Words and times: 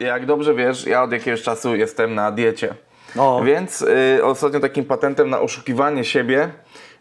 Jak 0.00 0.26
dobrze 0.26 0.54
wiesz, 0.54 0.86
ja 0.86 1.02
od 1.02 1.12
jakiegoś 1.12 1.42
czasu 1.42 1.76
jestem 1.76 2.14
na 2.14 2.32
diecie. 2.32 2.74
No. 3.16 3.44
Więc 3.44 3.82
y, 3.82 4.24
ostatnio 4.24 4.60
takim 4.60 4.84
patentem 4.84 5.30
na 5.30 5.40
oszukiwanie 5.40 6.04
siebie 6.04 6.50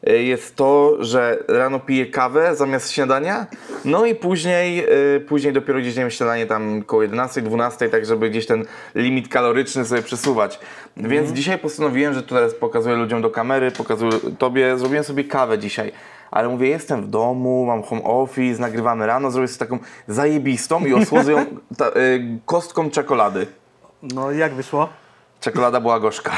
y, 0.09 0.23
jest 0.23 0.55
to, 0.55 0.97
że 0.99 1.43
rano 1.47 1.79
piję 1.79 2.05
kawę 2.05 2.55
zamiast 2.55 2.91
śniadania, 2.91 3.47
no 3.85 4.05
i 4.05 4.15
później, 4.15 4.85
y, 5.15 5.19
później 5.19 5.53
dopiero 5.53 5.79
gdzieś 5.79 5.95
jem 5.95 6.11
śniadanie 6.11 6.45
tam 6.45 6.83
koło 6.83 7.01
11, 7.01 7.41
12, 7.41 7.89
tak 7.89 8.05
żeby 8.05 8.29
gdzieś 8.29 8.45
ten 8.45 8.65
limit 8.95 9.27
kaloryczny 9.27 9.85
sobie 9.85 10.01
przesuwać. 10.01 10.59
Więc 10.97 11.31
dzisiaj 11.31 11.57
postanowiłem, 11.57 12.13
że 12.13 12.23
tu 12.23 12.35
teraz 12.35 12.53
pokazuję 12.53 12.95
ludziom 12.95 13.21
do 13.21 13.29
kamery, 13.29 13.71
pokazuję 13.71 14.11
tobie, 14.37 14.77
zrobiłem 14.77 15.03
sobie 15.03 15.23
kawę 15.23 15.59
dzisiaj. 15.59 15.91
Ale 16.31 16.49
mówię, 16.49 16.67
jestem 16.69 17.01
w 17.01 17.07
domu, 17.07 17.65
mam 17.65 17.83
home 17.83 18.03
office, 18.03 18.61
nagrywamy 18.61 19.07
rano, 19.07 19.31
zrobię 19.31 19.47
sobie 19.47 19.59
taką 19.59 19.79
zajebistą 20.07 20.85
i 20.85 20.93
osłodzę 20.93 21.31
ją 21.31 21.45
ta, 21.77 21.87
y, 21.87 22.39
kostką 22.45 22.89
czekolady. 22.89 23.47
No 24.03 24.31
i 24.31 24.37
jak 24.37 24.53
wyszło? 24.53 24.89
Czekolada 25.41 25.79
była 25.79 25.99
gorzka. 25.99 26.31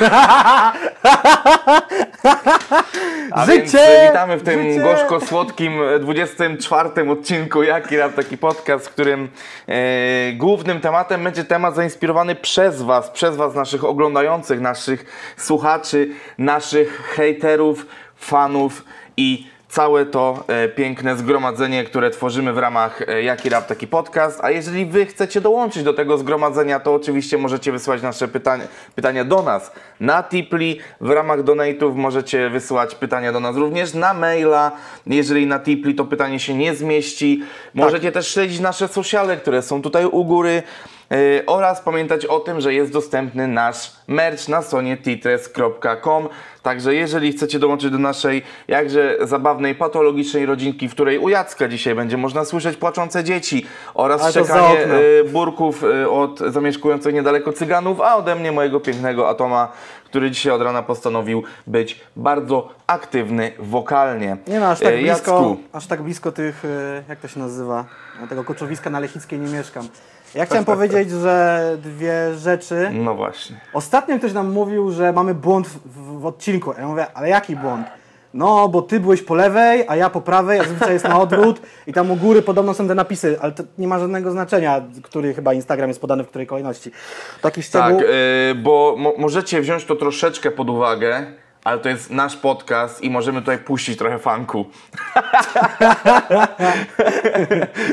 A 3.32 3.46
Życie! 3.46 3.62
więc 3.62 3.72
witamy 4.08 4.38
w 4.38 4.44
tym 4.44 4.64
Życie! 4.64 4.82
gorzko-słodkim 4.82 5.82
e, 5.82 6.00
24 6.00 7.12
odcinku 7.12 7.64
Jaki 7.64 7.98
Rap 7.98 8.14
Taki 8.14 8.38
Podcast, 8.38 8.88
w 8.88 8.90
którym 8.90 9.30
e, 9.68 10.34
głównym 10.34 10.82
tematem 10.82 11.24
będzie 11.24 11.44
temat 11.44 11.76
zainspirowany 11.76 12.36
przez 12.36 12.82
Was, 12.82 13.10
przez 13.10 13.36
Was 13.36 13.56
naszych 13.56 13.84
oglądających, 13.84 14.62
naszych 14.62 15.06
słuchaczy, 15.38 16.10
naszych 16.38 17.14
hejterów, 17.16 17.86
fanów 18.16 18.86
i 19.18 19.48
całe 19.70 20.06
to 20.06 20.44
e, 20.48 20.70
piękne 20.70 21.18
zgromadzenie, 21.18 21.84
które 21.84 22.10
tworzymy 22.10 22.54
w 22.54 22.58
ramach 22.58 23.02
e, 23.10 23.24
Jaki 23.24 23.50
Rap 23.50 23.68
Taki 23.68 23.88
Podcast. 23.88 24.40
A 24.44 24.52
jeżeli 24.52 24.86
Wy 24.86 25.06
chcecie 25.06 25.42
dołączyć 25.42 25.84
do 25.84 25.94
tego 25.94 26.18
zgromadzenia, 26.18 26.80
to 26.80 26.94
oczywiście 26.94 27.38
możecie 27.38 27.72
wysłać 27.72 28.02
nasze 28.02 28.28
pytania, 28.28 28.64
pytania 28.96 29.26
do 29.26 29.44
nas 29.44 29.72
na 30.00 30.24
Tipli. 30.24 30.80
W 31.02 31.10
ramach 31.10 31.44
donate'ów 31.44 31.96
możecie 31.96 32.50
wysyłać 32.50 32.96
pytania 32.96 33.32
do 33.32 33.40
nas 33.40 33.56
również 33.56 33.94
na 33.94 34.14
maila. 34.14 34.72
Jeżeli 35.08 35.48
na 35.48 35.60
Tipli 35.60 35.96
to 35.96 36.06
pytanie 36.06 36.40
się 36.40 36.54
nie 36.54 36.76
zmieści, 36.76 37.44
możecie 37.74 38.12
też 38.12 38.34
śledzić 38.34 38.60
nasze 38.60 38.88
sociale, 38.88 39.38
które 39.38 39.62
są 39.62 39.82
tutaj 39.82 40.06
u 40.06 40.26
góry. 40.26 40.64
Yy, 41.12 41.44
oraz 41.46 41.82
pamiętać 41.82 42.26
o 42.26 42.40
tym, 42.40 42.62
że 42.62 42.74
jest 42.74 42.92
dostępny 42.92 43.48
nasz 43.48 43.92
merch 44.08 44.48
na 44.48 44.62
stronie 44.62 44.98
titres.com. 44.98 46.30
Także 46.64 46.96
jeżeli 46.96 47.32
chcecie 47.32 47.60
dołączyć 47.60 47.92
do 47.92 47.98
naszej 47.98 48.44
jakże 48.68 49.18
zabawnej, 49.22 49.76
patologicznej 49.76 50.46
rodzinki, 50.46 50.90
w 50.90 50.92
której 50.92 51.20
u 51.20 51.30
Jacka 51.30 51.68
dzisiaj 51.68 51.96
będzie 51.96 52.18
można 52.18 52.46
słyszeć 52.46 52.78
płaczące 52.78 53.24
dzieci 53.24 53.66
oraz 53.94 54.22
Ale 54.22 54.32
szczekanie 54.32 54.76
yy, 54.76 55.30
burków 55.32 55.82
yy, 55.82 56.10
od 56.10 56.40
zamieszkujących 56.40 57.14
niedaleko 57.14 57.54
cyganów, 57.54 58.02
a 58.02 58.16
ode 58.16 58.36
mnie 58.36 58.52
mojego 58.52 58.80
pięknego 58.80 59.30
Atoma, 59.30 59.72
który 60.06 60.32
dzisiaj 60.32 60.52
od 60.52 60.62
rana 60.62 60.84
postanowił 60.84 61.44
być 61.68 62.02
bardzo 62.16 62.70
aktywny 62.88 63.52
wokalnie. 63.60 64.38
Nie 64.48 64.60
no, 64.60 64.68
aż 64.68 64.80
tak 64.80 64.94
blisko, 64.94 65.32
Jacku, 65.32 65.58
aż 65.74 65.88
tak 65.88 66.02
blisko 66.02 66.32
tych, 66.32 66.64
jak 67.10 67.20
to 67.20 67.28
się 67.28 67.40
nazywa, 67.40 67.86
tego 68.30 68.44
koczowiska 68.44 68.90
na 68.90 69.00
Lechickiej 69.00 69.40
nie 69.40 69.58
mieszkam. 69.58 69.88
Ja 70.36 70.46
chciałem 70.46 70.66
powiedzieć, 70.66 71.12
że 71.12 71.78
dwie 71.84 72.36
rzeczy. 72.38 72.90
no 72.94 73.16
właśnie. 73.16 73.60
Ostatnio 73.74 74.18
ktoś 74.18 74.34
nam 74.34 74.52
mówił, 74.52 74.92
że 74.92 75.14
mamy 75.14 75.34
błąd 75.34 75.68
w, 75.68 76.20
w, 76.20 76.26
odcinku. 76.26 76.74
Ja 76.80 76.88
mówię, 76.88 77.06
ale 77.14 77.30
jaki 77.30 77.56
błąd? 77.56 77.88
No, 78.34 78.70
bo 78.70 78.82
ty 78.82 79.00
byłeś 79.00 79.22
po 79.22 79.36
lewej, 79.36 79.86
a 79.88 79.96
ja 79.96 80.10
po 80.10 80.22
prawej, 80.22 80.60
a 80.60 80.64
zazwyczaj 80.64 80.94
jest 80.94 81.06
na 81.06 81.20
odwrót 81.22 81.62
i 81.88 81.94
tam 81.94 82.12
u 82.12 82.16
góry 82.16 82.42
podobno 82.42 82.74
są 82.74 82.88
te 82.88 82.96
napisy, 82.96 83.38
ale 83.42 83.52
to 83.52 83.64
nie 83.78 83.88
ma 83.88 84.00
żadnego 84.00 84.32
znaczenia, 84.32 84.82
który 85.04 85.34
chyba 85.34 85.54
Instagram 85.54 85.90
jest 85.90 86.02
podany 86.02 86.24
w 86.24 86.28
której 86.30 86.48
kolejności. 86.48 86.92
Taki 87.42 87.62
Tak, 87.62 87.66
szczegół. 87.68 88.02
y, 88.02 88.56
bo 88.56 88.96
mo 88.98 89.14
możecie 89.18 89.62
wziąć 89.62 89.86
to 89.86 89.96
troszeczkę 89.96 90.52
pod 90.52 90.70
uwagę, 90.70 91.26
ale 91.64 91.80
to 91.80 91.90
jest 91.90 92.10
nasz 92.10 92.36
podcast 92.36 93.04
i 93.04 93.10
możemy 93.10 93.40
tutaj 93.40 93.58
puścić 93.58 93.98
trochę 93.98 94.20
funku. 94.20 94.66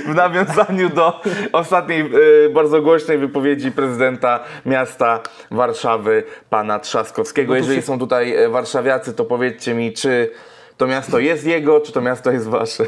w 0.06 0.14
nawiązaniu 0.14 0.88
do 0.88 1.20
ostatniej 1.52 2.10
y, 2.46 2.50
bardzo 2.50 2.82
głośnej 2.82 3.18
wypowiedzi 3.18 3.72
prezydenta 3.72 4.40
miasta 4.66 5.20
Warszawy, 5.50 6.24
pana 6.50 6.78
Trzaskowskiego. 6.78 7.52
No 7.52 7.56
Jeżeli 7.56 7.82
są 7.82 7.98
tutaj 7.98 8.36
e, 8.36 8.48
warszawiacy, 8.48 9.14
to 9.14 9.24
powiedzcie 9.24 9.74
mi, 9.74 9.92
czy 9.92 10.30
to 10.76 10.86
miasto 10.86 11.18
jest 11.18 11.46
jego, 11.46 11.80
czy 11.80 11.92
to 11.92 12.00
miasto 12.00 12.30
jest 12.30 12.48
wasze. 12.48 12.84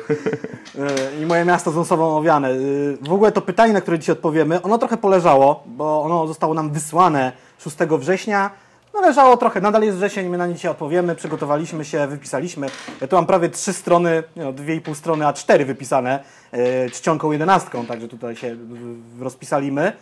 Yy, 0.75 1.23
i 1.23 1.27
moje 1.27 1.45
miasto 1.45 1.71
z 1.71 1.77
osobą 1.77 2.17
owiane. 2.17 2.51
W 3.01 3.13
ogóle 3.13 3.33
to 3.33 3.43
pytanie, 3.43 3.73
na 3.73 3.81
które 3.81 3.99
dzisiaj 3.99 4.13
odpowiemy, 4.13 4.63
ono 4.63 4.79
trochę 4.79 4.97
poleżało, 4.97 5.63
bo 5.67 6.03
ono 6.03 6.27
zostało 6.27 6.55
nam 6.55 6.71
wysłane 6.71 7.33
6 7.59 7.77
września. 7.77 8.51
No 8.95 9.01
leżało 9.01 9.37
trochę, 9.37 9.61
nadal 9.61 9.83
jest 9.83 9.97
wrzesień, 9.97 10.29
my 10.29 10.39
na 10.39 10.47
nie 10.47 10.55
dzisiaj 10.55 10.71
odpowiemy, 10.71 11.15
przygotowaliśmy 11.15 11.85
się, 11.85 12.07
wypisaliśmy. 12.07 12.67
Ja 13.01 13.07
tu 13.09 13.17
mam 13.17 13.27
prawie 13.27 13.49
trzy 13.49 13.73
strony, 13.73 14.23
no, 14.37 14.53
dwie 14.53 14.75
i 14.75 14.81
pół 14.81 14.95
strony, 14.95 15.27
a 15.27 15.33
cztery 15.33 15.65
wypisane 15.65 16.25
yy, 16.53 16.91
czcionką 16.91 17.33
jedenastką, 17.33 17.87
także 17.87 18.09
tutaj 18.09 18.37
się 18.37 18.57
rozpisaliśmy. 19.21 19.93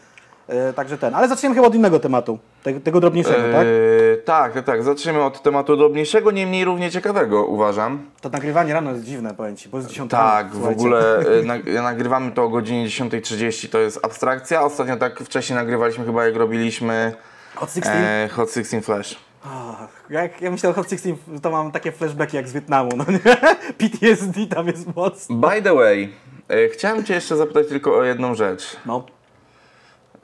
Yy, 0.49 0.73
Także 0.73 0.99
ten, 0.99 1.15
ale 1.15 1.29
zaczniemy 1.29 1.55
chyba 1.55 1.67
od 1.67 1.75
innego 1.75 2.01
tematu, 2.01 2.39
tego, 2.63 2.81
tego 2.81 3.01
drobniejszego, 3.01 3.53
tak? 3.53 3.67
Yy, 3.67 4.23
tak, 4.25 4.65
tak. 4.65 4.83
Zaczniemy 4.83 5.23
od 5.23 5.43
tematu 5.43 5.77
drobniejszego, 5.77 6.31
niemniej 6.31 6.65
równie 6.65 6.91
ciekawego, 6.91 7.45
uważam. 7.45 8.07
To 8.21 8.29
nagrywanie 8.29 8.75
rano 8.75 8.91
jest 8.91 9.05
dziwne, 9.05 9.35
powiem 9.35 9.57
Ci, 9.57 9.69
bo 9.69 9.79
jest 9.79 9.91
10 9.91 10.11
Tak, 10.11 10.47
rano, 10.47 10.67
w 10.67 10.69
ogóle 10.69 11.25
nag- 11.45 11.83
nagrywamy 11.83 12.33
to 12.33 12.45
o 12.45 12.49
godzinie 12.49 12.87
10.30, 12.87 13.69
to 13.69 13.79
jest 13.79 14.05
abstrakcja. 14.05 14.63
Ostatnio 14.63 14.97
tak 14.97 15.21
wcześniej 15.21 15.57
nagrywaliśmy 15.57 16.05
chyba 16.05 16.27
jak 16.27 16.37
robiliśmy 16.37 17.13
Hot 17.57 17.71
16? 17.73 17.93
e, 17.93 18.29
Hot 18.29 18.53
16 18.53 18.83
Flash. 18.83 19.17
Ach, 19.45 19.89
Jak 20.11 20.41
ja 20.41 20.51
myślę 20.51 20.71
o 20.71 20.73
Hot 20.73 20.91
16, 20.91 21.17
to 21.43 21.51
mam 21.51 21.73
takie 21.73 21.93
flashbacki 21.93 22.37
jak 22.37 22.49
z 22.49 22.53
Wietnamu, 22.53 22.91
no 22.97 23.05
nie? 23.09 23.19
PTSD 23.79 24.47
tam 24.47 24.67
jest 24.67 24.97
mocno. 24.97 25.37
By 25.37 25.63
the 25.63 25.75
way, 25.75 26.13
e, 26.49 26.69
chciałem 26.69 27.05
Cię 27.05 27.15
jeszcze 27.15 27.37
zapytać 27.37 27.69
tylko 27.69 27.97
o 27.99 28.05
jedną 28.05 28.35
rzecz. 28.35 28.77
No. 28.87 29.05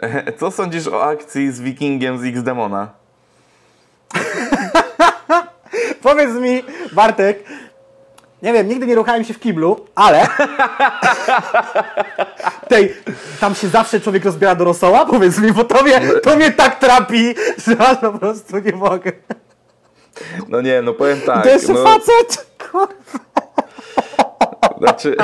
E, 0.02 0.32
Co 0.32 0.50
sądzisz 0.50 0.88
o 0.88 1.04
akcji 1.04 1.52
z 1.52 1.60
Wikingiem 1.60 2.18
z 2.18 2.24
X-Demona? 2.24 2.88
Powiedz 6.02 6.30
mi, 6.34 6.62
Bartek, 6.92 7.44
nie 8.42 8.52
wiem, 8.52 8.68
nigdy 8.68 8.86
nie 8.86 8.94
ruchałem 8.94 9.24
się 9.24 9.34
w 9.34 9.40
kiblu, 9.40 9.86
ale 9.94 10.26
tej, 12.72 12.94
tam 13.40 13.54
się 13.54 13.68
zawsze 13.68 14.00
człowiek 14.00 14.24
rozbiera 14.24 14.54
do 14.54 14.64
rosoła, 14.64 15.06
powiedz 15.06 15.38
mi, 15.38 15.52
bo 15.52 15.64
to 15.64 15.82
mnie, 15.82 16.00
to 16.22 16.36
mnie 16.36 16.50
tak 16.50 16.78
trapi, 16.78 17.34
że 17.66 17.76
ja 17.78 17.94
po 17.94 18.12
prostu 18.12 18.58
nie 18.58 18.72
mogę. 18.72 19.12
No 20.48 20.60
nie, 20.60 20.82
no 20.82 20.92
powiem 20.92 21.20
tak. 21.26 21.42
to 21.42 21.48
jeszcze 21.48 21.72
no, 21.72 21.84
facet! 21.84 22.46
Kurwa. 22.70 22.92
Znaczy, 24.78 25.16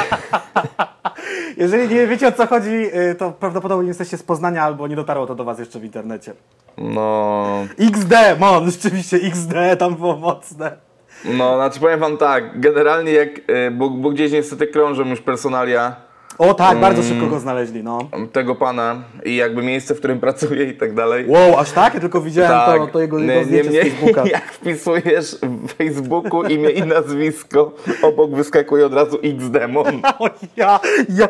Jeżeli 1.57 1.95
nie 1.95 2.07
wiecie 2.07 2.29
o 2.29 2.33
co 2.33 2.47
chodzi, 2.47 2.97
y, 3.11 3.15
to 3.15 3.33
prawdopodobnie 3.33 3.89
jesteście 3.89 4.19
z 4.19 4.23
Poznania 4.23 4.63
albo 4.63 4.89
nie 4.89 4.97
dotarło 4.97 5.27
to 5.27 5.35
do 5.35 5.45
was 5.45 5.59
jeszcze 5.59 5.81
w 5.81 5.85
internecie. 5.85 6.35
no, 6.79 7.67
XD, 7.79 8.15
mon, 8.39 8.71
rzeczywiście 8.71 9.17
XD 9.17 9.53
tam 9.79 9.95
było 9.95 10.17
mocne. 10.17 10.77
no, 11.25 11.57
znaczy 11.57 11.81
powiem 11.81 12.01
Wam 12.01 12.17
tak, 12.17 12.61
generalnie 12.61 13.13
jak, 13.13 13.29
e, 13.47 13.71
bo, 13.71 13.91
bo 13.91 14.11
gdzieś 14.11 14.33
niestety 14.33 14.67
krążą 14.67 15.05
już 15.09 15.21
personalia 15.21 16.08
O 16.39 16.55
tak, 16.55 16.81
bardzo 16.81 17.03
Mm. 17.03 17.13
szybko 17.13 17.27
go 17.27 17.41
znaleźli, 17.41 17.83
no. 17.83 17.99
tego 18.33 18.55
pana 18.55 19.03
i 19.25 19.37
jakby 19.37 19.63
miejsce, 19.63 19.95
w 19.95 19.99
którym 19.99 20.21
pracuje 20.21 20.65
i 20.65 20.75
tak 20.77 20.95
dalej. 20.95 21.25
Wow, 21.29 21.59
aż 21.59 21.71
tak? 21.71 21.95
Ja 21.95 22.01
tylko 22.01 22.21
widziałem 22.21 22.81
to, 22.81 22.87
to 22.93 23.01
jego, 23.01 23.19
jego 23.19 23.45
zdjęcie 23.45 23.71
z 23.71 23.75
niemniej, 23.75 23.91
Facebooka. 23.91 24.25
jak 24.39 24.53
wpisujesz 24.53 25.37
w 25.43 25.73
Facebooku 25.73 26.43
imię 26.43 26.71
i 26.71 26.83
nazwisko, 26.83 27.73
obok 28.03 28.31
wyskakuje 28.31 28.87
od 28.87 28.95
razu 28.95 29.19
X-Demon. 29.23 30.03
O 30.19 30.29
ja, 30.57 30.81
ja, 31.09 31.29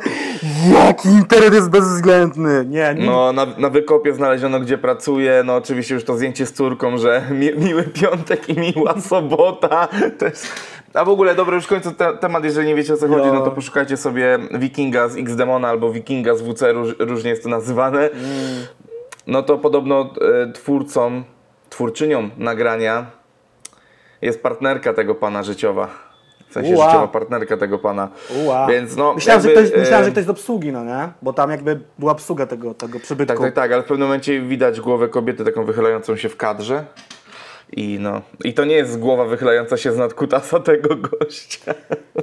jaki 0.74 1.08
internet 1.08 1.54
jest 1.54 1.70
bezwzględny. 1.70 2.64
Nie, 2.68 2.94
nie. 2.98 3.06
No, 3.06 3.32
na, 3.32 3.46
na 3.58 3.70
wykopie 3.70 4.14
znaleziono, 4.14 4.60
gdzie 4.60 4.78
pracuje. 4.78 5.42
No, 5.44 5.56
oczywiście 5.56 5.94
już 5.94 6.04
to 6.04 6.16
zdjęcie 6.16 6.46
z 6.46 6.52
córką, 6.52 6.98
że 6.98 7.22
mi, 7.30 7.50
miły 7.56 7.82
piątek 7.82 8.48
i 8.48 8.54
miła 8.60 9.00
sobota. 9.00 9.88
To 10.18 10.24
jest... 10.24 10.46
A 10.94 11.04
w 11.04 11.08
ogóle, 11.08 11.34
dobra, 11.34 11.54
już 11.54 11.66
kończę 11.66 11.92
te, 11.92 12.16
temat, 12.16 12.44
jeżeli 12.44 12.68
nie 12.68 12.74
wiecie 12.74 12.94
o 12.94 12.96
co 12.96 13.08
chodzi, 13.08 13.26
No. 13.26 13.34
no 13.34 13.40
to 13.40 13.50
poszukajcie 13.50 13.96
sobie 13.96 14.38
Wikinga 14.50 15.08
z 15.08 15.16
X-Demona 15.16 15.68
albo 15.68 15.92
Wikinga 15.92 16.34
z 16.34 16.42
WC, 16.42 16.72
róż, 16.72 16.94
różnie 16.98 17.30
jest 17.30 17.42
to 17.42 17.48
nazywane. 17.48 17.98
Mm. 18.00 18.66
No 19.26 19.42
to 19.42 19.58
podobno 19.58 20.10
e, 20.44 20.52
twórcą, 20.52 21.22
twórczynią 21.70 22.30
nagrania 22.36 23.06
jest 24.22 24.42
partnerka 24.42 24.92
tego 24.94 25.14
pana 25.14 25.42
życiowa. 25.42 25.88
W 26.48 26.52
sensie 26.52 26.74
Ua. 26.74 26.86
życiowa 26.86 27.08
partnerka 27.08 27.56
tego 27.56 27.78
pana. 27.78 28.08
Ua. 28.44 28.66
Więc 28.66 28.96
no, 28.96 29.14
myślałem, 29.14 29.42
że 29.42 29.52
jakby, 29.52 29.68
ktoś, 29.68 29.80
myślałem, 29.80 30.04
że 30.04 30.10
ktoś 30.10 30.24
z 30.24 30.30
obsługi, 30.30 30.72
no 30.72 30.84
nie? 30.84 31.08
Bo 31.22 31.32
tam 31.32 31.50
jakby 31.50 31.80
była 31.98 32.12
obsługa 32.12 32.46
tego, 32.46 32.74
tego 32.74 33.00
przybytku. 33.00 33.34
Tak, 33.34 33.42
tak, 33.42 33.54
tak, 33.54 33.72
ale 33.72 33.82
w 33.82 33.86
pewnym 33.86 34.08
momencie 34.08 34.40
widać 34.40 34.80
głowę 34.80 35.08
kobiety 35.08 35.44
taką 35.44 35.64
wychylającą 35.64 36.16
się 36.16 36.28
w 36.28 36.36
kadrze. 36.36 36.84
I 37.72 37.98
no, 38.00 38.20
i 38.44 38.54
to 38.54 38.64
nie 38.64 38.74
jest 38.74 38.98
głowa 38.98 39.24
wychylająca 39.24 39.76
się 39.76 39.92
z 39.92 39.96
nadkutasa 39.96 40.60
tego 40.60 40.96
gościa. 40.96 41.74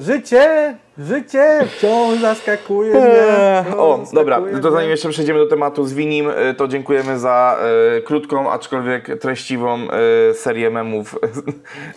Życie, 0.01 0.75
życie 0.97 1.59
wciąż 1.77 2.19
zaskakuje 2.21 2.93
mnie. 2.93 3.63
wciąż 3.65 3.75
O, 3.77 4.03
dobra, 4.13 4.41
to 4.61 4.71
zanim 4.71 4.89
jeszcze 4.89 5.09
przejdziemy 5.09 5.39
do 5.39 5.47
tematu 5.47 5.85
z 5.85 5.93
Winim, 5.93 6.29
y, 6.29 6.53
to 6.57 6.67
dziękujemy 6.67 7.19
za 7.19 7.57
y, 7.97 8.01
krótką, 8.01 8.51
aczkolwiek 8.51 9.19
treściwą 9.19 9.79
y, 10.29 10.33
serię 10.33 10.69
memów 10.69 11.15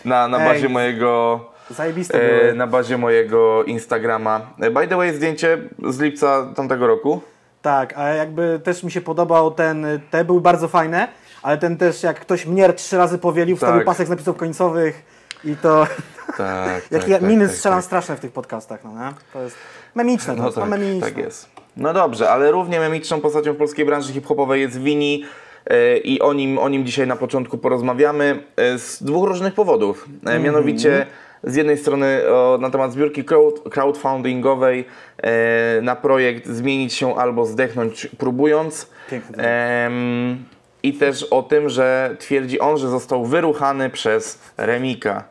na, 0.05 0.27
na 0.27 0.39
Ej. 0.39 0.45
bazie 0.47 0.69
mojego 0.69 1.39
Zajebiste 1.69 2.17
y, 2.17 2.43
były. 2.49 2.55
na 2.55 2.67
bazie 2.67 2.97
mojego 2.97 3.63
Instagrama. 3.63 4.41
Y, 4.63 4.71
By 4.71 4.87
the 4.87 4.95
way, 4.97 5.13
zdjęcie 5.13 5.57
z 5.87 5.99
lipca 5.99 6.53
tamtego 6.55 6.87
roku. 6.87 7.21
Tak, 7.61 7.93
a 7.97 8.09
jakby 8.09 8.59
też 8.63 8.83
mi 8.83 8.91
się 8.91 9.01
podobał 9.01 9.51
ten, 9.51 9.85
te 10.11 10.25
były 10.25 10.41
bardzo 10.41 10.67
fajne, 10.67 11.07
ale 11.43 11.57
ten 11.57 11.77
też 11.77 12.03
jak 12.03 12.19
ktoś 12.19 12.45
mnie 12.45 12.73
trzy 12.73 12.97
razy 12.97 13.17
powielił, 13.17 13.55
wstawił 13.55 13.77
Tak. 13.79 13.85
pasek 13.85 14.07
z 14.07 14.09
napisów 14.09 14.37
końcowych 14.37 15.03
i 15.43 15.55
to... 15.55 15.87
Tak, 16.37 16.81
Jakie 16.91 17.13
tak, 17.13 17.21
miny 17.21 17.47
tak, 17.47 17.55
strzelam 17.55 17.77
tak. 17.79 17.85
straszne 17.85 18.15
w 18.15 18.19
tych 18.19 18.31
podcastach, 18.31 18.83
no 18.83 18.91
nie? 18.91 19.13
To 19.33 19.41
jest 19.41 19.55
memiczne, 19.95 20.35
to 20.35 20.41
No 20.41 20.45
no, 20.45 20.51
tak, 20.51 20.69
memiczne. 20.69 21.07
tak 21.07 21.17
jest. 21.17 21.49
No 21.77 21.93
dobrze, 21.93 22.29
ale 22.29 22.51
równie 22.51 22.79
memiczną 22.79 23.21
postacią 23.21 23.53
w 23.53 23.57
polskiej 23.57 23.85
branży 23.85 24.13
hip-hopowej 24.13 24.61
jest 24.61 24.79
Wini 24.81 25.23
y, 25.71 25.97
i 25.97 26.21
o 26.21 26.33
nim, 26.33 26.57
o 26.57 26.69
nim 26.69 26.85
dzisiaj 26.85 27.07
na 27.07 27.15
początku 27.15 27.57
porozmawiamy 27.57 28.43
y, 28.75 28.79
z 28.79 29.03
dwóch 29.03 29.27
różnych 29.27 29.53
powodów. 29.53 30.05
E, 30.25 30.39
Mianowicie 30.39 31.05
z 31.43 31.55
jednej 31.55 31.77
strony 31.77 32.21
o, 32.31 32.57
na 32.61 32.69
temat 32.69 32.91
zbiórki 32.93 33.23
crowd, 33.23 33.69
crowdfundingowej 33.69 34.85
e, 35.17 35.81
na 35.81 35.95
projekt 35.95 36.47
Zmienić 36.47 36.93
się 36.93 37.15
albo 37.15 37.45
zdechnąć 37.45 38.07
próbując. 38.17 38.89
Piękny 39.09 39.29
tytuł. 39.29 39.45
I 40.83 40.93
też 40.93 41.23
o 41.23 41.43
tym, 41.43 41.69
że 41.69 42.15
twierdzi 42.19 42.59
on, 42.59 42.77
że 42.77 42.89
został 42.89 43.25
wyruchany 43.25 43.89
przez 43.89 44.39
Remika. 44.57 45.23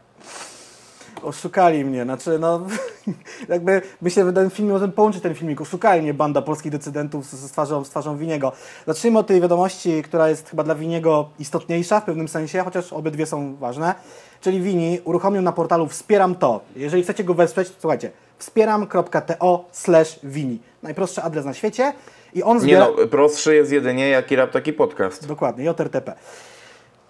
Oszukali 1.22 1.84
mnie, 1.84 2.04
znaczy 2.04 2.38
no 2.38 2.60
jakby 3.48 3.82
myślę, 4.02 4.24
że 4.24 4.32
ten 4.32 4.50
film 4.50 4.68
może 4.68 4.88
połączyć 4.88 5.22
ten 5.22 5.34
filmik. 5.34 5.60
Oszukali 5.60 6.02
mnie 6.02 6.14
banda 6.14 6.42
polskich 6.42 6.72
decydentów 6.72 7.26
z, 7.26 7.32
z, 7.32 7.50
twarzą, 7.52 7.84
z 7.84 7.90
twarzą 7.90 8.18
Winiego. 8.18 8.52
Zacznijmy 8.86 9.18
od 9.18 9.26
tej 9.26 9.40
wiadomości, 9.40 10.02
która 10.02 10.28
jest 10.28 10.50
chyba 10.50 10.64
dla 10.64 10.74
Winiego 10.74 11.28
istotniejsza 11.38 12.00
w 12.00 12.04
pewnym 12.04 12.28
sensie, 12.28 12.62
chociaż 12.64 12.92
obydwie 12.92 13.26
są 13.26 13.56
ważne. 13.56 13.94
Czyli 14.40 14.60
Wini 14.60 15.00
uruchomił 15.04 15.42
na 15.42 15.52
portalu 15.52 15.88
Wspieram 15.88 16.34
to. 16.34 16.60
Jeżeli 16.76 17.02
chcecie 17.02 17.24
go 17.24 17.34
wesprzeć, 17.34 17.68
to 17.68 17.74
słuchajcie, 17.80 18.10
wspieram.to 18.38 19.64
slash 19.72 20.20
Wini. 20.22 20.58
Najprostszy 20.82 21.22
adres 21.22 21.44
na 21.44 21.54
świecie 21.54 21.92
i 22.34 22.42
on 22.42 22.56
Nie 22.56 22.62
zbiera... 22.62 22.88
no, 22.98 23.06
prostszy 23.06 23.54
jest 23.54 23.72
jedynie 23.72 24.08
jaki 24.08 24.36
rap, 24.36 24.50
taki 24.50 24.72
podcast. 24.72 25.26
Dokładnie, 25.28 25.64
JRTP. 25.64 26.14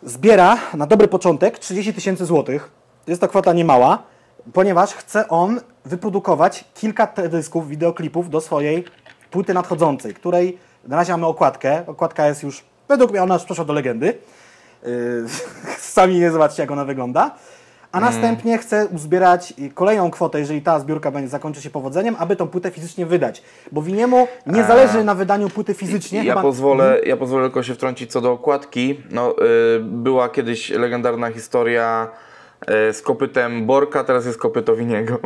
Zbiera 0.02 0.58
na 0.74 0.86
dobry 0.86 1.08
początek 1.08 1.58
30 1.58 1.94
tysięcy 1.94 2.24
złotych. 2.24 2.70
Jest 3.08 3.20
to 3.20 3.28
kwota 3.28 3.52
niemała, 3.52 4.02
ponieważ 4.52 4.94
chce 4.94 5.28
on 5.28 5.60
wyprodukować 5.84 6.64
kilka 6.74 7.06
teledysków, 7.06 7.68
wideoklipów 7.68 8.30
do 8.30 8.40
swojej 8.40 8.84
płyty 9.30 9.54
nadchodzącej, 9.54 10.14
której 10.14 10.58
na 10.84 10.96
razie 10.96 11.12
mamy 11.12 11.26
okładkę. 11.26 11.82
Okładka 11.86 12.26
jest 12.26 12.42
już, 12.42 12.64
według 12.88 13.10
mnie 13.10 13.22
ona 13.22 13.34
już 13.34 13.44
przeszła 13.44 13.64
do 13.64 13.72
legendy. 13.72 14.18
Yy, 14.82 14.90
sami 15.94 16.18
nie 16.18 16.30
zobaczcie, 16.30 16.62
jak 16.62 16.70
ona 16.70 16.84
wygląda. 16.84 17.30
A 17.92 18.00
następnie 18.00 18.58
chce 18.58 18.86
uzbierać 18.86 19.54
kolejną 19.74 20.10
kwotę, 20.10 20.40
jeżeli 20.40 20.62
ta 20.62 20.80
zbiórka 20.80 21.10
będzie 21.10 21.28
zakończy 21.28 21.62
się 21.62 21.70
powodzeniem, 21.70 22.16
aby 22.18 22.36
tą 22.36 22.48
płytę 22.48 22.70
fizycznie 22.70 23.06
wydać. 23.06 23.42
Bo 23.72 23.82
Winiemu 23.82 24.28
nie 24.46 24.64
zależy 24.64 25.04
na 25.04 25.14
wydaniu 25.14 25.50
płyty 25.50 25.74
fizycznie. 25.74 26.18
Ja 26.24 26.32
chyba- 26.32 26.42
pozwolę, 26.42 27.00
ja 27.06 27.16
pozwolę 27.16 27.44
tylko 27.44 27.62
się 27.62 27.74
wtrącić 27.74 28.12
co 28.12 28.20
do 28.20 28.32
okładki. 28.32 29.00
No, 29.10 29.34
y, 29.76 29.80
była 29.80 30.28
kiedyś 30.28 30.70
legendarna 30.70 31.30
historia 31.30 32.08
z 32.66 33.02
kopytem 33.02 33.66
Borka, 33.66 34.04
teraz 34.04 34.26
jest 34.26 34.38
kopyto 34.38 34.76
Winiego. 34.76 35.18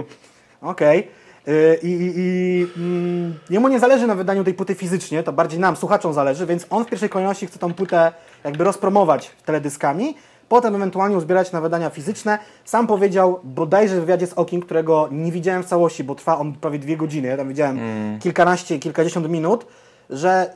Okej. 0.60 1.08
Yy, 1.46 1.78
I, 1.82 1.88
i, 1.88 2.12
i 2.16 2.66
mm, 2.76 3.38
jemu 3.50 3.68
nie 3.68 3.80
zależy 3.80 4.06
na 4.06 4.14
wydaniu 4.14 4.44
tej 4.44 4.54
płyty 4.54 4.74
fizycznie, 4.74 5.22
to 5.22 5.32
bardziej 5.32 5.60
nam, 5.60 5.76
słuchaczom 5.76 6.12
zależy, 6.12 6.46
więc 6.46 6.66
on 6.70 6.84
w 6.84 6.88
pierwszej 6.88 7.08
kolejności 7.08 7.46
chce 7.46 7.58
tą 7.58 7.74
płytę 7.74 8.12
jakby 8.44 8.64
rozpromować 8.64 9.30
teledyskami, 9.44 10.14
potem 10.48 10.74
ewentualnie 10.74 11.16
uzbierać 11.16 11.52
na 11.52 11.60
wydania 11.60 11.90
fizyczne. 11.90 12.38
Sam 12.64 12.86
powiedział 12.86 13.40
bodajże 13.44 13.96
w 13.96 14.00
wywiadzie 14.00 14.26
z 14.26 14.32
Okim, 14.32 14.62
którego 14.62 15.08
nie 15.10 15.32
widziałem 15.32 15.62
w 15.62 15.66
całości, 15.66 16.04
bo 16.04 16.14
trwa 16.14 16.38
on 16.38 16.52
prawie 16.52 16.78
dwie 16.78 16.96
godziny, 16.96 17.28
ja 17.28 17.36
tam 17.36 17.48
widziałem 17.48 17.78
kilkanaście, 18.20 18.78
kilkadziesiąt 18.78 19.28
minut, 19.28 19.66
że 20.10 20.54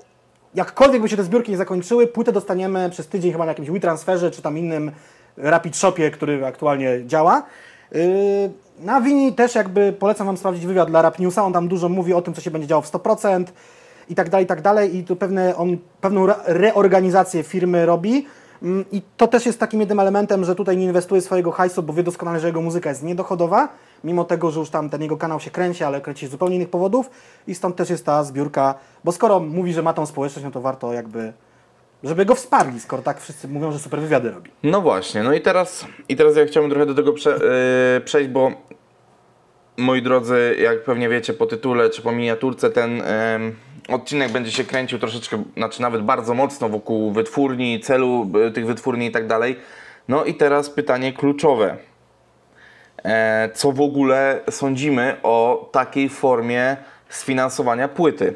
jakkolwiek 0.54 1.02
by 1.02 1.08
się 1.08 1.16
te 1.16 1.24
zbiórki 1.24 1.50
nie 1.50 1.56
zakończyły, 1.56 2.06
płytę 2.06 2.32
dostaniemy 2.32 2.90
przez 2.90 3.08
tydzień 3.08 3.32
chyba 3.32 3.44
na 3.44 3.50
jakimś 3.50 3.70
WeTransferze 3.70 4.30
czy 4.30 4.42
tam 4.42 4.58
innym 4.58 4.92
Rapid 5.36 5.76
Shopie, 5.76 6.10
który 6.10 6.46
aktualnie 6.46 7.06
działa. 7.06 7.42
Yy, 7.92 8.00
Na 8.80 9.00
Wini 9.00 9.32
też 9.32 9.54
jakby 9.54 9.92
polecam 9.92 10.26
Wam 10.26 10.36
sprawdzić 10.36 10.66
wywiad 10.66 10.88
dla 10.88 11.02
Rap 11.02 11.18
Newsa, 11.18 11.44
on 11.44 11.52
tam 11.52 11.68
dużo 11.68 11.88
mówi 11.88 12.14
o 12.14 12.22
tym, 12.22 12.34
co 12.34 12.40
się 12.40 12.50
będzie 12.50 12.66
działo 12.68 12.82
w 12.82 12.92
100% 12.92 13.44
i 14.08 14.14
tak 14.14 14.30
dalej, 14.30 14.44
i 14.44 14.46
tak 14.48 14.60
dalej. 14.62 14.96
I 14.96 15.04
tu 15.04 15.16
pewne, 15.16 15.56
on 15.56 15.78
pewną 16.00 16.24
re- 16.24 16.36
reorganizację 16.46 17.42
firmy 17.42 17.86
robi. 17.86 18.26
Mm, 18.62 18.84
i 18.92 19.02
to 19.16 19.26
też 19.28 19.46
jest 19.46 19.60
takim 19.60 19.80
jednym 19.80 20.00
elementem, 20.00 20.44
że 20.44 20.54
tutaj 20.54 20.76
nie 20.76 20.84
inwestuje 20.84 21.20
swojego 21.20 21.50
hajsu, 21.50 21.82
bo 21.82 21.92
wie 21.92 22.02
doskonale, 22.02 22.40
że 22.40 22.46
jego 22.46 22.60
muzyka 22.60 22.88
jest 22.90 23.02
niedochodowa, 23.02 23.68
mimo 24.04 24.24
tego, 24.24 24.50
że 24.50 24.60
już 24.60 24.70
tam 24.70 24.90
ten 24.90 25.02
jego 25.02 25.16
kanał 25.16 25.40
się 25.40 25.50
kręci, 25.50 25.84
ale 25.84 26.00
kręci 26.00 26.26
z 26.26 26.30
zupełnie 26.30 26.56
innych 26.56 26.70
powodów. 26.70 27.10
I 27.46 27.54
stąd 27.54 27.76
też 27.76 27.90
jest 27.90 28.04
ta 28.06 28.24
zbiórka, 28.24 28.74
bo 29.04 29.12
skoro 29.12 29.40
mówi, 29.40 29.72
że 29.72 29.82
ma 29.82 29.92
tą 29.92 30.06
społeczność, 30.06 30.44
no 30.44 30.50
to 30.50 30.60
warto 30.60 30.92
jakby, 30.92 31.32
żeby 32.06 32.24
go 32.24 32.34
wsparli, 32.34 32.80
skoro 32.80 33.02
tak 33.02 33.20
wszyscy 33.20 33.48
mówią, 33.48 33.72
że 33.72 33.78
super 33.78 34.00
wywiady 34.00 34.30
robi. 34.30 34.50
No 34.62 34.80
właśnie, 34.80 35.22
no 35.22 35.32
i 35.32 35.40
teraz, 35.40 35.86
i 36.08 36.16
teraz 36.16 36.36
ja 36.36 36.46
chciałbym 36.46 36.70
trochę 36.70 36.86
do 36.86 36.94
tego 36.94 37.12
prze, 37.12 37.36
y, 37.96 38.00
przejść, 38.00 38.30
bo 38.30 38.52
moi 39.76 40.02
drodzy, 40.02 40.56
jak 40.58 40.84
pewnie 40.84 41.08
wiecie 41.08 41.32
po 41.32 41.46
tytule 41.46 41.90
czy 41.90 42.02
po 42.02 42.12
miniaturce, 42.12 42.70
ten 42.70 43.02
em, 43.02 43.56
odcinek 43.88 44.32
będzie 44.32 44.50
się 44.52 44.64
kręcił 44.64 44.98
troszeczkę, 44.98 45.42
znaczy 45.56 45.82
nawet 45.82 46.02
bardzo 46.02 46.34
mocno 46.34 46.68
wokół 46.68 47.12
wytwórni, 47.12 47.80
celu 47.80 48.30
y, 48.48 48.50
tych 48.50 48.66
wytwórni 48.66 49.06
i 49.06 49.10
tak 49.10 49.26
dalej. 49.26 49.56
No 50.08 50.24
i 50.24 50.34
teraz 50.34 50.70
pytanie 50.70 51.12
kluczowe. 51.12 51.76
E, 53.04 53.50
co 53.54 53.72
w 53.72 53.80
ogóle 53.80 54.40
sądzimy 54.50 55.16
o 55.22 55.68
takiej 55.72 56.08
formie 56.08 56.76
sfinansowania 57.08 57.88
płyty? 57.88 58.34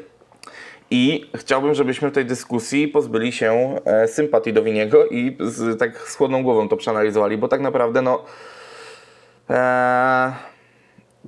I 0.91 1.25
chciałbym, 1.35 1.73
żebyśmy 1.73 2.09
w 2.09 2.13
tej 2.13 2.25
dyskusji 2.25 2.87
pozbyli 2.87 3.31
się 3.31 3.75
e, 3.85 4.07
sympatii 4.07 4.53
do 4.53 4.63
Winiego 4.63 5.05
i 5.07 5.37
z, 5.39 5.79
tak 5.79 5.99
z 5.99 6.15
chłodną 6.15 6.43
głową 6.43 6.69
to 6.69 6.77
przeanalizowali, 6.77 7.37
bo 7.37 7.47
tak 7.47 7.61
naprawdę 7.61 8.01
no. 8.01 8.23
E, 9.49 10.33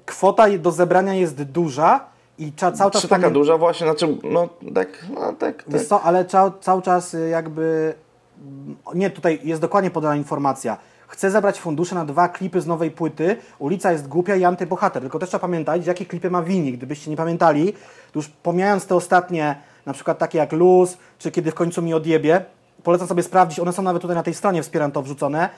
Kwota 0.06 0.46
do 0.60 0.72
zebrania 0.72 1.14
jest 1.14 1.44
duża 1.44 2.06
i 2.40 2.52
trzeba 2.52 2.72
cały 2.72 2.92
czas... 2.92 3.02
czy 3.02 3.08
taka 3.08 3.28
pamię- 3.28 3.34
duża 3.34 3.58
właśnie, 3.58 3.88
znaczy, 3.88 4.18
no 4.24 4.50
tak, 4.76 4.88
no 5.16 5.22
tak, 5.34 5.38
tak. 5.38 5.64
Wiesz 5.68 5.86
co, 5.88 6.02
ale 6.02 6.26
cały, 6.26 6.52
cały 6.62 6.82
czas 6.82 7.14
y, 7.14 7.30
jakby... 7.30 7.94
mm, 8.42 8.76
Nie, 8.96 9.10
tutaj 9.10 9.40
jest 9.44 9.62
dokładnie 9.62 9.92
podana 9.92 10.16
informacja. 10.16 10.78
Chcę 11.14 11.32
zebrać 11.32 11.60
fundusze 11.60 11.96
na 11.96 12.06
dwa 12.06 12.30
klipy 12.30 12.62
z 12.62 12.68
nowej 12.68 12.92
płyty. 12.92 13.38
Ulica 13.60 13.92
jest 13.92 14.08
głupia 14.08 14.36
i 14.36 14.44
antybohater. 14.44 15.02
Tylko 15.02 15.20
też 15.20 15.30
trzeba 15.30 15.42
pamiętać, 15.42 15.86
jakie 15.86 16.06
klipy 16.06 16.30
ma 16.30 16.44
Wini. 16.44 16.74
Gdybyście 16.74 17.12
nie 17.12 17.18
pamiętali, 17.18 17.74
to 17.74 18.20
już 18.20 18.28
pomijając 18.28 18.86
te 18.86 18.96
ostatnie, 18.96 19.56
na 19.86 19.94
przykład 19.94 20.18
takie 20.18 20.38
jak 20.38 20.52
Luz, 20.52 20.98
czy 21.20 21.32
Kiedy 21.32 21.52
w 21.52 21.54
końcu 21.54 21.82
mi 21.82 21.94
odjebie, 21.94 22.46
polecam 22.84 23.08
sobie 23.08 23.24
sprawdzić, 23.24 23.60
one 23.60 23.74
są 23.74 23.82
nawet 23.82 24.02
tutaj 24.02 24.18
na 24.18 24.24
tej 24.24 24.34
stronie 24.34 24.64
wspieram 24.64 24.92
to 24.92 25.02
wrzucone. 25.02 25.50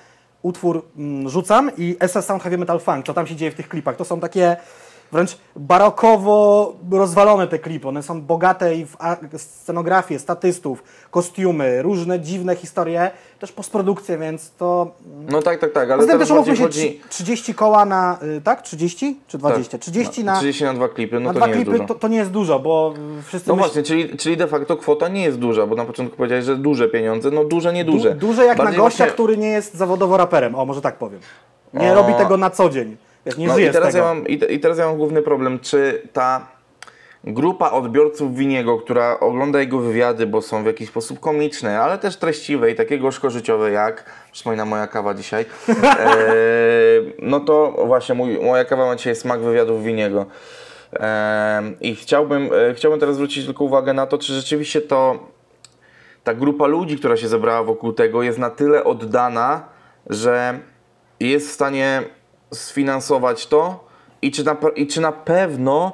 Utwór 0.42 0.86
mm, 0.98 1.30
rzucam 1.30 1.72
i 1.78 1.98
SS 2.08 2.26
Sound 2.26 2.44
Heavy 2.44 2.58
Metal 2.58 2.80
Funk, 2.80 3.06
co 3.06 3.14
tam 3.14 3.28
się 3.28 3.36
dzieje 3.36 3.52
w 3.52 3.56
tych 3.56 3.70
klipach. 3.70 3.96
To 3.96 4.06
są 4.06 4.20
takie 4.20 4.58
wręcz 5.12 5.38
barokowo 5.56 6.74
rozwalone 6.92 7.48
te 7.48 7.60
klipy. 7.60 7.88
One 7.88 8.04
są 8.04 8.22
bogate 8.22 8.76
i 8.76 8.86
w 8.86 8.96
scenografię, 9.38 10.20
statystów, 10.20 10.84
kostiumy, 11.12 11.82
różne 11.82 12.20
dziwne 12.20 12.56
historie, 12.56 13.12
też 13.40 13.52
postprodukcje, 13.52 14.18
więc 14.18 14.52
to... 14.52 14.92
No 15.30 15.42
tak, 15.42 15.60
tak, 15.60 15.72
tak, 15.72 15.90
ale 15.92 15.98
Poza 15.98 16.12
tym 16.12 16.20
też 16.20 16.32
umówmy 16.32 16.56
się, 16.58 16.64
chodzi... 16.64 17.02
trz- 17.04 17.10
30 17.10 17.54
koła 17.54 17.86
na, 17.86 18.18
y, 18.38 18.42
tak? 18.42 18.62
30 18.62 19.20
czy 19.28 19.38
20? 19.38 19.72
Tak, 19.72 19.82
30 19.82 20.24
no, 20.24 20.32
na, 20.32 20.38
30 20.38 20.64
na 20.64 20.74
dwa 20.74 20.90
klipy, 20.90 21.16
no 21.20 21.22
na 21.22 21.34
to 21.34 21.40
dwa 21.40 21.48
nie 21.48 21.52
jest 21.54 21.64
klipy 21.66 21.78
dużo. 21.80 21.94
to, 21.94 22.00
to 22.00 22.08
nie 22.08 22.18
jest 22.18 22.32
dużo, 22.32 22.60
bo 22.60 22.94
wszyscy 23.26 23.50
No 23.50 23.56
myśl- 23.56 23.58
właśnie, 23.58 23.84
czyli, 23.84 24.18
czyli 24.18 24.38
de 24.38 24.48
facto 24.48 24.78
kwota 24.78 25.08
nie 25.08 25.24
jest 25.24 25.40
duża, 25.40 25.68
bo 25.68 25.76
na 25.76 25.86
początku 25.86 26.18
powiedziałeś, 26.18 26.46
że 26.46 26.56
duże 26.56 26.88
pieniądze, 26.90 27.32
no 27.32 27.44
duże, 27.44 27.74
nie 27.74 27.86
duże. 27.86 28.12
Du, 28.16 28.28
duże 28.28 28.46
jak 28.46 28.58
Bardziej 28.58 28.78
na 28.78 28.84
gościa, 28.84 28.98
właśnie- 28.98 29.14
który 29.14 29.38
nie 29.38 29.48
jest 29.50 29.74
zawodowo 29.74 30.18
raperem, 30.18 30.56
o 30.56 30.66
może 30.66 30.82
tak 30.82 30.96
powiem. 30.98 31.20
Nie 31.74 31.92
O. 31.92 31.96
robi 31.96 32.14
tego 32.14 32.38
na 32.38 32.50
co 32.50 32.70
dzień. 32.70 32.98
Nie 33.38 33.48
No 33.48 33.58
i 33.58 33.72
teraz, 33.72 33.96
ja 33.96 34.04
mam, 34.04 34.28
i, 34.28 34.54
I 34.54 34.60
teraz 34.60 34.78
ja 34.78 34.86
mam 34.86 34.98
główny 34.98 35.22
problem, 35.22 35.60
czy 35.60 36.02
ta 36.14 36.48
grupa 37.24 37.72
odbiorców 37.72 38.36
Winiego, 38.36 38.78
która 38.78 39.20
ogląda 39.20 39.60
jego 39.60 39.80
wywiady, 39.80 40.28
bo 40.28 40.42
są 40.42 40.64
w 40.64 40.66
jakiś 40.66 40.90
sposób 40.90 41.20
komiczne, 41.20 41.80
ale 41.80 41.98
też 41.98 42.18
treściwe 42.18 42.72
i 42.72 42.76
takie 42.76 43.00
gorzko-życiowe 43.00 43.72
jak, 43.72 44.06
przypomina 44.32 44.66
moja 44.66 44.88
kawa 44.88 45.14
dzisiaj, 45.14 45.46
e, 45.70 46.16
no 47.20 47.40
to 47.40 47.84
właśnie 47.86 48.16
mój, 48.16 48.40
moja 48.40 48.66
kawa 48.66 48.86
ma 48.86 48.96
dzisiaj 48.96 49.16
smak 49.16 49.42
wywiadów 49.42 49.84
Winiego. 49.84 50.26
E, 50.94 51.64
I 51.82 51.96
chciałbym, 51.96 52.50
e, 52.70 52.74
chciałbym 52.74 53.00
teraz 53.00 53.16
zwrócić 53.16 53.46
tylko 53.46 53.64
uwagę 53.64 53.94
na 53.94 54.08
to, 54.08 54.18
czy 54.18 54.34
rzeczywiście 54.34 54.82
to 54.82 55.20
ta 56.24 56.34
grupa 56.34 56.68
ludzi, 56.68 56.98
która 56.98 57.18
się 57.18 57.28
zebrała 57.28 57.64
wokół 57.64 57.94
tego, 57.94 58.24
jest 58.24 58.40
na 58.40 58.50
tyle 58.50 58.84
oddana 58.84 59.76
że 60.10 60.60
jest 61.20 61.50
w 61.50 61.52
stanie 61.52 62.04
sfinansować 62.56 63.48
to 63.48 63.86
i 64.22 64.32
czy 64.32 64.44
na, 64.44 64.58
i 64.76 64.88
czy 64.88 65.02
na 65.02 65.12
pewno 65.12 65.92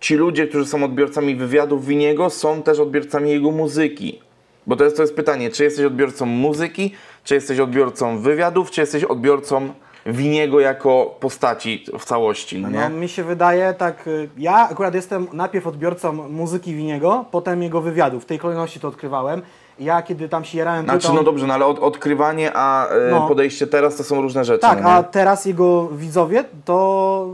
ci 0.00 0.14
ludzie, 0.14 0.46
którzy 0.46 0.66
są 0.66 0.84
odbiorcami 0.84 1.36
wywiadów 1.36 1.86
Winiego, 1.86 2.30
są 2.30 2.62
też 2.62 2.78
odbiorcami 2.78 3.30
jego 3.30 3.50
muzyki. 3.50 4.20
Bo 4.66 4.76
to 4.76 4.84
jest, 4.84 4.96
to 4.96 5.02
jest 5.02 5.16
pytanie, 5.16 5.50
czy 5.50 5.64
jesteś 5.64 5.84
odbiorcą 5.84 6.26
muzyki, 6.26 6.94
czy 7.24 7.34
jesteś 7.34 7.58
odbiorcą 7.58 8.18
wywiadów, 8.18 8.70
czy 8.70 8.80
jesteś 8.80 9.04
odbiorcą 9.04 9.74
Winiego 10.06 10.60
jako 10.60 11.16
postaci 11.20 11.84
w 11.98 12.04
całości, 12.04 12.58
no 12.58 12.70
nie? 12.70 12.78
No, 12.78 12.90
mi 12.90 13.08
się 13.08 13.24
wydaje 13.24 13.74
tak, 13.74 14.06
y, 14.06 14.28
ja 14.38 14.68
akurat 14.70 14.94
jestem 14.94 15.28
najpierw 15.32 15.66
odbiorcą 15.66 16.12
muzyki 16.12 16.74
Winiego, 16.74 17.24
potem 17.30 17.62
jego 17.62 17.80
wywiadów. 17.80 18.22
W 18.22 18.26
tej 18.26 18.38
kolejności 18.38 18.80
to 18.80 18.88
odkrywałem. 18.88 19.42
Ja 19.78 20.02
kiedy 20.02 20.28
tam 20.28 20.44
się 20.44 20.58
jarałem 20.58 20.84
Znaczy, 20.84 20.98
płytą... 21.00 21.14
no 21.14 21.22
dobrze, 21.22 21.46
no 21.46 21.54
ale 21.54 21.66
od, 21.66 21.78
odkrywanie, 21.78 22.50
a 22.54 22.88
e, 22.88 23.10
No. 23.10 23.28
podejście 23.28 23.66
teraz 23.66 23.96
to 23.96 24.04
są 24.04 24.22
różne 24.22 24.44
rzeczy. 24.44 24.60
Tak, 24.60 24.82
no 24.82 24.90
a 24.90 25.02
teraz 25.02 25.44
jego 25.44 25.88
widzowie 25.88 26.44
to 26.64 27.26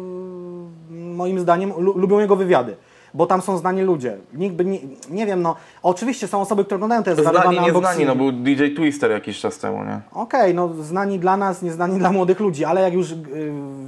mm, 0.91 1.15
moim 1.15 1.41
zdaniem 1.41 1.73
lu- 1.79 1.99
lubią 1.99 2.19
jego 2.19 2.37
wywiady. 2.37 2.77
Bo 3.15 3.27
tam 3.27 3.43
są 3.43 3.59
znani 3.59 3.83
ludzie. 3.83 4.17
Nikt 4.35 4.55
by 4.57 4.65
nie, 4.65 4.79
nie 5.11 5.27
wiem, 5.27 5.43
no. 5.43 5.57
Oczywiście 5.83 6.29
są 6.29 6.41
osoby, 6.41 6.65
które 6.65 6.77
oglądają 6.77 7.03
te 7.03 7.15
zarywane 7.15 7.43
Znani, 7.43 7.61
nieznani, 7.67 8.05
no 8.05 8.17
był 8.17 8.33
DJ 8.33 8.65
Twister 8.77 9.11
jakiś 9.11 9.41
czas 9.41 9.59
temu, 9.59 9.85
nie? 9.85 10.01
Okej, 10.13 10.55
no 10.55 10.71
znani 10.81 11.19
dla 11.19 11.37
nas, 11.37 11.63
nieznani 11.63 11.99
dla 11.99 12.13
młodych 12.13 12.41
ludzi, 12.41 12.65
ale 12.65 12.81
jak 12.81 12.93
już 12.93 13.11
y, 13.11 13.17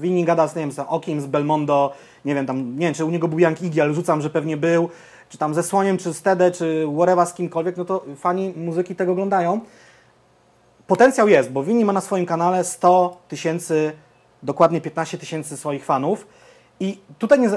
Winnie 0.00 0.24
gada 0.24 0.48
z, 0.48 0.56
nie 0.56 0.62
wiem, 0.62 0.72
z 0.72 0.78
Okiem, 0.88 1.20
z 1.20 1.26
Belmondo, 1.26 1.92
nie 2.24 2.34
wiem, 2.34 2.46
tam, 2.46 2.78
nie 2.78 2.86
wiem, 2.86 2.94
czy 2.94 3.04
u 3.04 3.10
niego 3.10 3.28
był 3.28 3.38
Young 3.38 3.62
Iggy, 3.62 3.82
ale 3.82 3.94
rzucam, 3.94 4.20
że 4.20 4.30
pewnie 4.30 4.56
był, 4.56 4.88
czy 5.32 5.38
tam 5.38 5.54
ze 5.54 5.62
Słoniem, 5.62 5.98
czy 5.98 6.14
z 6.14 6.22
Tede, 6.22 6.50
czy 6.50 6.86
whatever, 6.96 7.26
z 7.26 7.34
kimkolwiek, 7.34 7.76
no 7.76 7.84
to 7.84 8.04
fani 8.16 8.52
muzyki 8.56 8.96
tego 8.96 9.12
oglądają. 9.12 9.60
Potencjał 10.86 11.28
jest, 11.28 11.50
bo 11.50 11.64
Winnie 11.64 11.84
ma 11.84 11.92
na 11.92 12.00
swoim 12.00 12.26
kanale 12.26 12.64
100 12.64 13.16
tysięcy, 13.28 13.92
dokładnie 14.42 14.80
15 14.80 15.18
tysięcy 15.18 15.56
swoich 15.56 15.84
fanów 15.84 16.26
i 16.80 16.98
tutaj 17.18 17.40
nie, 17.40 17.48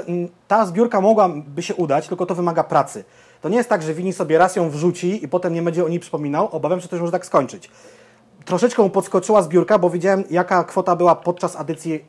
ta 0.48 0.66
zbiórka 0.66 1.00
mogłaby 1.00 1.62
się 1.62 1.74
udać, 1.74 2.08
tylko 2.08 2.26
to 2.26 2.34
wymaga 2.34 2.64
pracy. 2.64 3.04
To 3.42 3.48
nie 3.48 3.56
jest 3.56 3.68
tak, 3.68 3.82
że 3.82 3.94
Winnie 3.94 4.12
sobie 4.12 4.38
raz 4.38 4.56
ją 4.56 4.70
wrzuci 4.70 5.24
i 5.24 5.28
potem 5.28 5.54
nie 5.54 5.62
będzie 5.62 5.84
o 5.84 5.88
niej 5.88 6.00
przypominał. 6.00 6.48
Obawiam 6.52 6.78
się, 6.78 6.82
że 6.82 6.88
to 6.88 6.96
już 6.96 7.00
może 7.00 7.12
tak 7.12 7.26
skończyć 7.26 7.70
troszeczkę 8.46 8.82
mu 8.82 8.90
podskoczyła 8.90 9.42
zbiórka, 9.42 9.78
bo 9.78 9.90
widziałem 9.90 10.24
jaka 10.30 10.64
kwota 10.64 10.96
była 10.96 11.14
podczas 11.14 11.56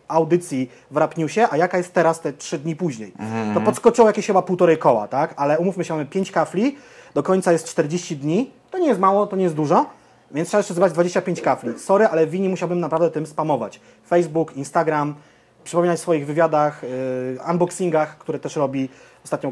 audycji, 0.08 0.72
w 0.92 0.98
Rap 0.98 1.18
Newsie, 1.18 1.42
a 1.50 1.58
jaka 1.58 1.78
jest 1.78 1.94
teraz 1.94 2.22
te 2.22 2.34
trzy 2.34 2.60
dni 2.60 2.76
później. 2.76 3.14
To 3.54 3.62
podskoczyło 3.62 4.08
jakieś 4.08 4.28
chyba 4.28 4.42
półtorej 4.42 4.78
koła, 4.78 5.08
tak? 5.08 5.34
Ale 5.38 5.60
umówmy 5.60 5.86
się, 5.86 5.94
mamy 5.94 6.06
5 6.06 6.32
kafli, 6.32 6.78
do 7.14 7.24
końca 7.24 7.52
jest 7.52 7.68
40 7.68 8.18
dni, 8.18 8.52
to 8.72 8.78
nie 8.78 8.88
jest 8.88 9.00
mało, 9.00 9.28
to 9.28 9.36
nie 9.36 9.44
jest 9.44 9.56
dużo, 9.56 9.86
więc 10.32 10.48
trzeba 10.48 10.60
jeszcze 10.60 10.74
zebrać 10.74 10.94
25 10.94 11.42
kafli. 11.42 11.80
Sorry, 11.80 12.08
ale 12.08 12.28
Wini 12.28 12.50
musiałbym 12.50 12.80
naprawdę 12.80 13.12
tym 13.12 13.26
spamować. 13.26 13.80
Facebook, 14.08 14.58
Instagram, 14.58 15.16
przypominać 15.64 16.00
w 16.00 16.02
swoich 16.02 16.26
wywiadach, 16.26 16.84
yy, 16.84 17.52
unboxingach, 17.52 18.18
które 18.18 18.40
też 18.40 18.56
robi 18.56 18.90
ostatnio 19.24 19.52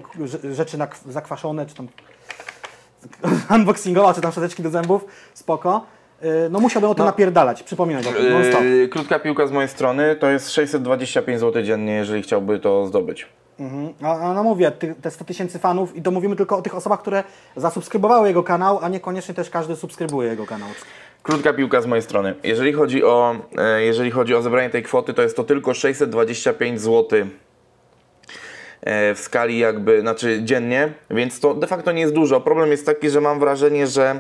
rzeczy 0.52 0.78
zakwaszone, 1.10 1.66
czy 1.66 1.76
tam 1.76 1.88
unboxingowa, 3.56 4.14
czy 4.14 4.22
tam 4.22 4.32
szczoteczki 4.32 4.64
do 4.64 4.70
zębów, 4.70 5.06
spoko. 5.34 5.86
Yy, 6.26 6.50
No 6.50 6.60
musiałbym 6.60 6.90
o 6.90 6.96
tym 6.96 7.06
No. 7.06 7.12
napierdalać, 7.12 7.64
przypominać 7.64 8.08
o 8.08 8.12
tym 8.12 8.30
non-stop. 8.30 8.62
Yy, 8.62 8.88
krótka 8.88 9.20
piłka 9.20 9.48
z 9.48 9.52
mojej 9.52 9.70
strony 9.70 10.16
to 10.16 10.30
jest 10.30 10.52
625 10.52 11.40
zł 11.40 11.64
dziennie, 11.64 11.94
jeżeli 11.94 12.22
chciałby 12.24 12.60
to 12.60 12.88
zdobyć. 12.88 13.28
Mhm. 13.60 13.94
A, 14.02 14.20
a 14.20 14.34
no 14.34 14.44
mówię, 14.44 14.72
ty, 14.72 14.96
te 15.02 15.12
100 15.12 15.26
tysięcy 15.26 15.60
fanów 15.60 15.96
i 15.96 16.02
to 16.02 16.12
mówimy 16.12 16.36
tylko 16.36 16.58
o 16.58 16.62
tych 16.62 16.76
osobach, 16.76 17.00
które 17.02 17.24
zasubskrybowały 17.56 18.28
jego 18.28 18.44
kanał, 18.44 18.80
a 18.82 18.90
niekoniecznie 18.90 19.34
też 19.34 19.50
każdy 19.50 19.76
subskrybuje 19.76 20.30
jego 20.30 20.46
kanał. 20.46 20.70
Krótka 21.24 21.54
piłka 21.54 21.82
z 21.82 21.86
mojej 21.86 22.02
strony. 22.04 22.36
Jeżeli 22.44 22.74
chodzi 22.74 23.04
o, 23.04 23.36
e, 23.58 23.84
jeżeli 23.84 24.12
chodzi 24.12 24.36
o 24.36 24.42
zebranie 24.42 24.70
tej 24.70 24.84
kwoty, 24.84 25.14
to 25.14 25.22
jest 25.22 25.36
to 25.36 25.44
tylko 25.44 25.74
625 25.74 26.82
zł 26.82 27.20
e, 28.82 29.16
w 29.16 29.20
skali 29.20 29.60
jakby, 29.60 30.02
znaczy 30.02 30.40
dziennie, 30.44 30.94
więc 31.10 31.40
to 31.40 31.54
de 31.54 31.68
facto 31.68 31.92
nie 31.92 32.02
jest 32.02 32.14
dużo. 32.14 32.42
Problem 32.42 32.72
jest 32.72 32.86
taki, 32.86 33.10
że 33.10 33.22
mam 33.22 33.40
wrażenie, 33.40 33.88
że 33.88 34.20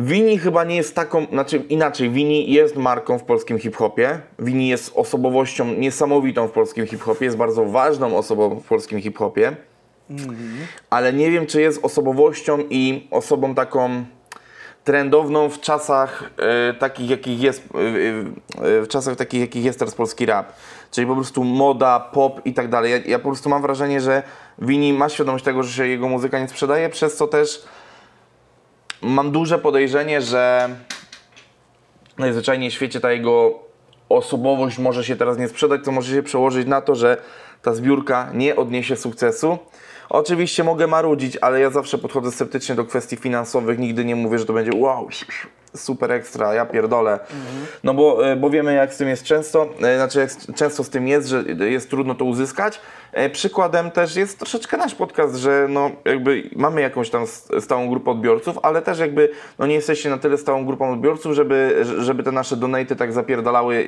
Wini 0.00 0.38
chyba 0.38 0.64
nie 0.64 0.76
jest 0.76 0.94
taką, 0.94 1.26
znaczy 1.26 1.56
inaczej, 1.56 2.10
Wini 2.10 2.52
jest 2.52 2.76
marką 2.76 3.18
w 3.18 3.22
polskim 3.22 3.58
hip-hopie. 3.58 4.20
Wini 4.38 4.68
jest 4.68 4.92
osobowością 4.94 5.74
niesamowitą 5.74 6.48
w 6.48 6.50
polskim 6.50 6.86
hip-hopie, 6.86 7.24
jest 7.24 7.36
bardzo 7.36 7.64
ważną 7.64 8.16
osobą 8.16 8.60
w 8.60 8.64
polskim 8.64 9.00
hip-hopie. 9.00 9.56
Ale 10.90 11.12
nie 11.12 11.30
wiem, 11.30 11.46
czy 11.46 11.60
jest 11.60 11.84
osobowością 11.84 12.58
i 12.70 13.08
osobą 13.10 13.54
taką 13.54 14.04
trendowną 14.84 15.48
w 15.48 15.60
czasach 15.60 16.30
e, 16.38 16.74
takich, 16.74 17.10
jakich 17.10 17.40
jest, 17.40 17.62
e, 17.74 18.78
e, 18.78 18.82
w 18.82 18.88
czasach 18.88 19.16
takich, 19.16 19.40
jakich 19.40 19.64
jest 19.64 19.78
teraz 19.78 19.94
polski 19.94 20.26
rap. 20.26 20.52
Czyli 20.90 21.06
po 21.06 21.14
prostu 21.14 21.44
moda, 21.44 22.00
pop 22.00 22.40
i 22.44 22.54
tak 22.54 22.68
dalej. 22.68 22.92
Ja, 22.92 22.98
ja 23.06 23.18
po 23.18 23.28
prostu 23.28 23.48
mam 23.48 23.62
wrażenie, 23.62 24.00
że 24.00 24.22
Wini 24.58 24.92
ma 24.92 25.08
świadomość 25.08 25.44
tego, 25.44 25.62
że 25.62 25.72
się 25.72 25.86
jego 25.86 26.08
muzyka 26.08 26.38
nie 26.38 26.48
sprzedaje, 26.48 26.88
przez 26.88 27.16
co 27.16 27.26
też 27.26 27.64
mam 29.02 29.30
duże 29.32 29.58
podejrzenie, 29.58 30.20
że 30.20 30.68
najzwyczajniej 32.18 32.70
w 32.70 32.74
świecie 32.74 33.00
ta 33.00 33.12
jego 33.12 33.58
osobowość 34.08 34.78
może 34.78 35.04
się 35.04 35.16
teraz 35.16 35.38
nie 35.38 35.48
sprzedać, 35.48 35.84
co 35.84 35.92
może 35.92 36.14
się 36.14 36.22
przełożyć 36.22 36.66
na 36.66 36.80
to, 36.80 36.94
że 36.94 37.16
ta 37.62 37.74
zbiórka 37.74 38.30
nie 38.34 38.56
odniesie 38.56 38.96
sukcesu. 38.96 39.58
Oczywiście 40.10 40.64
mogę 40.64 40.86
marudzić, 40.86 41.38
ale 41.40 41.60
ja 41.60 41.70
zawsze 41.70 41.98
podchodzę 41.98 42.32
sceptycznie 42.32 42.74
do 42.74 42.84
kwestii 42.84 43.16
finansowych. 43.16 43.78
Nigdy 43.78 44.04
nie 44.04 44.16
mówię, 44.16 44.38
że 44.38 44.46
to 44.46 44.52
będzie 44.52 44.70
wow, 44.74 45.08
super 45.76 46.12
ekstra, 46.12 46.54
ja 46.54 46.66
pierdolę. 46.66 47.18
No 47.84 47.94
bo, 47.94 48.30
e, 48.30 48.36
bo 48.36 48.50
wiemy 48.50 48.74
jak 48.74 48.94
z 48.94 48.96
tym 48.96 49.08
jest 49.08 49.24
często, 49.24 49.66
e, 49.82 49.96
znaczy 49.96 50.18
jak 50.18 50.30
często 50.56 50.84
z 50.84 50.90
tym 50.90 51.08
jest, 51.08 51.28
że 51.28 51.44
jest 51.70 51.90
trudno 51.90 52.14
to 52.14 52.24
uzyskać. 52.24 52.80
E, 53.12 53.30
Przykładem 53.30 53.90
też 53.90 54.16
jest 54.16 54.38
troszeczkę 54.38 54.76
nasz 54.76 54.94
podcast, 54.94 55.36
że 55.36 55.66
no 55.68 55.90
jakby 56.04 56.50
mamy 56.56 56.80
jakąś 56.80 57.10
tam 57.10 57.24
stałą 57.60 57.88
grupę 57.88 58.10
odbiorców, 58.10 58.58
ale 58.62 58.82
też 58.82 58.98
jakby 58.98 59.30
no 59.58 59.66
nie 59.66 59.74
jesteście 59.74 60.10
na 60.10 60.18
tyle 60.18 60.38
stałą 60.38 60.66
grupą 60.66 60.92
odbiorców, 60.92 61.34
żeby, 61.34 61.84
żeby 61.98 62.22
te 62.22 62.32
nasze 62.32 62.56
donaty 62.56 62.96
tak 62.96 63.12
zapierdalały. 63.12 63.86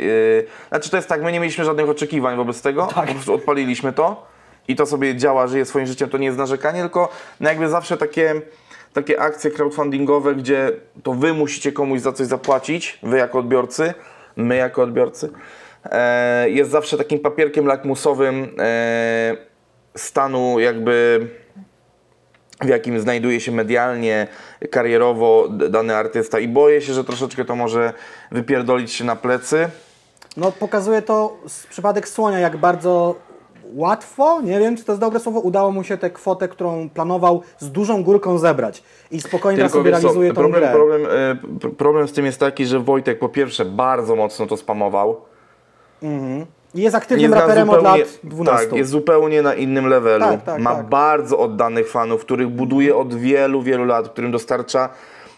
Znaczy 0.69 0.91
to 0.91 0.97
jest 0.97 1.09
tak, 1.09 1.23
my 1.23 1.33
nie 1.33 1.41
mieliśmy 1.41 1.65
żadnych 1.65 1.89
oczekiwań 1.89 2.37
wobec 2.37 2.63
tego, 2.63 2.89
po 2.95 3.03
prostu 3.03 3.35
odpaliliśmy 3.35 3.93
to 3.93 4.32
i 4.69 4.77
to 4.77 4.87
sobie 4.87 5.17
działa, 5.17 5.47
żyje 5.47 5.65
swoim 5.65 5.87
życiem, 5.87 6.09
to 6.09 6.19
nie 6.19 6.27
jest 6.27 6.39
narzekanie, 6.39 6.81
tylko 6.81 7.09
no 7.41 7.49
jakby 7.49 7.69
zawsze 7.69 7.97
takie, 7.97 8.43
takie 8.93 9.21
akcje 9.21 9.51
crowdfundingowe, 9.51 10.35
gdzie 10.35 10.73
to 11.03 11.13
wy 11.13 11.35
musicie 11.35 11.73
komuś 11.73 12.01
za 12.01 12.13
coś 12.13 12.27
zapłacić, 12.27 12.99
wy 13.03 13.19
jako 13.19 13.39
odbiorcy, 13.39 13.95
my 14.37 14.57
jako 14.57 14.83
odbiorcy, 14.83 15.31
e, 15.85 16.51
jest 16.51 16.71
zawsze 16.71 16.99
takim 16.99 17.19
papierkiem 17.19 17.67
lakmusowym 17.67 18.55
e, 18.59 19.37
stanu 19.97 20.61
jakby 20.61 21.29
w 22.61 22.69
jakim 22.69 23.01
znajduje 23.01 23.41
się 23.41 23.53
medialnie, 23.53 24.27
karierowo 24.71 25.49
dany 25.49 25.97
artysta. 25.97 26.41
I 26.41 26.49
boję 26.49 26.81
się, 26.81 26.93
że 26.93 27.05
troszeczkę 27.05 27.45
to 27.45 27.57
może 27.57 27.93
wypierdolić 28.31 28.93
się 28.93 29.05
na 29.05 29.17
plecy. 29.17 29.69
No 30.37 30.53
pokazuje 30.53 31.03
to 31.03 31.37
przypadek 31.71 32.09
Słonia, 32.09 32.39
jak 32.39 32.57
bardzo 32.57 33.17
łatwo, 33.75 34.41
nie 34.41 34.59
wiem 34.59 34.77
czy 34.77 34.85
to 34.85 34.93
jest 34.93 35.01
dobre 35.01 35.21
słowo, 35.21 35.41
udało 35.41 35.73
mu 35.73 35.85
się 35.85 35.99
tę 35.99 36.11
kwotę, 36.11 36.49
którą 36.49 36.89
planował 36.89 37.43
z 37.59 37.71
dużą 37.71 38.03
górką 38.05 38.39
zebrać 38.39 38.83
i 39.11 39.21
spokojnie 39.21 39.57
teraz 39.57 39.73
sobie 39.73 39.91
wiesz 39.91 40.01
co, 40.01 40.03
realizuje 40.03 40.29
tą 40.29 40.35
problem, 40.35 40.61
grę. 40.63 40.73
problem, 40.73 41.03
e, 41.67 41.71
problem 41.71 42.09
z 42.09 42.13
tym 42.13 42.25
jest 42.27 42.41
taki, 42.41 42.67
że 42.67 42.81
Wojtek 42.81 43.19
po 43.19 43.29
pierwsze 43.29 43.65
bardzo 43.65 44.17
mocno 44.17 44.47
to 44.47 44.57
spamował. 44.57 45.17
I 46.75 46.81
jest 46.83 46.97
aktywnym 46.97 47.31
na 47.31 47.41
raperem 47.41 47.71
od 47.71 47.77
zupełnie- 47.77 47.99
lat 48.03 48.19
12. 48.25 48.67
Tak, 48.69 48.77
jest 48.79 48.91
zupełnie 48.91 49.43
na 49.43 49.55
innym 49.55 49.87
levelu. 49.87 50.25
Tak, 50.25 50.43
tak, 50.43 50.61
Ma 50.61 50.75
tak. 50.75 50.89
bardzo 50.89 51.39
oddanych 51.39 51.91
fanów, 51.91 52.21
których 52.21 52.49
buduje 52.49 52.97
od 52.97 53.15
wielu, 53.15 53.63
wielu 53.63 53.85
lat, 53.85 54.09
którym 54.09 54.31
dostarcza, 54.33 54.89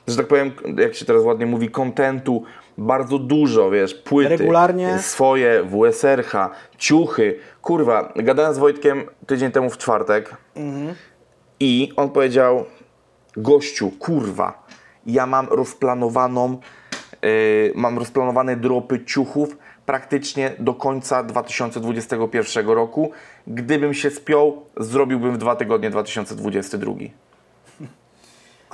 że 0.08 0.16
tak 0.16 0.26
powiem, 0.26 0.52
jak 0.78 0.94
się 0.94 1.04
teraz 1.04 1.22
ładnie 1.22 1.46
mówi, 1.46 1.70
kontentu 1.70 2.42
bardzo 2.78 3.18
dużo, 3.18 3.70
wiesz, 3.70 3.94
płyty. 3.94 4.28
Regularnie. 4.36 4.98
Swoje, 4.98 5.64
WSRH, 5.64 6.32
ciuchy. 6.78 7.38
Kurwa, 7.62 8.12
gadałem 8.16 8.54
z 8.54 8.58
Wojtkiem 8.58 9.04
tydzień 9.26 9.50
temu 9.52 9.70
w 9.70 9.78
czwartek 9.78 10.36
Mhm. 10.56 10.94
i 11.60 11.92
on 11.96 12.10
powiedział, 12.10 12.64
gościu, 13.36 13.90
kurwa, 13.90 14.66
ja 15.06 15.26
mam 15.26 15.46
rozplanowaną, 15.48 16.58
yy, 17.22 17.72
mam 17.74 17.98
rozplanowane 17.98 18.56
dropy 18.56 19.04
ciuchów 19.04 19.56
praktycznie 19.86 20.52
do 20.58 20.74
końca 20.74 21.22
2021 21.22 22.66
roku. 22.70 23.10
Gdybym 23.46 23.94
się 23.94 24.10
spiął, 24.10 24.66
zrobiłbym 24.76 25.32
w 25.34 25.38
dwa 25.38 25.56
tygodnie 25.56 25.90
2022. 25.90 26.92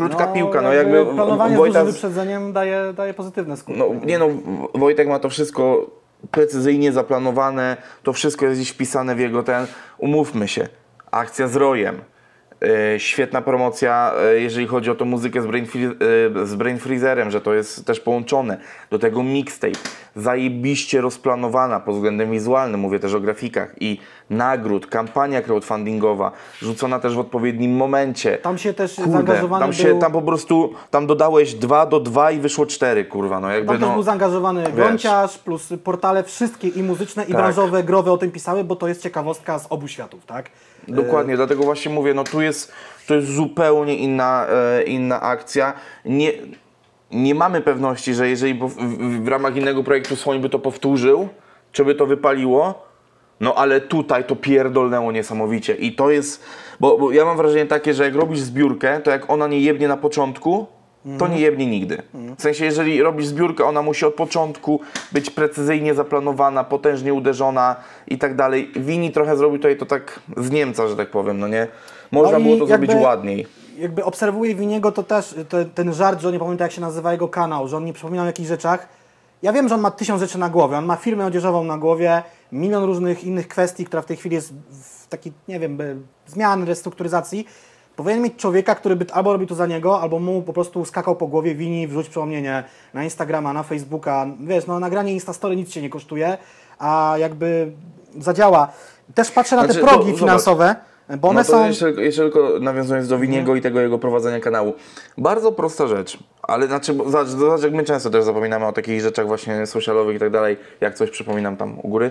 Krótka 0.09 0.27
piłka, 0.27 0.61
no 0.63 0.73
jakby 0.73 1.07
Planowanie 1.07 1.55
z 1.55 1.59
Wojta 1.59 1.79
dużym 1.79 1.93
z- 1.93 1.95
wyprzedzeniem 1.95 2.53
daje, 2.53 2.93
daje 2.97 3.15
pozytywne 3.15 3.57
skutki. 3.57 3.81
no, 3.81 3.87
nie 4.07 4.19
no, 4.19 4.29
Wojtek 4.75 5.09
ma 5.09 5.19
to 5.19 5.29
wszystko 5.31 5.91
precyzyjnie 6.31 6.93
zaplanowane, 6.93 7.77
to 8.03 8.13
wszystko 8.13 8.47
jest 8.47 8.61
gdzieś 8.61 8.71
wpisane 8.71 9.15
w 9.15 9.21
jego 9.21 9.43
ten, 9.43 9.67
umówmy 9.99 10.49
się, 10.49 10.69
akcja 11.11 11.49
z 11.49 11.57
rojem, 11.57 12.01
E, 12.95 13.01
Świetna 13.01 13.43
promocja, 13.43 14.13
e, 14.23 14.41
jeżeli 14.41 14.67
chodzi 14.67 14.91
o 14.91 14.95
tą 14.95 15.05
muzykę 15.05 15.43
z 15.43 15.47
Brain, 15.47 15.65
e, 15.65 16.47
z 16.47 16.55
Brain 16.55 16.79
Freezerem, 16.79 17.31
że 17.31 17.41
to 17.41 17.55
jest 17.55 17.87
też 17.87 18.01
połączone. 18.01 18.59
Do 18.91 18.99
tego 18.99 19.23
mixtape. 19.23 19.79
Zajebiście 20.17 21.01
rozplanowana 21.01 21.81
pod 21.81 21.95
względem 21.95 22.31
wizualnym, 22.31 22.81
mówię 22.81 22.99
też 22.99 23.15
o 23.15 23.21
grafikach 23.21 23.75
i 23.81 23.99
nagród, 24.31 24.87
kampania 24.87 25.43
crowdfundingowa, 25.43 26.33
rzucona 26.63 26.99
też 26.99 27.15
w 27.15 27.19
odpowiednim 27.19 27.77
momencie. 27.77 28.39
Tam 28.39 28.59
się 28.59 28.75
też 28.75 28.95
Kurde, 28.95 29.13
zaangażowany 29.13 29.65
tam 29.65 29.73
się, 29.73 29.89
był... 29.89 29.99
tam 29.99 30.13
po 30.13 30.23
prostu, 30.23 30.73
tam 30.91 31.07
dodałeś 31.07 31.55
2 31.55 31.87
do 31.87 32.01
2 32.01 32.31
i 32.31 32.39
wyszło 32.39 32.67
4, 32.67 33.05
kurwa, 33.05 33.41
no 33.41 33.51
jakby 33.51 33.67
Tam 33.67 33.79
też 33.79 33.89
no... 33.89 33.95
był 33.95 34.03
zaangażowany 34.03 34.63
wiesz. 34.63 34.73
Grąciarz, 34.73 35.39
plus 35.39 35.69
portale 35.85 36.25
wszystkie 36.25 36.69
i 36.69 36.83
muzyczne, 36.83 37.23
i 37.23 37.27
Tak. 37.27 37.37
branżowe, 37.37 37.83
growe 37.85 38.13
o 38.13 38.19
tym 38.19 38.31
pisały, 38.31 38.65
bo 38.65 38.77
to 38.77 38.89
jest 38.89 39.03
ciekawostka 39.03 39.59
z 39.59 39.67
obu 39.71 39.89
światów, 39.89 40.27
tak? 40.27 40.51
Dokładnie, 40.89 41.37
dlatego 41.37 41.63
właśnie 41.65 41.93
mówię, 41.93 42.15
no 42.15 42.25
tu 42.25 42.41
jest, 42.41 42.73
to 43.07 43.15
jest 43.15 43.29
zupełnie 43.29 43.97
inna, 43.97 44.47
e, 44.49 44.83
inna 44.83 45.21
akcja. 45.21 45.73
Nie, 46.05 46.33
nie 47.11 47.35
mamy 47.35 47.61
pewności, 47.61 48.15
że 48.15 48.29
jeżeli 48.29 48.61
w 49.23 49.29
ramach 49.29 49.57
innego 49.57 49.85
projektu 49.85 50.17
Słoń 50.17 50.41
by 50.41 50.49
to 50.49 50.59
powtórzył, 50.59 51.29
czy 51.73 51.85
by 51.85 51.95
to 51.95 52.07
wypaliło, 52.07 52.90
no 53.41 53.55
ale 53.55 53.81
tutaj 53.81 54.25
to 54.25 54.37
pierdolnęło 54.37 55.13
niesamowicie 55.13 55.75
i 55.75 55.93
to 55.95 56.11
jest, 56.11 56.45
bo, 56.81 56.99
bo 56.99 57.13
ja 57.13 57.25
mam 57.25 57.37
wrażenie 57.37 57.67
takie, 57.67 57.95
że 57.95 58.05
jak 58.05 58.15
robisz 58.15 58.41
zbiórkę, 58.41 59.01
to 59.01 59.11
jak 59.11 59.31
ona 59.31 59.47
nie 59.47 59.61
jebnie 59.61 59.89
na 59.89 59.97
początku, 59.97 60.67
to 61.19 61.29
nie 61.29 61.41
jebnie 61.41 61.67
nigdy. 61.67 62.03
W 62.39 62.43
sensie, 62.43 62.65
jeżeli 62.65 63.03
robisz 63.03 63.27
zbiórkę, 63.27 63.65
ona 63.65 63.83
musi 63.83 64.07
od 64.07 64.15
początku 64.15 64.81
być 65.13 65.31
precyzyjnie 65.31 65.95
zaplanowana, 65.95 66.65
potężnie 66.65 67.15
uderzona 67.15 67.77
i 68.09 68.19
tak 68.19 68.37
dalej. 68.37 68.71
Wini 68.77 69.11
trochę 69.13 69.37
zrobił 69.37 69.59
tutaj 69.59 69.77
to 69.77 69.87
tak 69.87 70.21
z 70.37 70.51
Niemca, 70.51 70.89
że 70.89 70.97
tak 70.97 71.11
powiem, 71.11 71.39
no 71.39 71.49
nie? 71.49 71.67
Można 72.13 72.39
No 72.39 72.45
było 72.45 72.57
to 72.57 72.67
zrobić 72.67 72.91
jakby- 72.91 73.05
ładniej. 73.05 73.47
Jakby 73.79 74.05
obserwuję 74.05 74.55
Winiego, 74.55 74.93
to 74.93 75.03
też 75.03 75.35
te, 75.49 75.65
ten 75.65 75.93
żart, 75.95 76.21
że 76.21 76.29
on 76.29 76.35
nie 76.35 76.41
pamięta 76.41 76.65
jak 76.65 76.73
się 76.73 76.81
nazywa 76.81 77.13
jego 77.13 77.29
kanał, 77.29 77.69
że 77.69 77.77
on 77.77 77.85
nie 77.85 77.93
przypomina 77.93 78.23
o 78.23 78.27
jakichś 78.27 78.49
rzeczach. 78.49 78.89
Ja 79.43 79.53
wiem, 79.53 79.69
że 79.69 79.75
on 79.75 79.81
ma 79.81 79.91
tysiąc 79.91 80.21
rzeczy 80.21 80.39
na 80.39 80.49
głowie, 80.49 80.77
on 80.77 80.85
ma 80.85 80.97
firmę 80.97 81.27
odzieżową 81.27 81.65
na 81.65 81.79
głowie, 81.79 82.23
milion 82.53 82.85
różnych 82.85 83.25
innych 83.25 83.49
kwestii, 83.49 83.85
która 83.85 84.03
w 84.03 84.07
tej 84.07 84.17
chwili 84.17 84.35
jest 84.35 84.53
w 84.71 85.07
takiej, 85.09 85.33
nie 85.49 85.61
wiem, 85.61 85.79
zmian, 86.27 86.65
restrukturyzacji. 86.65 87.47
Powinien 87.97 88.23
mieć 88.23 88.37
człowieka, 88.37 88.75
który 88.75 88.97
by 88.97 89.07
albo 89.13 89.33
robił 89.33 89.47
to 89.47 89.55
za 89.55 89.67
niego, 89.67 90.01
albo 90.01 90.19
mu 90.19 90.43
po 90.43 90.53
prostu 90.53 90.85
skakał 90.85 91.17
po 91.17 91.27
głowie, 91.27 91.55
wini, 91.55 91.89
wrzuć 91.89 92.09
przypomnienie 92.09 92.65
na 92.95 93.05
Instagrama, 93.05 93.53
na 93.53 93.63
Facebooka. 93.63 94.27
Wiesz, 94.41 94.67
no 94.67 94.81
nagranie 94.81 95.13
Instastory 95.13 95.57
nic 95.57 95.73
się 95.73 95.83
nie 95.83 95.91
kosztuje, 95.91 96.39
a 96.79 97.15
jakby 97.19 97.73
zadziała. 98.19 98.69
Też 99.15 99.31
patrzę 99.31 99.57
na 99.57 99.65
Znaczy, 99.65 99.81
te 99.81 99.87
to 99.87 99.93
progi 99.93 100.17
zobacz. 100.41 100.90
Bo 101.19 101.29
one 101.29 101.41
no 101.41 101.45
to 101.45 101.53
są... 101.53 101.67
jeszcze, 101.67 101.91
jeszcze 101.91 102.23
tylko 102.23 102.59
nawiązując 102.61 103.09
do 103.09 103.19
Winiego 103.19 103.57
i 103.57 103.61
tego 103.61 103.81
jego 103.81 103.99
prowadzenia 103.99 104.41
kanału. 104.41 104.75
Bardzo 105.19 105.53
prosta 105.53 105.87
rzecz, 105.87 106.19
ale 106.43 106.67
znaczy, 106.67 106.95
bo 106.95 107.11
zobacz, 107.11 107.29
zobacz, 107.29 107.63
jak 107.63 107.73
my 107.73 107.85
często 107.85 108.11
też 108.11 108.25
zapominamy 108.25 108.67
o 108.67 108.73
takich 108.73 109.01
rzeczach 109.01 109.27
właśnie 109.27 109.67
socialowych 109.67 110.17
i 110.17 110.19
tak 110.19 110.31
dalej, 110.31 110.57
jak 110.81 110.95
coś 110.95 111.11
przypominam 111.11 111.57
tam 111.57 111.79
u 111.79 111.89
góry. 111.89 112.11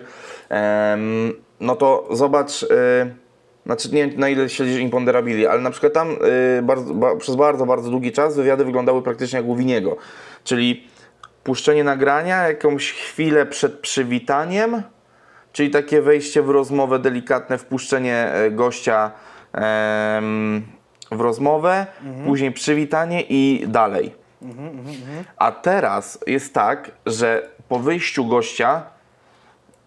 No 1.59 1.75
to 1.75 2.07
zobacz, 2.11 2.63
y, 2.63 2.67
znaczy 3.65 3.89
nie 3.91 4.07
wiem 4.07 4.19
na 4.19 4.29
ile 4.29 4.49
śledzisz 4.49 4.79
Imponderabili, 4.79 5.47
ale 5.47 5.61
na 5.61 5.71
przykład 5.71 5.93
tam 5.93 6.11
y, 6.59 6.61
bardzo, 6.61 6.93
ba, 6.93 7.15
przez 7.15 7.35
bardzo, 7.35 7.65
bardzo 7.65 7.89
długi 7.89 8.11
czas 8.11 8.35
wywiady 8.35 8.65
wyglądały 8.65 9.01
praktycznie 9.01 9.37
jak 9.37 9.47
u 9.47 9.55
Winiego, 9.55 9.97
czyli 10.43 10.87
puszczenie 11.43 11.83
nagrania 11.83 12.47
jakąś 12.47 12.91
chwilę 12.91 13.45
przed 13.45 13.79
przywitaniem, 13.79 14.83
Czyli 15.53 15.69
takie 15.69 16.01
wejście 16.01 16.41
w 16.41 16.49
rozmowę 16.49 16.99
delikatne, 16.99 17.57
wpuszczenie 17.57 18.15
e, 18.15 18.51
gościa 18.51 19.11
w 21.11 21.21
rozmowę, 21.21 21.87
później 22.25 22.51
przywitanie 22.51 23.21
i 23.29 23.65
dalej. 23.67 24.13
A 25.37 25.51
teraz 25.51 26.19
jest 26.27 26.53
tak, 26.53 26.91
że 27.05 27.49
po 27.69 27.79
wyjściu 27.79 28.25
gościa 28.25 28.83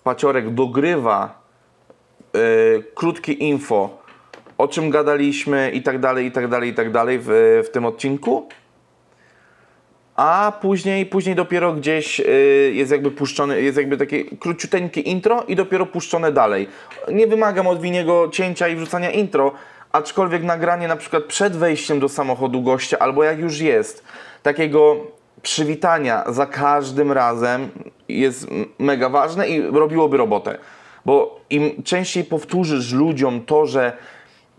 Paciorek 0.04 0.54
dogrywa 0.54 1.42
e, 2.34 2.38
krótkie 2.94 3.32
info, 3.32 3.98
o 4.58 4.68
czym 4.68 4.90
gadaliśmy 4.90 5.70
i 5.70 5.82
tak 5.82 6.00
dalej, 6.00 6.26
i 6.26 6.32
tak 6.32 6.48
dalej, 6.48 6.70
i 6.70 6.74
tak 6.74 6.92
dalej 6.92 7.18
w, 7.22 7.28
w 7.64 7.70
tym 7.70 7.86
odcinku. 7.86 8.48
A 10.16 10.52
później, 10.60 11.06
później 11.06 11.34
dopiero 11.34 11.72
gdzieś 11.72 12.20
y, 12.20 12.72
jest 12.74 12.92
jakby 12.92 13.10
puszczony, 13.10 13.62
jest 13.62 13.76
jakby 13.76 13.96
takie 13.96 14.24
króciuteńkie 14.24 15.00
intro 15.00 15.44
i 15.48 15.56
dopiero 15.56 15.86
puszczone 15.86 16.32
dalej. 16.32 16.68
Nie 17.12 17.26
wymagam 17.26 17.66
od 17.66 17.80
Winiego 17.80 18.28
cięcia 18.32 18.68
i 18.68 18.76
wrzucania 18.76 19.10
intro, 19.10 19.52
aczkolwiek 19.92 20.42
nagranie 20.42 20.88
na 20.88 20.96
przykład 20.96 21.24
przed 21.24 21.56
wejściem 21.56 22.00
do 22.00 22.08
samochodu 22.08 22.62
gościa, 22.62 22.98
albo 22.98 23.24
jak 23.24 23.38
już 23.38 23.60
jest, 23.60 24.04
takiego 24.42 24.96
przywitania 25.42 26.24
za 26.28 26.46
każdym 26.46 27.12
razem 27.12 27.70
jest 28.08 28.46
mega 28.78 29.08
ważne 29.08 29.48
i 29.48 29.62
robiłoby 29.62 30.16
robotę. 30.16 30.58
Bo 31.06 31.40
im 31.50 31.82
częściej 31.82 32.24
powtórzysz 32.24 32.92
ludziom 32.92 33.40
to, 33.46 33.66
że 33.66 33.96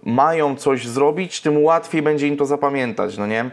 mają 0.03 0.55
coś 0.55 0.87
zrobić, 0.87 1.41
tym 1.41 1.63
łatwiej 1.63 2.01
będzie 2.01 2.27
im 2.27 2.37
to 2.37 2.45
zapamiętać, 2.45 3.17
no 3.17 3.27
nie? 3.27 3.51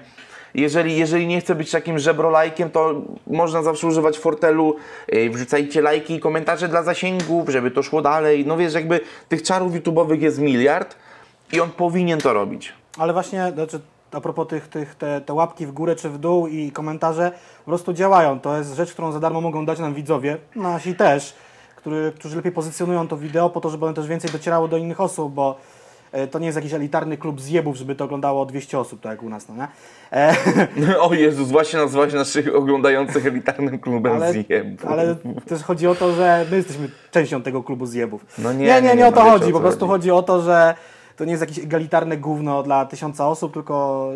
Jeżeli, 0.55 0.97
jeżeli 0.97 1.27
nie 1.27 1.41
chce 1.41 1.55
być 1.55 1.71
takim 1.71 1.99
żebrolajkiem, 1.99 2.71
to 2.71 2.95
można 3.27 3.63
zawsze 3.63 3.87
używać 3.87 4.19
fortelu, 4.19 4.77
wrzucajcie 5.31 5.83
lajki 5.83 6.15
i 6.15 6.21
komentarze 6.21 6.69
dla 6.69 6.83
zasięgów, 6.83 7.49
żeby 7.49 7.71
to 7.71 7.83
szło 7.83 8.03
dalej. 8.03 8.47
No 8.47 8.57
wiesz, 8.57 8.75
jakby 8.75 9.01
tych 9.29 9.43
czarów 9.43 9.73
YouTube'owych 9.73 10.21
jest 10.21 10.39
miliard 10.39 10.97
i 11.53 11.61
on 11.61 11.71
powinien 11.71 12.21
to 12.21 12.33
robić. 12.33 12.73
Ale 12.99 13.13
właśnie, 13.13 13.53
znaczy, 13.55 13.81
a 14.13 14.21
propos 14.21 14.49
tych, 14.49 14.69
tych 14.69 14.95
te, 14.95 15.21
te 15.21 15.35
łapki 15.35 15.67
w 15.67 15.73
górę 15.73 15.97
czy 15.97 16.11
w 16.11 16.19
dół 16.19 16.47
i 16.47 16.73
komentarze 16.73 17.33
po 17.65 17.71
prostu 17.71 17.93
działają. 17.93 18.41
To 18.41 18.59
jest 18.59 18.75
rzecz, 18.75 18.93
którą 18.93 19.13
za 19.13 19.21
darmo 19.21 19.41
mogą 19.41 19.67
dać 19.67 19.79
nam 19.79 19.95
widzowie, 19.95 20.37
nasi 20.57 20.95
też, 20.95 21.35
który, 21.77 22.13
którzy 22.13 22.37
lepiej 22.37 22.53
pozycjonują 22.53 23.09
to 23.09 23.17
wideo 23.17 23.51
po 23.51 23.61
to, 23.61 23.71
żeby 23.71 23.85
one 23.85 23.95
też 23.95 24.07
więcej 24.07 24.31
docierało 24.31 24.69
do 24.69 24.77
innych 24.77 25.01
osób, 25.01 25.35
bo 25.35 25.59
to 26.31 26.39
nie 26.39 26.47
jest 26.47 26.57
jakiś 26.57 26.73
elitarny 26.73 27.17
klub 27.17 27.41
zjebów, 27.41 27.77
żeby 27.77 27.95
to 27.95 28.05
oglądało 28.05 28.47
200 28.47 28.79
osób, 28.79 29.01
tak 29.01 29.11
jak 29.13 29.23
u 29.23 29.29
nas, 29.29 29.49
no 29.49 29.55
nie? 29.55 29.69
E, 30.13 30.35
O 31.01 31.15
Jezus, 31.15 31.49
właśnie 31.51 31.79
nazwałeś 31.79 32.13
naszych 32.15 32.55
oglądających 32.57 33.27
elitarnym 33.27 33.79
klubem 33.79 34.13
ale, 34.13 34.33
zjebów. 34.33 34.87
ale 34.87 35.17
też 35.49 35.63
chodzi 35.63 35.87
o 35.87 35.95
to, 35.95 36.13
że 36.13 36.47
my 36.51 36.57
jesteśmy 36.57 36.89
częścią 37.11 37.43
tego 37.43 37.63
klubu 37.63 37.87
zjebów. 37.87 38.27
No 38.39 38.53
nie, 38.53 38.59
nie, 38.67 38.75
nie, 38.75 38.83
nie, 38.83 38.95
nie, 38.95 39.07
o 39.07 39.13
to 39.13 39.25
no 39.25 39.25
wiecie, 39.25 39.39
chodzi, 39.39 39.51
o 39.51 39.55
po 39.55 39.61
prostu 39.61 39.87
chodzi. 39.87 39.91
chodzi 40.09 40.11
o 40.11 40.23
to, 40.23 40.43
że 40.43 40.75
to 41.17 41.25
nie 41.25 41.31
jest 41.31 41.41
jakieś 41.41 41.59
egalitarne 41.59 42.17
gówno 42.17 42.63
dla 42.63 42.87
tysiąca 42.87 43.29
osób, 43.29 43.55
tylko 43.55 44.09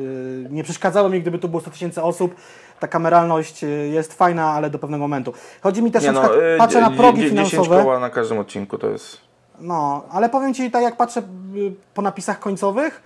yy, 0.43 0.49
nie 0.51 0.65
przeszkadzało 0.65 1.09
mi, 1.09 1.21
gdyby 1.21 1.39
tu 1.39 1.49
było 1.49 1.61
100 1.61 1.71
tysięcy 1.71 2.03
osób. 2.03 2.35
Ta 2.81 2.89
kameralność 2.89 3.63
yy, 3.63 3.89
jest 3.89 4.15
fajna, 4.15 4.51
ale 4.51 4.71
do 4.71 4.79
pewnego 4.79 5.03
momentu. 5.03 5.33
Chodzi 5.63 5.83
mi 5.83 5.91
też 5.91 6.03
Nie 6.05 6.13
na 6.13 6.23
no, 6.23 6.29
przykład, 6.29 6.45
y, 6.55 6.59
patrzę 6.59 6.81
na 6.81 6.91
progi 6.91 7.21
dzie- 7.23 7.31
10 7.31 7.51
finansowe. 7.51 7.83
koła 7.83 7.99
na 7.99 8.11
każdym 8.11 8.39
odcinku 8.39 8.79
to 8.79 8.91
jest... 8.91 9.19
No, 9.61 10.03
ale 10.11 10.29
powiem 10.29 10.55
Ci, 10.55 10.71
tak 10.71 10.83
jak 10.83 10.97
patrzę 10.97 11.21
y, 11.21 11.73
po 11.95 12.03
napisach 12.03 12.39
końcowych, 12.41 13.03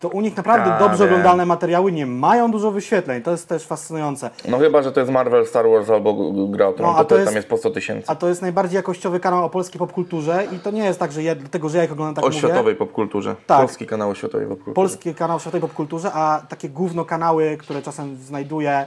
to 0.00 0.08
u 0.08 0.20
nich 0.20 0.36
naprawdę 0.36 0.74
A, 0.74 0.78
dobrze 0.78 0.98
wiem. 0.98 1.08
oglądalne 1.08 1.46
materiały 1.46 1.92
nie 1.92 2.06
mają 2.06 2.50
dużo 2.50 2.70
wyświetleń. 2.70 3.22
To 3.22 3.30
jest 3.30 3.48
też 3.48 3.66
fascynujące. 3.66 4.30
No 4.48 4.58
chyba, 4.58 4.82
że 4.82 4.92
to 4.92 5.00
jest 5.00 5.12
Marvel, 5.12 5.46
Star 5.46 5.68
Wars 5.70 5.90
albo 5.90 6.32
gra 6.48 6.68
o 6.68 6.72
Tron, 6.72 6.92
No, 6.92 6.98
to, 6.98 7.04
to 7.04 7.14
jest- 7.14 7.26
tam 7.26 7.36
jest 7.36 7.48
po 7.48 7.56
100 7.56 7.70
tysięcy. 7.70 8.04
A 8.10 8.14
to 8.14 8.28
jest 8.28 8.42
najbardziej 8.42 8.76
jakościowy 8.76 9.20
kanał 9.20 9.44
o 9.44 9.50
polskiej 9.50 9.78
popkulturze 9.78 10.44
i 10.52 10.58
to 10.58 10.70
nie 10.70 10.84
jest 10.84 10.98
tak, 10.98 11.12
że 11.12 11.22
ja, 11.22 11.34
dlatego, 11.34 11.68
że 11.68 11.78
ja 11.78 11.84
ich 11.84 11.92
oglądam 11.92 12.14
tak 12.14 12.24
O 12.24 12.28
mówię. 12.28 12.38
światowej 12.38 12.74
popkulturze. 12.76 13.34
Tak. 13.46 13.58
Polski 13.58 13.86
kanał 13.86 14.10
o 14.10 14.14
światowej 14.14 14.46
popkulturze. 14.46 14.74
Polski 14.74 15.14
kanał 15.14 15.36
o 15.36 15.40
światowej 15.40 15.60
popkulturze, 15.60 16.10
a 16.14 16.42
takie 16.48 16.68
gówno 16.68 17.04
kanały, 17.04 17.56
które 17.60 17.82
czasem 17.82 18.16
znajduję, 18.16 18.86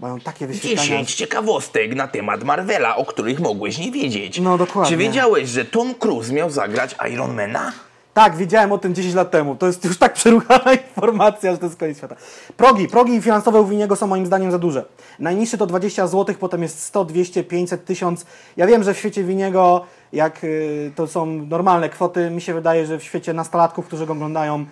mają 0.00 0.20
takie 0.20 0.46
wyświetlenia. 0.46 0.82
10 0.82 1.14
ciekawostek 1.14 1.94
na 1.94 2.08
temat 2.08 2.44
Marvela, 2.44 2.96
o 2.96 3.04
których 3.04 3.40
mogłeś 3.40 3.78
nie 3.78 3.90
wiedzieć. 3.90 4.40
No, 4.40 4.58
dokładnie. 4.58 4.90
Czy 4.90 4.96
wiedziałeś, 4.96 5.48
że 5.48 5.64
Tom 5.64 5.94
Cruise 5.94 6.32
miał 6.32 6.50
zagrać 6.50 6.96
Ironmana? 7.12 7.72
Tak, 8.14 8.36
wiedziałem 8.36 8.72
o 8.72 8.78
tym 8.78 8.94
10 8.94 9.14
lat 9.14 9.30
temu. 9.30 9.56
To 9.56 9.66
jest 9.66 9.84
już 9.84 9.98
tak 9.98 10.12
przeruchana 10.12 10.72
informacja, 10.88 11.52
że 11.52 11.58
to 11.58 11.66
jest 11.66 11.78
koniec 11.78 11.98
świata. 11.98 12.16
Progi, 12.56 12.88
progi 12.88 13.22
finansowe 13.22 13.60
u 13.60 13.66
Winiego 13.66 13.96
są 13.96 14.06
moim 14.06 14.26
zdaniem 14.26 14.50
za 14.50 14.58
duże. 14.58 14.84
Najniższy 15.18 15.58
to 15.58 15.66
20 15.66 16.06
zł, 16.06 16.34
potem 16.40 16.62
jest 16.62 16.82
100, 16.82 17.04
200, 17.04 17.44
500, 17.44 17.84
1000. 17.84 18.26
Ja 18.56 18.66
wiem, 18.66 18.82
że 18.82 18.94
w 18.94 18.98
świecie 18.98 19.24
Winiego, 19.24 19.86
jak 20.12 20.44
y, 20.44 20.92
to 20.96 21.06
są 21.06 21.26
normalne 21.26 21.88
kwoty, 21.88 22.30
mi 22.30 22.40
się 22.40 22.54
wydaje, 22.54 22.86
że 22.86 22.98
w 22.98 23.02
świecie 23.02 23.32
nastolatków, 23.32 23.86
którzy 23.86 24.06
go 24.06 24.12
oglądają, 24.12 24.66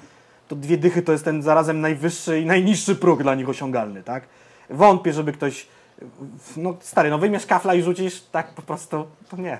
to 0.48 0.56
dwie 0.56 0.78
dychy 0.78 1.02
to 1.02 1.12
jest 1.12 1.24
ten 1.24 1.42
zarazem 1.42 1.80
najwyższy 1.80 2.40
i 2.40 2.46
najniższy 2.46 2.96
próg 2.96 3.22
dla 3.22 3.34
nich 3.34 3.48
osiągalny, 3.48 4.02
tak? 4.02 4.24
Wątpię, 4.70 5.12
żeby 5.12 5.32
ktoś, 5.32 5.66
no 6.56 6.74
stary, 6.80 7.10
no 7.10 7.18
wyjmiesz 7.18 7.46
kafla 7.46 7.74
i 7.74 7.82
rzucisz, 7.82 8.22
tak 8.32 8.54
po 8.54 8.62
prostu, 8.62 9.06
to 9.30 9.36
nie. 9.36 9.58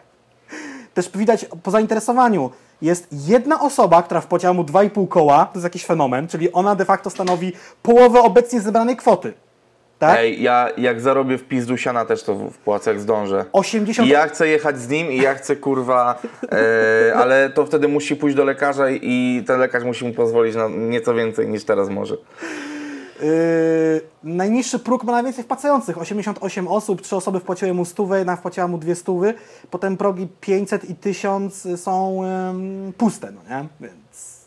Też 0.94 1.10
widać 1.14 1.46
po 1.62 1.70
zainteresowaniu. 1.70 2.50
Jest 2.82 3.08
jedna 3.12 3.60
osoba, 3.60 4.02
która 4.02 4.20
wpłaciła 4.20 4.52
mu 4.52 4.64
2,5 4.64 5.08
koła, 5.08 5.44
to 5.44 5.54
jest 5.54 5.64
jakiś 5.64 5.84
fenomen, 5.84 6.28
czyli 6.28 6.52
ona 6.52 6.74
de 6.74 6.84
facto 6.84 7.10
stanowi 7.10 7.52
połowę 7.82 8.22
obecnie 8.22 8.60
zebranej 8.60 8.96
kwoty. 8.96 9.32
Tak? 10.02 10.18
Ej, 10.18 10.42
ja 10.42 10.68
jak 10.76 11.00
zarobię 11.00 11.38
w 11.38 11.44
pizdu 11.44 11.76
siana 11.76 12.04
też 12.04 12.22
to 12.22 12.50
wpłacę 12.50 12.90
jak 12.90 13.00
zdążę. 13.00 13.44
80 13.52 14.08
I 14.08 14.10
ja 14.10 14.26
chcę 14.26 14.48
jechać 14.48 14.78
z 14.78 14.88
nim 14.88 15.12
i 15.12 15.16
ja 15.16 15.34
chcę 15.34 15.56
kurwa, 15.56 16.18
e, 16.52 17.14
ale 17.14 17.50
to 17.50 17.66
wtedy 17.66 17.88
musi 17.88 18.16
pójść 18.16 18.36
do 18.36 18.44
lekarza 18.44 18.90
i 18.90 19.44
ten 19.46 19.60
lekarz 19.60 19.84
musi 19.84 20.04
mu 20.04 20.12
pozwolić 20.12 20.56
na 20.56 20.68
nieco 20.68 21.14
więcej 21.14 21.48
niż 21.48 21.64
teraz 21.64 21.88
może. 21.88 22.16
Yy, 23.22 24.00
najniższy 24.24 24.78
próg 24.78 25.04
ma 25.04 25.12
najwięcej 25.12 25.44
wpłacających. 25.44 25.98
88 25.98 26.68
osób, 26.68 27.02
3 27.02 27.16
osoby 27.16 27.40
wpłaciły 27.40 27.74
mu 27.74 27.84
stówę, 27.84 28.18
jedna 28.18 28.36
wpłaciła 28.36 28.68
mu 28.68 28.78
dwie 28.78 28.94
stówy. 28.94 29.34
Potem 29.70 29.96
progi 29.96 30.28
500 30.40 30.90
i 30.90 30.94
1000 30.94 31.68
są 31.76 32.20
ym, 32.50 32.92
puste, 32.98 33.32
no 33.32 33.56
nie? 33.56 33.66
Więc... 33.80 34.42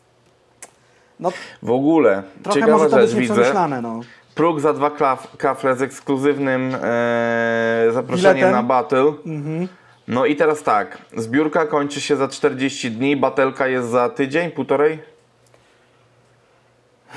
No, 1.19 1.31
W 1.63 1.71
ogóle, 1.71 2.23
trochę 2.43 2.59
ciekawa 2.59 2.77
może 2.77 2.89
to 2.89 3.01
rzecz 3.01 3.15
być 3.15 3.29
widzę. 3.29 3.53
no. 3.81 3.99
Próg 4.35 4.59
za 4.59 4.73
dwa 4.73 4.91
klaf, 4.91 5.37
kafle 5.37 5.75
z 5.75 5.81
ekskluzywnym 5.81 6.75
e, 6.83 7.87
zaproszeniem 7.91 8.35
Biletem. 8.35 8.51
na 8.51 8.63
battle. 8.63 9.13
Mhm. 9.25 9.67
No 10.07 10.25
i 10.25 10.35
teraz 10.35 10.63
tak, 10.63 10.97
zbiórka 11.17 11.65
kończy 11.65 12.01
się 12.01 12.15
za 12.15 12.27
40 12.27 12.91
dni, 12.91 13.17
batelka 13.17 13.67
jest 13.67 13.89
za 13.89 14.09
tydzień, 14.09 14.51
półtorej? 14.51 14.99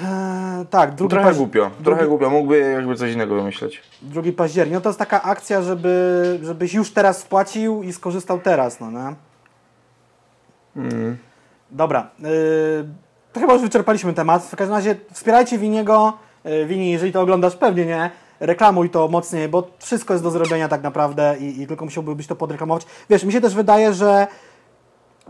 Eee, 0.04 0.66
tak, 0.66 0.94
drugi, 0.94 1.10
Trochę 1.10 1.34
głupio, 1.34 1.70
trochę 1.84 2.06
głupio, 2.06 2.30
mógłby 2.30 2.58
jakby 2.58 2.96
coś 2.96 3.12
innego 3.12 3.34
wymyśleć. 3.34 3.82
drugi 4.02 4.32
październik. 4.32 4.74
No 4.74 4.80
to 4.80 4.88
jest 4.88 4.98
taka 4.98 5.22
akcja, 5.22 5.62
żeby, 5.62 6.38
żebyś 6.42 6.74
już 6.74 6.90
teraz 6.92 7.22
wpłacił 7.22 7.82
i 7.82 7.92
skorzystał 7.92 8.38
teraz, 8.40 8.80
no 8.80 8.90
nie? 8.90 9.14
Dobra. 11.70 12.10
Yy, 12.18 12.28
to 13.32 13.40
chyba 13.40 13.52
już 13.52 13.62
wyczerpaliśmy 13.62 14.12
temat. 14.12 14.44
W 14.44 14.56
każdym 14.56 14.76
razie 14.76 14.96
wspierajcie 15.12 15.58
Winiego. 15.58 16.12
Yy, 16.44 16.66
Wini, 16.66 16.90
jeżeli 16.90 17.12
to 17.12 17.20
oglądasz, 17.20 17.56
pewnie 17.56 17.86
nie. 17.86 18.10
Reklamuj 18.40 18.90
to 18.90 19.08
mocniej, 19.08 19.48
bo 19.48 19.70
wszystko 19.78 20.14
jest 20.14 20.24
do 20.24 20.30
zrobienia 20.30 20.68
tak 20.68 20.82
naprawdę 20.82 21.36
i, 21.40 21.62
i 21.62 21.66
tylko 21.66 21.84
musiałbyś 21.84 22.26
to 22.26 22.36
podreklamować. 22.36 22.86
Wiesz, 23.10 23.24
mi 23.24 23.32
się 23.32 23.40
też 23.40 23.54
wydaje, 23.54 23.92
że 23.94 24.26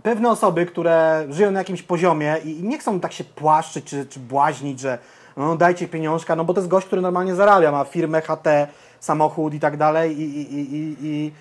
pewne 0.08 0.30
osoby, 0.30 0.66
które 0.66 1.26
żyją 1.30 1.50
na 1.50 1.58
jakimś 1.58 1.82
poziomie 1.82 2.36
i, 2.44 2.62
nie 2.62 2.78
chcą 2.78 3.00
tak 3.00 3.12
się 3.12 3.24
płaszczyć 3.24 3.84
czy, 3.84 4.06
czy 4.06 4.20
błaźnić, 4.20 4.80
że 4.80 4.98
no, 5.36 5.56
dajcie 5.56 5.88
pieniążka, 5.88 6.36
no 6.36 6.44
bo 6.44 6.54
to 6.54 6.60
jest 6.60 6.68
gość, 6.68 6.86
który 6.86 7.02
normalnie 7.02 7.34
zarabia, 7.34 7.72
ma 7.72 7.84
firmę, 7.84 8.20
HT, 8.20 8.46
samochód 9.00 9.54
i 9.54 9.60
tak 9.60 9.76
dalej 9.76 10.20
i, 10.20 10.22
i, 10.22 10.54
i, 10.54 10.74
i, 10.76 10.96
i 11.02 11.32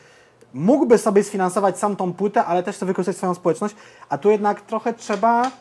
mógłby 0.53 0.97
sobie 0.97 1.23
sfinansować 1.23 1.79
sam 1.79 1.95
tą 1.95 2.13
płytę, 2.13 2.45
ale 2.45 2.63
też 2.63 2.75
chce 2.75 2.85
wykorzystać 2.85 3.17
swoją 3.17 3.33
społeczność, 3.33 3.75
a 4.09 4.17
tu 4.17 4.31
jednak 4.31 4.61
trochę 4.61 4.93
trzeba 4.93 5.51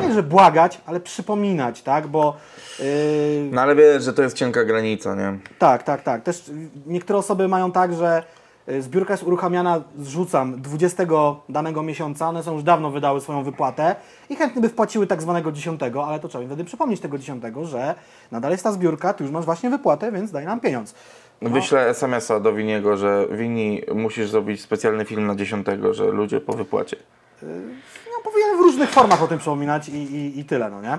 nie, 0.00 0.14
że 0.14 0.22
błagać, 0.22 0.80
ale 0.86 1.00
przypominać, 1.00 1.82
tak, 1.82 2.06
bo 2.06 2.36
yy, 2.78 2.84
No 3.52 3.60
ale 3.60 3.74
wiesz, 3.74 4.04
że 4.04 4.12
to 4.12 4.22
jest 4.22 4.36
cienka 4.36 4.64
granica, 4.64 5.14
nie? 5.14 5.38
tak, 5.58 5.82
tak, 5.82 6.02
tak. 6.02 6.22
Też 6.22 6.50
niektóre 6.86 7.18
osoby 7.18 7.48
mają 7.48 7.72
tak, 7.72 7.94
że 7.94 8.22
zbiórka 8.80 9.12
jest 9.12 9.22
uruchamiana, 9.22 9.80
zrzucam, 9.98 10.62
20 10.62 11.04
danego 11.48 11.82
miesiąca, 11.82 12.28
one 12.28 12.42
są 12.42 12.52
już 12.52 12.62
dawno 12.62 12.90
wydały 12.90 13.20
swoją 13.20 13.44
wypłatę 13.44 13.96
i 14.30 14.36
chętnie 14.36 14.62
by 14.62 14.68
wpłaciły 14.68 15.06
tak 15.06 15.22
zwanego 15.22 15.52
10, 15.52 15.80
ale 16.06 16.20
to 16.20 16.28
trzeba 16.28 16.42
im 16.42 16.48
wtedy 16.50 16.64
przypomnieć 16.64 17.00
tego 17.00 17.18
10, 17.18 17.42
że 17.62 17.94
nadal 18.30 18.50
jest 18.52 18.64
ta 18.64 18.72
zbiórka, 18.72 19.12
ty 19.14 19.24
już 19.24 19.32
masz 19.32 19.44
właśnie 19.44 19.70
wypłatę, 19.70 20.12
więc 20.12 20.30
daj 20.30 20.44
nam 20.46 20.60
pieniądz. 20.60 20.94
Wyślę 21.42 21.88
SMS-a 21.88 22.40
do 22.40 22.52
Winiego, 22.52 22.96
że 22.96 23.26
Wini 23.30 23.82
musisz 23.94 24.30
zrobić 24.30 24.60
specjalny 24.60 25.04
film 25.04 25.26
na 25.26 25.34
10, 25.34 25.66
że 25.90 26.04
ludzie 26.04 26.40
po 26.40 26.52
wypłacie. 26.52 26.96
No, 27.42 28.22
powinien 28.24 28.56
w 28.56 28.60
różnych 28.60 28.90
formach 28.90 29.22
o 29.22 29.26
tym 29.28 29.38
przypominać 29.38 29.88
i, 29.88 29.92
i, 29.96 30.38
i 30.40 30.44
tyle, 30.44 30.70
no 30.70 30.82
nie? 30.82 30.98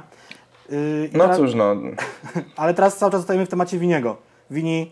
Yy, 0.70 1.10
i 1.14 1.18
No 1.18 1.24
teraz- 1.24 1.38
cóż, 1.38 1.54
no. 1.54 1.76
Ale 2.58 2.74
teraz 2.74 2.98
cały 2.98 3.12
czas 3.12 3.22
zostajemy 3.22 3.46
w 3.46 3.50
temacie 3.50 3.80
Winiego. 3.80 4.18
Wini, 4.54 4.92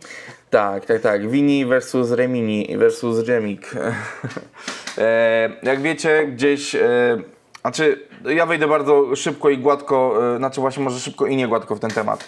Tak, 0.50 0.86
tak, 0.86 1.02
tak. 1.02 1.30
Wini 1.30 1.66
versus 1.66 2.12
Remini 2.12 2.78
versus 2.78 3.28
Remik. 3.28 3.72
e, 4.98 5.50
jak 5.64 5.82
wiecie, 5.82 6.28
gdzieś. 6.28 6.76
E, 6.76 7.18
znaczy, 7.62 8.08
ja 8.26 8.46
wejdę 8.46 8.68
bardzo 8.68 9.16
szybko 9.16 9.50
i 9.50 9.58
gładko, 9.58 10.20
e, 10.36 10.38
znaczy 10.38 10.62
właśnie 10.62 10.84
może 10.84 11.00
szybko 11.00 11.26
i 11.28 11.36
nie 11.36 11.48
gładko 11.48 11.76
w 11.76 11.80
ten 11.80 11.90
temat. 11.90 12.26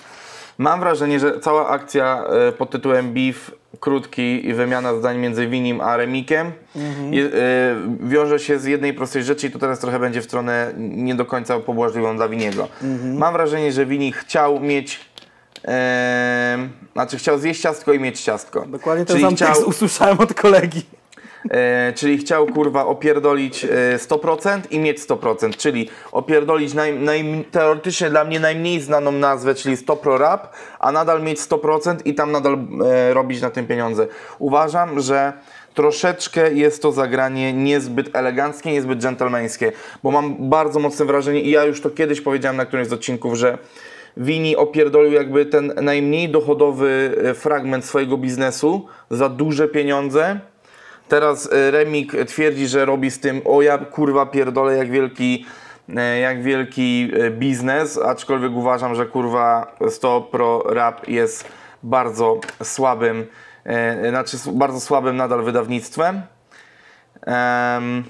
Mam 0.57 0.79
wrażenie, 0.79 1.19
że 1.19 1.39
cała 1.39 1.69
akcja 1.69 2.23
e, 2.47 2.51
pod 2.51 2.69
tytułem 2.69 3.13
Beef, 3.13 3.51
krótki 3.79 4.47
i 4.47 4.53
wymiana 4.53 4.95
zdań 4.95 5.17
między 5.17 5.47
Winim 5.47 5.81
a 5.81 5.97
Remikiem 5.97 6.51
je, 7.11 7.25
e, 7.25 7.29
wiąże 7.99 8.39
się 8.39 8.59
z 8.59 8.65
jednej 8.65 8.93
prostej 8.93 9.23
rzeczy 9.23 9.47
i 9.47 9.51
to 9.51 9.59
teraz 9.59 9.79
trochę 9.79 9.99
będzie 9.99 10.21
w 10.21 10.23
stronę 10.23 10.73
nie 10.77 11.15
do 11.15 11.25
końca 11.25 11.59
pobłażliwą 11.59 12.15
dla 12.15 12.27
Winiego. 12.27 12.67
Mam 13.03 13.33
wrażenie, 13.33 13.71
że 13.71 13.85
Wini 13.85 14.11
chciał 14.11 14.59
mieć 14.59 14.99
Znaczy 16.93 17.17
chciał 17.17 17.39
zjeść 17.39 17.61
ciastko 17.61 17.93
i 17.93 17.99
mieć 17.99 18.21
ciastko. 18.21 18.65
dokładnie 18.67 19.05
ten 19.05 19.15
czyli 19.15 19.25
sam 19.25 19.35
chciał, 19.35 19.69
usłyszałem 19.69 20.19
od 20.19 20.33
kolegi. 20.33 20.81
e, 21.49 21.93
czyli 21.93 22.17
chciał 22.17 22.47
kurwa 22.47 22.85
opierdolić 22.85 23.65
e, 23.65 23.69
100% 23.97 24.61
i 24.69 24.79
mieć 24.79 24.99
100%, 24.99 25.57
czyli 25.57 25.89
opierdolić 26.11 26.73
naj, 26.73 26.99
naj, 26.99 27.45
teoretycznie 27.51 28.09
dla 28.09 28.23
mnie 28.23 28.39
najmniej 28.39 28.81
znaną 28.81 29.11
nazwę, 29.11 29.55
czyli 29.55 29.77
100 29.77 29.95
Pro 29.95 30.17
Rap, 30.17 30.53
a 30.79 30.91
nadal 30.91 31.23
mieć 31.23 31.39
100% 31.39 31.95
i 32.05 32.15
tam 32.15 32.31
nadal 32.31 32.57
e, 32.85 33.13
robić 33.13 33.41
na 33.41 33.49
tym 33.49 33.67
pieniądze. 33.67 34.07
Uważam, 34.39 34.99
że 34.99 35.33
troszeczkę 35.73 36.53
jest 36.53 36.81
to 36.81 36.91
zagranie 36.91 37.53
niezbyt 37.53 38.15
eleganckie, 38.15 38.71
niezbyt 38.71 38.99
dżentelmeńskie, 38.99 39.71
bo 40.03 40.11
mam 40.11 40.49
bardzo 40.49 40.79
mocne 40.79 41.05
wrażenie 41.05 41.41
i 41.41 41.49
ja 41.49 41.63
już 41.63 41.81
to 41.81 41.89
kiedyś 41.89 42.21
powiedziałem 42.21 42.57
na 42.57 42.65
którymś 42.65 42.89
z 42.89 42.93
odcinków, 42.93 43.35
że 43.35 43.57
Wini 44.17 44.55
opierdolił 44.55 45.11
jakby 45.11 45.45
ten 45.45 45.73
najmniej 45.81 46.29
dochodowy 46.29 47.15
e, 47.23 47.33
fragment 47.33 47.85
swojego 47.85 48.17
biznesu 48.17 48.87
za 49.09 49.29
duże 49.29 49.67
pieniądze. 49.67 50.39
Teraz 51.07 51.49
e, 51.53 51.71
Remik 51.71 52.25
twierdzi, 52.27 52.67
że 52.67 52.85
robi 52.85 53.11
z 53.11 53.19
tym, 53.19 53.41
o 53.45 53.61
ja 53.61 53.77
kurwa 53.77 54.25
pierdolę 54.25 54.77
jak 54.77 54.91
wielki, 54.91 55.45
e, 55.95 56.19
jak 56.19 56.43
wielki 56.43 57.11
biznes, 57.31 57.97
aczkolwiek 57.97 58.51
uważam, 58.51 58.95
że 58.95 59.05
kurwa 59.05 59.75
100 59.89 60.21
Pro 60.21 60.63
Rap 60.65 61.07
jest 61.07 61.47
bardzo 61.83 62.39
słabym, 62.63 63.25
znaczy 64.09 64.37
bardzo 64.53 64.79
słabym 64.79 65.17
nadal 65.17 65.43
wydawnictwem. 65.43 66.21
Em, 67.21 68.03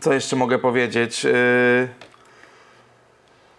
co 0.00 0.12
jeszcze 0.12 0.36
mogę 0.36 0.58
powiedzieć? 0.58 1.26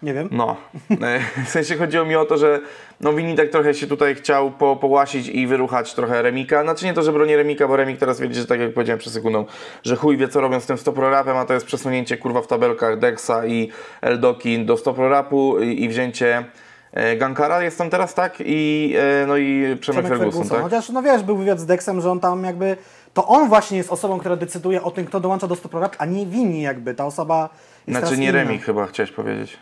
Nie 0.02 0.14
wiem. 0.14 0.28
no, 0.30 0.56
e, 1.02 1.20
w 1.44 1.48
sensie 1.48 1.76
chodziło 1.76 2.04
mi 2.04 2.16
o 2.16 2.24
to, 2.24 2.38
że 2.38 2.60
no 3.00 3.12
Wini 3.12 3.34
tak 3.34 3.48
trochę 3.48 3.74
się 3.74 3.86
tutaj 3.86 4.14
chciał 4.14 4.50
po, 4.50 4.76
połasić 4.76 5.28
i 5.28 5.46
wyruchać 5.46 5.94
trochę 5.94 6.22
Remika. 6.22 6.62
Znaczy 6.62 6.84
nie 6.84 6.94
to, 6.94 7.02
że 7.02 7.12
broni 7.12 7.36
Remika, 7.36 7.68
bo 7.68 7.76
Remik 7.76 7.98
teraz 7.98 8.20
wiedzie, 8.20 8.40
że 8.40 8.46
tak 8.46 8.60
jak 8.60 8.74
powiedziałem 8.74 8.98
przed 8.98 9.12
sekundą, 9.12 9.44
że 9.82 9.96
chuj 9.96 10.16
wie 10.16 10.28
co 10.28 10.40
robią 10.40 10.60
z 10.60 10.66
tym 10.66 10.78
100 10.78 10.92
Pro 10.92 11.10
Rapem, 11.10 11.36
a 11.36 11.44
to 11.44 11.54
jest 11.54 11.66
przesunięcie 11.66 12.16
kurwa 12.16 12.42
w 12.42 12.46
tabelkach 12.46 12.98
Dexa 12.98 13.46
i 13.46 13.70
Eldoki 14.00 14.64
do 14.64 14.76
100 14.76 14.94
Pro 14.94 15.08
Rapu 15.08 15.60
i, 15.60 15.84
i 15.84 15.88
wzięcie 15.88 16.44
e, 16.92 17.16
Gankara 17.16 17.62
jest 17.62 17.78
tam 17.78 17.90
teraz, 17.90 18.14
tak? 18.14 18.36
I, 18.40 18.94
e, 19.22 19.26
no 19.26 19.36
i 19.36 19.76
Przemek, 19.80 20.08
Ferguson, 20.08 20.48
tak? 20.48 20.60
Chociaż, 20.60 20.88
no 20.88 21.02
wiesz, 21.02 21.22
był 21.22 21.36
wywiad 21.36 21.60
z 21.60 21.66
Dexem, 21.66 22.00
że 22.00 22.10
on 22.10 22.20
tam 22.20 22.44
jakby... 22.44 22.76
To 23.14 23.26
on 23.26 23.48
właśnie 23.48 23.78
jest 23.78 23.92
osobą, 23.92 24.18
która 24.18 24.36
decyduje 24.36 24.82
o 24.82 24.90
tym, 24.90 25.06
kto 25.06 25.20
dołącza 25.20 25.46
do 25.46 25.56
Stop 25.56 25.74
Rap, 25.74 25.96
a 25.98 26.06
nie 26.06 26.26
Wini 26.26 26.62
jakby. 26.62 26.94
Ta 26.94 27.06
osoba 27.06 27.48
jest 27.86 28.00
Znaczy 28.00 28.18
nie 28.18 28.28
inna. 28.28 28.38
Remik 28.38 28.62
chyba 28.62 28.86
chciałeś 28.86 29.12
powiedzieć. 29.12 29.58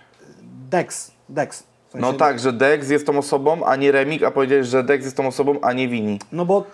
Dex. 0.71 1.11
Dex. 1.29 1.63
W 1.89 1.93
sensie- 1.93 2.07
No 2.07 2.13
tak, 2.13 2.39
że 2.39 2.53
Dex 2.53 2.89
jest 2.91 3.07
tą 3.07 3.19
osobą, 3.19 3.65
a 3.65 3.77
nie 3.77 3.93
Remik, 3.93 4.23
a 4.23 4.31
powiedziałeś, 4.31 4.67
że 4.67 4.83
Dex 4.85 5.05
jest 5.05 5.17
tą 5.17 5.27
osobą, 5.27 5.55
a 5.63 5.73
nie 5.73 5.89
Wini. 5.89 6.19
No 6.33 6.45
bo 6.45 6.65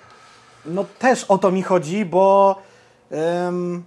no 0.66 0.84
też 0.98 1.24
o 1.24 1.38
to 1.38 1.50
mi 1.50 1.62
chodzi, 1.62 2.04
bo 2.04 2.56
ym, 3.48 3.84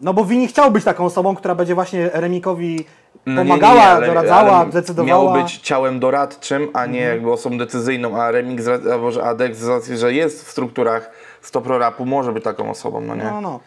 no 0.00 0.14
bo 0.14 0.24
Wini 0.24 0.48
chciał 0.48 0.70
być 0.70 0.84
taką 0.84 1.04
osobą, 1.04 1.34
która 1.36 1.54
będzie 1.54 1.74
właśnie 1.74 2.10
Remikowi 2.14 2.84
No 3.26 3.42
nie, 3.42 3.48
pomagała, 3.48 3.74
nie, 3.74 3.88
ale- 3.88 4.06
doradzała, 4.06 4.56
ale 4.56 4.70
decydowała. 4.70 5.18
Mhm. 5.20 5.34
Miał 5.36 5.44
być 5.44 5.56
ciałem 5.58 6.00
doradczym, 6.00 6.68
a 6.74 6.86
nie 6.86 7.00
jakby 7.00 7.32
osobą 7.32 7.58
decyzyjną, 7.58 8.22
a 8.22 8.30
Remix, 8.30 8.64
z 8.64 8.66
ra- 8.66 8.92
albo 8.92 9.10
że 9.10 9.24
Adex 9.24 9.58
z 9.58 9.68
racji, 9.68 9.96
że 9.96 10.12
jest 10.12 10.44
w 10.44 10.50
strukturach 10.50 11.10
100 11.42 11.60
Pro 11.60 11.78
Rapu, 11.78 12.06
może 12.06 12.32
być 12.32 12.44
taką 12.44 12.70
osobą, 12.70 13.00
no 13.00 13.14
nie? 13.16 13.24
No, 13.24 13.40
no. 13.40 13.60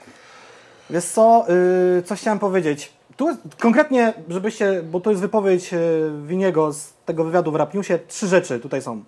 Wiesz 0.89 1.05
co, 1.05 1.45
yy, 1.95 2.01
coś 2.03 2.19
chciałem 2.21 2.39
powiedzieć. 2.39 2.93
Tu 3.17 3.27
jest, 3.27 3.39
konkretnie, 3.59 4.13
żebyście, 4.29 4.83
bo 4.83 4.99
to 4.99 5.09
jest 5.09 5.21
wypowiedź 5.21 5.71
yy, 5.71 5.79
Winiego 6.27 6.73
z 6.73 6.93
tego 7.05 7.23
wywiadu 7.23 7.51
w 7.51 7.55
Rap 7.55 7.73
Newsie, 7.73 7.99
trzy 8.07 8.27
rzeczy 8.27 8.59
tutaj 8.59 8.81
są. 8.81 9.03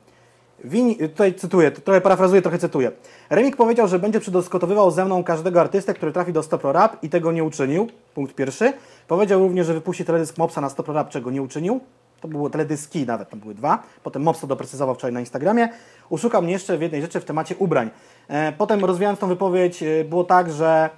Wini, 0.63 0.97
tutaj 0.97 1.33
cytuję, 1.33 1.71
trochę 1.71 2.01
parafrazuję, 2.01 2.41
trochę 2.41 2.57
cytuję. 2.57 2.91
Remik 3.29 3.55
powiedział, 3.55 3.87
że 3.87 3.99
będzie 3.99 4.19
przedoskotowywał 4.19 4.91
ze 4.91 5.05
mną 5.05 5.23
każdego 5.23 5.61
artystę, 5.61 5.93
który 5.93 6.11
trafi 6.11 6.33
do 6.33 6.43
Stopro 6.43 6.71
Rap 6.71 7.03
i 7.03 7.09
tego 7.09 7.31
nie 7.31 7.43
uczynił. 7.43 7.87
Punkt 8.13 8.35
pierwszy. 8.35 8.73
Powiedział 9.07 9.39
również, 9.39 9.67
że 9.67 9.73
wypuści 9.73 10.05
teledysk 10.05 10.37
Mopsa 10.37 10.61
na 10.61 10.69
Stopro 10.69 10.93
Rap, 10.93 11.09
czego 11.09 11.31
nie 11.31 11.41
uczynił. 11.41 11.79
To 12.21 12.27
było 12.27 12.49
teledyski, 12.49 13.05
nawet 13.05 13.29
tam 13.29 13.39
były 13.39 13.55
dwa. 13.55 13.83
Potem 14.03 14.23
Mops 14.23 14.39
to 14.39 14.47
doprecyzował 14.47 14.95
wczoraj 14.95 15.13
na 15.13 15.19
Instagramie. 15.19 15.69
Uszukał 16.09 16.41
mnie 16.41 16.51
jeszcze 16.51 16.77
w 16.77 16.81
jednej 16.81 17.01
rzeczy 17.01 17.19
w 17.19 17.25
temacie 17.25 17.55
ubrań. 17.55 17.89
E, 18.27 18.51
potem 18.51 18.85
rozwijając 18.85 19.19
tą 19.19 19.27
wypowiedź, 19.27 19.83
e, 19.83 20.03
było 20.03 20.23
tak, 20.23 20.51
że 20.51 20.89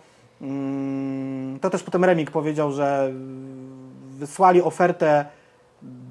to 1.62 1.70
też 1.70 1.84
potem 1.84 2.06
Remik 2.06 2.32
powiedział, 2.32 2.72
że 2.72 3.06
mm, 3.06 3.92
wysłali 4.10 4.62
ofertę 4.62 5.26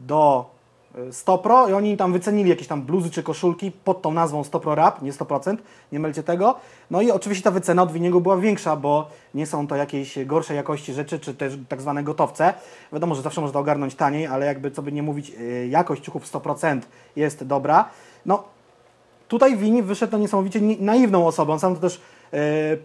do 0.07 0.51
y, 0.99 1.13
Stopro 1.13 1.69
i 1.69 1.73
oni 1.73 1.97
tam 1.97 2.13
wycenili 2.13 2.51
jakieś 2.51 2.67
tam 2.69 2.83
bluzy 2.83 3.11
czy 3.11 3.23
koszulki 3.23 3.73
pod 3.73 4.03
tą 4.03 4.13
nazwą 4.13 4.45
Stopro 4.45 4.75
Rap, 4.75 5.03
nie 5.03 5.13
100%, 5.13 5.57
nie 5.93 6.01
mylcie 6.01 6.23
tego. 6.23 6.57
No 6.91 7.03
i 7.03 7.11
oczywiście 7.11 7.45
ta 7.45 7.51
wycena 7.51 7.83
od 7.83 7.93
Winiego 7.93 8.21
była 8.21 8.37
większa, 8.37 8.77
bo 8.77 9.09
nie 9.35 9.47
są 9.47 9.67
to 9.67 9.77
jakieś 9.77 10.25
gorszej 10.25 10.57
jakości 10.57 10.93
rzeczy, 10.93 11.19
czy 11.21 11.35
też 11.35 11.59
tak 11.69 11.81
zwane 11.81 12.03
gotowce. 12.03 12.55
Wiadomo, 12.93 13.15
że 13.15 13.23
zawsze 13.23 13.41
można 13.41 13.61
ogarnąć 13.61 13.95
taniej, 13.95 14.27
ale 14.27 14.47
jakby 14.47 14.71
co 14.71 14.83
by 14.83 14.93
nie 14.93 15.03
mówić, 15.03 15.31
y, 15.31 15.69
jakość 15.71 16.05
ciuchów 16.05 16.33
100% 16.33 16.81
jest 17.17 17.45
dobra. 17.45 17.89
No 18.27 18.55
tutaj 19.29 19.57
Wini 19.57 19.83
wyszedł 19.83 20.19
niesamowicie 20.19 20.61
ni- 20.61 20.81
naiwną 20.81 21.27
osobą, 21.27 21.59
sam 21.59 21.75
to 21.75 21.81
też 21.81 21.97
e, 21.97 22.01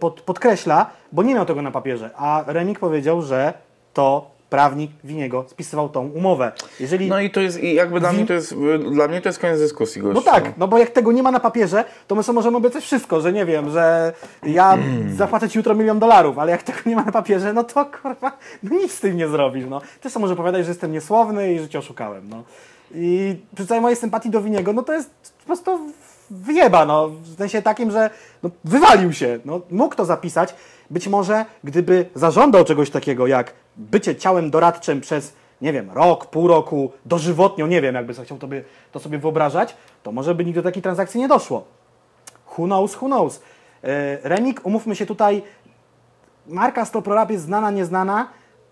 pod, 0.00 0.20
podkreśla, 0.20 0.90
bo 1.12 1.22
nie 1.22 1.34
miał 1.34 1.46
tego 1.46 1.62
na 1.62 1.70
papierze, 1.70 2.10
a 2.16 2.44
Remik 2.46 2.78
powiedział, 2.78 3.22
że 3.22 3.52
to 3.94 4.30
prawnik 4.50 4.90
Winiego 5.04 5.44
spisywał 5.48 5.88
tą 5.88 6.08
umowę. 6.08 6.52
Jeżeli... 6.80 7.08
No 7.08 7.20
i 7.20 7.30
to 7.30 7.40
jest, 7.40 7.62
i 7.62 7.74
jakby 7.74 8.00
dla 8.00 8.12
mnie 8.12 8.26
to 8.26 8.32
jest, 8.32 8.54
dla 8.92 9.08
mnie 9.08 9.20
to 9.20 9.28
jest 9.28 9.38
koniec 9.38 9.58
dyskusji, 9.58 10.02
gościu. 10.02 10.22
No 10.24 10.32
tak, 10.32 10.52
no 10.58 10.68
bo 10.68 10.78
jak 10.78 10.90
tego 10.90 11.12
nie 11.12 11.22
ma 11.22 11.30
na 11.30 11.40
papierze, 11.40 11.84
to 12.06 12.14
my 12.14 12.22
sobie 12.22 12.34
możemy 12.34 12.56
obiecać 12.56 12.84
wszystko, 12.84 13.20
że 13.20 13.32
nie 13.32 13.46
wiem, 13.46 13.70
że 13.70 14.12
ja 14.42 14.78
zapłacę 15.16 15.48
ci 15.48 15.58
jutro 15.58 15.74
milion 15.74 15.98
dolarów, 15.98 16.38
ale 16.38 16.52
jak 16.52 16.62
tego 16.62 16.78
nie 16.86 16.96
ma 16.96 17.04
na 17.04 17.12
papierze, 17.12 17.52
no 17.52 17.64
to 17.64 17.86
kurwa, 18.02 18.38
no 18.62 18.76
nic 18.76 18.92
z 18.92 19.00
tym 19.00 19.16
nie 19.16 19.28
zrobisz, 19.28 19.64
no. 19.68 19.80
Ty 20.00 20.10
sobie 20.10 20.20
może 20.20 20.36
powiedzieć, 20.36 20.64
że 20.64 20.70
jestem 20.70 20.92
niesłowny 20.92 21.54
i 21.54 21.58
że 21.58 21.68
cię 21.68 21.78
oszukałem, 21.78 22.28
no. 22.28 22.42
I 22.94 23.36
przy 23.54 23.66
całej 23.66 23.80
mojej 23.80 23.96
sympatii 23.96 24.30
do 24.30 24.42
Winiego, 24.42 24.72
no 24.72 24.82
to 24.82 24.92
jest 24.92 25.10
po 25.38 25.46
prostu 25.46 25.92
wyjeba, 26.30 26.86
no. 26.86 27.08
W 27.08 27.36
sensie 27.38 27.62
takim, 27.62 27.90
że 27.90 28.10
no, 28.42 28.50
wywalił 28.64 29.12
się, 29.12 29.38
no. 29.44 29.60
Mógł 29.70 29.94
to 29.94 30.04
zapisać. 30.04 30.54
Być 30.90 31.08
może, 31.08 31.44
gdyby 31.64 32.06
zażądał 32.14 32.64
czegoś 32.64 32.90
takiego 32.90 33.26
jak 33.26 33.52
bycie 33.76 34.16
ciałem 34.16 34.50
doradczym 34.50 35.00
przez 35.00 35.32
nie 35.60 35.72
wiem, 35.72 35.90
rok, 35.90 36.26
pół 36.26 36.48
roku, 36.48 36.92
dożywotnio, 37.06 37.66
nie 37.66 37.80
wiem, 37.80 37.94
jakby 37.94 38.14
chciał 38.14 38.38
to, 38.92 39.00
sobie 39.00 39.18
wyobrażać, 39.18 39.76
to 40.02 40.12
może 40.12 40.34
by 40.34 40.44
nigdy 40.44 40.62
do 40.62 40.68
takiej 40.68 40.82
transakcji 40.82 41.20
nie 41.20 41.28
doszło. 41.28 41.64
Who 42.58 42.64
knows, 42.64 42.96
who 42.96 43.06
knows. 43.06 43.42
E, 43.84 44.28
Remik, 44.28 44.66
umówmy 44.66 44.96
się 44.96 45.06
tutaj, 45.06 45.42
marka 46.46 46.84
Stoprorap 46.84 47.30
jest 47.30 47.44
znana, 47.44 47.70
nieznana, 47.70 48.28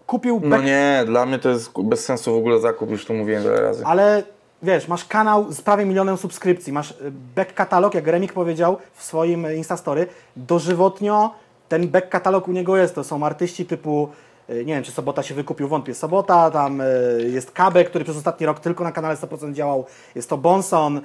kupił 0.07 0.41
No 0.45 0.63
nie, 0.63 1.03
dla 1.07 1.27
mnie 1.27 1.39
to 1.39 1.49
jest 1.49 1.73
bez 1.85 2.05
sensu 2.05 2.35
w 2.35 2.37
ogóle 2.37 2.61
zakup, 2.61 2.91
już 2.91 3.05
to 3.07 3.15
mówiłem 3.15 3.43
wiele 3.43 3.61
razy. 3.61 3.85
ale 3.87 4.23
wiesz, 4.63 4.89
masz 4.89 5.05
kanał 5.05 5.53
z 5.53 5.61
prawie 5.61 5.85
milionem 5.85 6.17
subskrypcji, 6.17 6.73
masz 6.73 6.91
e, 6.91 6.95
back 7.37 7.55
katalog, 7.55 7.95
jak 7.95 8.07
Remik 8.07 8.33
powiedział 8.33 8.77
w 8.95 9.05
swoim 9.05 9.55
Instastory, 9.57 10.07
dożywotnio 10.37 11.35
ten 11.69 11.89
back 11.89 12.09
katalog 12.09 12.49
u 12.49 12.53
niego 12.53 12.77
jest, 12.77 12.95
to 12.95 13.05
są 13.05 13.27
artyści 13.27 13.67
typu 13.67 14.09
e, 14.49 14.55
nie 14.55 14.75
wiem, 14.75 14.83
czy 14.83 14.93
Sobota 14.93 15.23
się 15.23 15.35
wykupił, 15.35 15.69
wątpię. 15.69 15.95
Sobota, 15.95 16.51
tam 16.51 16.81
e, 16.81 16.85
jest 17.23 17.51
Kabe, 17.51 17.85
który 17.85 18.05
przez 18.05 18.17
ostatni 18.17 18.47
rok 18.47 18.61
tylko 18.61 18.85
na 18.85 18.93
kanale 18.93 19.15
100% 19.15 19.53
działał. 19.53 19.87
Jest 20.15 20.31
to 20.31 20.39
Bonson, 20.39 21.01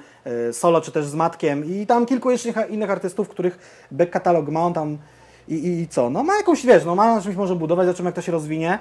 solo 0.52 0.80
czy 0.80 0.92
też 0.92 1.06
z 1.06 1.14
Matkiem 1.14 1.64
i 1.64 1.86
tam 1.86 2.06
kilku 2.06 2.30
jeszcze 2.30 2.66
innych 2.68 2.90
artystów, 2.90 3.28
których 3.28 3.86
back 3.90 4.12
katalog 4.12 4.48
ma 4.48 4.60
on 4.60 4.72
tam 4.72 4.98
i, 5.48 5.54
i, 5.54 5.80
i 5.80 5.88
co? 5.88 6.10
No 6.10 6.22
ma 6.22 6.36
jakąś, 6.36 6.66
wiesz, 6.66 6.84
no 6.84 6.94
ma 6.94 7.14
na 7.14 7.22
czymś 7.22 7.36
może 7.36 7.56
budować, 7.56 7.86
zobaczymy 7.86 8.08
jak 8.08 8.14
to 8.14 8.22
się 8.22 8.32
rozwinie. 8.32 8.78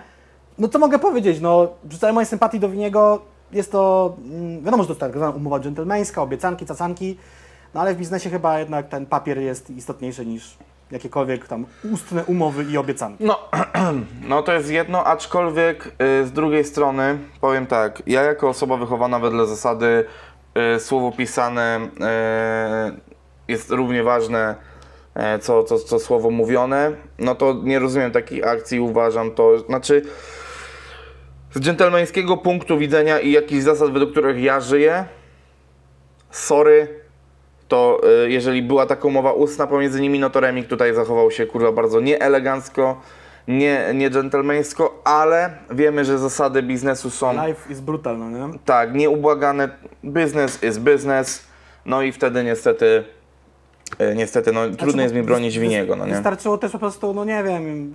No 0.57 0.67
co 0.67 0.79
mogę 0.79 0.99
powiedzieć, 0.99 1.41
no 1.41 1.67
przy 1.89 1.99
całej 1.99 2.13
mojej 2.13 2.27
sympatii 2.27 2.59
do 2.59 2.69
Winiego 2.69 3.21
jest 3.53 3.71
to, 3.71 4.15
mm, 4.25 4.63
wiadomo, 4.63 4.83
że 4.83 4.87
to 4.87 4.93
jest 4.93 4.99
tak 4.99 5.13
zwana 5.13 5.31
umowa 5.31 5.59
dżentelmeńska, 5.59 6.21
obiecanki, 6.21 6.65
cacanki, 6.65 7.17
no 7.73 7.81
ale 7.81 7.95
w 7.95 7.97
biznesie 7.97 8.29
chyba 8.29 8.59
jednak 8.59 8.89
ten 8.89 9.05
papier 9.05 9.37
jest 9.37 9.69
istotniejszy 9.69 10.25
niż 10.25 10.57
jakiekolwiek 10.91 11.47
tam 11.47 11.65
ustne 11.93 12.23
umowy 12.25 12.63
i 12.63 12.77
obiecanki. 12.77 13.23
No, 13.23 13.39
no 14.29 14.43
to 14.43 14.53
jest 14.53 14.69
jedno, 14.69 15.03
aczkolwiek 15.03 15.87
y, 15.87 16.27
z 16.27 16.31
drugiej 16.31 16.65
strony 16.65 17.17
powiem 17.41 17.67
tak, 17.67 18.03
ja 18.07 18.21
jako 18.21 18.49
osoba 18.49 18.77
wychowana 18.77 19.19
wedle 19.19 19.45
zasady 19.45 20.05
y, 20.75 20.79
słowo 20.79 21.11
pisane 21.11 21.79
y, 22.89 23.51
jest 23.51 23.71
równie 23.71 24.03
ważne 24.03 24.55
co, 25.41 25.63
co, 25.63 25.79
co 25.79 25.99
słowo 25.99 26.29
mówione, 26.29 26.91
no 27.19 27.35
to 27.35 27.53
nie 27.63 27.79
rozumiem 27.79 28.11
takich 28.11 28.47
akcji, 28.47 28.79
uważam 28.79 29.31
to, 29.31 29.59
znaczy 29.59 30.01
z 31.53 31.59
dżentelmeńskiego 31.59 32.37
punktu 32.37 32.77
widzenia 32.77 33.19
i 33.19 33.31
jakichś 33.31 33.63
zasad, 33.63 33.91
według 33.91 34.11
których 34.11 34.43
ja 34.43 34.59
żyję, 34.59 35.05
sorry, 36.31 36.87
to 37.67 38.01
y, 38.25 38.31
jeżeli 38.31 38.61
była 38.61 38.85
taka 38.85 39.07
umowa 39.07 39.31
ustna 39.31 39.67
pomiędzy 39.67 40.01
nimi, 40.01 40.19
no 40.19 40.29
to 40.29 40.39
Remik 40.39 40.67
tutaj 40.67 40.93
zachował 40.93 41.31
się 41.31 41.45
kurwa 41.45 41.71
bardzo 41.71 41.99
nieelegancko, 41.99 43.01
nie, 43.47 43.91
nie 43.93 44.09
dżentelmeńsko, 44.09 45.01
ale 45.03 45.57
wiemy, 45.71 46.05
że 46.05 46.19
zasady 46.19 46.63
biznesu 46.63 47.09
są 47.09 47.47
Life 47.47 47.73
is 47.73 47.79
brutal, 47.79 48.19
no 48.19 48.29
nie? 48.29 48.59
tak, 48.65 48.93
nieubłagane. 48.93 49.69
Business 50.03 50.63
is 50.63 50.77
business. 50.77 51.43
No 51.85 52.01
i 52.01 52.11
wtedy 52.11 52.43
niestety, 52.43 53.03
y, 54.01 54.15
niestety, 54.15 54.51
no 54.51 54.69
trudno 54.69 55.01
jest 55.01 55.15
mi 55.15 55.23
bronić 55.23 55.59
winiego, 55.59 55.95
no 55.95 56.05
nie? 56.05 56.13
Wystarczyło 56.13 56.57
też 56.57 56.71
po 56.71 56.79
prostu, 56.79 57.13
no 57.13 57.25
nie 57.25 57.43
wiem, 57.43 57.93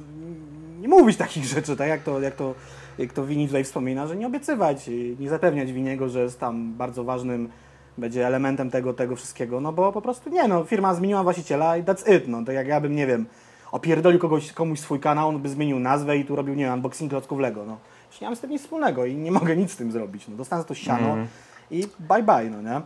nie 0.81 0.89
mówić 0.89 1.17
takich 1.17 1.45
rzeczy, 1.45 1.77
tak 1.77 1.89
jak 1.89 2.03
to, 2.03 2.21
jak 2.21 2.35
to, 2.35 2.55
jak 2.99 3.13
to 3.13 3.27
Wini 3.27 3.47
tutaj 3.47 3.65
wspomina, 3.65 4.07
że 4.07 4.17
nie 4.17 4.27
obiecywać, 4.27 4.89
i 4.89 5.17
nie 5.21 5.29
zapewniać 5.29 5.73
Winiego, 5.73 6.09
że 6.09 6.23
jest 6.23 6.41
tam 6.41 6.73
bardzo 6.73 7.05
ważnym, 7.05 7.49
będzie 7.99 8.27
elementem 8.27 8.71
tego, 8.71 8.95
tego 8.95 9.17
wszystkiego, 9.17 9.61
no 9.61 9.73
bo 9.73 9.93
po 9.93 10.03
prostu 10.03 10.31
nie, 10.31 10.49
no 10.49 10.65
firma 10.65 10.95
zmieniła 10.95 11.23
właściciela 11.23 11.77
i 11.77 11.83
that's 11.83 12.17
it, 12.17 12.29
no 12.29 12.45
tak 12.45 12.55
jak 12.55 12.67
ja 12.67 12.81
bym, 12.81 12.97
nie 12.97 13.07
wiem, 13.07 13.27
opierdolił 13.73 14.21
kogoś, 14.21 14.53
komuś 14.53 14.81
swój 14.81 15.01
kanał, 15.01 15.29
on 15.29 15.39
by 15.39 15.49
zmienił 15.49 15.81
nazwę 15.81 16.17
i 16.17 16.25
tu 16.25 16.37
robił, 16.37 16.55
nie 16.55 16.65
wiem, 16.65 16.75
unboxing 16.75 17.11
klocków 17.11 17.41
Lego, 17.41 17.65
no. 17.65 17.79
Już 18.11 18.21
nie 18.21 18.27
mam 18.27 18.37
z 18.37 18.41
tym 18.41 18.51
nic 18.51 18.63
wspólnego 18.63 19.07
i 19.07 19.15
nie 19.15 19.33
mogę 19.41 19.57
nic 19.57 19.73
z 19.73 19.77
tym 19.77 19.93
zrobić, 19.93 20.29
no 20.29 20.37
dostałem 20.37 20.63
za 20.63 20.69
to 20.69 20.75
siano 20.75 21.09
Mhm. 21.09 21.27
i 21.71 21.85
bye 21.99 22.23
bye, 22.23 22.51
no 22.51 22.63
nie? 22.63 22.81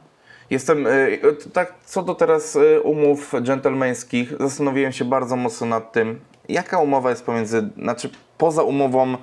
Jestem, 0.50 0.86
y, 0.86 1.18
tak 1.52 1.74
co 1.84 2.02
do 2.02 2.14
teraz 2.14 2.56
y, 2.56 2.80
umów 2.80 3.32
dżentelmeńskich, 3.42 4.32
zastanowiłem 4.40 4.92
się 4.92 5.04
bardzo 5.04 5.36
mocno 5.36 5.66
nad 5.66 5.92
tym, 5.92 6.20
jaka 6.48 6.78
umowa 6.78 7.10
jest 7.10 7.26
pomiędzy, 7.26 7.70
znaczy 7.78 8.10
poza 8.38 8.62
umową, 8.62 9.14
y, 9.14 9.16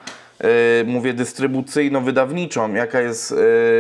mówię 0.86 1.14
dystrybucyjno-wydawniczą, 1.14 2.76
jaka 2.76 3.02
jest 3.02 3.32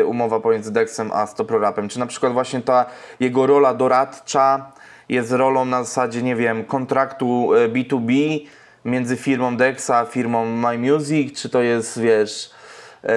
y, 0.01 0.05
umowa 0.05 0.39
pomiędzy 0.39 0.73
Dexem 0.73 1.11
a 1.13 1.27
Stoprorapem, 1.27 1.89
czy 1.89 1.99
na 1.99 2.05
przykład 2.05 2.33
właśnie 2.33 2.61
ta 2.61 2.85
jego 3.19 3.47
rola 3.47 3.73
doradcza 3.73 4.71
jest 5.09 5.31
rolą 5.31 5.65
na 5.65 5.83
zasadzie, 5.83 6.23
nie 6.23 6.35
wiem, 6.35 6.65
kontraktu 6.65 7.53
y, 7.53 7.69
B2B 7.69 8.39
między 8.85 9.17
firmą 9.17 9.57
Dexa 9.57 9.91
a 9.91 10.05
firmą 10.05 10.45
My 10.45 10.77
Music, 10.77 11.41
czy 11.41 11.49
to 11.49 11.61
jest, 11.61 12.01
wiesz... 12.01 12.51
y, 13.03 13.09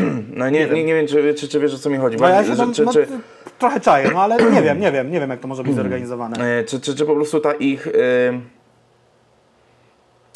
No 0.36 0.50
nie, 0.50 0.66
nie, 0.66 0.84
nie 0.84 0.94
wiem, 0.94 1.06
czy, 1.06 1.34
czy, 1.34 1.48
czy 1.48 1.60
wiesz 1.60 1.74
o 1.74 1.78
co 1.78 1.90
mi 1.90 1.98
chodzi. 1.98 2.16
No 2.16 2.28
ja 2.28 2.44
się 2.44 2.56
tam, 2.56 2.72
czy, 2.74 2.84
no, 2.84 2.92
czy, 2.92 3.06
trochę 3.58 3.80
czaję, 3.80 4.10
no 4.12 4.22
ale 4.22 4.36
nie 4.36 4.62
wiem, 4.62 4.80
nie 4.80 4.92
wiem, 4.92 5.10
nie 5.10 5.20
wiem 5.20 5.30
jak 5.30 5.40
to 5.40 5.48
może 5.48 5.62
być 5.64 5.74
zorganizowane. 5.82 6.64
Czy, 6.64 6.80
czy, 6.80 6.94
czy 6.94 7.06
po 7.06 7.14
prostu 7.14 7.40
ta 7.40 7.52
ich 7.52 7.86
e, 7.86 7.90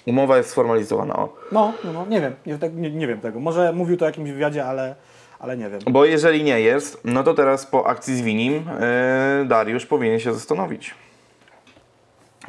umowa 0.06 0.36
jest 0.36 0.50
sformalizowana? 0.50 1.16
O. 1.16 1.28
No, 1.52 1.72
no, 1.84 1.92
no 1.92 2.06
nie 2.06 2.20
wiem, 2.20 2.34
nie, 2.46 2.58
tak- 2.58 2.74
nie, 2.74 2.90
nie 2.90 3.06
wiem 3.06 3.20
tego. 3.20 3.40
Może 3.40 3.72
mówił 3.72 3.96
to 3.96 4.04
w 4.04 4.08
jakimś 4.08 4.30
wywiadzie, 4.30 4.64
ale, 4.66 4.94
ale 5.38 5.56
nie 5.56 5.70
wiem. 5.70 5.80
Bo 5.90 6.04
jeżeli 6.04 6.44
nie 6.44 6.60
jest, 6.60 7.00
no 7.04 7.22
to 7.22 7.34
teraz 7.34 7.66
po 7.66 7.86
akcji 7.86 8.16
z 8.16 8.20
Winim 8.20 8.64
e, 8.80 9.44
Dariusz 9.48 9.86
powinien 9.86 10.20
się 10.20 10.34
zastanowić. 10.34 10.94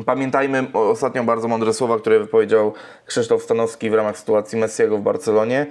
Pamiętajmy 0.05 0.67
o- 0.73 0.89
ostatnio 0.89 1.23
bardzo 1.23 1.47
mądre 1.47 1.73
słowa, 1.73 1.99
które 1.99 2.19
wypowiedział 2.19 2.73
Krzysztof 3.05 3.43
Stanowski 3.43 3.89
w 3.89 3.93
ramach 3.93 4.17
sytuacji 4.17 4.59
Messiego 4.59 4.97
w 4.97 5.01
Barcelonie. 5.01 5.65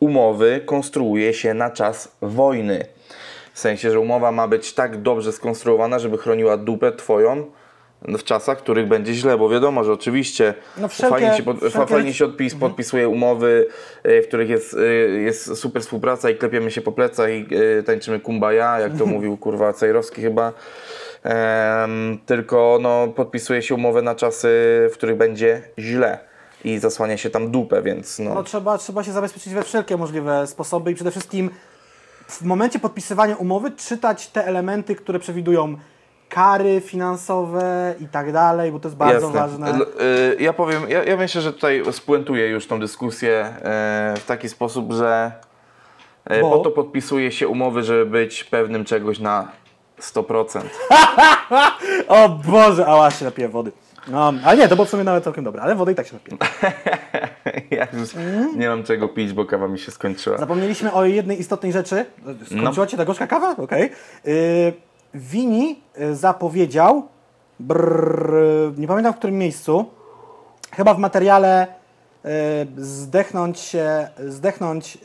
Umowy 0.00 0.62
konstruuje 0.66 1.34
się 1.34 1.54
na 1.54 1.70
czas 1.70 2.16
wojny. 2.22 2.84
W 3.52 3.58
sensie, 3.58 3.90
że 3.90 4.00
umowa 4.00 4.32
ma 4.32 4.48
być 4.48 4.74
tak 4.74 5.02
dobrze 5.02 5.32
skonstruowana, 5.32 5.98
żeby 5.98 6.18
chroniła 6.18 6.56
dupę 6.56 6.92
twoją 6.92 7.44
w 8.08 8.24
czasach, 8.24 8.58
w 8.58 8.62
których 8.62 8.88
będzie 8.88 9.14
źle, 9.14 9.38
bo 9.38 9.48
wiadomo, 9.48 9.84
że 9.84 9.92
oczywiście 9.92 10.54
No 10.76 10.88
wszelkie- 10.88 11.10
fajnie 11.10 11.36
się, 11.36 11.42
pod, 11.42 11.56
wszelkie- 11.58 11.86
fajnie 11.94 12.14
się 12.14 12.24
odpis, 12.24 12.54
podpisuje 12.54 13.08
umowy, 13.08 13.66
e, 14.02 14.22
w 14.22 14.28
których 14.28 14.48
jest, 14.48 14.74
e, 14.74 14.84
jest 15.08 15.56
super 15.56 15.82
współpraca 15.82 16.30
i 16.30 16.36
klepiemy 16.36 16.70
się 16.70 16.80
po 16.80 16.92
plecach 16.92 17.30
i 17.30 17.46
e, 17.78 17.82
tańczymy 17.82 18.20
kumbaya, 18.20 18.80
jak 18.80 18.96
to 18.98 19.06
mówił 19.14 19.36
kurwa 19.36 19.72
Cejrowski 19.72 20.22
chyba. 20.22 20.52
Em, 21.22 22.18
tylko 22.26 22.78
no, 22.82 23.08
podpisuje 23.08 23.62
się 23.62 23.74
umowę 23.74 24.02
na 24.02 24.14
czasy, 24.14 24.48
w 24.90 24.94
których 24.94 25.16
będzie 25.16 25.62
źle 25.78 26.18
i 26.64 26.78
zasłania 26.78 27.16
się 27.16 27.30
tam 27.30 27.50
dupę, 27.50 27.82
więc 27.82 28.18
no. 28.18 28.34
No, 28.34 28.42
trzeba, 28.42 28.78
trzeba 28.78 29.04
się 29.04 29.12
zabezpieczyć 29.12 29.54
we 29.54 29.62
wszelkie 29.62 29.96
możliwe 29.96 30.46
sposoby 30.46 30.90
i 30.90 30.94
przede 30.94 31.10
wszystkim 31.10 31.50
w 32.28 32.42
momencie 32.42 32.78
podpisywania 32.78 33.36
umowy 33.36 33.70
czytać 33.70 34.26
te 34.26 34.46
elementy, 34.46 34.94
które 34.94 35.18
przewidują 35.18 35.76
kary 36.28 36.80
finansowe 36.80 37.94
i 38.00 38.06
tak 38.08 38.32
dalej, 38.32 38.72
bo 38.72 38.80
to 38.80 38.88
jest 38.88 38.96
bardzo 38.96 39.26
Jasne. 39.26 39.40
ważne. 39.40 39.84
Y, 40.00 40.36
Ja 40.42 40.52
powiem, 40.52 40.82
ja, 40.88 41.04
ja 41.04 41.16
myślę, 41.16 41.40
że 41.40 41.52
tutaj 41.52 41.82
spuentuję 41.92 42.48
już 42.48 42.66
tą 42.66 42.80
dyskusję 42.80 43.32
e, 43.62 44.14
w 44.16 44.24
taki 44.26 44.48
sposób, 44.48 44.92
że 44.92 45.32
e, 46.24 46.40
Bo? 46.40 46.50
po 46.50 46.58
to 46.58 46.70
podpisuje 46.70 47.32
się 47.32 47.48
umowy, 47.48 47.82
żeby 47.82 48.06
być 48.06 48.44
pewnym 48.44 48.84
czegoś 48.84 49.18
na 49.18 49.48
100%. 50.00 50.60
O 52.08 52.28
Boże, 52.28 52.86
ała 52.86 53.10
się 53.10 53.24
napiję 53.24 53.48
wody. 53.48 53.72
No, 54.08 54.32
ale 54.44 54.56
nie, 54.56 54.68
to 54.68 54.74
było 54.76 54.86
w 54.86 54.90
sumie 54.90 55.04
nawet 55.04 55.24
całkiem 55.24 55.44
dobre, 55.44 55.62
ale 55.62 55.74
wody 55.74 55.92
i 55.92 55.94
tak 55.94 56.06
się 56.06 56.14
napiję. 56.14 56.36
ja 57.78 57.86
już 57.92 58.08
nie 58.56 58.68
mam 58.68 58.82
czego 58.84 59.08
pić, 59.08 59.32
bo 59.32 59.44
kawa 59.44 59.68
mi 59.68 59.78
się 59.78 59.92
skończyła. 59.92 60.38
Zapomnieliśmy 60.38 60.92
o 60.92 61.04
jednej 61.04 61.40
istotnej 61.40 61.72
rzeczy. 61.72 62.04
Skończyła 62.46 62.72
No. 62.76 62.86
Ci 62.86 62.96
ta 62.96 63.04
gorzka 63.04 63.26
kawa? 63.26 63.56
Okej. 63.56 63.90
Y, 64.26 64.72
Wini 65.14 65.80
y, 66.00 66.16
zapowiedział, 66.16 67.02
brrr, 67.60 68.32
nie 68.78 68.86
pamiętam 68.88 69.12
w 69.12 69.16
którym 69.16 69.38
miejscu, 69.38 69.84
chyba 70.72 70.94
w 70.94 70.98
materiale 70.98 71.66
y, 71.66 72.28
zdechnąć 72.76 73.58
się, 73.58 74.08
zdechnąć, 74.28 74.98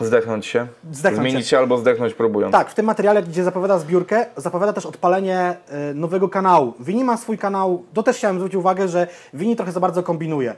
y, 0.00 0.04
Zdechnąć 0.06 0.46
się? 0.46 0.66
Zdechnąć 0.92 1.30
Zmienić 1.30 1.46
się. 1.46 1.50
się 1.50 1.58
albo 1.58 1.78
zdechnąć 1.78 2.14
próbując. 2.14 2.52
tak, 2.52 2.70
w 2.70 2.74
tym 2.74 2.86
materiale, 2.86 3.22
gdzie 3.22 3.44
zapowiada 3.44 3.78
zbiórkę, 3.78 4.26
zapowiada 4.36 4.72
też 4.72 4.86
odpalenie 4.86 5.56
nowego 5.94 6.28
kanału. 6.28 6.72
Wini 6.80 7.04
ma 7.04 7.16
swój 7.16 7.38
kanał, 7.38 7.82
to 7.94 8.02
też 8.02 8.16
chciałem 8.16 8.36
zwrócić 8.36 8.56
uwagę, 8.56 8.88
że 8.88 9.06
Wini 9.34 9.56
trochę 9.56 9.72
za 9.72 9.80
bardzo 9.80 10.02
kombinuje. 10.02 10.54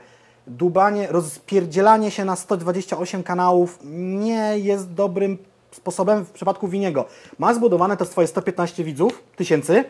Dubanie, 0.47 1.07
rozpierdzielanie 1.11 2.11
się 2.11 2.25
na 2.25 2.35
128 2.35 3.23
kanałów 3.23 3.79
nie 3.83 4.53
jest 4.59 4.93
dobrym 4.93 5.37
sposobem 5.75 6.25
w 6.25 6.31
przypadku 6.31 6.67
Winiego. 6.67 7.05
Ma 7.39 7.53
zbudowane 7.53 7.97
to 7.97 8.05
swoje 8.05 8.27
115 8.27 8.83
widzów, 8.83 9.23
tysięcy, 9.35 9.83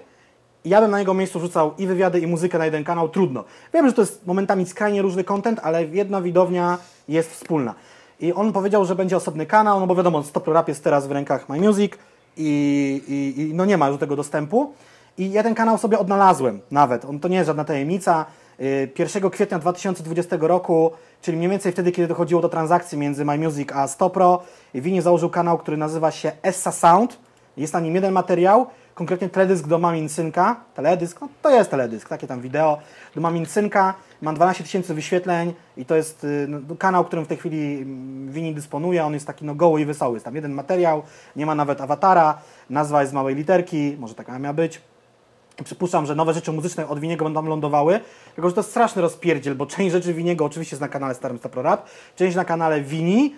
i 0.65 0.69
ja 0.69 0.81
bym 0.81 0.91
na 0.91 0.99
jego 0.99 1.13
miejscu 1.13 1.39
rzucał 1.39 1.73
i 1.77 1.87
wywiady, 1.87 2.19
i 2.19 2.27
muzykę 2.27 2.57
na 2.57 2.65
jeden 2.65 2.83
kanał, 2.83 3.09
trudno. 3.09 3.43
Wiem, 3.73 3.87
że 3.87 3.93
to 3.93 4.01
jest 4.01 4.27
momentami 4.27 4.65
skrajnie 4.65 5.01
różny 5.01 5.23
content, 5.23 5.59
ale 5.63 5.85
jedna 5.85 6.21
widownia 6.21 6.77
jest 7.07 7.31
wspólna. 7.31 7.75
I 8.19 8.33
on 8.33 8.53
powiedział, 8.53 8.85
że 8.85 8.95
będzie 8.95 9.17
osobny 9.17 9.45
kanał, 9.45 9.79
no 9.79 9.87
bo 9.87 9.95
wiadomo, 9.95 10.23
Stop 10.23 10.47
Rap 10.47 10.67
jest 10.67 10.83
teraz 10.83 11.07
w 11.07 11.11
rękach 11.11 11.49
My 11.49 11.59
Music 11.59 11.93
i, 12.37 13.01
i, 13.07 13.41
i 13.41 13.53
no 13.53 13.65
nie 13.65 13.77
ma 13.77 13.89
już 13.89 13.99
tego 13.99 14.15
dostępu. 14.15 14.73
I 15.17 15.31
ja 15.31 15.43
ten 15.43 15.55
kanał 15.55 15.77
sobie 15.77 15.99
odnalazłem 15.99 16.61
nawet, 16.71 17.05
on 17.05 17.19
to 17.19 17.27
nie 17.27 17.35
jest 17.35 17.47
żadna 17.47 17.65
tajemnica. 17.65 18.25
Y, 18.59 18.91
1 18.99 19.29
kwietnia 19.29 19.59
2020 19.59 20.37
roku, 20.39 20.91
czyli 21.21 21.37
mniej 21.37 21.49
więcej 21.49 21.71
wtedy, 21.71 21.91
kiedy 21.91 22.07
dochodziło 22.07 22.41
do 22.41 22.49
transakcji 22.49 22.97
między 22.97 23.25
My 23.25 23.37
Music 23.37 23.71
a 23.71 23.87
Stopro, 23.87 24.43
Wini 24.73 25.01
założył 25.01 25.29
kanał, 25.29 25.57
który 25.57 25.77
nazywa 25.77 26.11
się 26.11 26.31
Essa 26.41 26.71
Sound. 26.71 27.17
Jest 27.57 27.73
na 27.73 27.79
nim 27.79 27.95
jeden 27.95 28.13
materiał, 28.13 28.67
konkretnie 28.95 29.29
teledysk 29.29 29.67
do 29.67 29.79
Mamin 29.79 30.09
Synka. 30.09 30.55
Teledysk, 30.73 31.21
no 31.21 31.29
to 31.41 31.49
jest 31.49 31.71
teledysk, 31.71 32.09
takie 32.09 32.27
tam 32.27 32.41
wideo. 32.41 32.77
Do 33.15 33.21
Mamin 33.21 33.45
Synka, 33.45 33.93
mam 34.21 34.35
12 34.35 34.63
tysięcy 34.63 34.93
wyświetleń 34.93 35.53
i 35.77 35.85
to 35.85 35.95
jest 35.95 36.23
y, 36.23 36.47
no, 36.49 36.75
kanał, 36.75 37.05
którym 37.05 37.25
w 37.25 37.27
tej 37.27 37.37
chwili 37.37 37.81
mm, 37.81 38.31
Wini 38.31 38.53
dysponuje. 38.53 39.05
On 39.05 39.13
jest 39.13 39.27
taki 39.27 39.45
no, 39.45 39.55
goły 39.55 39.81
i 39.81 39.85
wesoły. 39.85 40.15
Jest 40.15 40.25
tam 40.25 40.35
jeden 40.35 40.51
materiał, 40.51 41.03
nie 41.35 41.45
ma 41.45 41.55
nawet 41.55 41.81
awatara, 41.81 42.37
nazwa 42.69 43.01
jest 43.01 43.11
z 43.11 43.13
małej 43.13 43.35
literki, 43.35 43.95
może 43.99 44.15
taka 44.15 44.39
miała 44.39 44.53
być. 44.53 44.81
Przypuszczam, 45.63 46.05
że 46.05 46.15
nowe 46.15 46.33
rzeczy 46.33 46.51
muzyczne 46.51 46.87
od 46.87 46.99
Winiego 46.99 47.25
będą 47.25 47.39
tam 47.41 47.49
lądowały, 47.49 47.99
tylko 48.35 48.49
że 48.49 48.55
to 48.55 48.59
jest 48.61 48.69
straszny 48.71 49.01
rozpierdziel, 49.01 49.55
bo 49.55 49.65
część 49.65 49.91
rzeczy 49.91 50.13
Winiego 50.13 50.45
oczywiście 50.45 50.73
jest 50.75 50.81
na 50.81 50.87
kanale 50.87 51.15
Starym 51.15 51.37
Stopro 51.37 51.61
Rap, 51.61 51.85
część 52.15 52.35
na 52.35 52.45
kanale 52.45 52.81
Wini, 52.81 53.35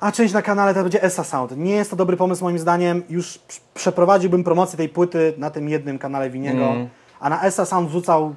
a 0.00 0.12
część 0.12 0.34
na 0.34 0.42
kanale 0.42 0.74
to 0.74 0.82
będzie 0.82 1.02
Essa 1.02 1.24
Sound. 1.24 1.56
Nie 1.56 1.72
jest 1.74 1.90
to 1.90 1.96
dobry 1.96 2.16
pomysł 2.16 2.44
moim 2.44 2.58
zdaniem. 2.58 3.02
Już 3.10 3.38
prz- 3.48 3.60
przeprowadziłbym 3.74 4.44
promocję 4.44 4.76
tej 4.76 4.88
płyty 4.88 5.34
na 5.38 5.50
tym 5.50 5.68
jednym 5.68 5.98
kanale 5.98 6.30
Winiego, 6.30 6.64
Mm. 6.64 6.88
a 7.20 7.28
na 7.30 7.42
Essa 7.42 7.64
Sound 7.64 7.88
wrzucał 7.88 8.34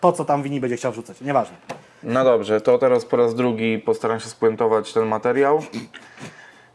to, 0.00 0.12
co 0.12 0.24
tam 0.24 0.42
Wini 0.42 0.60
będzie 0.60 0.76
chciał 0.76 0.92
wrzucać. 0.92 1.20
Nieważne. 1.20 1.56
No 2.02 2.24
dobrze, 2.24 2.60
to 2.60 2.78
teraz 2.78 3.04
po 3.04 3.16
raz 3.16 3.34
drugi 3.34 3.78
postaram 3.78 4.20
się 4.20 4.28
spuentować 4.28 4.92
ten 4.92 5.06
materiał. 5.06 5.62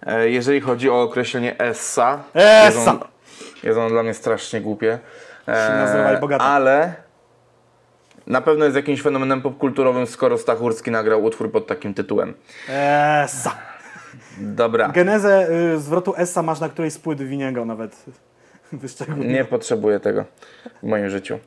E, 0.05 0.29
Jeżeli 0.29 0.61
chodzi 0.61 0.89
o 0.89 1.01
określenie 1.01 1.57
essa, 1.59 2.23
Essa! 2.33 2.99
Jest, 3.63 3.63
on, 3.63 3.69
jest 3.69 3.77
ono 3.77 3.89
dla 3.89 4.03
mnie 4.03 4.13
strasznie 4.13 4.61
głupie. 4.61 4.99
E. 5.47 6.39
Ale 6.39 6.93
na 8.27 8.41
pewno 8.41 8.65
jest 8.65 8.77
jakimś 8.77 9.01
fenomenem 9.01 9.41
popkulturowym, 9.41 10.07
skoro 10.07 10.37
Stachurski 10.37 10.91
nagrał 10.91 11.23
utwór 11.23 11.51
pod 11.51 11.67
takim 11.67 11.93
tytułem. 11.93 12.33
Essa! 12.69 13.55
Dobra, 14.37 14.87
Genezę 14.87 15.47
y, 15.73 15.79
zwrotu 15.79 16.13
Essa 16.17 16.43
masz 16.43 16.59
na 16.59 16.69
którejś 16.69 16.93
z 16.93 16.97
płyt 16.97 17.21
Winiego 17.21 17.65
nawet. 17.65 18.05
Nie 19.17 19.45
potrzebuję 19.45 19.99
tego 19.99 20.25
w 20.83 20.87
moim 20.87 21.09
życiu. 21.09 21.39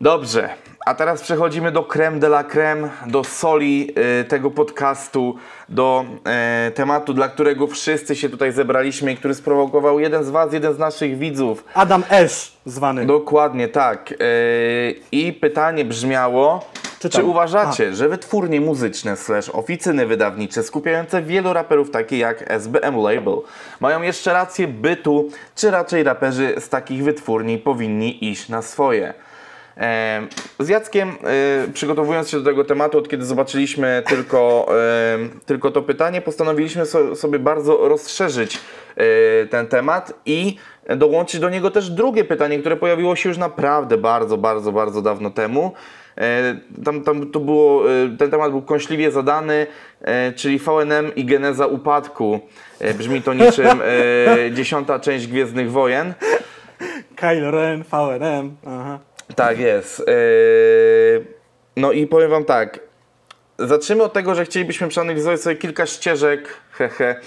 Dobrze, 0.00 0.48
a 0.86 0.94
teraz 0.94 1.22
przechodzimy 1.22 1.72
do 1.72 1.82
creme 1.82 2.18
de 2.18 2.26
la 2.26 2.44
creme, 2.44 2.88
do 3.06 3.24
soli 3.24 3.94
y, 4.20 4.24
tego 4.24 4.50
podcastu, 4.50 5.36
do 5.68 6.04
y, 6.68 6.70
tematu, 6.70 7.14
dla 7.14 7.28
którego 7.28 7.66
wszyscy 7.66 8.16
się 8.16 8.28
tutaj 8.28 8.52
zebraliśmy 8.52 9.12
i 9.12 9.16
który 9.16 9.34
sprowokował 9.34 10.00
jeden 10.00 10.24
z 10.24 10.30
Was, 10.30 10.52
jeden 10.52 10.74
z 10.74 10.78
naszych 10.78 11.18
widzów. 11.18 11.64
Adam 11.74 12.04
Esz 12.10 12.52
zwany. 12.66 13.06
Dokładnie 13.06 13.68
tak. 13.68 14.10
Yy, 14.10 14.16
I 15.12 15.32
pytanie 15.32 15.84
brzmiało, 15.84 16.64
Czytam. 16.98 17.20
czy 17.20 17.26
uważacie, 17.26 17.94
że 17.94 18.08
wytwórnie 18.08 18.60
muzyczne 18.60 19.16
slash 19.16 19.48
oficyny 19.48 20.06
wydawnicze 20.06 20.62
skupiające 20.62 21.22
wielu 21.22 21.52
raperów 21.52 21.90
takie 21.90 22.18
jak 22.18 22.50
SBM 22.50 22.96
Label 22.96 23.36
mają 23.80 24.02
jeszcze 24.02 24.32
rację 24.32 24.68
bytu, 24.68 25.28
czy 25.56 25.70
raczej 25.70 26.02
raperzy 26.02 26.54
z 26.58 26.68
takich 26.68 27.04
wytwórni 27.04 27.58
powinni 27.58 28.24
iść 28.30 28.48
na 28.48 28.62
swoje? 28.62 29.14
E, 29.80 30.26
Z 30.58 30.68
Jackiem, 30.68 31.08
e, 31.08 31.14
przygotowując 31.72 32.30
się 32.30 32.38
do 32.38 32.44
tego 32.44 32.64
tematu, 32.64 32.98
od 32.98 33.08
kiedy 33.08 33.24
zobaczyliśmy 33.24 34.02
tylko, 34.06 34.66
e, 34.68 35.18
tylko 35.46 35.70
to 35.70 35.82
pytanie, 35.82 36.20
postanowiliśmy 36.20 36.86
so, 36.86 37.16
sobie 37.16 37.38
bardzo 37.38 37.88
rozszerzyć 37.88 38.58
ten 39.50 39.66
temat 39.66 40.12
i 40.26 40.56
dołączyć 40.96 41.40
do 41.40 41.50
niego 41.50 41.70
też 41.70 41.90
drugie 41.90 42.24
pytanie, 42.24 42.58
które 42.58 42.76
pojawiło 42.76 43.16
się 43.16 43.28
już 43.28 43.38
naprawdę 43.38 43.96
bardzo, 43.96 44.36
bardzo, 44.36 44.72
bardzo 44.72 45.02
dawno 45.02 45.30
temu. 45.30 45.72
Tam, 46.84 47.04
tam 47.04 47.30
to 47.30 47.40
było, 47.40 47.82
ten 48.18 48.30
temat 48.30 48.50
był 48.50 48.62
kąśliwie 48.62 49.10
zadany, 49.10 49.66
czyli 50.36 50.58
VNM 50.58 51.14
i 51.16 51.24
geneza 51.24 51.66
upadku. 51.66 52.40
Brzmi 52.98 53.22
to 53.22 53.34
niczym 53.34 53.68
dziesiąta 54.56 54.98
część 54.98 55.26
Gwiezdnych 55.26 55.70
Wojen. 55.70 56.14
Kylo 57.16 57.50
Ren, 57.50 57.84
VNM. 57.84 58.56
Aha. 58.66 59.09
Tak 59.36 59.58
jest. 59.58 59.98
Yy, 59.98 61.40
No 61.76 61.92
i 61.92 62.06
powiem 62.06 62.30
Wam 62.30 62.44
tak. 62.44 62.80
Zacznijmy 63.58 64.02
od 64.04 64.12
tego, 64.12 64.34
że 64.34 64.44
chcielibyśmy 64.44 64.88
przeanalizować 64.88 65.40
sobie 65.40 65.56
kilka 65.56 65.86
ścieżek. 65.86 66.48
Hehe. 66.70 67.20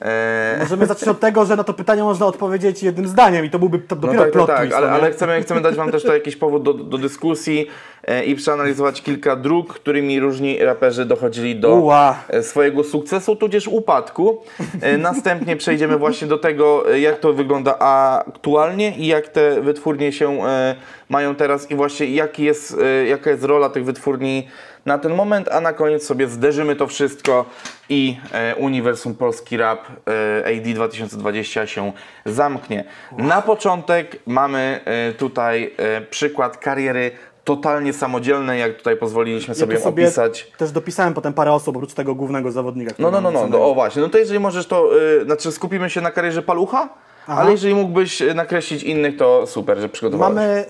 Eee, 0.00 0.58
Możemy 0.58 0.86
zacząć 0.86 1.08
od 1.08 1.20
tego, 1.20 1.44
że 1.44 1.56
na 1.56 1.64
to 1.64 1.74
pytanie 1.74 2.02
można 2.02 2.26
odpowiedzieć 2.26 2.82
jednym 2.82 3.08
zdaniem 3.08 3.44
i 3.44 3.50
to 3.50 3.58
byłby 3.58 3.78
to 3.78 3.96
no 3.96 4.00
dopiero 4.00 4.22
tak, 4.22 4.26
tak, 4.26 4.32
plot 4.32 4.46
tak, 4.46 4.60
twist, 4.60 4.76
ale, 4.76 4.86
no 4.86 4.92
ale 4.92 5.10
chcemy, 5.10 5.42
chcemy 5.42 5.60
dać 5.60 5.74
Wam 5.74 5.90
też 5.90 6.02
to 6.02 6.14
jakiś 6.20 6.36
powód 6.36 6.62
do, 6.62 6.74
do 6.74 6.98
dyskusji 6.98 7.66
e, 8.04 8.24
i 8.24 8.34
przeanalizować 8.34 9.02
kilka 9.02 9.36
dróg, 9.36 9.74
którymi 9.74 10.20
różni 10.20 10.58
raperzy 10.58 11.04
dochodzili 11.04 11.56
do 11.60 11.74
Uła. 11.74 12.18
e, 12.28 12.42
swojego 12.42 12.84
sukcesu, 12.84 13.36
tudzież 13.36 13.68
upadku. 13.68 14.42
E, 14.80 14.98
Następnie 15.08 15.56
przejdziemy 15.56 15.98
właśnie 15.98 16.26
do 16.28 16.38
tego, 16.38 16.92
e, 16.92 17.00
jak 17.00 17.18
to 17.18 17.32
wygląda 17.32 17.78
aktualnie 17.78 18.96
i 18.96 19.06
jak 19.06 19.28
te 19.28 19.60
wytwórnie 19.60 20.12
się 20.12 20.44
e, 20.46 20.76
mają 21.08 21.34
teraz 21.34 21.70
i 21.70 21.74
właśnie 21.74 22.06
jaki 22.06 22.44
jest, 22.44 22.76
e, 22.82 23.06
jaka 23.06 23.30
jest 23.30 23.44
rola 23.44 23.68
tych 23.68 23.84
wytwórni 23.84 24.48
na 24.86 24.98
ten 24.98 25.14
moment, 25.14 25.48
a 25.48 25.60
na 25.60 25.72
koniec 25.72 26.06
sobie 26.06 26.28
zderzymy 26.28 26.76
to 26.76 26.86
wszystko 26.86 27.44
i 27.88 28.16
e, 28.32 28.54
Uniwersum 28.56 29.14
Polski 29.14 29.56
Rap 29.56 29.80
e, 30.08 30.58
AD 30.58 30.74
2020 30.74 31.66
się 31.66 31.92
zamknie. 32.24 32.84
Na 33.18 33.42
początek 33.42 34.16
mamy 34.26 34.80
e, 34.84 35.12
tutaj 35.12 35.74
e, 35.78 36.00
przykład 36.00 36.56
kariery 36.56 37.10
totalnie 37.44 37.92
samodzielnej, 37.92 38.60
jak 38.60 38.76
tutaj 38.76 38.96
pozwoliliśmy 38.96 39.54
Ja 39.54 39.60
sobie, 39.60 39.78
opisać. 39.84 40.50
też 40.58 40.70
dopisałem 40.70 41.14
potem 41.14 41.32
parę 41.32 41.52
osób 41.52 41.76
oprócz 41.76 41.94
tego 41.94 42.14
głównego 42.14 42.52
zawodnika. 42.52 42.94
No, 42.98 43.10
no, 43.10 43.20
no, 43.20 43.30
no, 43.30 43.46
no, 43.46 43.70
o 43.70 43.74
właśnie. 43.74 44.02
No 44.02 44.08
to 44.08 44.18
jeżeli 44.18 44.40
możesz 44.40 44.66
to, 44.66 44.90
y, 45.20 45.24
znaczy 45.24 45.52
skupimy 45.52 45.90
się 45.90 46.00
na 46.00 46.10
karierze 46.10 46.42
Palucha, 46.42 46.88
Aha. 47.28 47.40
ale 47.42 47.50
jeżeli 47.50 47.74
mógłbyś 47.74 48.22
y, 48.22 48.34
nakreślić 48.34 48.82
innych, 48.82 49.16
to 49.16 49.46
super, 49.46 49.78
że 49.78 49.88
przygotowałeś. 49.88 50.34
Mamy, 50.34 50.64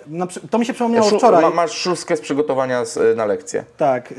to 0.51 0.59
mi 0.59 0.67
się 0.67 0.73
przypomniało 0.73 1.11
Szu- 1.11 1.19
wczoraj. 1.19 1.43
ma, 1.43 1.51
masz 1.51 1.71
szóstkę 1.73 2.17
z 2.17 2.21
przygotowania 2.21 2.85
z, 2.85 2.97
y, 2.97 3.15
na 3.17 3.27
lekcję. 3.27 3.65
Tak, 3.77 4.11
yy, 4.11 4.17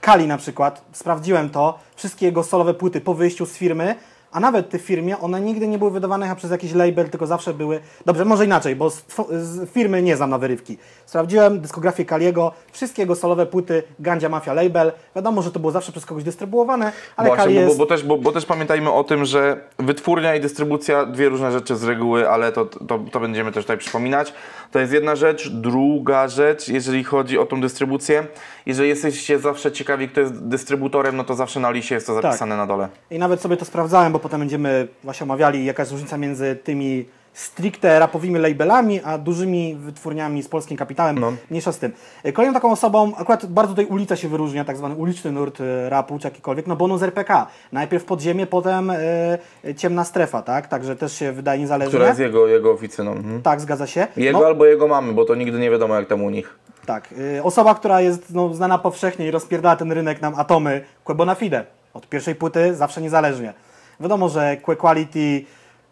Kali 0.00 0.26
na 0.26 0.38
przykład, 0.38 0.82
sprawdziłem 0.92 1.50
to, 1.50 1.78
wszystkie 1.96 2.26
jego 2.26 2.42
solowe 2.42 2.74
płyty 2.74 3.00
po 3.00 3.14
wyjściu 3.14 3.46
z 3.46 3.52
firmy, 3.52 3.94
a 4.32 4.40
nawet 4.40 4.70
te 4.70 4.78
firmie, 4.78 5.18
one 5.18 5.40
nigdy 5.40 5.68
nie 5.68 5.78
były 5.78 5.90
wydawane 5.90 6.26
chyba 6.26 6.36
przez 6.36 6.50
jakiś 6.50 6.72
label, 6.74 7.10
tylko 7.10 7.26
zawsze 7.26 7.54
były, 7.54 7.80
dobrze, 8.06 8.24
może 8.24 8.44
inaczej, 8.44 8.76
bo 8.76 8.90
z, 8.90 9.04
z 9.32 9.70
firmy 9.70 10.02
nie 10.02 10.16
znam 10.16 10.30
na 10.30 10.38
wyrywki. 10.38 10.78
Sprawdziłem 11.06 11.60
dyskografię 11.60 12.04
Kaliego, 12.04 12.52
wszystkie 12.72 13.02
jego 13.02 13.16
solowe 13.16 13.46
płyty 13.46 13.82
Gandzia 13.98 14.28
Mafia 14.28 14.52
Label, 14.52 14.92
wiadomo, 15.16 15.42
że 15.42 15.50
to 15.50 15.60
było 15.60 15.72
zawsze 15.72 15.92
przez 15.92 16.06
kogoś 16.06 16.24
dystrybuowane, 16.24 16.92
ale 17.16 17.28
Właśnie, 17.28 17.54
bo, 17.54 17.60
jest... 17.60 17.78
bo, 17.78 17.84
bo, 17.84 17.86
też, 17.86 18.04
bo, 18.04 18.18
bo 18.18 18.32
też 18.32 18.46
pamiętajmy 18.46 18.92
o 18.92 19.04
tym, 19.04 19.24
że 19.24 19.60
wytwórnia 19.78 20.34
i 20.34 20.40
dystrybucja, 20.40 21.06
dwie 21.06 21.28
różne 21.28 21.52
rzeczy 21.52 21.76
z 21.76 21.84
reguły, 21.84 22.30
ale 22.30 22.52
to, 22.52 22.64
to, 22.64 22.98
to 23.12 23.20
będziemy 23.20 23.52
też 23.52 23.64
tutaj 23.64 23.78
przypominać. 23.78 24.32
To 24.70 24.78
jest 24.78 24.92
jedna 24.92 25.16
rzecz. 25.16 25.50
Druga 25.50 26.28
rzecz, 26.28 26.68
jeżeli 26.68 27.04
chodzi 27.04 27.38
o 27.38 27.46
tą 27.46 27.60
dystrybucję, 27.60 28.26
jeżeli 28.66 28.88
jesteście 28.88 29.38
zawsze 29.38 29.72
ciekawi, 29.72 30.08
kto 30.08 30.20
jest 30.20 30.46
dystrybutorem, 30.46 31.16
no 31.16 31.24
to 31.24 31.34
zawsze 31.34 31.60
na 31.60 31.70
liście 31.70 31.94
jest 31.94 32.06
to 32.06 32.14
zapisane 32.14 32.56
na 32.56 32.66
dole. 32.66 32.88
I 33.10 33.18
nawet 33.18 33.40
sobie 33.40 33.56
to 33.56 33.64
sprawdzałem, 33.64 34.12
bo 34.12 34.19
potem 34.20 34.40
będziemy 34.40 34.88
właśnie 35.04 35.24
omawiali, 35.24 35.64
jaka 35.64 35.82
jest 35.82 35.92
różnica 35.92 36.18
między 36.18 36.56
tymi 36.64 37.08
stricte 37.32 37.98
rapowymi 37.98 38.38
labelami, 38.38 39.00
a 39.04 39.18
dużymi 39.18 39.74
wytwórniami 39.74 40.42
z 40.42 40.48
polskim 40.48 40.76
kapitałem. 40.76 41.18
No. 41.18 41.32
Mniejsza 41.50 41.72
z 41.72 41.78
tym. 41.78 41.92
E, 42.24 42.32
Kolejną 42.32 42.54
taką 42.54 42.72
osobą, 42.72 43.12
akurat 43.16 43.46
bardzo 43.46 43.72
tutaj 43.72 43.86
ulica 43.86 44.16
się 44.16 44.28
wyróżnia, 44.28 44.64
tak 44.64 44.76
zwany 44.76 44.94
uliczny 44.94 45.32
nurt 45.32 45.60
e, 45.60 45.90
rapu, 45.90 46.18
czy 46.18 46.26
jakikolwiek, 46.26 46.66
no 46.66 46.76
bonus 46.76 47.02
RPK. 47.02 47.46
Najpierw 47.72 48.04
podziemie, 48.04 48.46
potem 48.46 48.90
e, 48.90 49.38
ciemna 49.76 50.04
strefa, 50.04 50.42
tak? 50.42 50.66
Także 50.68 50.96
też 50.96 51.12
się 51.12 51.32
wydaje 51.32 51.60
niezależnie. 51.60 51.90
Która 51.90 52.08
jest 52.08 52.20
jego, 52.20 52.46
jego 52.46 52.72
oficyną. 52.72 53.12
Mhm. 53.12 53.42
Tak, 53.42 53.60
zgadza 53.60 53.86
się. 53.86 54.06
Jego 54.16 54.40
No, 54.40 54.46
albo 54.46 54.64
jego 54.66 54.88
mamy, 54.88 55.12
bo 55.12 55.24
to 55.24 55.34
nigdy 55.34 55.58
nie 55.58 55.70
wiadomo 55.70 55.94
jak 55.94 56.06
tam 56.08 56.22
u 56.22 56.30
nich. 56.30 56.58
tak. 56.86 57.08
Y, 57.38 57.42
Osoba, 57.42 57.74
która 57.74 58.00
jest 58.00 58.34
no, 58.34 58.54
znana 58.54 58.78
powszechnie 58.78 59.26
i 59.26 59.30
rozpierdala 59.30 59.76
ten 59.76 59.92
rynek 59.92 60.22
nam 60.22 60.34
atomy, 60.36 60.84
Quebona 61.04 61.34
Fide. 61.34 61.64
Od 61.94 62.08
pierwszej 62.08 62.34
płyty 62.34 62.74
zawsze 62.74 63.00
niezależnie. 63.02 63.52
Wiadomo, 64.00 64.28
że 64.28 64.56
Que 64.56 64.76
Quality 64.76 65.44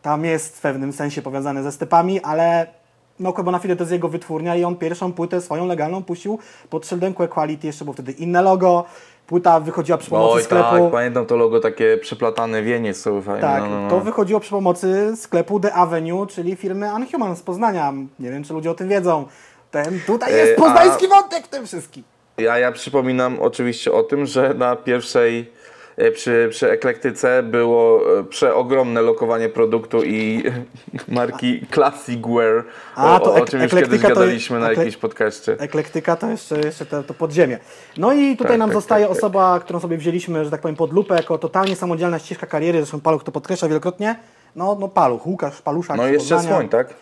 tam 0.03 0.25
jest 0.25 0.57
w 0.59 0.61
pewnym 0.61 0.93
sensie 0.93 1.23
powiązane 1.23 1.63
ze 1.63 1.73
stepami, 1.73 2.21
ale 2.23 2.67
no 3.21 3.33
Quebona 3.33 3.59
Fide 3.59 3.77
to 3.77 3.83
jest 3.83 3.93
jego 3.93 4.09
wytwórnia 4.09 4.57
i 4.57 4.65
on 4.65 4.77
pierwszą 4.77 5.13
płytę 5.13 5.41
swoją 5.41 5.67
legalną 5.67 6.03
puścił 6.05 6.39
pod 6.71 6.87
szyldem 6.87 7.15
Que 7.15 7.29
Quality. 7.29 7.67
Jeszcze 7.67 7.85
było 7.85 7.93
wtedy 7.95 8.13
inne 8.13 8.43
logo. 8.43 8.85
Płyta 9.27 9.61
wychodziła 9.61 9.99
przy 9.99 10.11
pomocy 10.11 10.35
Oj 10.35 10.43
sklepu. 10.43 10.71
tak, 10.71 10.93
pamiętam 10.93 11.27
to 11.27 11.37
logo 11.37 11.61
takie 11.61 11.99
przeplatane 11.99 12.63
wienie 12.63 12.95
są 12.95 13.23
fajne. 13.23 13.41
Tak, 13.41 13.63
no, 13.63 13.69
no, 13.71 13.81
no. 13.83 13.91
to 13.91 14.01
wychodziło 14.01 14.41
przy 14.41 14.51
pomocy 14.51 15.13
sklepu 15.17 15.61
The 15.61 15.75
Avenue, 15.75 16.27
czyli 16.27 16.57
firmy 16.57 16.95
Unhuman 16.95 17.37
z 17.37 17.43
Poznania. 17.43 17.93
Nie 18.19 18.31
wiem, 18.31 18.45
czy 18.45 18.53
ludzie 18.53 18.71
o 18.71 18.75
tym 18.75 18.89
wiedzą. 18.89 19.25
Ten, 19.71 20.01
tutaj 20.07 20.33
jest 20.35 20.53
E, 20.53 20.55
a- 20.57 20.61
poznański 20.61 21.09
wątek 21.09 21.45
w 21.45 21.49
tym 21.49 21.67
wszystkim. 21.67 22.03
Ja, 22.39 22.59
ja 22.59 22.73
przypominam 22.73 23.37
oczywiście 23.41 23.93
o 23.93 24.03
tym, 24.03 24.27
że 24.27 24.55
na 24.55 24.77
pierwszej 24.77 25.53
przy, 26.15 26.49
przy 26.51 26.71
eklektyce 26.71 27.43
było 27.43 28.01
e, 28.19 28.25
przeogromne 28.25 29.03
lokowanie 29.03 29.49
produktu 29.49 30.03
i 30.05 30.43
marki 31.09 31.67
Classic 31.75 32.27
Wear, 32.27 32.65
A, 32.97 33.17
o, 33.17 33.21
to 33.21 33.35
o, 33.35 33.45
czym 33.45 33.63
już 33.63 33.75
kiedyś 33.75 34.01
gadaliśmy 34.01 34.59
na 34.59 34.73
jakimś 34.73 34.97
podcaście. 34.97 35.57
Eklektyka 35.59 36.17
to 36.17 36.31
jeszcze, 36.31 36.59
jeszcze 36.61 36.87
to, 36.87 37.03
to 37.03 37.15
podziemie. 37.15 37.59
No 37.97 38.13
i 38.13 38.37
tutaj 38.37 38.53
Tak, 38.53 38.59
nam 38.59 38.69
tak, 38.69 38.75
zostaje 38.75 39.05
tak, 39.05 39.15
tak. 39.15 39.19
osoba, 39.19 39.61
którą 39.61 39.81
sobie 39.81 39.97
wzięliśmy, 39.97 40.45
że 40.45 40.51
tak 40.51 40.61
powiem, 40.61 40.77
pod 40.77 40.93
lupę, 40.93 41.15
jako 41.15 41.39
totalnie 41.39 41.77
samodzielna 41.77 42.19
ścieżka 42.19 42.47
kariery, 42.47 42.79
zresztą 42.79 43.01
Paluch 43.01 43.25
to 43.25 43.33
podkreśla 43.33 43.69
wielokrotnie. 43.69 44.17
No, 44.57 44.77
no 44.81 44.89
Paluch, 44.89 45.27
Łukasz 45.27 45.63
Paluszak 45.63 45.97
No 45.97 46.07
jeszcze 46.07 46.41
słoń, 46.41 46.69
tak? 46.69 46.95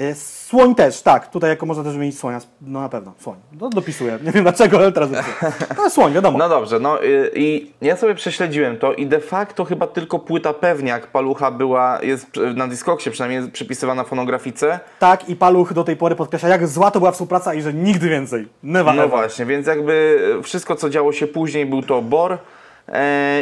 Y, 0.00 0.14
Słoń 0.14 0.74
też, 0.74 1.02
tak. 1.02 1.30
Tutaj 1.30 1.50
jako 1.50 1.66
można 1.66 1.84
też 1.84 1.92
wymienić 1.92 2.18
słonia. 2.18 2.40
No 2.60 2.80
na 2.80 2.88
pewno, 2.88 3.12
słoń. 3.18 3.36
No, 3.60 3.68
dopisuję. 3.68 4.18
Nie 4.24 4.32
wiem 4.32 4.42
dlaczego, 4.42 4.78
ale 4.78 4.92
teraz 4.92 5.10
dopisuję. 5.10 5.52
No 5.76 5.90
słoń, 5.90 6.12
wiadomo. 6.12 6.38
No 6.38 6.48
dobrze, 6.48 6.78
no 6.80 7.04
y, 7.04 7.30
i 7.34 7.70
ja 7.80 7.96
sobie 7.96 8.14
prześledziłem 8.14 8.76
to 8.78 8.92
i 8.92 9.06
de 9.06 9.20
facto 9.20 9.64
chyba 9.64 9.86
tylko 9.86 10.18
płyta 10.18 10.52
Pewniak 10.52 11.06
Palucha 11.06 11.50
była, 11.50 11.98
jest 12.02 12.26
na 12.54 12.68
Discogsie 12.68 13.10
przynajmniej 13.10 13.50
przypisywana 13.50 14.04
fonografice. 14.04 14.80
Tak, 14.98 15.28
i 15.28 15.36
Paluch 15.36 15.72
do 15.72 15.84
tej 15.84 15.96
pory 15.96 16.14
podkreśla, 16.16 16.48
jak 16.48 16.68
zła 16.68 16.90
to 16.90 16.98
była 16.98 17.12
współpraca 17.12 17.54
i 17.54 17.62
że 17.62 17.74
nigdy 17.74 18.08
więcej. 18.08 18.48
Never 18.62 18.94
No 18.94 19.02
ever. 19.02 19.10
właśnie, 19.18 19.46
więc 19.46 19.66
jakby 19.66 20.18
wszystko 20.42 20.76
co 20.76 20.90
działo 20.90 21.12
się 21.12 21.26
później 21.26 21.66
był 21.66 21.82
to 21.82 22.02
BOR 22.02 22.32
e, 22.32 22.38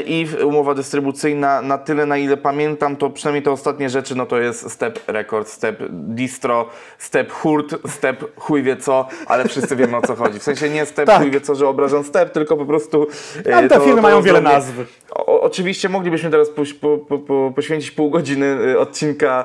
i 0.07 0.27
w- 0.27 0.45
umowa 0.45 0.75
dystrybucyjna 0.75 1.63
na 1.63 1.79
tyle 1.79 2.07
na 2.07 2.19
ile 2.19 2.37
pamiętam 2.37 2.97
to 2.97 3.11
przynajmniej 3.11 3.43
te 3.43 3.51
ostatnie 3.51 3.91
rzeczy 3.91 4.15
no 4.15 4.27
to 4.27 4.39
jest 4.39 4.71
Step 4.71 4.99
Records, 5.07 5.53
Step 5.53 5.79
Distro, 5.91 6.69
Step 6.99 7.33
Hurt, 7.33 7.75
Step 7.91 8.25
chuj 8.37 8.63
wie 8.63 8.77
co, 8.77 9.09
ale 9.27 9.49
wszyscy 9.49 9.77
wiemy 9.77 9.97
o 9.97 10.03
co 10.03 10.15
chodzi. 10.15 10.39
W 10.39 10.43
sensie 10.43 10.69
nie 10.71 10.87
Step 10.87 11.07
Tak. 11.07 11.23
chuj 11.23 11.31
wie 11.31 11.41
co, 11.41 11.55
że 11.55 11.69
obrażam 11.69 12.05
Step, 12.05 12.33
tylko 12.33 12.57
po 12.57 12.67
prostu 12.67 13.07
e, 13.47 13.57
Ale 13.57 13.69
te 13.69 13.81
firmy 13.81 14.03
mają 14.03 14.23
wiele 14.23 14.41
nazw. 14.41 14.73
O, 15.11 15.41
oczywiście 15.41 15.89
moglibyśmy 15.89 16.31
teraz 16.31 16.49
po, 16.51 16.63
po, 17.09 17.19
po, 17.19 17.53
poświęcić 17.57 17.91
pół 17.91 18.11
godziny 18.11 18.47
y, 18.47 18.79
odcinka 18.79 19.45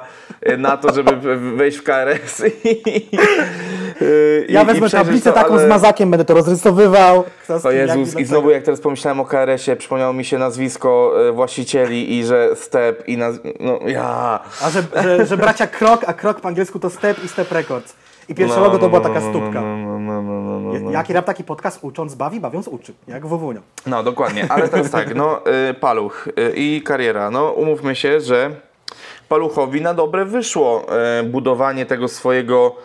y, 0.50 0.58
na 0.58 0.78
to, 0.78 0.93
żeby 0.93 1.38
wejść 1.56 1.78
w 1.78 1.84
KRS 1.84 2.43
i, 2.64 2.82
Ja 4.50 4.62
i- 4.62 4.64
i 4.64 4.68
wezmę 4.68 4.88
przejrzeć 4.88 4.91
tablicę 4.91 5.30
to, 5.30 5.36
taką 5.36 5.54
ale- 5.54 5.66
z 5.66 5.70
mazakiem, 5.70 6.12
będę 6.12 6.26
to 6.26 6.34
rozrysowywał. 6.34 7.24
Kto 7.43 7.60
O 7.70 7.72
Jezus, 7.72 8.20
i 8.20 8.26
znowu 8.26 8.50
jak 8.50 8.64
teraz 8.64 8.82
pomyślałem 8.82 9.20
o 9.20 9.26
KRS-ie, 9.26 9.78
przypomniało 9.78 10.14
mi 10.14 10.26
się 10.26 10.38
nazwisko 10.38 11.14
y, 11.30 11.32
właścicieli 11.32 12.18
i 12.18 12.26
że 12.26 12.56
Step 12.56 13.08
i 13.08 13.18
naz... 13.18 13.36
no 13.60 13.80
ja... 13.88 14.39
A 14.64 14.70
że, 14.70 14.84
że, 15.04 15.26
że 15.26 15.38
bracia 15.38 15.68
Krok, 15.68 16.02
a 16.08 16.14
Krok 16.14 16.41
po 16.41 16.47
angielsku 16.47 16.80
to 16.80 16.89
Step 16.89 17.24
i 17.24 17.28
Step 17.28 17.52
Records. 17.52 17.95
I 18.30 18.36
pierwsze 18.36 18.56
No, 18.58 18.64
logo 18.64 18.78
to 18.78 18.84
no, 18.84 18.89
była 18.89 19.02
no, 19.02 19.08
taka 19.08 19.22
stópka. 19.22 19.62
No, 19.62 20.00
no, 20.00 20.22
no, 20.22 20.80
no. 20.80 20.91
Jaki 20.91 21.14
rap 21.14 21.26
taki 21.26 21.43
podcast 21.43 21.80
ucząc 21.82 22.16
bawi, 22.16 22.39
bawiąc 22.39 22.68
uczy. 22.68 22.93
Jak 23.08 23.26
Wowunio. 23.28 23.62
No 23.86 24.04
dokładnie, 24.04 24.45
ale 24.50 24.70
teraz 24.70 24.91
tak, 24.91 25.16
no 25.16 25.39
y, 25.70 25.74
Paluch 25.74 26.28
y, 26.28 26.32
i 26.56 26.82
kariera. 26.86 27.32
No 27.32 27.52
umówmy 27.52 27.95
się, 27.95 28.22
że 28.22 28.52
Paluchowi 29.30 29.82
na 29.82 29.93
dobre 29.93 30.26
wyszło 30.26 30.86
y, 31.20 31.24
budowanie 31.24 31.86
tego 31.86 32.08
swojego 32.08 32.76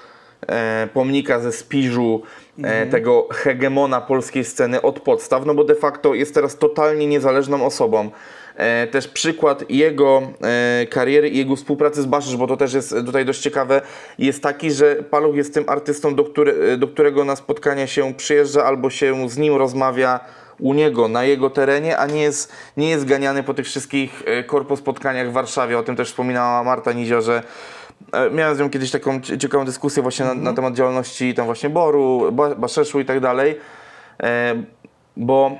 pomnika 0.92 1.40
ze 1.40 1.52
Spiżu, 1.52 2.22
e, 2.62 2.86
tego 2.86 3.28
hegemona 3.30 4.00
polskiej 4.00 4.44
sceny 4.44 4.82
od 4.82 5.00
podstaw, 5.00 5.46
no 5.46 5.54
bo 5.54 5.64
de 5.64 5.74
facto 5.74 6.14
jest 6.14 6.34
teraz 6.34 6.58
totalnie 6.58 7.06
niezależną 7.06 7.66
osobą. 7.66 8.10
E, 8.56 8.86
też 8.86 9.08
przykład 9.08 9.70
jego 9.70 10.22
e, 10.42 10.86
kariery 10.86 11.28
i 11.28 11.38
jego 11.38 11.56
współpracy 11.56 12.02
z 12.02 12.06
Baszysz, 12.06 12.36
bo 12.36 12.46
to 12.46 12.56
też 12.56 12.74
jest 12.74 12.90
tutaj 13.06 13.24
dość 13.24 13.40
ciekawe, 13.40 13.82
jest 14.18 14.42
taki, 14.42 14.70
że 14.70 14.96
Paluch 14.96 15.36
jest 15.36 15.54
tym 15.54 15.64
artystą, 15.66 16.14
do, 16.14 16.24
który, 16.24 16.76
do 16.76 16.88
którego 16.88 17.24
na 17.24 17.36
spotkania 17.36 17.86
się 17.86 18.14
przyjeżdża 18.14 18.64
albo 18.64 18.90
się 18.90 19.28
z 19.28 19.38
nim 19.38 19.56
rozmawia 19.56 20.20
u 20.58 20.74
niego, 20.74 21.08
na 21.08 21.24
jego 21.24 21.50
terenie, 21.50 21.98
a 21.98 22.06
nie 22.06 22.22
jest, 22.22 22.52
nie 22.76 22.90
jest 22.90 23.04
ganiany 23.04 23.42
po 23.42 23.54
tych 23.54 23.66
wszystkich 23.66 24.22
e, 24.26 24.44
korpo 24.44 24.76
spotkaniach 24.76 25.30
w 25.30 25.32
Warszawie. 25.32 25.78
O 25.78 25.82
tym 25.82 25.96
też 25.96 26.08
wspominała 26.08 26.64
Marta 26.64 26.92
Nizio, 26.92 27.22
że 27.22 27.36
e, 27.36 27.42
miałem 28.32 28.56
z 28.56 28.58
nią 28.58 28.70
kiedyś 28.70 28.90
taką 28.90 29.20
cie- 29.20 29.38
ciekawą 29.38 29.64
dyskusję 29.64 30.02
właśnie 30.02 30.24
na, 30.24 30.34
na 30.34 30.52
temat 30.52 30.74
działalności 30.74 31.34
tam 31.34 31.46
właśnie 31.46 31.70
Boru, 31.70 32.32
Ba- 32.32 32.54
Baszeszu 32.54 33.00
i 33.00 33.04
tak 33.04 33.20
dalej, 33.20 33.58
E, 34.22 34.54
bo 35.16 35.50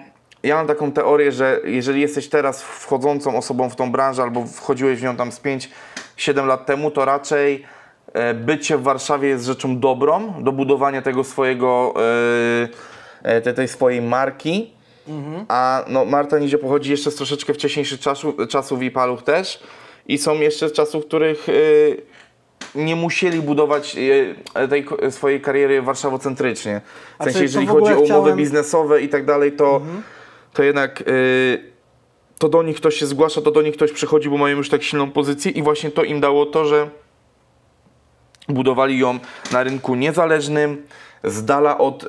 ja 0.43 0.57
mam 0.57 0.67
taką 0.67 0.93
teorię, 0.93 1.33
że 1.33 1.61
jeżeli 1.65 2.01
jesteś 2.01 2.29
teraz 2.29 2.63
wchodzącą 2.63 3.37
osobą 3.37 3.71
w 3.71 3.77
tą 3.77 3.93
branżę 3.93 4.23
albo 4.23 4.45
wchodziłeś 4.47 5.01
w 5.01 5.03
nią 5.03 5.17
tam 5.17 5.33
z 5.33 5.41
5-7 6.17 6.47
lat 6.47 6.67
temu, 6.67 6.91
to 6.91 7.05
raczej 7.05 7.65
e, 8.13 8.35
bycie 8.35 8.77
w 8.77 8.83
Warszawie 8.83 9.29
jest 9.29 9.45
rzeczą 9.45 9.79
dobrą 9.81 10.35
do 10.43 10.53
budowania 10.53 11.03
tego 11.03 11.25
swojego, 11.25 11.95
e, 13.23 13.33
e, 13.37 13.41
te, 13.41 13.55
tej 13.55 13.69
swojej 13.69 14.03
marki. 14.03 14.71
A 15.49 15.85
no, 15.89 16.05
Marta 16.05 16.39
Nizio 16.39 16.59
pochodzi 16.59 16.91
jeszcze 16.91 17.11
z 17.11 17.15
troszeczkę 17.15 17.55
wcześniejszych 17.55 18.01
czasu, 18.01 18.35
czasów 18.49 18.83
i 18.83 18.91
Paluch 18.91 19.23
też. 19.23 19.63
I 20.07 20.19
są 20.19 20.35
jeszcze 20.35 20.71
czasów, 20.71 21.05
w 21.05 21.07
których 21.07 21.47
nie 22.75 22.97
musieli 22.97 23.41
budować 23.43 23.97
y, 23.97 24.69
tej 24.69 24.85
ko- 24.85 25.11
swojej 25.11 25.41
kariery 25.41 25.83
warszawocentrycznie. 25.83 26.81
W 27.21 27.25
sensie, 27.25 27.43
jeżeli 27.43 27.67
chodzi 27.67 27.85
o 27.93 27.95
umowy 27.95 28.05
chciałem- 28.05 28.23
Mhm. 28.23 28.37
biznesowe 28.39 29.03
i 29.03 29.09
tak 29.09 29.25
dalej, 29.25 29.53
to, 29.53 29.81
to 30.53 30.63
jednak 30.63 31.01
y, 31.01 31.73
to 32.39 32.49
do 32.49 32.63
nich 32.63 32.77
ktoś 32.77 32.95
się 32.97 33.07
zgłasza, 33.07 33.41
to 33.41 33.51
do 33.51 33.63
nich 33.63 33.77
ktoś 33.77 33.93
przychodzi, 33.93 34.31
bo 34.31 34.37
mają 34.39 34.57
już 34.57 34.69
tak 34.69 34.83
silną 34.83 35.11
pozycję 35.11 35.51
i 35.53 35.63
właśnie 35.63 35.91
to 35.91 36.05
im 36.05 36.21
dało 36.21 36.47
to, 36.47 36.65
że 36.65 36.89
budowali 38.49 38.99
ją 38.99 39.19
na 39.53 39.63
rynku 39.63 39.95
niezależnym, 39.95 40.87
z 41.25 41.45
dala 41.45 41.79
od 41.79 42.05
y, 42.05 42.09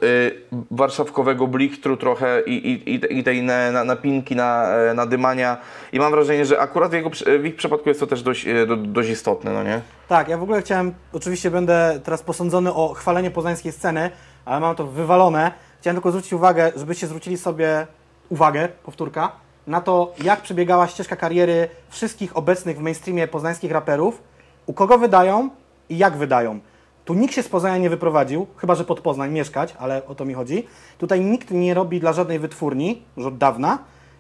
warszawkowego 0.72 1.48
blichtru 1.48 1.98
trochę 1.98 2.42
i, 2.42 2.54
i, 2.86 3.18
i- 3.20 3.24
tej 3.24 3.44
na, 3.44 3.72
na, 3.72 3.84
napinki, 3.84 4.36
na, 4.36 4.68
e, 4.68 4.94
nadymania. 4.94 5.58
I 5.94 6.00
mam 6.00 6.12
wrażenie, 6.12 6.46
że 6.46 6.60
akurat 6.60 6.92
w, 6.92 6.94
jego, 6.94 7.10
w 7.40 7.46
ich 7.46 7.56
przypadku 7.56 7.90
jest 7.90 8.00
to 8.00 8.08
też 8.08 8.24
dość, 8.24 8.48
e, 8.48 8.66
do, 8.66 8.76
dość 8.78 9.10
istotne, 9.10 9.54
no 9.54 9.64
nie? 9.64 9.82
Tak, 10.08 10.28
ja 10.30 10.38
w 10.38 10.44
ogóle 10.44 10.62
chciałem, 10.62 10.94
oczywiście 11.14 11.52
będę 11.52 12.00
teraz 12.04 12.22
posądzony 12.24 12.74
o 12.74 12.94
chwalenie 12.94 13.32
poznańskiej 13.32 13.72
sceny, 13.72 14.10
ale 14.46 14.60
mam 14.60 14.76
to 14.76 14.88
wywalone. 14.88 15.52
Chciałem 15.82 15.96
tylko 15.96 16.12
zwrócić 16.12 16.34
uwagę, 16.34 16.72
żebyście 16.76 17.08
zwrócili 17.08 17.38
sobie 17.38 17.88
uwagę, 18.30 18.68
powtórka, 18.84 19.32
na 19.68 19.82
to, 19.82 20.14
jak 20.24 20.42
przebiegała 20.42 20.88
ścieżka 20.88 21.16
kariery 21.16 21.70
wszystkich 21.90 22.38
obecnych 22.38 22.78
w 22.78 22.82
mainstreamie 22.82 23.28
poznańskich 23.28 23.72
raperów, 23.72 24.22
u 24.66 24.74
kogo 24.74 24.98
wydają 24.98 25.50
i 25.90 25.98
jak 25.98 26.18
wydają. 26.18 26.60
Tu 27.06 27.14
nikt 27.14 27.34
się 27.34 27.44
z 27.44 27.50
Poznania 27.50 27.78
nie 27.78 27.90
wyprowadził, 27.90 28.48
chyba 28.58 28.76
że 28.76 28.84
pod 28.86 29.00
Poznań 29.02 29.32
mieszkać, 29.32 29.76
ale 29.80 30.02
o 30.08 30.16
to 30.16 30.26
mi 30.26 30.34
chodzi. 30.34 30.68
Tutaj 30.98 31.22
nikt 31.22 31.52
nie 31.52 31.74
robi 31.74 32.00
dla 32.00 32.14
żadnej 32.14 32.40
wytwórni, 32.40 33.02
już 33.18 33.26
od 33.26 33.38
dawna. 33.38 33.78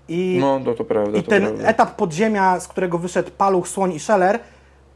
I 0.07 0.37
No, 0.41 0.59
to, 0.65 0.73
to 0.73 0.83
prawda. 0.85 1.17
i 1.17 1.23
to 1.23 1.29
ten 1.29 1.43
prawda. 1.43 1.63
etap 1.67 1.95
podziemia, 1.95 2.59
z 2.59 2.67
którego 2.67 2.97
wyszedł 2.97 3.31
Paluch, 3.37 3.67
Słoń 3.67 3.93
i 3.93 3.99
Szeller, 3.99 4.39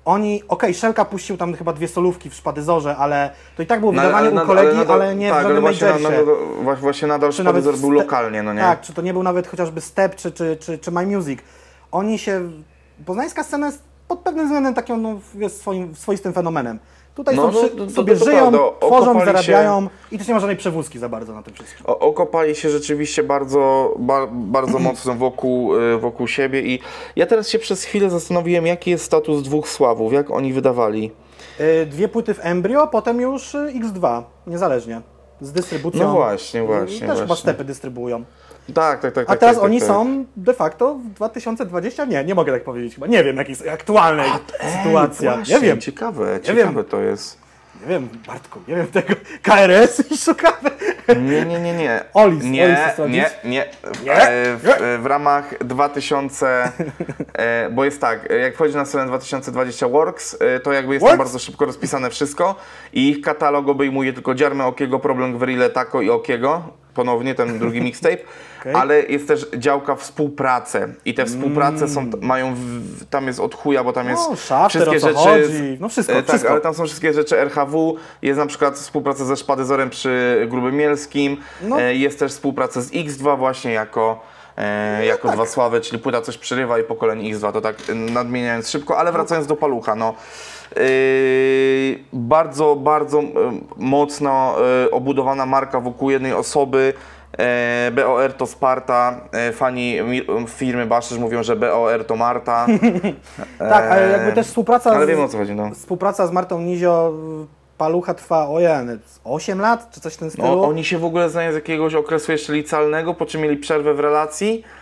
oni, 0.05 0.43
okej, 0.47 0.73
Szelka 0.73 1.05
puścił 1.05 1.37
tam 1.37 1.53
chyba 1.53 1.73
dwie 1.73 1.87
solówki 1.87 2.29
w 2.29 2.33
Szpadyzorze, 2.33 2.97
ale 2.97 3.29
to 3.57 3.63
i 3.63 3.65
tak 3.65 3.79
było 3.79 3.91
No, 3.91 4.01
wydawanie 4.01 4.29
u 4.29 4.33
nadal- 4.33 4.45
kolegi, 4.47 4.67
ale, 4.77 4.85
nadal- 4.85 5.17
nie 5.17 5.29
tak, 5.29 5.35
w 5.35 5.37
ale 5.37 5.43
żadnym 5.43 5.61
właśnie, 5.61 5.87
majorsie. 5.87 6.09
nadal, 6.65 6.75
właśnie 6.77 7.07
nadal 7.07 7.31
Szpadyzor 7.33 7.77
był 7.77 7.91
lokalnie, 7.91 8.43
no 8.43 8.53
nie? 8.53 8.61
Tak, 8.61 8.81
czy 8.81 8.93
to 8.93 9.01
nie 9.01 9.13
był 9.13 9.23
nawet 9.23 9.47
chociażby 9.47 9.81
Step, 9.81 10.15
czy, 10.15 10.31
czy, 10.31 10.57
czy, 10.59 10.77
czy 10.77 10.91
My 10.91 11.05
Music. 11.05 11.39
Oni 11.91 12.19
się... 12.19 12.51
Poznańska 13.05 13.43
scena 13.43 13.65
jest 13.65 13.81
pod 14.07 14.19
pewnym 14.19 14.45
względem 14.45 14.73
takim 14.73 15.01
no, 15.01 15.19
jest 15.35 15.61
swoim, 15.61 15.95
swoistym 15.95 16.33
fenomenem. 16.33 16.79
Tutaj 17.15 17.35
No, 17.35 17.41
są 17.41 17.51
no, 17.51 17.59
przy, 17.67 17.69
to- 17.77 17.85
to- 17.85 17.91
sobie 17.91 18.15
żyją, 18.15 18.39
prawda. 18.39 18.57
tworzą, 18.79 18.95
Okopali 19.11 19.19
się- 19.19 19.25
zarabiają 19.25 19.87
i 20.11 20.17
też 20.17 20.27
nie 20.27 20.33
ma 20.33 20.39
żadnej 20.39 20.57
przewózki 20.57 20.99
za 20.99 21.09
bardzo 21.09 21.33
na 21.33 21.43
tym 21.43 21.53
wszystkim. 21.53 21.85
Okopali 21.85 22.55
się 22.55 22.69
rzeczywiście 22.69 23.23
bardzo, 23.23 23.93
ba, 23.99 24.27
bardzo 24.31 24.79
mocno 24.89 25.13
wokół, 25.15 25.75
y, 25.75 25.97
wokół 25.97 26.27
siebie 26.27 26.61
i 26.61 26.79
ja 27.15 27.25
teraz 27.25 27.49
się 27.49 27.59
przez 27.59 27.83
chwilę 27.83 28.09
zastanowiłem, 28.09 28.67
jaki 28.67 28.91
jest 28.91 29.03
status 29.05 29.41
dwóch 29.43 29.69
Sławów, 29.69 30.13
jak 30.13 30.31
oni 30.31 30.53
wydawali. 30.53 31.11
Y, 31.59 31.85
Dwie 31.85 32.07
płyty 32.07 32.33
w 32.33 32.39
Embryo, 32.45 32.87
potem 32.87 33.21
już 33.21 33.55
y, 33.55 33.73
X2, 33.79 34.23
niezależnie. 34.47 35.01
Z 35.41 35.51
dystrybucją. 35.51 36.07
No 36.07 36.11
właśnie, 36.13 36.63
właśnie, 36.63 36.99
Też 36.99 37.15
chyba 37.15 37.25
właśnie. 37.25 37.35
stepy 37.41 37.63
dystrybuują. 37.63 38.23
Tak, 38.73 39.01
tak, 39.01 39.13
tak. 39.13 39.23
A 39.23 39.27
tak, 39.27 39.39
teraz 39.39 39.55
tak, 39.55 39.65
oni 39.65 39.79
tak, 39.79 39.87
tak. 39.87 39.97
są 39.97 40.25
de 40.37 40.53
facto 40.53 40.95
w 40.95 41.13
2020? 41.13 42.05
Nie, 42.05 42.23
nie 42.23 42.35
mogę 42.35 42.51
tak 42.53 42.63
powiedzieć 42.63 42.95
chyba. 42.95 43.07
Nie 43.07 43.23
wiem, 43.23 43.37
jaka 43.37 43.49
jest 43.49 43.67
aktualnej 43.67 44.31
sytuacja. 44.77 45.35
Właśnie, 45.35 45.55
nie 45.55 45.61
wiem, 45.61 45.81
Ciekawe, 45.81 46.25
wiem. 46.33 46.43
ciekawe 46.43 46.83
to 46.83 46.99
jest. 46.99 47.37
Nie 47.81 47.87
wiem, 47.87 48.09
Bartku, 48.27 48.59
nie 48.67 48.75
wiem 48.75 48.87
tego. 48.87 49.13
KRS 49.41 50.11
i 50.11 50.17
szukamy. 50.17 50.69
Nie, 51.21 51.45
nie, 51.45 51.59
nie, 51.59 51.73
nie. 51.73 52.03
Olis, 52.13 52.39
Olis 52.43 52.51
nie, 52.51 52.85
Astrologis. 52.85 53.23
nie, 53.43 53.49
nie. 53.49 53.65
Nie? 54.05 54.13
E, 54.13 54.57
W, 54.57 54.69
e, 54.69 54.97
w 54.97 55.05
ramach 55.05 55.63
2000, 55.65 56.71
e, 57.33 57.69
bo 57.69 57.85
jest 57.85 58.01
tak, 58.01 58.29
jak 58.41 58.55
wchodzisz 58.55 58.75
na 58.75 58.85
stronę 58.85 59.07
2020 59.07 59.87
Works, 59.87 60.37
to 60.63 60.73
jakby 60.73 60.93
jest 60.93 61.05
tam 61.05 61.17
bardzo 61.17 61.39
szybko 61.39 61.65
rozpisane 61.65 62.09
wszystko 62.09 62.55
i 62.93 63.09
ich 63.09 63.21
katalog 63.21 63.67
obejmuje 63.67 64.13
tylko 64.13 64.35
Dziarmę 64.35 64.65
Okiego, 64.65 64.99
Problem 64.99 65.33
Gwerile, 65.37 65.69
Taco 65.69 66.01
i 66.01 66.09
Okiego, 66.09 66.63
ponownie 66.93 67.35
ten 67.35 67.59
drugi 67.59 67.81
mixtape, 67.81 68.17
Okej. 68.59 68.75
ale 68.75 69.01
jest 69.03 69.27
też 69.27 69.47
działka 69.57 69.95
współprace 69.95 70.87
i 71.05 71.13
te 71.13 71.25
współprace 71.25 71.87
są, 71.87 72.09
mają, 72.21 72.55
w, 72.55 72.59
tam 73.09 73.27
jest 73.27 73.39
od 73.39 73.55
chuja, 73.55 73.83
bo 73.83 73.93
tam 73.93 74.09
jest 74.09 74.19
Mm. 74.21 74.31
No, 74.31 74.37
shafter, 74.37 74.89
o 74.89 74.99
co 74.99 75.13
chodzi, 75.13 75.77
no 75.79 75.89
wszystko, 75.89 76.13
e, 76.13 76.17
tak, 76.17 76.27
wszystko. 76.29 76.51
ale 76.51 76.61
tam 76.61 76.73
są 76.73 76.85
wszystkie 76.85 77.13
rzeczy 77.13 77.37
RHW, 77.39 77.95
jest 78.21 78.39
na 78.39 78.45
przykład 78.45 78.75
współpraca 78.75 79.25
ze 79.25 79.37
Szpadyzorem 79.37 79.89
przy 79.89 80.45
Grubym 80.49 80.75
Mielskim, 80.75 81.37
No. 81.61 81.81
e, 81.81 81.95
jest 81.95 82.19
też 82.19 82.31
współpraca 82.31 82.81
z 82.81 82.91
X2 82.91 83.37
właśnie 83.37 83.71
jako, 83.71 84.21
e, 84.57 85.05
jako 85.05 85.27
tak. 85.27 85.37
dwa 85.37 85.45
sławy, 85.45 85.81
czyli 85.81 86.01
płyta 86.01 86.21
coś 86.21 86.37
przerywa 86.37 86.79
i 86.79 86.83
pokolenie 86.83 87.35
X2, 87.35 87.51
to 87.53 87.61
tak 87.61 87.75
nadmieniając 87.95 88.69
szybko, 88.69 88.97
ale 88.97 89.11
wracając 89.11 89.47
do 89.47 89.55
Palucha, 89.55 89.95
no 89.95 90.13
Yy, 90.75 91.99
bardzo, 92.13 92.75
bardzo 92.75 93.23
mocno 93.77 94.55
obudowana 94.91 95.45
marka 95.45 95.79
wokół 95.79 96.09
jednej 96.09 96.33
osoby. 96.33 96.93
E, 97.37 97.91
BOR 97.95 98.33
to 98.33 98.45
Sparta, 98.47 99.21
e, 99.31 99.51
fani 99.51 99.97
firmy 100.47 100.85
Baszysz 100.85 101.17
mówią, 101.17 101.43
że 101.43 101.55
BOR 101.55 102.05
to 102.05 102.15
Marta. 102.15 102.67
Tak, 103.59 103.91
ale 103.91 104.09
jakby 104.09 104.33
też 104.33 104.47
współpraca, 104.47 104.91
E, 104.91 104.95
Ale 104.95 105.05
z, 105.05 105.09
wiemy 105.09 105.21
o 105.23 105.27
co 105.27 105.37
chodzi, 105.37 105.55
no. 105.55 105.71
współpraca 105.73 106.27
z 106.27 106.31
Martą 106.31 106.61
Nizio 106.61 107.13
Palucha 107.77 108.13
trwa, 108.13 108.49
ojej, 108.49 108.69
8 109.23 109.61
lat, 109.61 109.91
czy 109.91 110.01
coś 110.01 110.13
w 110.13 110.17
tym 110.17 110.29
stylu? 110.29 110.47
No, 110.47 110.63
oni 110.63 110.83
się 110.85 110.97
w 110.97 111.05
ogóle 111.05 111.29
znają 111.29 111.51
z 111.51 111.55
jakiegoś 111.55 111.95
okresu 111.95 112.31
jeszcze 112.31 112.53
licealnego, 112.53 113.13
po 113.13 113.25
czym 113.25 113.41
mieli 113.41 113.57
przerwę 113.57 113.93
w 113.93 113.99
relacji 113.99 114.63
e, 114.63 114.78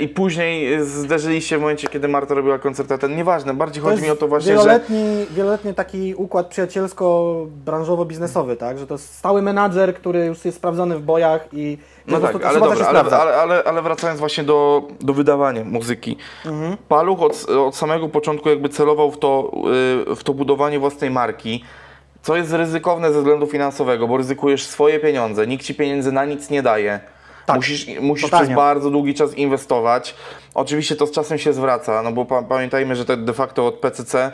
i 0.00 0.08
później 0.08 0.74
e, 0.74 0.84
zderzyli 0.84 1.42
się 1.42 1.58
w 1.58 1.60
momencie, 1.60 1.88
kiedy 1.88 2.08
Marta 2.08 2.34
robiła 2.34 2.58
koncert 2.58 2.92
a 2.92 2.98
ten. 2.98 3.16
Nieważne, 3.16 3.54
bardziej 3.54 3.82
chodzi 3.82 4.02
mi 4.02 4.10
o 4.10 4.16
to 4.16 4.28
właśnie, 4.28 4.52
że... 4.52 4.58
wieloletni, 4.58 5.26
wieloletni 5.30 5.74
taki 5.74 6.14
układ 6.14 6.54
przyjacielsko-branżowo-biznesowy, 6.54 8.56
tak? 8.56 8.78
Że 8.78 8.86
to 8.86 8.94
jest 8.94 9.14
stały 9.14 9.42
menadżer, 9.42 9.94
który 9.94 10.26
już 10.26 10.44
jest 10.44 10.58
sprawdzony 10.58 10.98
w 10.98 11.02
bojach 11.02 11.48
i 11.52 11.78
No 12.06 12.20
tak, 12.20 12.44
ale 12.44 12.60
dobra, 12.60 12.86
ale, 12.86 13.00
ale, 13.00 13.36
ale, 13.36 13.64
ale 13.64 13.82
wracając 13.82 14.20
właśnie 14.20 14.44
do, 14.44 14.82
do 15.00 15.14
wydawania 15.14 15.64
muzyki. 15.64 16.16
Mhm. 16.46 16.76
Paluch 16.88 17.22
od, 17.22 17.50
od 17.50 17.76
samego 17.76 18.08
początku 18.08 18.48
jakby 18.48 18.68
celował 18.68 19.10
w 19.10 19.18
to, 19.18 19.52
y, 20.10 20.16
w 20.16 20.24
to 20.24 20.34
budowanie 20.34 20.78
własnej 20.78 21.10
marki, 21.10 21.64
co 22.22 22.36
jest 22.36 22.52
ryzykowne 22.52 23.12
ze 23.12 23.18
względu 23.18 23.46
finansowego, 23.46 24.08
bo 24.08 24.16
ryzykujesz 24.16 24.66
swoje 24.66 25.00
pieniądze, 25.00 25.46
nikt 25.46 25.64
ci 25.64 25.74
pieniędzy 25.74 26.12
na 26.12 26.24
nic 26.24 26.50
nie 26.50 26.62
daje. 26.62 27.00
Tak, 27.48 27.56
musisz 27.56 28.00
musisz 28.00 28.24
totalnie. 28.24 28.46
przez 28.46 28.56
bardzo 28.56 28.90
długi 28.90 29.14
czas 29.14 29.34
inwestować. 29.34 30.14
Oczywiście 30.54 30.96
to 30.96 31.06
z 31.06 31.10
czasem 31.10 31.38
się 31.38 31.52
zwraca, 31.52 32.02
no 32.02 32.12
bo 32.12 32.24
pa, 32.24 32.42
pamiętajmy, 32.42 32.96
że 32.96 33.04
de 33.04 33.32
facto 33.32 33.66
od 33.66 33.74
PCC 33.74 34.32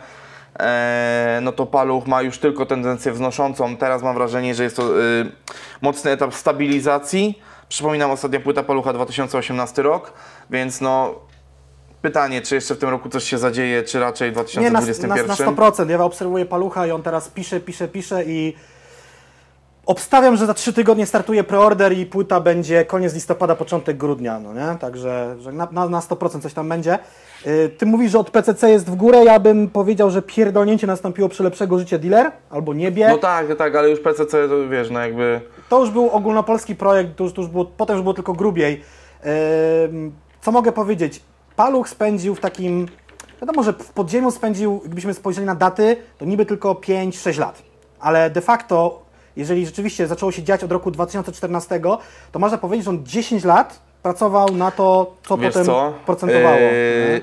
e, 0.58 1.38
no 1.42 1.52
to 1.52 1.66
Paluch 1.66 2.06
ma 2.06 2.22
już 2.22 2.38
tylko 2.38 2.66
tendencję 2.66 3.12
wznoszącą. 3.12 3.76
Teraz 3.76 4.02
mam 4.02 4.14
wrażenie, 4.14 4.54
że 4.54 4.62
jest 4.62 4.76
to 4.76 5.00
y, 5.00 5.32
mocny 5.82 6.10
etap 6.10 6.34
stabilizacji. 6.34 7.42
Przypominam, 7.68 8.10
ostatnia 8.10 8.40
płyta 8.40 8.62
Palucha 8.62 8.92
2018 8.92 9.82
rok, 9.82 10.12
więc 10.50 10.80
no 10.80 11.14
pytanie, 12.02 12.42
czy 12.42 12.54
jeszcze 12.54 12.74
w 12.74 12.78
tym 12.78 12.88
roku 12.88 13.08
coś 13.08 13.24
się 13.24 13.38
zadzieje, 13.38 13.82
czy 13.82 14.00
raczej 14.00 14.32
w 14.32 14.36
Nie, 14.56 14.70
na, 14.70 14.80
2021? 14.80 15.26
na, 15.26 15.60
na 15.62 15.70
100%. 15.70 15.90
Ja 15.90 16.04
obserwuję 16.04 16.46
Palucha 16.46 16.86
i 16.86 16.90
on 16.90 17.02
teraz 17.02 17.28
pisze, 17.28 17.60
pisze, 17.60 17.88
pisze 17.88 18.24
i 18.24 18.54
obstawiam, 19.86 20.36
że 20.36 20.46
za 20.46 20.54
3 20.54 20.72
tygodnie 20.72 21.06
startuje 21.06 21.44
preorder 21.44 21.98
i 21.98 22.06
płyta 22.06 22.40
będzie 22.40 22.84
koniec 22.84 23.14
listopada, 23.14 23.56
początek 23.56 23.96
grudnia, 23.96 24.40
no 24.40 24.54
nie? 24.54 24.78
Także 24.78 25.36
że 25.40 25.52
na, 25.52 25.68
na, 25.72 25.88
na 25.88 26.00
100% 26.00 26.40
coś 26.40 26.54
tam 26.54 26.68
będzie. 26.68 26.98
Yy, 27.46 27.68
Ty 27.68 27.86
mówisz, 27.86 28.12
że 28.12 28.18
od 28.18 28.30
PCC 28.30 28.70
jest 28.70 28.90
w 28.90 28.94
górę, 28.94 29.24
ja 29.24 29.40
bym 29.40 29.68
powiedział, 29.70 30.10
że 30.10 30.22
pierdolnięcie 30.22 30.86
nastąpiło 30.86 31.28
przy 31.28 31.42
lepszego 31.42 31.78
życie 31.78 31.98
dealer 31.98 32.32
albo 32.50 32.74
niebie. 32.74 33.08
No 33.08 33.18
tak, 33.18 33.56
tak, 33.56 33.76
ale 33.76 33.90
już 33.90 34.00
PCC 34.00 34.48
to 34.48 34.68
wiesz, 34.68 34.90
no 34.90 35.00
jakby... 35.00 35.40
To 35.68 35.80
już 35.80 35.90
był 35.90 36.10
ogólnopolski 36.10 36.76
projekt, 36.76 37.16
to 37.16 37.24
już, 37.24 37.32
to 37.32 37.42
już 37.42 37.50
było, 37.50 37.64
potem 37.64 37.96
już 37.96 38.02
było 38.02 38.14
tylko 38.14 38.32
grubiej. 38.32 38.82
Ym, 39.84 40.12
co 40.40 40.52
mogę 40.52 40.72
powiedzieć? 40.72 41.20
Paluch 41.56 41.88
spędził 41.88 42.34
w 42.34 42.40
takim, 42.40 42.86
wiadomo, 43.40 43.62
że 43.62 43.72
w 43.72 43.92
podziemiu 43.92 44.30
spędził, 44.30 44.80
gdybyśmy 44.84 45.14
spojrzeli 45.14 45.46
na 45.46 45.54
daty, 45.54 45.96
to 46.18 46.24
niby 46.24 46.46
tylko 46.46 46.72
5-6 46.72 47.38
lat. 47.38 47.62
Ale 48.00 48.30
de 48.30 48.40
facto, 48.40 49.03
jeżeli 49.36 49.66
rzeczywiście 49.66 50.06
zaczęło 50.06 50.32
się 50.32 50.42
dziać 50.42 50.64
od 50.64 50.72
roku 50.72 50.90
2014, 50.90 51.80
to 52.32 52.38
można 52.38 52.58
powiedzieć, 52.58 52.84
że 52.84 52.90
on 52.90 53.04
10 53.06 53.44
lat 53.44 53.80
pracował 54.02 54.48
na 54.56 54.70
to, 54.70 55.14
co 55.26 55.36
Wiesz 55.38 55.48
potem 55.52 55.66
co? 55.66 55.92
procentowało. 56.06 56.56
Nie? 56.56 57.20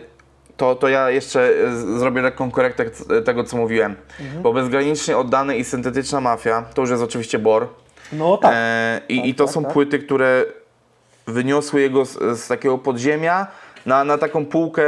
to, 0.58 0.76
to 0.76 0.88
ja 0.88 1.10
jeszcze 1.10 1.50
e, 1.68 1.76
zrobię 2.00 2.22
lekką 2.22 2.52
korektę 2.52 2.90
c- 2.92 3.22
tego, 3.22 3.44
co 3.44 3.58
mówiłem. 3.58 3.96
Mhm. 4.20 4.44
Bo 4.44 4.54
bezgranicznie 4.54 5.18
oddany 5.18 5.58
i 5.58 5.64
syntetyczna 5.64 6.22
mafia, 6.22 6.64
to 6.74 6.82
już 6.82 6.90
jest 6.92 7.04
oczywiście 7.04 7.40
Bor. 7.40 7.68
No 8.14 8.38
tak. 8.38 8.52
E, 8.56 9.02
i, 9.10 9.18
Tak, 9.18 9.26
I 9.28 9.36
to 9.36 9.46
tak, 9.46 9.54
są 9.54 9.64
tak. 9.64 9.74
płyty, 9.74 10.00
które 10.00 10.46
wyniosły 11.28 11.82
jego 11.82 12.06
z, 12.06 12.40
z 12.40 12.48
takiego 12.48 12.78
podziemia 12.78 13.48
na, 13.86 14.04
na 14.04 14.18
taką 14.18 14.46
półkę 14.46 14.84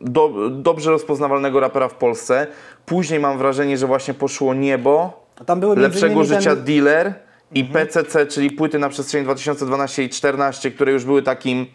do, 0.00 0.30
dobrze 0.50 0.90
rozpoznawalnego 0.90 1.60
rapera 1.60 1.88
w 1.88 1.94
Polsce. 1.94 2.46
Później 2.86 3.20
mam 3.20 3.38
wrażenie, 3.38 3.78
że 3.78 3.86
właśnie 3.86 4.14
poszło 4.14 4.54
niebo, 4.54 5.23
Lepszego 5.82 6.24
życia 6.24 6.40
ten, 6.40 6.58
Mhm. 6.58 6.64
dealer 6.66 7.14
i 7.54 7.64
PCC, 7.64 8.26
czyli 8.26 8.50
płyty 8.50 8.78
na 8.78 8.88
przestrzeni 8.88 9.24
2012 9.24 10.02
i 10.02 10.08
2014, 10.08 10.70
które 10.70 10.92
już 10.92 11.04
były 11.04 11.22
takim 11.22 11.66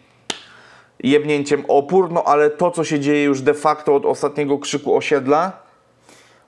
jebnięciem 1.00 1.64
opór, 1.68 2.12
no 2.12 2.24
ale 2.24 2.50
to, 2.50 2.70
co 2.70 2.84
się 2.84 3.00
dzieje 3.00 3.24
już 3.24 3.40
de 3.42 3.54
facto 3.54 3.94
od 3.94 4.06
ostatniego 4.06 4.58
krzyku 4.58 4.96
osiedla, 4.96 5.52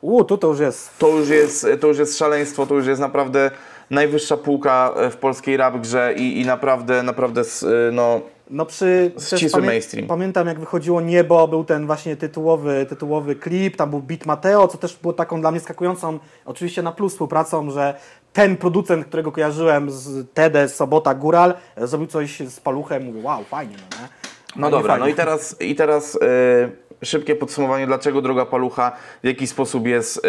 U, 0.00 0.24
tu 0.24 0.38
to 0.38 0.48
już 0.48 0.60
jest 0.60 0.98
to 0.98 1.08
już 1.08 1.28
jest, 1.28 1.66
to 1.80 1.88
już 1.88 1.98
jest 1.98 2.18
szaleństwo, 2.18 2.66
to 2.66 2.74
już 2.74 2.86
jest 2.86 3.00
naprawdę 3.00 3.50
najwyższa 3.90 4.36
półka 4.36 4.94
w 5.10 5.16
polskiej 5.16 5.56
rap 5.56 5.76
grze 5.76 6.14
i, 6.16 6.40
i 6.40 6.46
naprawdę, 6.46 7.02
naprawdę 7.02 7.40
e, 7.40 7.92
no, 7.92 8.20
No 8.52 8.66
przy 8.66 9.12
Ścisły 9.36 9.62
mainstream. 9.62 10.06
Pamiętam 10.06 10.46
jak 10.46 10.60
wychodziło 10.60 11.00
Niebo, 11.00 11.48
był 11.48 11.64
ten 11.64 11.86
właśnie 11.86 12.16
tytułowy, 12.16 12.86
tytułowy 12.88 13.36
klip, 13.36 13.76
tam 13.76 13.90
był 13.90 14.00
beat 14.00 14.26
Mateo, 14.26 14.68
co 14.68 14.78
też 14.78 14.96
było 14.96 15.14
taką 15.14 15.40
dla 15.40 15.50
mnie 15.50 15.60
skakującą, 15.60 16.18
oczywiście 16.44 16.82
na 16.82 16.92
plus 16.92 17.12
współpracą, 17.12 17.70
że 17.70 17.94
ten 18.32 18.56
producent, 18.56 19.06
którego 19.06 19.32
kojarzyłem 19.32 19.90
z 19.90 20.32
TD, 20.34 20.68
Sobota, 20.68 21.14
Góral, 21.14 21.54
e, 21.76 21.86
zrobił 21.86 22.06
coś 22.06 22.38
z 22.38 22.60
paluchem, 22.60 23.04
mówię 23.04 23.22
wow, 23.22 23.44
fajnie, 23.44 23.76
no 23.76 23.96
nie? 24.00 24.08
No 24.56 24.62
Fajnie, 24.62 24.70
dobra, 24.70 24.94
no 24.94 25.00
fajnie. 25.00 25.12
i 25.12 25.16
teraz, 25.16 25.60
i 25.60 25.74
teraz 25.74 26.18
e, 26.22 27.06
szybkie 27.06 27.36
podsumowanie, 27.36 27.86
dlaczego 27.86 28.22
droga 28.22 28.46
palucha 28.46 28.92
w 29.22 29.26
jaki 29.26 29.46
sposób 29.46 29.86
jest 29.86 30.18
e, 30.18 30.28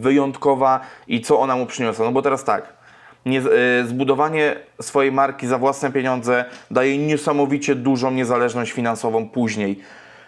wyjątkowa 0.00 0.80
i 1.08 1.20
co 1.20 1.40
ona 1.40 1.56
mu 1.56 1.66
przyniosła. 1.66 2.04
No 2.04 2.12
bo 2.12 2.22
teraz 2.22 2.44
tak, 2.44 2.77
nie, 3.28 3.40
e, 3.40 3.86
zbudowanie 3.86 4.56
swojej 4.82 5.12
marki 5.12 5.46
za 5.46 5.58
własne 5.58 5.92
pieniądze 5.92 6.44
daje 6.70 6.98
niesamowicie 6.98 7.74
dużą 7.74 8.10
niezależność 8.10 8.72
finansową 8.72 9.28
później. 9.28 9.80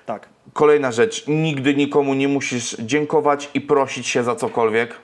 Tak. 0.06 0.28
Kolejna 0.52 0.92
rzecz, 0.92 1.24
nigdy 1.28 1.74
nikomu 1.74 2.14
nie 2.14 2.28
musisz 2.28 2.76
dziękować 2.78 3.50
i 3.54 3.60
prosić 3.60 4.06
się 4.06 4.22
za 4.24 4.36
cokolwiek. 4.36 4.94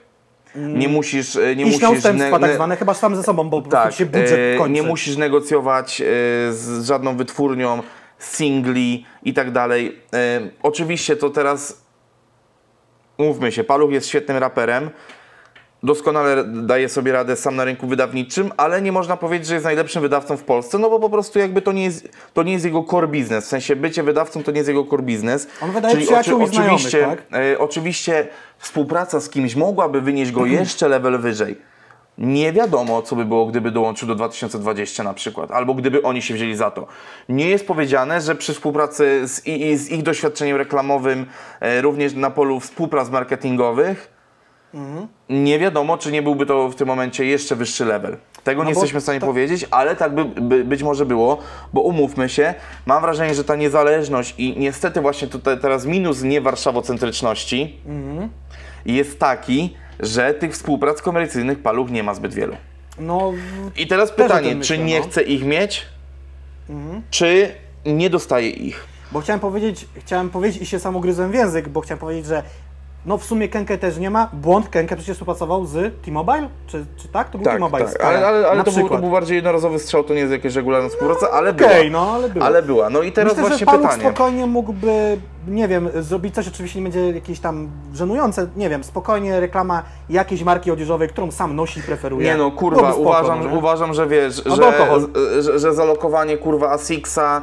Nie 0.55 0.89
musisz, 0.89 1.35
e, 1.35 1.55
nie 1.55 1.65
Iść 1.65 1.81
na 1.81 1.87
musisz 1.87 1.97
ustępstwa 1.97 2.39
tak 2.39 2.49
ne- 2.49 2.55
zwane, 2.55 2.77
chyba 2.77 2.93
sam 2.93 3.15
ze 3.15 3.23
sobą, 3.23 3.49
bo 3.49 3.61
tak, 3.61 3.93
się 3.93 4.05
budżet 4.05 4.39
e, 4.55 4.57
kończy. 4.57 4.73
nie 4.73 4.83
musisz 4.83 5.17
negocjować 5.17 6.01
z 6.49 6.85
żadną 6.85 7.17
wytwórnią, 7.17 7.83
singli 8.19 9.05
i 9.23 9.33
tak 9.33 9.51
dalej. 9.51 10.01
Oczywiście 10.63 11.15
to 11.15 11.29
teraz, 11.29 11.81
mówmy 13.17 13.51
się, 13.51 13.63
Paluch 13.63 13.91
jest 13.91 14.07
świetnym 14.07 14.37
raperem, 14.37 14.89
doskonale 15.83 16.43
daje 16.43 16.89
sobie 16.89 17.11
radę 17.11 17.35
sam 17.35 17.55
na 17.55 17.65
rynku 17.65 17.87
wydawniczym, 17.87 18.51
ale 18.57 18.81
nie 18.81 18.91
można 18.91 19.17
powiedzieć, 19.17 19.47
że 19.47 19.53
jest 19.53 19.65
najlepszym 19.65 20.01
wydawcą 20.01 20.37
w 20.37 20.43
Polsce, 20.43 20.79
no 20.79 20.89
bo 20.89 20.99
po 20.99 21.09
prostu 21.09 21.39
jakby 21.39 21.61
to 21.61 21.71
nie 21.71 21.83
jest, 21.83 22.09
to 22.33 22.43
nie 22.43 22.53
jest 22.53 22.65
jego 22.65 22.83
core 22.83 23.07
business. 23.07 23.45
W 23.45 23.47
sensie 23.47 23.75
bycie 23.75 24.03
wydawcą 24.03 24.43
to 24.43 24.51
nie 24.51 24.57
jest 24.57 24.67
jego 24.67 24.85
core 24.85 25.03
business. 25.03 25.47
On 25.61 25.71
wydaje 25.71 25.97
przyjaciół 25.97 26.41
i 26.41 26.47
znajomych, 26.47 26.73
oczywiście, 26.73 27.05
tak? 27.05 27.39
e, 27.39 27.59
oczywiście 27.59 28.27
współpraca 28.57 29.19
z 29.19 29.29
kimś 29.29 29.55
mogłaby 29.55 30.01
wynieść 30.01 30.31
go 30.31 30.45
jeszcze 30.59 30.87
level 30.87 31.19
wyżej. 31.19 31.57
Nie 32.17 32.53
wiadomo, 32.53 33.01
co 33.01 33.15
by 33.15 33.25
było, 33.25 33.45
gdyby 33.45 33.71
dołączył 33.71 34.07
do 34.07 34.15
2020 34.15 35.03
na 35.03 35.13
przykład, 35.13 35.51
albo 35.51 35.73
gdyby 35.73 36.01
oni 36.01 36.21
się 36.21 36.33
wzięli 36.33 36.55
za 36.55 36.71
to. 36.71 36.87
Nie 37.29 37.49
jest 37.49 37.67
powiedziane, 37.67 38.21
że 38.21 38.35
przy 38.35 38.53
współpracy 38.53 39.27
z, 39.27 39.47
i, 39.47 39.67
i 39.67 39.77
z 39.77 39.89
ich 39.89 40.03
doświadczeniem 40.03 40.57
reklamowym, 40.57 41.25
e, 41.59 41.81
również 41.81 42.13
na 42.13 42.29
polu 42.29 42.59
współprac 42.59 43.09
marketingowych, 43.09 44.16
nie 45.29 45.59
wiadomo, 45.59 45.97
czy 45.97 46.11
nie 46.11 46.21
byłby 46.21 46.45
to 46.45 46.69
w 46.69 46.75
tym 46.75 46.87
momencie 46.87 47.25
jeszcze 47.25 47.55
wyższy 47.55 47.85
level. 47.85 48.17
Tego 48.43 48.61
nie 48.63 48.65
bo 48.65 48.69
jesteśmy 48.69 48.99
w 48.99 49.03
stanie 49.03 49.19
to- 49.19 49.25
powiedzieć, 49.25 49.67
ale 49.71 49.95
tak 49.95 50.15
by, 50.15 50.25
by 50.41 50.63
być 50.63 50.83
może 50.83 51.05
było, 51.05 51.37
bo 51.73 51.81
umówmy 51.81 52.29
się, 52.29 52.53
mam 52.85 53.01
wrażenie, 53.01 53.35
że 53.35 53.43
ta 53.43 53.55
niezależność 53.55 54.35
i 54.37 54.55
niestety 54.59 55.01
właśnie 55.01 55.27
tutaj 55.27 55.59
teraz 55.59 55.85
minus 55.85 56.21
nie 56.23 56.41
warszawocentryczności 56.41 57.77
jest 58.85 59.19
taki, 59.19 59.73
że 59.99 60.33
tych 60.33 60.53
współprac 60.53 61.01
komercyjnych 61.01 61.59
paluch 61.59 61.89
nie 61.89 62.03
ma 62.03 62.13
zbyt 62.13 62.33
wielu. 62.33 62.55
No, 62.99 63.33
I 63.77 63.87
teraz 63.87 64.11
pytanie, 64.11 64.49
tym 64.49 64.61
czy 64.61 64.73
myślę, 64.73 64.85
nie 64.85 64.99
no. 64.99 65.05
chce 65.05 65.21
ich 65.23 65.43
mieć, 65.45 65.85
czy 67.09 67.51
nie 67.85 68.09
dostaje 68.09 68.49
ich? 68.49 68.85
bo 69.11 69.21
chciałem 69.21 69.39
powiedzieć, 69.39 69.87
chciałem 69.99 70.29
powiedzieć 70.29 70.61
i 70.61 70.65
się 70.65 70.79
sam 70.79 70.95
ugryzłem 70.95 71.31
w 71.31 71.33
język, 71.33 71.69
bo 71.69 71.81
chciałem 71.81 71.99
powiedzieć, 71.99 72.25
że 72.25 72.43
no 73.07 73.17
w 73.17 73.23
sumie 73.23 73.47
Kenke 73.49 73.77
też 73.77 73.97
nie 73.97 74.09
ma. 74.09 74.29
Błąd, 74.33 74.69
Kenke 74.69 74.95
przecież 74.95 75.15
współpracował 75.15 75.65
z 75.65 75.93
T-Mobile? 76.05 76.49
Czy, 76.67 76.85
czy 76.97 77.07
tak? 77.07 77.29
To 77.29 77.37
był 77.37 77.51
T-Mobile. 77.51 77.85
tak. 77.85 78.03
Ale, 78.03 78.27
ale, 78.27 78.47
ale 78.47 78.63
to, 78.63 78.71
był, 78.71 78.89
to 78.89 78.97
był 78.97 79.09
bardziej 79.11 79.35
jednorazowy 79.35 79.79
strzał, 79.79 80.03
to 80.03 80.13
nie 80.13 80.19
jest 80.19 80.31
jakaś 80.31 80.55
regularna 80.55 80.89
współpraca, 80.89 81.31
ale 81.31 81.49
Okej, 81.51 81.89
była. 81.89 82.01
no 82.05 82.11
ale 82.11 82.29
było. 82.29 82.45
Ale 82.45 82.63
była. 82.63 82.89
No 82.89 83.01
i 83.01 83.11
teraz 83.11 83.31
Myślę, 83.33 83.43
że 83.43 83.49
właśnie 83.49 83.65
Paluch 83.65 83.81
pytanie. 83.81 84.03
spokojnie 84.03 84.45
mógłby, 84.45 85.17
nie 85.47 85.67
wiem, 85.67 85.89
zrobić 85.95 86.35
coś, 86.35 86.47
oczywiście 86.47 86.79
nie 86.79 86.83
będzie 86.83 87.11
jakieś 87.11 87.39
tam 87.39 87.69
żenujące, 87.93 88.47
nie 88.55 88.69
wiem, 88.69 88.83
spokojnie 88.83 89.39
reklama 89.39 89.83
jakiejś 90.09 90.43
marki 90.43 90.71
odzieżowej, 90.71 91.09
którą 91.09 91.31
sam 91.31 91.55
nosi 91.55 91.79
i 91.79 91.83
preferuje. 91.83 92.25
Nie 92.27 92.37
no, 92.37 92.51
kurwa, 92.51 92.91
spoko, 92.91 93.09
uważam, 93.09 93.43
no 93.51 93.57
uważam, 93.57 93.93
że 93.93 94.07
wiesz, 94.07 94.43
że, 94.45 95.41
że, 95.41 95.59
że 95.59 95.73
zalokowanie 95.73 96.37
kurwa 96.37 96.71
Asixa, 96.71 97.41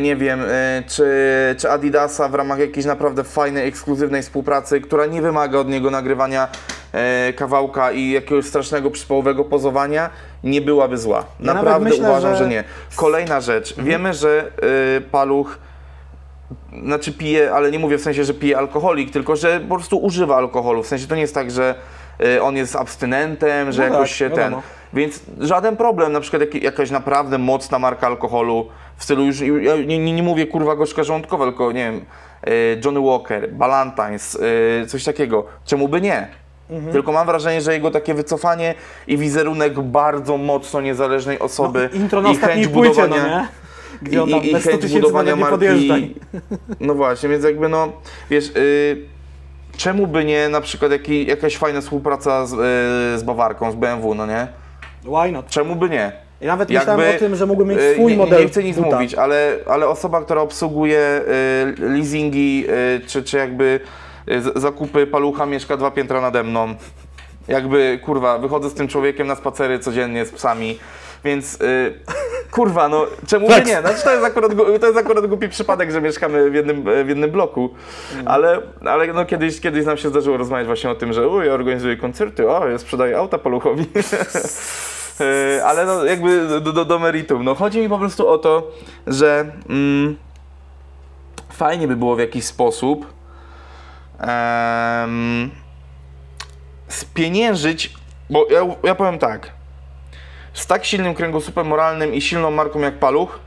nie 0.00 0.16
wiem, 0.16 0.40
e, 0.48 0.82
czy, 0.86 1.06
czy 1.58 1.70
Adidasa 1.70 2.28
w 2.28 2.34
ramach 2.34 2.58
jakiejś 2.58 2.86
naprawdę 2.86 3.24
fajnej, 3.24 3.68
ekskluzywnej 3.68 4.22
współpracy, 4.22 4.80
która 4.80 5.06
nie 5.06 5.22
wymaga 5.22 5.58
od 5.58 5.68
niego 5.68 5.90
nagrywania 5.90 6.48
e, 6.92 7.32
kawałka 7.32 7.92
i 7.92 8.10
jakiegoś 8.10 8.46
strasznego 8.46 8.90
przypałowego 8.90 9.44
pozowania, 9.44 10.10
nie 10.44 10.60
byłaby 10.60 10.98
zła. 10.98 11.24
Ja 11.40 11.54
Naprawdę 11.54 11.90
myślę, 11.90 12.08
uważam, 12.08 12.32
że... 12.32 12.38
że- 12.38 12.48
nie. 12.48 12.64
Kolejna 12.96 13.40
rzecz. 13.40 13.74
Wiemy, 13.78 14.14
że 14.14 14.50
e, 14.96 15.00
Paluch 15.00 15.58
znaczy 16.84 17.12
pije, 17.12 17.52
ale 17.52 17.70
nie 17.70 17.78
mówię 17.78 17.98
w 17.98 18.02
sensie, 18.02 18.24
że 18.24 18.34
pije 18.34 18.58
alkoholik, 18.58 19.10
tylko 19.10 19.36
że 19.36 19.60
po 19.60 19.74
prostu 19.74 19.98
używa 19.98 20.36
alkoholu. 20.36 20.82
W 20.82 20.86
sensie 20.86 21.06
to 21.06 21.14
nie 21.14 21.20
jest 21.20 21.34
tak, 21.34 21.50
że 21.50 21.74
on 22.42 22.56
jest 22.56 22.76
abstynentem, 22.76 23.72
że 23.72 23.88
No 23.88 23.94
jakoś 23.94 24.10
tak, 24.10 24.18
się 24.18 24.30
ten. 24.30 24.38
wiadomo. 24.38 24.62
Więc 24.92 25.20
żaden 25.40 25.76
problem, 25.76 26.12
na 26.12 26.20
przykład 26.20 26.40
jak, 26.42 26.62
jakaś 26.62 26.90
naprawdę 26.90 27.38
mocna 27.38 27.78
marka 27.78 28.06
alkoholu 28.06 28.68
w 28.96 29.04
stylu 29.04 29.24
już, 29.24 29.40
ja 29.40 29.76
nie, 29.76 29.98
nie, 29.98 30.12
nie 30.12 30.22
mówię 30.22 30.46
kurwa 30.46 30.76
gorzka 30.76 31.04
żołądkowa, 31.04 31.44
tylko 31.44 31.72
nie 31.72 31.84
wiem, 31.84 32.04
y, 32.48 32.80
Johnny 32.84 33.00
Walker, 33.00 33.52
Ballantines, 33.52 34.34
y, 34.82 34.86
coś 34.86 35.04
takiego. 35.04 35.44
Czemu 35.64 35.88
by 35.88 36.00
nie? 36.00 36.28
Mhm. 36.70 36.92
Tylko 36.92 37.12
mam 37.12 37.26
wrażenie, 37.26 37.60
że 37.60 37.72
jego 37.72 37.90
takie 37.90 38.14
wycofanie 38.14 38.74
i 39.06 39.16
wizerunek 39.18 39.80
bardzo 39.80 40.36
mocno 40.36 40.80
niezależnej 40.80 41.38
osoby 41.38 41.90
No, 41.92 42.00
intro 42.00 42.22
na 42.22 42.30
i 42.30 42.36
chęć 42.36 42.68
płycie, 42.68 43.00
no 43.02 43.08
budowania, 43.08 43.40
nie? 43.40 43.48
Gdzie 44.02 44.22
on 44.22 44.30
tam 44.30 44.42
i, 44.42 44.48
i 44.48 44.52
bez 44.52 44.62
100 44.62 44.70
chęć 44.70 44.92
budowania 44.92 45.36
marki. 45.36 46.14
No 46.80 46.94
właśnie, 46.94 47.28
więc 47.28 47.44
jakby 47.44 47.68
no, 47.68 47.92
wiesz, 48.30 48.50
y, 48.56 49.17
czemu 49.78 50.06
by 50.06 50.24
nie 50.24 50.48
na 50.48 50.60
przykład 50.60 50.92
jaki, 50.92 51.26
jakaś 51.26 51.56
fajna 51.56 51.80
współpraca 51.80 52.46
z, 52.46 52.52
y, 52.52 53.18
z 53.18 53.22
Bawarką, 53.22 53.72
z 53.72 53.74
BMW, 53.74 54.14
no 54.14 54.26
nie? 54.26 54.46
Why 55.02 55.32
not? 55.32 55.46
Czemu 55.48 55.76
by 55.76 55.88
nie? 55.88 56.12
Ja 56.40 56.46
nawet 56.52 56.70
myślałem 56.70 57.16
o 57.16 57.18
tym, 57.18 57.36
że 57.36 57.46
mógłby 57.46 57.64
mieć 57.64 57.78
y, 57.78 57.94
swój 57.94 58.12
nie, 58.12 58.18
model 58.18 58.42
Nie 58.42 58.48
chcę 58.48 58.62
nic 58.62 58.76
buta. 58.76 58.96
mówić, 58.96 59.14
ale, 59.14 59.56
ale 59.66 59.88
osoba, 59.88 60.22
która 60.22 60.40
obsługuje 60.40 61.20
y, 61.78 61.82
leasingi, 61.88 62.64
y, 62.96 63.06
czy, 63.06 63.22
czy 63.22 63.36
jakby 63.36 63.80
z- 64.26 64.58
zakupy 64.58 65.06
palucha 65.06 65.46
mieszka 65.46 65.76
dwa 65.76 65.90
piętra 65.90 66.20
nade 66.20 66.42
mną. 66.42 66.74
Jakby, 67.48 68.00
kurwa, 68.04 68.38
wychodzę 68.38 68.70
z 68.70 68.74
tym 68.74 68.88
człowiekiem 68.88 69.26
na 69.26 69.34
spacery 69.36 69.78
codziennie 69.78 70.24
z 70.26 70.30
psami, 70.32 70.78
więc 71.24 71.58
kurwa, 72.50 72.88
no 72.88 73.06
czemu 73.26 73.48
by 73.48 73.62
nie? 73.62 73.80
Znaczy, 73.80 74.02
to, 74.04 74.12
jest 74.12 74.24
akurat, 74.24 74.52
to 74.80 74.86
jest 74.86 74.98
akurat 74.98 75.26
głupi 75.26 75.48
przypadek, 75.48 75.90
że 75.90 76.00
mieszkamy 76.00 76.50
w 76.50 76.54
jednym, 76.54 76.84
w 77.04 77.08
jednym 77.08 77.30
bloku, 77.30 77.70
ale, 78.26 78.60
ale 78.84 79.06
no 79.06 79.24
kiedyś, 79.24 79.60
kiedyś 79.60 79.86
nam 79.86 79.96
się 79.96 80.08
zdarzyło 80.08 80.36
rozmawiać 80.36 80.66
właśnie 80.66 80.90
o 80.90 80.94
tym, 80.94 81.12
że 81.12 81.28
uj, 81.28 81.46
ja 81.46 81.52
organizuję 81.52 81.96
koncerty, 81.96 82.50
o, 82.50 82.68
ja 82.68 82.78
sprzedaję 82.78 83.18
auta 83.18 83.38
paluchowi. 83.38 83.86
Y, 85.20 85.64
ale 85.68 85.86
no 85.86 86.04
jakby 86.04 86.48
do, 86.48 86.60
do, 86.60 86.84
do 86.84 86.98
meritum. 86.98 87.44
No 87.44 87.54
chodzi 87.54 87.80
mi 87.80 87.88
po 87.88 87.98
prostu 87.98 88.28
o 88.28 88.38
to, 88.38 88.70
że 89.06 89.52
mm, 89.68 90.16
fajnie 91.52 91.88
by 91.88 91.96
było 91.96 92.16
w 92.16 92.18
jakiś 92.18 92.44
sposób 92.44 93.06
em, 94.18 95.50
spieniężyć, 96.88 97.94
bo 98.30 98.46
ja, 98.50 98.60
ja 98.82 98.94
powiem 98.94 99.18
tak, 99.18 99.57
z 100.58 100.66
tak 100.66 100.84
silnym 100.84 101.14
kręgosłupem 101.14 101.66
moralnym 101.66 102.14
i 102.14 102.20
silną 102.20 102.50
marką 102.50 102.80
jak 102.80 102.94
Paluch, 102.94 103.38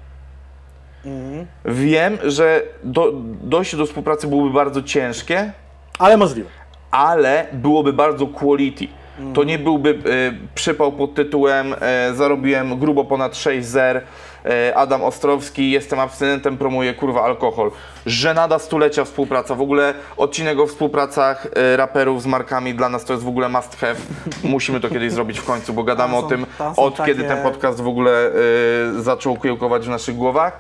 wiem, 1.66 2.18
że 2.24 2.62
do, 2.84 3.12
dojście 3.44 3.78
do 3.78 3.86
współpracy 3.86 4.28
byłoby 4.28 4.50
bardzo 4.54 4.82
ciężkie, 4.84 5.52
Ale 6.00 6.18
możliwe. 6.18 6.50
ale 6.92 7.46
byłoby 7.54 7.94
bardzo 7.94 8.28
quality. 8.28 8.88
To 9.34 9.44
nie 9.44 9.60
byłby 9.60 9.90
e, 9.90 9.94
przypał 10.56 10.92
pod 10.92 11.16
tytułem 11.16 11.76
e, 11.82 12.14
zarobiłem 12.14 12.80
grubo 12.80 13.06
ponad 13.06 13.38
6 13.38 13.68
zer, 13.68 14.02
Adam 14.76 15.04
Ostrowski, 15.04 15.72
jestem 15.72 16.00
abstynentem, 16.00 16.58
promuję 16.58 16.94
kurwa 16.94 17.24
alkohol. 17.24 17.72
Żenada 18.06 18.60
stulecia 18.60 19.06
współpraca, 19.06 19.56
w 19.56 19.62
ogóle 19.62 19.94
odcinek 20.18 20.60
o 20.60 20.68
współpracach 20.68 21.48
e, 21.56 21.78
raperów 21.78 22.22
z 22.22 22.26
markami 22.26 22.74
dla 22.76 22.90
nas 22.90 23.06
to 23.06 23.14
jest 23.14 23.26
w 23.26 23.28
ogóle 23.28 23.50
must 23.50 23.76
have. 23.80 23.96
Musimy 24.44 24.80
to 24.80 24.90
kiedyś 24.90 25.12
zrobić 25.12 25.40
w 25.40 25.46
końcu, 25.46 25.74
bo 25.74 25.84
gadamy 25.84 26.14
Tam 26.14 26.20
o 26.20 26.22
są- 26.22 26.30
tym 26.30 26.46
są 26.76 26.76
od 26.84 26.96
takie- 26.96 27.12
kiedy 27.12 27.28
ten 27.28 27.44
podcast 27.44 27.82
w 27.82 27.88
ogóle 27.88 28.12
e, 28.98 29.02
zaczął 29.02 29.38
kiełkować 29.38 29.86
w 29.86 29.90
naszych 29.90 30.16
głowach. 30.16 30.58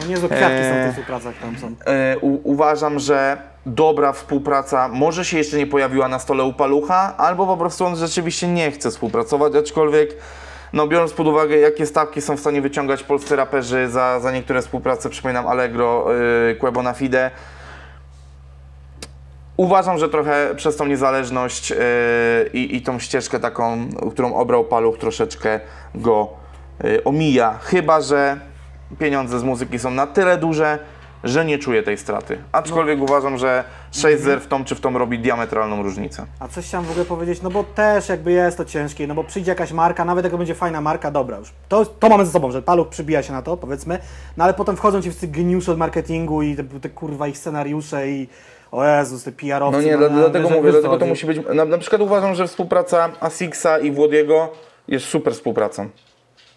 No 0.00 0.06
niezłe 0.08 0.28
kwiatki 0.28 0.46
są 0.64 0.70
w 0.70 0.76
Eee. 0.76 0.82
tych 0.82 0.90
współpracach 0.90 1.34
tam 1.42 1.58
są. 1.58 1.66
E, 1.86 2.18
u, 2.18 2.50
uważam, 2.52 2.98
że 2.98 3.36
dobra 3.66 4.12
współpraca 4.12 4.88
może 4.88 5.24
się 5.24 5.38
jeszcze 5.38 5.56
nie 5.56 5.66
pojawiła 5.66 6.08
na 6.08 6.18
stole 6.18 6.44
u 6.44 6.52
Palucha, 6.52 7.14
albo 7.16 7.46
po 7.46 7.56
prostu 7.56 7.84
on 7.86 7.96
rzeczywiście 7.96 8.48
nie 8.48 8.70
chce 8.70 8.90
współpracować, 8.90 9.54
aczkolwiek 9.54 10.10
no 10.74 10.86
biorąc 10.86 11.12
pod 11.12 11.26
uwagę 11.26 11.56
jakie 11.56 11.86
stawki 11.86 12.20
są 12.20 12.36
w 12.36 12.40
stanie 12.40 12.62
wyciągać 12.62 13.02
polscy 13.02 13.36
raperzy 13.36 13.88
za, 13.88 14.20
za 14.20 14.32
niektóre 14.32 14.62
współprace, 14.62 15.10
przypominam 15.10 15.46
Allegro, 15.46 16.06
yy, 16.62 16.82
na 16.82 16.92
Fide, 16.92 17.30
Uważam, 19.56 19.98
że 19.98 20.08
trochę 20.08 20.54
przez 20.56 20.76
tą 20.76 20.86
niezależność 20.86 21.70
yy, 21.70 21.76
i, 22.52 22.76
i 22.76 22.82
tą 22.82 22.98
ścieżkę 22.98 23.40
taką, 23.40 23.88
którą 24.10 24.34
obrał 24.34 24.64
Paluch, 24.64 24.98
troszeczkę 24.98 25.60
go 25.94 26.28
yy, 26.84 27.04
omija. 27.04 27.58
Chyba, 27.62 28.00
że 28.00 28.40
pieniądze 28.98 29.38
z 29.38 29.42
muzyki 29.42 29.78
są 29.78 29.90
na 29.90 30.06
tyle 30.06 30.38
duże, 30.38 30.78
że 31.24 31.44
nie 31.44 31.58
czuję 31.58 31.82
tej 31.82 31.98
straty. 31.98 32.38
Aczkolwiek 32.52 33.00
uważam, 33.00 33.38
że 33.38 33.64
6 33.92 34.22
zer 34.22 34.40
w 34.40 34.46
tą 34.46 34.64
czy 34.64 34.74
w 34.74 34.80
tą 34.80 34.98
robi 34.98 35.18
diametralną 35.18 35.82
różnicę. 35.82 36.26
A 36.40 36.48
coś 36.48 36.66
chciałem 36.66 36.86
w 36.86 36.90
ogóle 36.90 37.04
powiedzieć, 37.04 37.42
no 37.42 37.50
bo 37.50 37.64
też 37.64 38.08
jakby 38.08 38.32
jest 38.32 38.56
to 38.56 38.64
ciężkie, 38.64 39.06
no 39.06 39.14
bo 39.14 39.24
przyjdzie 39.24 39.50
jakaś 39.50 39.72
marka, 39.72 40.04
nawet 40.04 40.24
jak 40.24 40.36
będzie 40.36 40.54
fajna 40.54 40.80
marka, 40.80 41.10
dobra 41.10 41.38
już. 41.38 41.52
To, 41.68 41.86
to 41.86 42.08
mamy 42.08 42.26
ze 42.26 42.32
sobą, 42.32 42.50
że 42.50 42.62
paluch 42.62 42.88
przybija 42.88 43.22
się 43.22 43.32
na 43.32 43.42
to, 43.42 43.56
powiedzmy, 43.56 43.98
no 44.36 44.44
ale 44.44 44.54
potem 44.54 44.76
wchodzą 44.76 45.02
ci 45.02 45.10
wszyscy 45.10 45.28
geniusze 45.28 45.72
od 45.72 45.78
marketingu 45.78 46.42
i 46.42 46.56
te, 46.56 46.64
te 46.64 46.90
kurwa 46.90 47.28
ich 47.28 47.38
scenariusze 47.38 48.08
i 48.08 48.28
o 48.72 48.84
Jezus, 48.84 49.24
te 49.24 49.32
PR-owcy. 49.32 49.78
No 49.78 49.82
nie, 49.82 49.96
no, 49.96 50.08
dlatego 50.08 50.50
mówię, 50.50 50.70
dlatego 50.70 50.98
to 50.98 51.06
musi 51.06 51.26
być. 51.26 51.38
Na, 51.54 51.64
na 51.64 51.78
przykład 51.78 52.02
uważam, 52.02 52.34
że 52.34 52.46
współpraca 52.48 53.10
Asixa 53.20 53.78
i 53.82 53.90
Włodiego 53.90 54.52
jest 54.88 55.06
super 55.06 55.32
współpracą. 55.32 55.88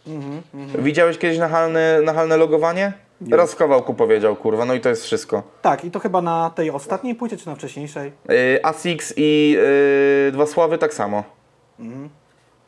Mhm, 0.07 0.41
Widziałeś 0.84 1.18
kiedyś 1.18 1.38
nachalne, 1.39 2.01
nachalne 2.03 2.38
logowanie? 2.38 2.93
Raz 3.32 3.53
w 3.53 3.55
kawałku 3.55 3.93
powiedział, 3.93 4.36
kurwa, 4.36 4.65
no 4.65 4.74
i 4.74 4.80
to 4.80 4.89
jest 4.89 5.03
wszystko. 5.03 5.43
Tak, 5.61 5.86
i 5.86 5.91
to 5.91 5.99
chyba 5.99 6.22
na 6.22 6.49
tej 6.49 6.72
ostatniej 6.72 7.15
płycie, 7.15 7.38
czy 7.38 7.47
na 7.47 7.55
wcześniejszej? 7.55 8.11
Yy, 8.30 8.59
Asix 8.63 9.13
i 9.18 9.55
yy, 10.26 10.32
Dwa 10.32 10.45
Sławy 10.45 10.78
tak 10.78 10.93
samo. 10.93 11.24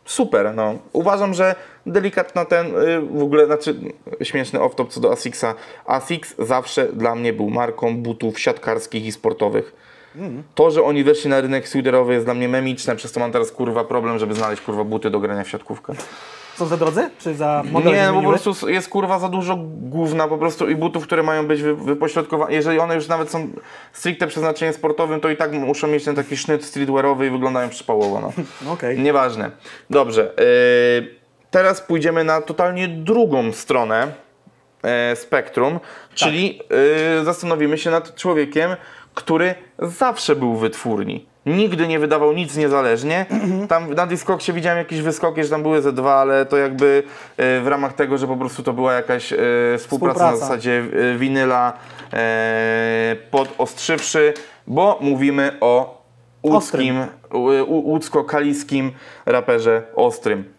Super, 0.05 0.55
no. 0.55 0.73
Uważam, 0.93 1.33
że 1.33 1.55
delikatna 1.85 2.45
ten, 2.45 2.73
yy, 2.73 3.01
w 3.01 3.23
ogóle, 3.23 3.45
znaczy 3.45 3.75
śmieszny 4.23 4.59
off-top 4.59 4.87
co 4.89 4.99
do 4.99 5.11
Asixa. 5.11 5.55
Asix 5.85 6.35
zawsze 6.39 6.87
dla 6.93 7.15
mnie 7.15 7.33
był 7.33 7.49
marką 7.49 7.97
butów 7.97 8.39
siatkarskich 8.39 9.05
i 9.05 9.11
sportowych. 9.11 9.89
To, 10.55 10.71
że 10.71 10.83
oni 10.83 11.03
weszli 11.03 11.29
na 11.29 11.41
rynek 11.41 11.67
sweaterowy 11.67 12.13
jest 12.13 12.25
dla 12.25 12.33
mnie 12.33 12.47
memiczne, 12.47 12.95
przez 12.95 13.11
to 13.11 13.19
mam 13.19 13.31
teraz 13.31 13.51
kurwa 13.51 13.83
problem, 13.83 14.19
żeby 14.19 14.35
znaleźć 14.35 14.61
kurwa 14.61 14.83
buty 14.83 15.09
do 15.09 15.19
grania 15.19 15.43
w 15.43 15.49
siatkówkę. 15.49 15.93
Są 16.59 16.65
za 16.65 16.77
drodzy? 16.77 17.09
Czy 17.19 17.35
za 17.35 17.63
model 17.71 17.93
Nie, 17.93 18.11
no 18.11 18.21
po 18.21 18.29
prostu 18.29 18.69
jest 18.69 18.89
kurwa 18.89 19.19
za 19.19 19.29
dużo 19.29 19.57
gówna 19.81 20.27
po 20.27 20.37
prostu 20.37 20.69
i 20.69 20.75
butów, 20.75 21.03
które 21.03 21.23
mają 21.23 21.47
być 21.47 21.61
wy, 21.61 21.75
wypośrodkowane. 21.75 22.53
Jeżeli 22.53 22.79
one 22.79 22.95
już 22.95 23.07
nawet 23.07 23.31
są 23.31 23.47
stricte 23.93 24.27
przeznaczeniem 24.27 24.73
sportowym, 24.73 25.21
to 25.21 25.29
i 25.29 25.37
tak 25.37 25.51
muszą 25.51 25.87
mieć 25.87 26.05
ten 26.05 26.15
taki 26.15 26.37
sznyt 26.37 26.65
streetwearowy 26.65 27.27
i 27.27 27.29
wyglądają 27.29 27.69
przypałowo. 27.69 28.19
No. 28.21 28.33
Okej. 28.73 28.99
Nieważne. 28.99 29.51
Dobrze. 29.89 30.33
Yy, 30.37 31.15
teraz 31.51 31.81
pójdziemy 31.81 32.23
na 32.23 32.41
totalnie 32.41 32.87
drugą 32.87 33.51
stronę 33.51 34.07
e, 34.83 35.15
spektrum, 35.15 35.79
czyli 36.13 36.61
yy, 37.17 37.25
zastanowimy 37.25 37.77
się 37.77 37.91
nad 37.91 38.15
człowiekiem, 38.15 38.75
który 39.13 39.55
zawsze 39.79 40.35
był 40.35 40.55
wytwórni. 40.55 41.28
Nigdy 41.45 41.87
nie 41.87 41.99
wydawał 41.99 42.33
nic 42.33 42.57
niezależnie. 42.57 43.25
Tam 43.69 43.93
na 43.93 44.07
Discogsie 44.07 44.53
widziałem 44.53 44.77
jakieś 44.77 45.01
wyskoki, 45.01 45.43
że 45.43 45.49
tam 45.49 45.63
były 45.63 45.81
ze 45.81 45.93
dwa, 45.93 46.15
ale 46.15 46.45
to 46.45 46.57
jakby 46.57 47.03
e, 47.37 47.61
w 47.61 47.67
ramach 47.67 47.93
tego, 47.93 48.17
że 48.17 48.27
po 48.27 48.37
prostu 48.37 48.63
to 48.63 48.73
była 48.73 48.93
jakaś 48.93 49.33
e, 49.33 49.37
współpraca, 49.77 50.19
na 50.19 50.25
Współpraca. 50.25 50.37
zasadzie 50.37 50.83
e, 51.13 51.17
winyla 51.17 51.73
podostrzywszy, 53.31 54.33
bo 54.67 54.97
mówimy 55.01 55.57
o 55.61 56.03
łódzkim, 56.43 57.05
łódzko-kaliskim 57.67 58.91
raperze 59.25 59.83
Ostrym. 59.95 60.53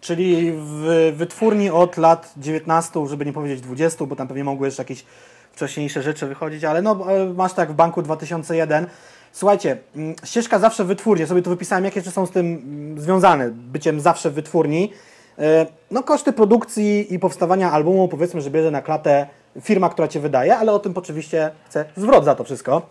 Czyli 0.00 0.52
w 0.56 1.12
wytwórni 1.16 1.70
od 1.70 1.96
lat 1.96 2.32
19, 2.36 3.06
żeby 3.06 3.26
nie 3.26 3.32
powiedzieć 3.32 3.60
20, 3.60 4.06
bo 4.06 4.16
tam 4.16 4.28
pewnie 4.28 4.44
mogły 4.44 4.66
jeszcze 4.66 4.82
jakieś 4.82 5.04
wcześniejsze 5.52 6.02
rzeczy 6.02 6.26
wychodzić, 6.26 6.64
ale 6.64 6.82
no 6.82 6.98
masz 7.36 7.52
tak 7.52 7.72
w 7.72 7.74
banku 7.74 8.02
2001. 8.02 8.86
Słuchajcie, 9.32 9.78
mm, 9.96 10.14
ścieżka 10.24 10.58
zawsze 10.58 10.84
w 10.84 10.86
wytwórni, 10.86 11.26
sobie 11.26 11.42
tu 11.42 11.50
wypisałem, 11.50 11.84
jakie 11.84 12.00
rzeczy 12.00 12.10
są 12.10 12.26
z 12.26 12.30
tym 12.30 12.46
mm, 12.46 13.00
związane, 13.00 13.50
byciem 13.50 14.00
zawsze 14.00 14.30
w 14.30 14.34
wytwórni. 14.34 14.92
E, 15.38 15.66
No 15.90 16.02
koszty 16.02 16.32
produkcji 16.32 17.14
i 17.14 17.18
powstawania 17.18 17.72
albumu 17.72 18.08
powiedzmy, 18.08 18.40
że 18.40 18.50
bierze 18.50 18.70
na 18.70 18.82
klatę 18.82 19.26
firma, 19.60 19.88
która 19.88 20.08
Cię 20.08 20.20
wydaje, 20.20 20.56
ale 20.56 20.72
o 20.72 20.78
tym 20.78 20.92
oczywiście 20.96 21.50
chce 21.66 21.84
zwrot 21.96 22.24
za 22.24 22.34
to 22.34 22.44
wszystko. 22.44 22.82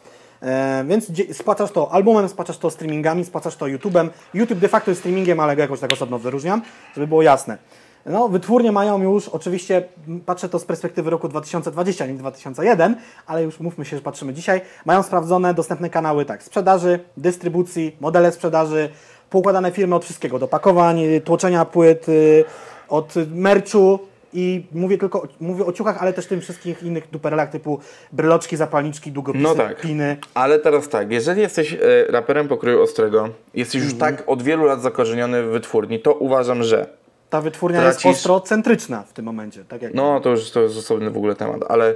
E, 0.41 0.83
więc 0.87 1.11
spłacasz 1.33 1.71
to 1.71 1.91
albumem, 1.91 2.29
spłacasz 2.29 2.57
to 2.57 2.71
streamingami, 2.71 3.25
spłacasz 3.25 3.55
to 3.55 3.65
YouTube'em. 3.65 4.09
YouTube 4.33 4.59
de 4.59 4.67
facto 4.67 4.91
jest 4.91 5.01
streamingiem, 5.01 5.39
ale 5.39 5.55
go 5.55 5.61
jakoś 5.61 5.79
tak 5.79 5.93
osobno 5.93 6.19
wyróżniam, 6.19 6.61
żeby 6.95 7.07
było 7.07 7.21
jasne. 7.21 7.57
No, 8.05 8.29
wytwórnie 8.29 8.71
mają 8.71 9.01
już, 9.03 9.29
oczywiście 9.29 9.83
patrzę 10.25 10.49
to 10.49 10.59
z 10.59 10.65
perspektywy 10.65 11.09
roku 11.09 11.27
2020, 11.29 12.05
nie 12.05 12.13
2001, 12.13 12.95
ale 13.27 13.43
już 13.43 13.59
mówmy 13.59 13.85
się, 13.85 13.95
że 13.97 14.01
patrzymy 14.03 14.33
dzisiaj, 14.33 14.61
mają 14.85 15.03
sprawdzone 15.03 15.53
dostępne 15.53 15.89
kanały 15.89 16.25
tak, 16.25 16.43
sprzedaży, 16.43 16.99
dystrybucji, 17.17 17.95
modele 17.99 18.31
sprzedaży, 18.31 18.89
poukładane 19.29 19.71
firmy 19.71 19.95
od 19.95 20.03
wszystkiego, 20.05 20.39
do 20.39 20.47
pakowań, 20.47 21.01
tłoczenia 21.25 21.65
płyt, 21.65 22.09
y, 22.09 22.43
od 22.89 23.13
merchu, 23.35 23.99
i 24.33 24.65
mówię 24.71 24.97
tylko 24.97 25.27
mówię 25.39 25.65
o 25.65 25.73
ciuchach, 25.73 25.97
ale 26.01 26.13
też 26.13 26.27
tym 26.27 26.41
wszystkich 26.41 26.83
innych 26.83 27.09
duperelach 27.11 27.49
typu 27.49 27.79
bryloczki, 28.11 28.57
zapalniczki, 28.57 29.11
długopisy, 29.11 29.43
No 29.43 29.55
tak. 29.55 29.81
piny. 29.81 30.17
Ale 30.33 30.59
teraz 30.59 30.89
tak, 30.89 31.11
jeżeli 31.11 31.41
jesteś 31.41 31.73
e, 31.73 31.77
raperem 32.09 32.47
pokroju 32.47 32.81
ostrego, 32.81 33.29
jesteś 33.53 33.83
już 33.83 33.93
Mhm. 33.93 34.15
tak 34.15 34.29
od 34.29 34.43
wielu 34.43 34.65
lat 34.65 34.81
zakorzeniony 34.81 35.43
w 35.43 35.45
wytwórni, 35.45 35.99
to 35.99 36.13
uważam, 36.13 36.63
że 36.63 36.87
Ta 37.31 37.41
wytwórnia 37.41 37.79
Tracisz- 37.81 38.05
jest 38.07 38.19
ostrocentryczna 38.19 39.03
w 39.03 39.13
tym 39.13 39.25
momencie. 39.25 39.65
Tak 39.65 39.81
jak 39.81 39.93
No, 39.93 40.19
to 40.19 40.29
już 40.29 40.51
to 40.51 40.61
jest 40.61 40.77
osobny 40.77 41.11
w 41.11 41.17
ogóle 41.17 41.35
temat, 41.35 41.61
ale 41.69 41.95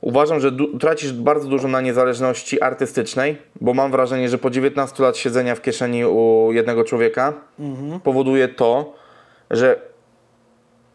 uważam, 0.00 0.40
że 0.40 0.52
tracisz 0.80 1.12
bardzo 1.12 1.48
dużo 1.48 1.68
na 1.68 1.80
niezależności 1.80 2.62
artystycznej, 2.62 3.38
bo 3.60 3.74
mam 3.74 3.90
wrażenie, 3.90 4.28
że 4.28 4.38
po 4.38 4.50
19 4.50 5.02
lat 5.02 5.16
siedzenia 5.16 5.54
w 5.54 5.62
kieszeni 5.62 6.04
u 6.04 6.48
jednego 6.52 6.84
człowieka 6.84 7.32
powoduje 8.04 8.48
to, 8.48 8.94
że 9.50 9.80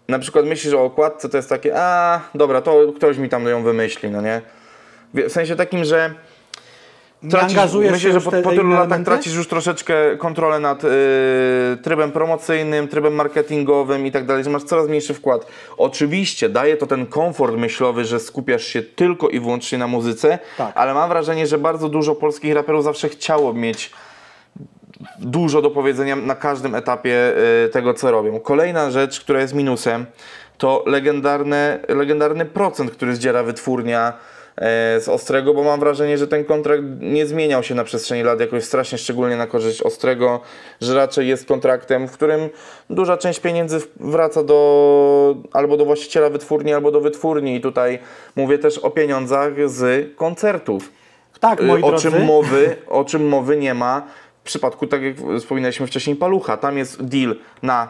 na 0.08 0.20
przykład 0.20 0.46
myślisz 0.46 0.74
o 0.74 0.84
okładce, 0.84 1.30
to 1.30 1.38
jest 1.38 1.50
takie, 1.50 1.78
a 1.78 2.22
dobra, 2.36 2.62
to 2.62 2.94
ktoś 2.96 3.18
mi 3.18 3.30
tam 3.30 3.48
ją 3.48 3.64
wymyśli, 3.64 4.10
no 4.10 4.22
nie? 4.22 4.42
W 5.14 5.32
sensie 5.32 5.56
takim, 5.56 5.86
że 5.86 6.14
angażujesz 7.42 7.92
myślę, 7.92 8.12
się 8.12 8.20
że 8.20 8.32
po, 8.32 8.32
po 8.32 8.50
tylu 8.50 8.64
inne 8.64 8.76
latach 8.76 8.86
elementy? 8.86 9.06
tracisz 9.06 9.36
już 9.36 9.48
troszeczkę 9.48 10.18
kontrolę 10.18 10.60
nad 10.60 10.84
y, 10.84 10.88
trybem 11.84 12.12
promocyjnym, 12.12 12.88
trybem 12.88 13.16
marketingowym 13.16 14.06
i 14.06 14.12
tak 14.12 14.26
dalej, 14.26 14.44
że 14.44 14.50
masz 14.50 14.64
coraz 14.64 14.88
mniejszy 14.88 15.14
wkład. 15.14 15.46
Oczywiście 15.78 16.50
daje 16.50 16.78
to 16.78 16.88
ten 16.88 17.06
komfort 17.06 17.56
myślowy, 17.56 18.06
że 18.06 18.20
skupiasz 18.20 18.64
się 18.64 18.82
tylko 18.82 19.30
i 19.30 19.40
wyłącznie 19.40 19.78
na 19.78 19.88
muzyce, 19.88 20.40
Tak. 20.58 20.72
ale 20.76 20.94
mam 20.94 21.10
wrażenie, 21.10 21.48
że 21.48 21.58
bardzo 21.58 21.90
dużo 21.90 22.16
polskich 22.16 22.54
raperów 22.54 22.84
zawsze 22.84 23.10
chciało 23.10 23.54
mieć 23.54 23.92
dużo 25.20 25.62
do 25.62 25.70
powiedzenia 25.70 26.16
na 26.16 26.36
każdym 26.36 26.76
etapie 26.76 27.34
y, 27.66 27.70
tego, 27.70 27.94
co 27.94 28.12
robią. 28.12 28.40
Kolejna 28.40 28.92
rzecz, 28.92 29.20
która 29.20 29.42
jest 29.42 29.54
minusem, 29.54 30.06
to 30.58 30.84
legendarny 31.88 32.46
procent, 32.46 32.92
który 32.92 33.16
zdziera 33.16 33.44
wytwórnia 33.44 34.14
z 34.58 35.10
Ostrego, 35.10 35.54
bo 35.54 35.64
mam 35.64 35.80
wrażenie, 35.80 36.18
że 36.18 36.28
ten 36.28 36.46
kontrakt 36.46 36.84
nie 37.00 37.26
zmieniał 37.26 37.64
się 37.64 37.76
na 37.76 37.84
przestrzeni 37.84 38.24
lat 38.24 38.40
jakoś 38.40 38.64
strasznie, 38.64 38.98
szczególnie 38.98 39.38
na 39.38 39.48
korzyść 39.48 39.82
Ostrego, 39.82 40.42
że 40.82 40.96
raczej 40.96 41.28
jest 41.28 41.48
kontraktem, 41.48 42.08
w 42.08 42.12
którym 42.12 42.50
duża 42.90 43.18
część 43.18 43.40
pieniędzy 43.40 43.82
wraca 44.00 44.44
do 44.44 45.36
albo 45.54 45.78
do 45.78 45.86
właściciela 45.86 46.30
wytwórni, 46.30 46.74
albo 46.74 46.92
do 46.92 47.02
wytwórni 47.02 47.56
i 47.56 47.62
tutaj 47.62 48.00
mówię 48.36 48.60
też 48.60 48.78
o 48.78 48.90
pieniądzach 48.90 49.70
z 49.70 50.10
koncertów. 50.16 50.92
Tak, 51.40 51.62
moi 51.62 51.84
o 51.84 51.88
drodzy. 51.88 52.12
czym 52.12 52.26
mowy, 52.26 52.76
o 52.88 53.06
czym 53.06 53.28
mowy 53.28 53.58
nie 53.58 53.74
ma 53.74 54.08
w 54.42 54.46
przypadku, 54.46 54.88
tak 54.88 55.02
jak 55.02 55.16
wspominaliśmy 55.40 55.88
wcześniej, 55.88 56.16
Palucha. 56.16 56.58
Tam 56.58 56.78
jest 56.78 57.04
deal 57.04 57.36
na 57.62 57.90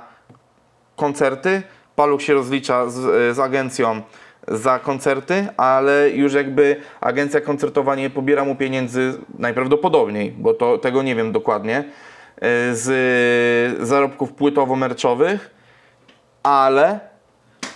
koncerty, 0.95 1.61
Paluch 1.95 2.21
się 2.21 2.33
rozlicza 2.33 2.89
z, 2.89 3.35
z 3.35 3.39
agencją 3.39 4.01
za 4.47 4.79
koncerty, 4.79 5.47
ale 5.57 6.09
już 6.09 6.33
jakby 6.33 6.75
agencja 7.01 7.41
koncertowa 7.41 7.95
nie 7.95 8.09
pobiera 8.09 8.45
mu 8.45 8.55
pieniędzy 8.55 9.13
najprawdopodobniej, 9.39 10.31
bo 10.31 10.53
to, 10.53 10.77
tego 10.77 11.03
nie 11.03 11.15
wiem 11.15 11.31
dokładnie, 11.31 11.79
y, 11.79 12.41
z 12.75 13.87
zarobków 13.87 14.33
płytowo-merczowych, 14.33 15.49
ale 16.43 16.99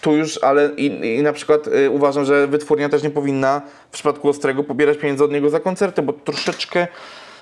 tu 0.02 0.16
już, 0.16 0.44
ale 0.44 0.70
i, 0.78 1.18
i 1.18 1.24
na 1.24 1.34
przykład 1.34 1.68
y, 1.68 1.90
uważam, 1.90 2.26
że 2.26 2.48
wytwórnia 2.48 2.90
też 2.90 3.04
nie 3.04 3.10
powinna 3.10 3.62
w 3.90 3.94
przypadku 3.94 4.30
Ostrego 4.30 4.64
pobierać 4.64 4.98
pieniędzy 4.98 5.24
od 5.24 5.32
niego 5.32 5.50
za 5.50 5.60
koncerty, 5.60 6.02
bo 6.02 6.14
troszeczkę 6.14 6.88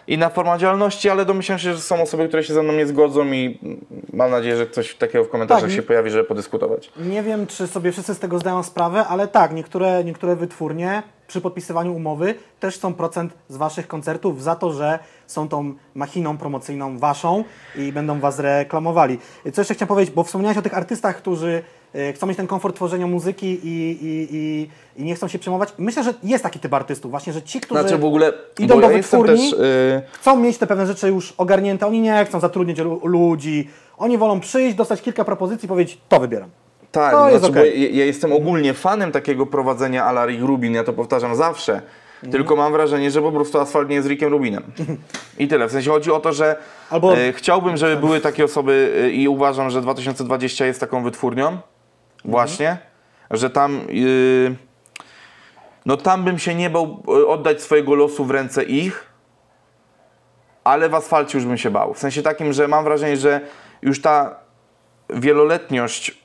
inna 0.08 0.30
forma 0.30 0.58
działalności, 0.58 1.10
ale 1.10 1.26
domyślam 1.26 1.60
się, 1.60 1.74
że 1.74 1.82
są 1.82 2.02
osoby, 2.02 2.28
które 2.28 2.44
się 2.44 2.54
ze 2.54 2.64
mną 2.64 2.74
nie 2.74 2.88
zgodzą 2.88 3.26
i 3.26 3.60
mam 4.14 4.32
nadzieję, 4.32 4.58
że 4.58 4.70
coś 4.70 4.96
takiego 4.96 5.24
w 5.24 5.30
komentarzach 5.30 5.70
Tak, 5.70 5.76
się 5.76 5.82
pojawi, 5.82 6.10
żeby 6.10 6.24
podyskutować. 6.24 6.92
Nie 6.98 7.24
wiem, 7.24 7.48
czy 7.48 7.68
sobie 7.68 7.92
wszyscy 7.92 8.16
z 8.16 8.20
tego 8.20 8.40
zdają 8.40 8.64
sprawę, 8.64 9.06
ale 9.08 9.28
tak, 9.28 9.54
niektóre, 9.54 10.04
niektóre 10.04 10.36
wytwórnie 10.36 11.04
przy 11.28 11.42
podpisywaniu 11.42 11.96
umowy 11.96 12.36
też 12.60 12.76
chcą 12.76 12.94
procent 12.94 13.34
z 13.50 13.58
Waszych 13.58 13.88
koncertów 13.88 14.44
za 14.44 14.56
to, 14.56 14.72
że 14.74 15.00
są 15.28 15.50
tą 15.50 15.74
machiną 15.96 16.38
promocyjną 16.38 17.00
Waszą 17.00 17.44
i 17.76 17.92
będą 17.92 18.20
Was 18.20 18.40
reklamowali. 18.40 19.20
Co 19.54 19.62
jeszcze 19.62 19.74
chciałem 19.74 19.88
powiedzieć, 19.88 20.16
bo 20.16 20.24
wspomniałeś 20.24 20.58
o 20.58 20.62
tych 20.62 20.78
artystach, 20.78 21.18
którzy 21.18 21.64
chcą 22.16 22.28
mieć 22.28 22.38
ten 22.38 22.48
komfort 22.48 22.76
tworzenia 22.76 23.08
muzyki 23.08 23.46
i, 23.64 23.98
i, 24.02 24.28
i, 24.32 24.70
i 25.02 25.04
nie 25.04 25.16
chcą 25.16 25.28
się 25.28 25.40
przejmować. 25.40 25.74
Myślę, 25.78 26.04
że 26.04 26.14
jest 26.24 26.44
taki 26.44 26.60
typ 26.60 26.74
artystów, 26.74 27.12
właśnie, 27.12 27.34
że 27.34 27.42
ci, 27.42 27.62
którzy 27.62 27.82
Znaczy 27.82 27.98
w 27.98 28.06
ogóle, 28.06 28.34
idą 28.60 28.76
do 28.76 28.82
ja 28.82 28.98
wytwórni, 28.98 29.52
też... 29.52 29.60
y, 29.60 30.02
chcą 30.12 30.36
mieć 30.40 30.58
te 30.58 30.68
pewne 30.68 30.88
rzeczy 30.88 31.08
już 31.08 31.34
ogarnięte, 31.38 31.88
oni 31.88 32.02
nie 32.02 32.26
chcą 32.26 32.40
zatrudnić 32.40 32.78
lu- 32.80 33.02
ludzi, 33.04 33.70
oni 33.98 34.18
wolą 34.18 34.40
przyjść, 34.40 34.76
dostać 34.76 35.02
kilka 35.02 35.26
propozycji 35.26 35.66
i 35.66 35.70
powiedzieć, 35.70 35.98
to 36.10 36.20
wybieram. 36.20 36.50
Tak, 36.92 37.12
To 37.12 37.30
znaczy, 37.40 37.46
okej. 37.60 37.82
ja, 37.82 38.00
ja 38.00 38.06
jestem 38.06 38.34
ogólnie 38.34 38.74
fanem 38.74 39.12
takiego 39.12 39.46
prowadzenia 39.46 40.06
ala 40.06 40.26
Rick 40.26 40.42
Rubin, 40.42 40.74
ja 40.74 40.84
to 40.84 40.94
powtarzam 40.94 41.36
zawsze. 41.36 41.82
Tylko 42.32 42.56
mam 42.56 42.72
wrażenie, 42.72 43.12
że 43.12 43.22
po 43.22 43.32
prostu 43.32 43.60
asfalt 43.60 43.90
nie 43.90 43.96
jest 43.96 44.08
Rickiem 44.08 44.32
Rubinem. 44.32 44.64
I 45.40 45.48
tyle. 45.48 45.68
W 45.68 45.72
sensie 45.72 45.90
chodzi 45.90 46.12
o 46.12 46.20
to, 46.20 46.34
że 46.34 46.56
Albo- 46.90 47.18
e, 47.18 47.34
chciałbym, 47.34 47.78
żeby 47.78 47.98
były 47.98 48.20
takie 48.22 48.46
osoby 48.46 48.94
e, 49.04 49.10
i 49.10 49.28
uważam, 49.28 49.70
że 49.70 49.82
2020 49.82 50.66
jest 50.66 50.80
taką 50.80 51.04
wytwórnią. 51.04 51.58
Właśnie. 52.26 52.78
Że 53.32 53.50
tam. 53.50 53.82
y, 53.90 54.56
no 55.86 55.98
tam 55.98 56.24
bym 56.24 56.40
się 56.40 56.56
nie 56.56 56.70
bał 56.70 57.04
e, 57.08 57.28
oddać 57.28 57.62
swojego 57.62 57.96
losu 57.96 58.26
w 58.26 58.32
ręce 58.32 58.64
ich, 58.64 59.08
ale 60.64 60.90
w 60.90 60.96
asfalcie 60.96 61.38
już 61.38 61.48
bym 61.48 61.58
się 61.58 61.72
bał. 61.72 61.94
W 61.94 62.00
sensie 62.00 62.22
takim, 62.22 62.54
że 62.54 62.68
mam 62.68 62.84
wrażenie, 62.84 63.18
że 63.18 63.42
już 63.82 64.02
ta 64.02 64.36
wieloletniość 65.10 66.18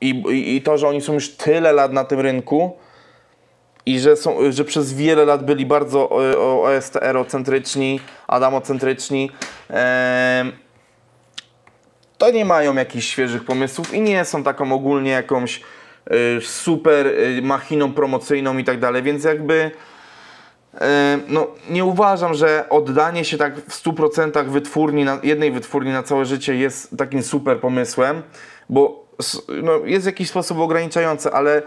i, 0.00 0.08
i, 0.10 0.56
i 0.56 0.62
to, 0.62 0.78
że 0.78 0.88
oni 0.88 1.00
są 1.00 1.12
już 1.12 1.36
tyle 1.36 1.72
lat 1.72 1.92
na 1.92 2.04
tym 2.04 2.20
rynku 2.20 2.76
i 3.86 4.00
że, 4.00 4.16
są, 4.16 4.52
że 4.52 4.64
przez 4.64 4.92
wiele 4.92 5.24
lat 5.24 5.44
byli 5.44 5.66
bardzo 5.66 6.08
OSTR-ocentryczni, 6.62 8.00
Adamocentryczni, 8.26 9.30
em, 9.68 10.52
to 12.18 12.30
nie 12.30 12.44
mają 12.44 12.74
jakichś 12.74 13.06
świeżych 13.06 13.44
pomysłów 13.44 13.94
i 13.94 14.00
nie 14.00 14.24
są 14.24 14.42
taką 14.42 14.72
ogólnie 14.72 15.10
jakąś 15.10 15.60
y, 16.12 16.40
super 16.42 17.06
y, 17.06 17.40
machiną 17.42 17.92
promocyjną 17.92 18.58
i 18.58 18.64
tak 18.64 18.78
dalej, 18.80 19.02
więc 19.02 19.24
jakby 19.24 19.70
E, 20.80 21.18
No, 21.28 21.46
nie 21.70 21.84
uważam, 21.84 22.34
że 22.34 22.64
oddanie 22.70 23.24
się 23.24 23.36
tak 23.36 23.56
w 23.56 23.82
100% 23.84 24.44
wytwórni, 24.48 25.04
na, 25.04 25.18
jednej 25.22 25.52
wytwórni 25.52 25.92
na 25.92 26.02
całe 26.02 26.24
życie 26.24 26.54
jest 26.56 26.96
takim 26.98 27.22
super 27.22 27.60
pomysłem, 27.60 28.22
bo 28.68 29.04
no, 29.62 29.72
jest 29.84 30.04
w 30.04 30.06
jakiś 30.06 30.28
sposób 30.30 30.58
ograniczający, 30.58 31.32
ale 31.32 31.62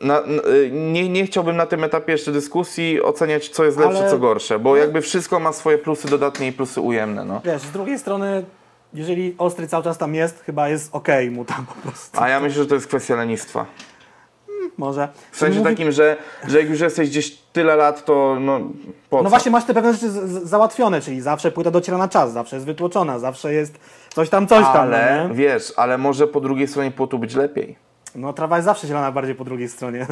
na, 0.00 0.20
n- 0.20 0.40
y, 0.54 0.70
nie, 0.72 1.08
nie 1.08 1.26
chciałbym 1.26 1.56
na 1.56 1.66
tym 1.66 1.84
etapie 1.84 2.12
jeszcze 2.12 2.32
dyskusji 2.32 3.02
oceniać, 3.02 3.48
co 3.48 3.64
jest 3.64 3.78
lepsze, 3.78 3.98
Ale- 3.98 4.10
co 4.10 4.18
gorsze, 4.18 4.58
bo 4.58 4.76
jakby 4.76 5.00
wszystko 5.00 5.40
ma 5.40 5.52
swoje 5.52 5.78
plusy 5.78 6.08
dodatnie 6.08 6.46
i 6.48 6.52
plusy 6.52 6.80
ujemne. 6.80 7.24
No. 7.24 7.40
Wiesz, 7.44 7.62
z 7.62 7.70
drugiej 7.70 7.98
strony, 7.98 8.44
jeżeli 8.94 9.34
ostry 9.38 9.68
cały 9.68 9.84
czas 9.84 9.98
tam 9.98 10.14
jest, 10.14 10.42
chyba 10.42 10.68
jest 10.68 10.88
okej 10.94 11.30
mu 11.30 11.44
tam 11.44 11.66
po 11.66 11.74
prostu. 11.74 12.20
A 12.20 12.28
ja 12.28 12.40
myślę, 12.40 12.62
że 12.62 12.68
to 12.68 12.74
jest 12.74 12.86
kwestia 12.86 13.14
lenistwa. 13.16 13.66
Może. 14.78 15.08
W 15.32 15.36
sensie 15.36 15.58
Mówi- 15.58 15.70
takim, 15.70 15.92
że, 15.92 16.16
że 16.48 16.58
jak 16.60 16.70
już 16.70 16.80
jesteś 16.80 17.10
gdzieś 17.10 17.30
tyle 17.52 17.76
lat, 17.76 18.04
to 18.04 18.36
no 18.40 18.60
po 19.10 19.16
No 19.16 19.22
co? 19.22 19.28
właśnie 19.30 19.50
masz 19.50 19.64
te 19.64 19.74
pewne 19.74 19.92
rzeczy 19.92 20.10
załatwione, 20.46 21.00
czyli 21.00 21.20
zawsze 21.20 21.50
płyta 21.52 21.70
dociera 21.70 21.98
na 21.98 22.08
czas, 22.08 22.32
zawsze 22.32 22.56
jest 22.56 22.66
wytłoczona, 22.66 23.18
zawsze 23.18 23.52
jest 23.54 23.78
coś 24.14 24.28
tam, 24.28 24.46
coś 24.46 24.62
tam. 24.64 24.76
Ale 24.76 25.26
no, 25.28 25.34
wiesz, 25.34 25.72
ale 25.76 25.98
może 25.98 26.26
po 26.26 26.40
drugiej 26.40 26.68
stronie 26.68 26.90
płotu 26.90 27.18
być 27.18 27.34
lepiej. 27.34 27.76
No 28.14 28.32
trawa 28.32 28.56
jest 28.56 28.64
zawsze 28.64 28.86
zielona 28.86 29.12
bardziej 29.12 29.34
po 29.34 29.44
drugiej 29.44 29.68
stronie. 29.68 30.06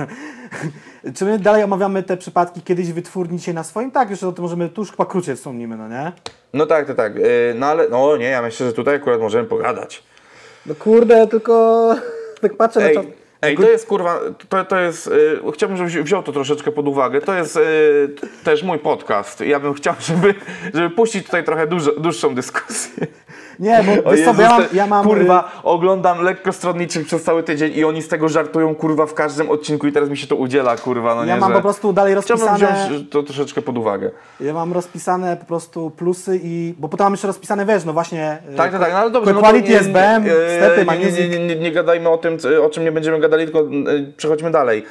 Czy 1.16 1.24
my 1.24 1.38
dalej 1.38 1.62
omawiamy 1.62 2.02
te 2.02 2.16
przypadki 2.16 2.62
kiedyś 2.62 2.92
wytwórni 2.92 3.38
dzisiaj 3.38 3.54
na 3.54 3.64
swoim? 3.64 3.90
Tak, 3.90 4.10
jeszcze 4.10 4.28
o 4.28 4.32
tym 4.32 4.42
możemy 4.42 4.68
tuż 4.68 4.90
chyba 4.90 5.06
krócej 5.06 5.36
wspomnimy, 5.36 5.76
no 5.76 5.88
nie? 5.88 6.12
No 6.54 6.66
tak, 6.66 6.86
to 6.86 6.94
tak. 6.94 7.16
Yy, 7.16 7.22
No 7.54 7.66
ale 7.66 7.88
no 7.88 8.16
nie, 8.16 8.24
ja 8.26 8.42
myślę, 8.42 8.66
że 8.66 8.72
tutaj 8.72 8.94
akurat 8.94 9.20
możemy 9.20 9.48
pogadać. 9.48 10.02
No 10.66 10.74
kurde, 10.74 11.26
tylko 11.26 11.88
tak 12.42 12.56
patrzę 12.56 12.80
Ej, 12.88 12.96
na 12.96 13.02
to. 13.02 13.08
ej 13.42 13.56
to 13.56 13.70
jest 13.70 13.86
kurwa, 13.86 14.18
to, 14.48 14.64
to 14.64 14.80
jest, 14.80 15.06
yy, 15.44 15.52
chciałbym, 15.52 15.78
żebyś 15.78 15.96
wziął 15.96 16.22
to 16.22 16.32
troszeczkę 16.32 16.72
pod 16.72 16.88
uwagę. 16.88 17.20
To 17.20 17.34
jest 17.34 17.56
yy, 17.56 17.62
t- 18.20 18.26
też 18.44 18.62
mój 18.62 18.78
podcast. 18.78 19.40
Ja 19.40 19.60
bym 19.60 19.74
chciał, 19.74 19.94
żeby, 20.08 20.34
żeby 20.74 20.90
puścić 20.90 21.24
tutaj 21.26 21.44
trochę 21.44 21.66
dużo, 21.66 21.92
dłuższą 22.00 22.34
dyskusję. 22.34 23.06
Nie, 23.62 23.84
bo 23.86 24.10
O 24.10 24.14
Jezus, 24.14 24.38
ja 24.38 24.48
mam, 24.48 24.62
ja 24.72 24.86
mam 24.86 25.06
kurwa, 25.06 25.50
oglądam 25.62 26.22
lekko 26.22 26.52
stronniczych 26.52 27.06
przez 27.06 27.22
cały 27.22 27.42
tydzień 27.42 27.72
i 27.74 27.84
oni 27.84 28.02
z 28.02 28.08
tego 28.08 28.28
żartują, 28.28 28.74
kurwa, 28.74 29.06
w 29.06 29.14
każdym 29.14 29.50
odcinku 29.50 29.86
i 29.86 29.92
teraz 29.92 30.08
mi 30.08 30.16
się 30.16 30.26
to 30.26 30.36
udziela, 30.36 30.76
kurwa, 30.76 31.14
no 31.14 31.24
Ja 31.24 31.34
nie, 31.34 31.40
mam 31.40 31.50
że... 31.50 31.56
po 31.56 31.62
prostu 31.62 31.92
dalej 31.92 32.16
Chciałbym 32.22 32.46
rozpisane. 32.46 32.86
wziąć 32.88 33.10
to 33.10 33.22
troszeczkę 33.22 33.62
pod 33.62 33.78
uwagę. 33.78 34.10
Ja 34.40 34.52
mam 34.54 34.72
rozpisane 34.72 35.36
po 35.36 35.44
prostu 35.46 35.90
plusy 35.90 36.40
i. 36.42 36.74
Bo 36.78 36.88
potem 36.88 37.04
mam 37.04 37.12
jeszcze 37.12 37.26
rozpisane 37.26 37.66
wiesz, 37.66 37.84
no 37.84 37.92
właśnie. 37.92 38.38
Tak, 38.56 38.72
tak, 38.72 38.80
tak, 38.80 38.92
no 38.92 38.98
ale 38.98 39.10
dobrze. 39.10 39.32
No 39.32 39.40
Quality 39.40 39.70
nie- 39.70 39.78
SBM, 39.80 40.24
nie- 40.24 40.30
stepy, 40.30 40.86
nie, 40.98 41.12
nie, 41.12 41.28
nie, 41.38 41.46
nie, 41.46 41.56
nie 41.56 41.72
gadajmy 41.72 42.08
o 42.08 42.18
tym, 42.18 42.36
o 42.64 42.68
czym 42.70 42.84
nie 42.84 42.92
będziemy 42.92 43.20
gadali, 43.20 43.44
tylko 43.44 43.60
y, 43.60 44.12
przechodźmy 44.16 44.50
dalej. 44.50 44.84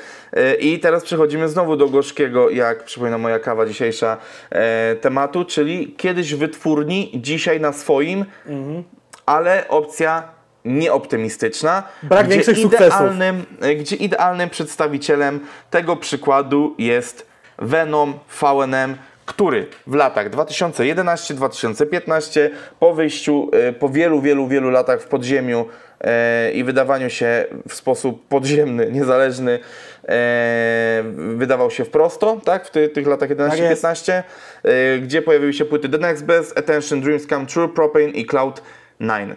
I 0.59 0.79
teraz 0.79 1.03
przechodzimy 1.03 1.49
znowu 1.49 1.75
do 1.75 1.87
gorzkiego, 1.89 2.49
jak 2.49 2.83
przypomina 2.83 3.17
moja 3.17 3.39
kawa 3.39 3.65
dzisiejsza, 3.65 4.17
e, 4.49 4.95
tematu, 4.95 5.45
czyli 5.45 5.95
kiedyś 5.97 6.35
wytwórni, 6.35 7.11
dzisiaj 7.15 7.59
na 7.59 7.73
swoim, 7.73 8.25
Mhm. 8.61 8.83
ale 9.25 9.67
opcja 9.67 10.23
nieoptymistyczna. 10.65 11.83
Brak 12.03 12.25
gdzie 12.25 12.35
większych 12.35 12.57
sukcesów. 12.57 12.87
idealnym, 12.87 13.45
e, 13.61 13.75
Gdzie 13.75 13.95
idealnym 13.95 14.49
przedstawicielem 14.49 15.39
tego 15.69 15.95
przykładu 15.95 16.75
jest 16.77 17.27
Venom 17.57 18.13
VNM, 18.41 18.97
który 19.31 19.67
w 19.87 19.95
latach 19.95 20.29
2011-2015 20.29 22.49
po 22.79 22.93
wyjściu, 22.93 23.49
e, 23.53 23.73
po 23.73 23.89
wielu, 23.89 24.21
wielu, 24.21 24.47
wielu 24.47 24.69
latach 24.69 25.01
w 25.01 25.07
podziemiu 25.07 25.65
e, 26.01 26.51
i 26.51 26.63
wydawaniu 26.63 27.09
się 27.09 27.45
w 27.67 27.73
sposób 27.73 28.27
podziemny, 28.27 28.91
niezależny, 28.97 29.59
e, 30.07 31.03
wydawał 31.35 31.71
się 31.71 31.85
wprosto, 31.85 32.41
tak? 32.43 32.67
W 32.67 32.71
ty, 32.71 32.89
tych 32.89 33.07
latach 33.07 33.29
Tak 33.29 33.59
jest. 33.59 33.83
11-15, 33.83 34.23
e, 34.63 34.99
gdzie 34.99 35.21
pojawiły 35.21 35.53
się 35.53 35.65
płyty 35.65 35.89
The 35.89 35.97
Next 35.97 36.25
Best, 36.25 36.57
Attention, 36.57 37.01
Dreams 37.01 37.27
Come 37.27 37.45
True, 37.45 37.69
Propane 37.69 38.09
i 38.09 38.25
Cloud 38.25 38.61
9. 39.01 39.35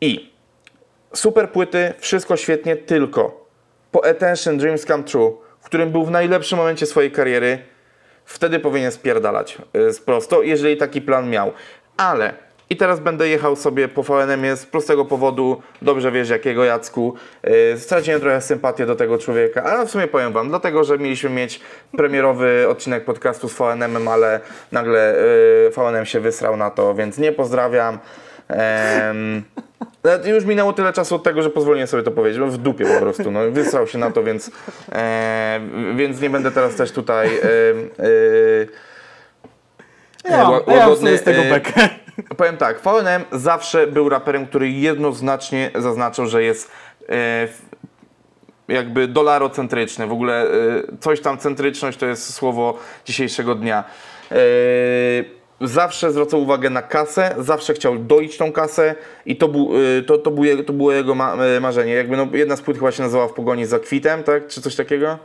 I 0.00 0.34
super 1.14 1.50
płyty, 1.50 1.92
wszystko 1.98 2.36
świetnie, 2.36 2.76
tylko 2.76 3.48
po 3.90 4.06
Attention 4.06 4.58
Dreams 4.58 4.84
Come 4.84 5.02
True, 5.02 5.38
w 5.60 5.64
którym 5.64 5.90
był 5.90 6.04
w 6.04 6.10
najlepszym 6.10 6.58
momencie 6.58 6.86
swojej 6.86 7.10
kariery, 7.10 7.73
wtedy 8.24 8.58
powinien 8.58 8.92
spierdalać 8.92 9.58
y, 9.76 9.92
z 9.92 10.00
prosto, 10.00 10.42
jeżeli 10.42 10.76
taki 10.76 11.02
plan 11.02 11.30
miał. 11.30 11.52
Ale 11.96 12.34
i 12.70 12.76
teraz 12.76 13.00
będę 13.00 13.28
jechał 13.28 13.56
sobie 13.56 13.88
po 13.88 14.02
VNM 14.02 14.56
z 14.56 14.66
prostego 14.66 15.04
powodu, 15.04 15.62
dobrze 15.82 16.12
wiesz 16.12 16.28
jakiego 16.28 16.64
Jacku, 16.64 17.14
yy, 17.42 17.78
straciłem 17.78 18.20
trochę 18.20 18.40
sympatię 18.40 18.86
do 18.86 18.96
tego 18.96 19.18
człowieka, 19.18 19.62
ale 19.62 19.86
w 19.86 19.90
sumie 19.90 20.06
powiem 20.06 20.32
wam, 20.32 20.48
dlatego, 20.48 20.84
że 20.84 20.98
mieliśmy 20.98 21.30
mieć 21.30 21.60
premierowy 21.96 22.68
odcinek 22.68 23.04
podcastu 23.04 23.48
z 23.48 23.54
VNM-em, 23.54 24.08
ale 24.08 24.40
nagle 24.72 25.16
yy, 25.64 25.70
VNM 25.70 26.06
się 26.06 26.20
wysrał 26.20 26.56
na 26.56 26.70
to, 26.70 26.94
więc 26.94 27.18
nie 27.18 27.32
pozdrawiam. 27.32 27.98
Em, 28.48 29.42
nawet 30.04 30.26
już 30.26 30.44
minęło 30.44 30.72
tyle 30.72 30.92
czasu 30.92 31.14
od 31.14 31.22
tego, 31.22 31.42
że 31.42 31.50
pozwoliłem 31.50 31.88
sobie 31.88 32.02
to 32.02 32.10
powiedzieć, 32.10 32.40
bo 32.40 32.46
w 32.46 32.58
dupie 32.58 32.86
po 32.86 33.00
prostu, 33.00 33.30
no, 33.30 33.50
wysrał 33.50 33.86
się 33.86 33.98
na 33.98 34.10
to, 34.10 34.22
więc, 34.22 34.50
e, 34.92 35.60
więc 35.96 36.20
nie 36.20 36.30
będę 36.30 36.50
teraz 36.50 36.74
też 36.74 36.92
tutaj 36.92 37.28
e, 37.28 37.40
e, 37.40 38.66
Ja 40.24 40.36
ja 40.36 40.48
łagodny, 40.48 41.18
z 41.18 41.22
tego 41.22 41.42
e, 41.42 41.50
bekę. 41.50 41.88
Powiem 42.36 42.56
tak, 42.56 42.80
VNM 42.80 43.40
zawsze 43.40 43.86
był 43.86 44.08
raperem, 44.08 44.46
który 44.46 44.70
jednoznacznie 44.70 45.70
zaznaczał, 45.74 46.26
że 46.26 46.42
jest 46.42 46.70
e, 47.08 47.48
jakby 48.68 49.08
dolarocentryczny. 49.08 50.06
W 50.06 50.12
ogóle 50.12 50.42
e, 50.42 50.48
coś 51.00 51.20
tam 51.20 51.38
centryczność 51.38 51.98
to 51.98 52.06
jest 52.06 52.34
słowo 52.34 52.78
dzisiejszego 53.04 53.54
dnia. 53.54 53.84
E, 54.30 54.34
zawsze 55.66 56.12
zwracał 56.12 56.42
uwagę 56.42 56.70
na 56.70 56.82
kasę, 56.82 57.34
zawsze 57.38 57.74
chciał 57.74 57.98
doić 57.98 58.36
tą 58.36 58.52
kasę 58.52 58.94
i 59.26 59.36
to, 59.36 59.48
był, 59.48 59.70
e, 59.98 60.02
to, 60.02 60.18
to, 60.18 60.30
był, 60.30 60.64
to 60.64 60.72
było 60.72 60.92
jego 60.92 61.14
ma, 61.14 61.34
e, 61.34 61.60
marzenie. 61.60 61.92
Jakby 61.92 62.16
no, 62.16 62.26
jedna 62.32 62.56
z 62.56 62.62
płyt 62.62 62.78
chyba 62.78 62.92
się 62.92 63.02
nazywała 63.02 63.28
W 63.28 63.32
pogoni 63.32 63.66
za 63.66 63.78
kwitem, 63.78 64.22
tak? 64.22 64.46
Czy 64.46 64.60
coś 64.60 64.76
takiego? 64.76 65.18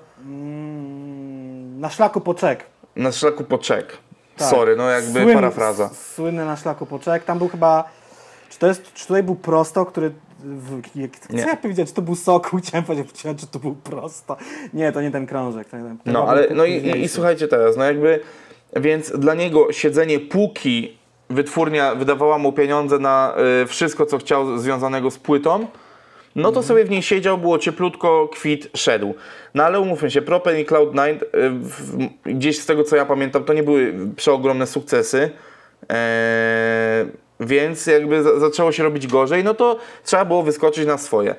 Na 1.80 1.90
szlaku 1.90 2.22
po 2.22 2.34
czek. 2.34 2.64
Na 2.96 3.12
szlaku 3.12 3.44
po 3.44 3.58
czek. 3.58 3.98
Tak. 4.38 4.50
Sorry, 4.50 4.76
no 4.76 4.90
jakby 4.90 5.20
Słynny- 5.20 5.34
parafraza. 5.34 5.90
Słynny 6.16 6.46
na 6.46 6.58
szlaku 6.58 6.86
po 6.86 7.00
czek. 7.00 7.24
Tam 7.24 7.38
był 7.38 7.48
chyba. 7.48 7.84
Czy, 8.50 8.60
to 8.60 8.68
jest, 8.68 8.94
czy 8.94 9.08
tutaj 9.08 9.24
był 9.24 9.36
prosto, 9.36 9.86
który. 9.86 10.12
W, 10.40 10.82
jak, 10.96 11.30
Nie. 11.30 11.42
ja 11.42 11.56
powiedzieć, 11.56 11.88
czy 11.88 11.94
to 11.94 12.02
był 12.02 12.16
sok? 12.16 12.52
Chciałem 12.64 12.86
powiedzieć, 12.86 13.12
czy 13.38 13.48
to 13.48 13.60
był 13.60 13.76
prosto. 13.76 14.38
Nie, 14.74 14.92
to 14.92 15.02
nie 15.02 15.12
ten 15.12 15.28
krążek. 15.28 15.70
Ten, 15.70 15.98
ten 15.98 16.14
No 16.14 16.28
ale 16.28 16.48
no 16.56 16.66
i, 16.66 16.74
i, 16.74 17.02
i 17.02 17.08
słuchajcie 17.08 17.48
teraz, 17.48 17.78
no 17.78 17.84
jakby, 17.84 18.20
więc 18.76 19.12
dla 19.20 19.34
niego 19.34 19.72
siedzenie 19.74 20.20
póki 20.20 20.98
wytwórnia 21.30 21.96
wydawała 21.96 22.38
mu 22.38 22.54
pieniądze 22.54 23.00
na 23.00 23.36
y, 23.64 23.68
wszystko, 23.68 24.06
co 24.06 24.18
chciał 24.18 24.58
związanego 24.58 25.12
z 25.12 25.18
płytą, 25.18 25.68
no 26.36 26.50
Mhm. 26.50 26.56
to 26.56 26.64
sobie 26.64 26.84
w 26.86 26.90
niej 26.90 27.02
siedział, 27.02 27.38
było 27.38 27.60
cieplutko, 27.60 28.28
kwit, 28.34 28.70
szedł. 28.76 29.14
No 29.54 29.64
ale 29.64 29.80
umówmy 29.80 30.12
się, 30.12 30.22
Propen 30.22 30.60
i 30.60 30.66
Cloud9, 30.66 31.16
y, 32.26 32.34
gdzieś 32.34 32.60
z 32.60 32.66
tego 32.66 32.84
co 32.84 32.96
ja 32.96 33.06
pamiętam, 33.06 33.44
to 33.44 33.54
nie 33.54 33.64
były 33.64 33.94
przeogromne 34.16 34.68
sukcesy. 34.68 35.30
Eee, 35.90 37.06
więc 37.40 37.86
jakby 37.88 38.24
za, 38.24 38.40
zaczęło 38.40 38.72
się 38.72 38.84
robić 38.84 39.08
gorzej, 39.08 39.44
no 39.44 39.54
to 39.54 39.78
trzeba 40.04 40.26
było 40.26 40.44
wyskoczyć 40.44 40.86
na 40.88 40.98
swoje. 40.98 41.36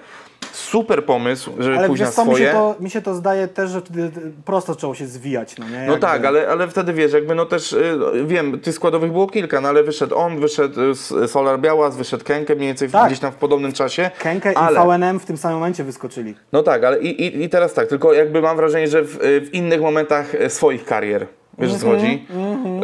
Super 0.52 1.04
pomysł, 1.04 1.52
żeby 1.58 1.76
Ale 1.78 1.86
pójść 1.86 2.00
wiesz 2.00 2.08
na 2.08 2.14
co, 2.14 2.24
mi 2.24 2.30
swoje. 2.30 2.46
się, 2.46 2.52
to, 2.52 2.74
mi 2.80 2.90
się 2.90 3.02
to 3.02 3.14
zdaje 3.14 3.48
też, 3.48 3.70
że 3.70 3.80
wtedy 3.80 4.10
prosto 4.44 4.74
zaczęło 4.74 4.94
się 4.94 5.06
zwijać, 5.06 5.58
no 5.58 5.68
nie? 5.68 5.86
No 5.86 5.96
tak, 5.96 6.24
ale, 6.24 6.48
ale 6.48 6.68
wtedy 6.68 6.92
wiesz, 6.92 7.12
jakby 7.12 7.34
no 7.34 7.46
też 7.46 7.72
y, 7.72 7.98
wiem, 8.26 8.60
tych 8.60 8.74
składowych 8.74 9.12
było 9.12 9.26
kilka, 9.26 9.60
no 9.60 9.68
ale 9.68 9.82
wyszedł 9.82 10.16
on, 10.16 10.40
wyszedł 10.40 10.80
y, 10.80 10.90
S- 10.90 11.14
Solar 11.26 11.60
Białas, 11.60 11.96
wyszedł 11.96 12.24
Kenke 12.24 12.54
mniej 12.56 12.68
więcej 12.68 12.90
Tak. 12.90 13.06
gdzieś 13.06 13.18
tam 13.18 13.32
w 13.32 13.36
podobnym 13.36 13.72
czasie. 13.72 14.10
Kenke 14.18 14.58
ale, 14.58 14.80
i 14.80 14.98
VNM 14.98 15.20
w 15.20 15.24
tym 15.24 15.36
samym 15.36 15.58
momencie 15.58 15.84
wyskoczyli. 15.84 16.34
No 16.52 16.62
tak, 16.62 16.84
ale 16.84 16.98
i, 17.00 17.22
i, 17.26 17.42
i 17.44 17.48
teraz 17.48 17.74
tak, 17.74 17.88
tylko 17.88 18.12
jakby 18.12 18.42
mam 18.42 18.56
wrażenie, 18.56 18.88
że 18.88 19.02
w, 19.02 19.24
y, 19.24 19.40
w 19.40 19.54
innych 19.54 19.80
momentach 19.80 20.34
y, 20.34 20.50
swoich 20.50 20.84
karier. 20.84 21.26
Wiesz 21.58 21.72
o 21.72 21.78
co 21.78 21.86
Mhm, 21.94 22.00
chodzi? 22.00 22.26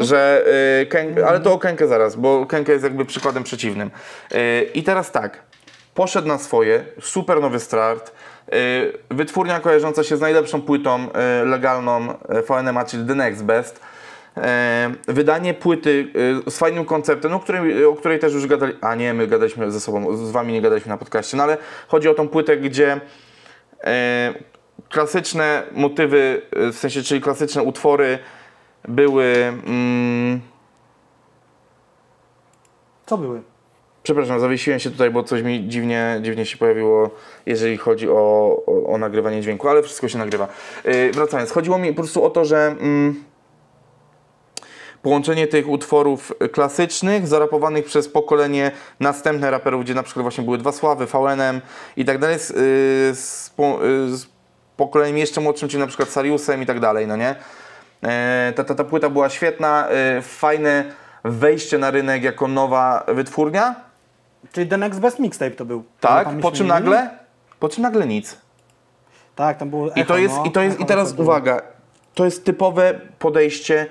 Że 0.08 0.44
y, 0.82 0.86
Kenke, 0.86 1.26
ale 1.28 1.40
to 1.40 1.52
o 1.52 1.58
Kenke 1.58 1.86
zaraz, 1.86 2.16
bo 2.16 2.46
Kenke 2.46 2.72
jest 2.72 2.84
jakby 2.84 3.04
przykładem 3.04 3.42
przeciwnym. 3.44 3.90
Y, 4.34 4.62
I 4.74 4.82
teraz 4.82 5.10
tak, 5.12 5.42
poszedł 5.94 6.28
na 6.28 6.38
swoje, 6.38 6.84
super 7.00 7.40
nowy 7.40 7.60
start. 7.60 8.12
y, 8.54 8.92
Wytwórnia 9.10 9.60
kojarząca 9.60 10.04
się 10.04 10.16
z 10.16 10.20
najlepszą 10.20 10.62
płytą 10.62 11.06
y, 11.42 11.46
legalną 11.46 12.10
y, 12.10 12.14
VNM, 12.48 12.78
czyli 12.86 13.06
The 13.06 13.14
Next 13.14 13.44
Best. 13.44 13.80
E, 14.36 14.92
wydanie 15.08 15.54
płyty 15.54 16.08
z 16.48 16.58
fajnym 16.58 16.84
konceptem, 16.84 17.30
no, 17.30 17.40
której, 17.40 17.84
o 17.84 17.94
której 17.94 18.18
też 18.18 18.32
już 18.34 18.46
gadali, 18.46 18.72
a 18.80 18.94
nie, 18.94 19.14
my 19.14 19.26
gadaliśmy 19.26 19.70
ze 19.70 19.80
sobą, 19.80 20.16
z 20.16 20.30
wami 20.30 20.52
nie 20.52 20.62
gadaliśmy 20.62 20.88
na 20.88 20.96
podcaście, 20.96 21.36
no 21.36 21.42
ale 21.42 21.56
chodzi 21.88 22.08
o 22.08 22.14
tą 22.14 22.28
płytę, 22.28 22.56
gdzie 22.56 23.00
klasyczne 24.88 25.62
motywy, 25.72 26.42
w 26.52 26.74
sensie, 26.76 27.02
czyli 27.02 27.20
klasyczne 27.20 27.62
utwory 27.62 28.18
były, 28.88 29.24
mm, 29.66 30.40
Co 33.06 33.18
były? 33.18 33.42
przepraszam, 34.02 34.40
zawiesiłem 34.40 34.80
się 34.80 34.90
tutaj, 34.90 35.10
bo 35.10 35.22
coś 35.22 35.42
mi 35.42 35.68
dziwnie, 35.68 36.20
dziwnie 36.22 36.46
się 36.46 36.56
pojawiło, 36.56 37.10
jeżeli 37.46 37.76
chodzi 37.76 38.08
o, 38.08 38.56
o, 38.66 38.86
o 38.86 38.98
nagrywanie 38.98 39.40
dźwięku, 39.40 39.68
ale 39.68 39.82
wszystko 39.82 40.08
się 40.08 40.18
nagrywa. 40.18 40.48
E, 40.84 41.10
wracając, 41.10 41.50
chodziło 41.50 41.78
mi 41.78 41.88
po 41.88 41.94
prostu 42.02 42.24
o 42.24 42.30
to, 42.30 42.44
że 42.44 42.66
mm, 42.66 43.24
połączenie 45.02 45.46
tych 45.46 45.68
utworów 45.68 46.32
klasycznych, 46.52 47.26
zarapowanych 47.26 47.84
przez 47.84 48.08
pokolenie 48.08 48.70
następne 49.00 49.50
raperów, 49.50 49.84
gdzie 49.84 49.94
na 49.94 50.02
przykład 50.02 50.22
właśnie 50.22 50.44
były 50.44 50.58
Dwa 50.58 50.72
Sławy, 50.72 51.06
VNM 51.06 51.60
i 51.96 52.04
tak 52.04 52.18
dalej, 52.18 52.38
z, 52.38 52.50
y, 52.50 52.54
z, 53.14 53.50
po- 53.56 53.86
y, 53.86 54.16
z 54.16 54.26
pokoleniem 54.76 55.18
jeszcze 55.18 55.40
młodszym, 55.40 55.68
czyli 55.68 55.80
na 55.80 55.86
przykład 55.86 56.08
Sariusem 56.08 56.62
i 56.62 56.66
tak 56.66 56.80
dalej, 56.80 57.06
no 57.06 57.16
nie? 57.16 57.34
E, 58.02 58.52
Ta, 58.56 58.64
ta, 58.64 58.74
ta 58.74 58.84
płyta 58.84 59.10
była 59.10 59.28
świetna, 59.28 59.88
y, 60.18 60.22
fajne 60.22 60.84
wejście 61.24 61.78
na 61.78 61.90
rynek 61.90 62.22
jako 62.22 62.48
nowa 62.48 63.04
wytwórnia, 63.08 63.74
Czyli 64.52 64.68
The 64.68 64.76
Next 64.76 65.00
Best 65.00 65.18
Mixtape 65.18 65.50
to 65.50 65.64
był. 65.64 65.84
tak, 66.00 66.28
po 66.42 66.52
czym 66.52 66.66
nagle, 66.66 67.10
po 67.60 67.68
czym 67.68 67.82
nagle 67.82 68.06
nic. 68.06 68.36
Tak, 69.34 69.58
tam 69.58 69.70
było 69.70 69.88
I 69.88 69.92
to 69.92 70.00
echo, 70.00 70.16
jest, 70.18 70.36
no, 70.36 70.44
i 70.44 70.50
to 70.50 70.60
jest, 70.62 70.76
i 70.76 70.80
echo 70.82 70.88
teraz 70.88 71.12
uwaga, 71.12 71.62
to 72.14 72.24
jest 72.24 72.44
typowe 72.44 73.00
podejście 73.18 73.86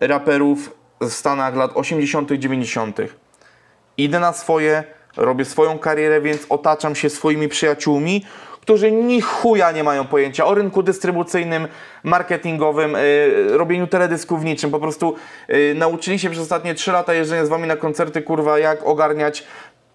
raperów 0.00 0.76
w 1.00 1.10
Stanach 1.10 1.56
lat 1.56 1.70
80., 1.74 2.32
90. 2.32 2.98
Idę 3.96 4.20
na 4.20 4.32
swoje, 4.32 4.84
robię 5.16 5.44
swoją 5.44 5.78
karierę, 5.78 6.20
więc 6.20 6.46
otaczam 6.48 6.94
się 6.94 7.10
swoimi 7.10 7.48
przyjaciółmi, 7.48 8.24
którzy 8.66 8.92
ni 8.92 9.20
chuja 9.20 9.72
nie 9.72 9.84
mają 9.84 10.04
pojęcia 10.04 10.46
o 10.46 10.54
rynku 10.54 10.82
dystrybucyjnym, 10.82 11.68
marketingowym, 12.02 12.96
y, 12.96 13.48
robieniu 13.50 13.86
teledysków 13.86 14.44
niczym. 14.44 14.70
Po 14.70 14.80
prostu 14.80 15.14
y, 15.50 15.74
nauczyli 15.76 16.18
się 16.18 16.30
przez 16.30 16.42
ostatnie 16.42 16.74
3 16.74 16.92
lata 16.92 17.14
jeżdżenia 17.14 17.46
z 17.46 17.48
wami 17.48 17.68
na 17.68 17.76
koncerty, 17.76 18.22
kurwa, 18.22 18.58
jak 18.58 18.86
ogarniać 18.86 19.44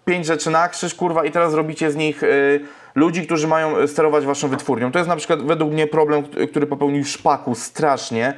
pięć 0.05 0.25
rzeczy 0.25 0.49
na 0.49 0.69
krzyż, 0.69 0.95
kurwa, 0.95 1.25
i 1.25 1.31
teraz 1.31 1.53
robicie 1.53 1.91
z 1.91 1.95
nich 1.95 2.23
y, 2.23 2.59
ludzi, 2.95 3.25
którzy 3.25 3.47
mają 3.47 3.87
sterować 3.87 4.25
waszą 4.25 4.47
wytwórnią. 4.47 4.91
To 4.91 4.99
jest 4.99 5.09
na 5.09 5.15
przykład 5.15 5.41
według 5.41 5.71
mnie 5.71 5.87
problem, 5.87 6.23
który 6.49 6.67
popełnił 6.67 7.05
Szpaku 7.05 7.55
strasznie. 7.55 8.33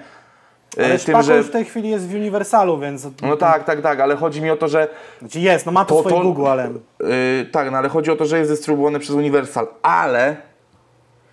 Ale 0.78 1.00
Szpaku 1.00 1.32
już 1.32 1.48
w 1.48 1.52
tej 1.52 1.66
chwili 1.66 1.90
jest 1.90 2.08
w 2.08 2.16
Uniwersalu, 2.16 2.80
więc... 2.80 3.08
No 3.22 3.38
tak, 3.38 3.64
tak, 3.64 3.82
tak, 3.82 4.00
ale 4.00 4.16
chodzi 4.16 4.42
mi 4.42 4.50
o 4.52 4.56
to, 4.56 4.68
że 4.68 4.88
Znaczy 5.20 5.40
jest, 5.40 5.66
no 5.66 5.72
ma 5.72 5.86
to, 5.86 5.96
To- 5.96 6.02
swoje 6.02 6.16
to- 6.16 6.22
Google, 6.22 6.48
ale... 6.48 6.70
Yy, 7.00 7.46
tak, 7.52 7.72
no 7.72 7.78
ale 7.78 7.90
chodzi 7.90 8.12
o 8.12 8.16
to, 8.16 8.26
że 8.26 8.40
jest 8.40 8.52
dystrybuowany 8.52 9.00
przez 9.00 9.16
Universal, 9.16 9.68
ale 9.82 10.36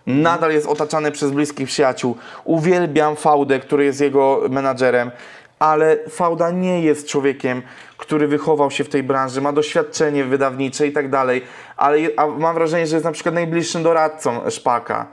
nadal 0.07 0.53
jest 0.53 0.67
otaczany 0.67 1.13
przez 1.13 1.31
bliskich 1.31 1.69
przyjaciół. 1.69 2.17
Uwielbiam 2.45 3.17
Faudę, 3.17 3.61
który 3.61 3.85
jest 3.85 4.01
jego 4.01 4.41
menadżerem, 4.51 5.11
ale 5.59 5.97
Fauda 6.09 6.51
nie 6.51 6.83
jest 6.83 7.09
człowiekiem, 7.09 7.63
który 7.97 8.29
wychował 8.29 8.71
się 8.71 8.85
w 8.85 8.89
tej 8.89 9.03
branży, 9.03 9.41
ma 9.41 9.53
doświadczenie 9.53 10.25
wydawnicze 10.25 10.87
i 10.87 10.93
tak 10.93 11.11
dalej, 11.11 11.43
ale 11.77 11.99
mam 12.39 12.55
wrażenie, 12.55 12.87
że 12.87 12.97
jest 12.97 13.05
na 13.05 13.13
przykład 13.13 13.35
najbliższym 13.35 13.83
doradcą 13.83 14.51
Szpaka. 14.51 15.07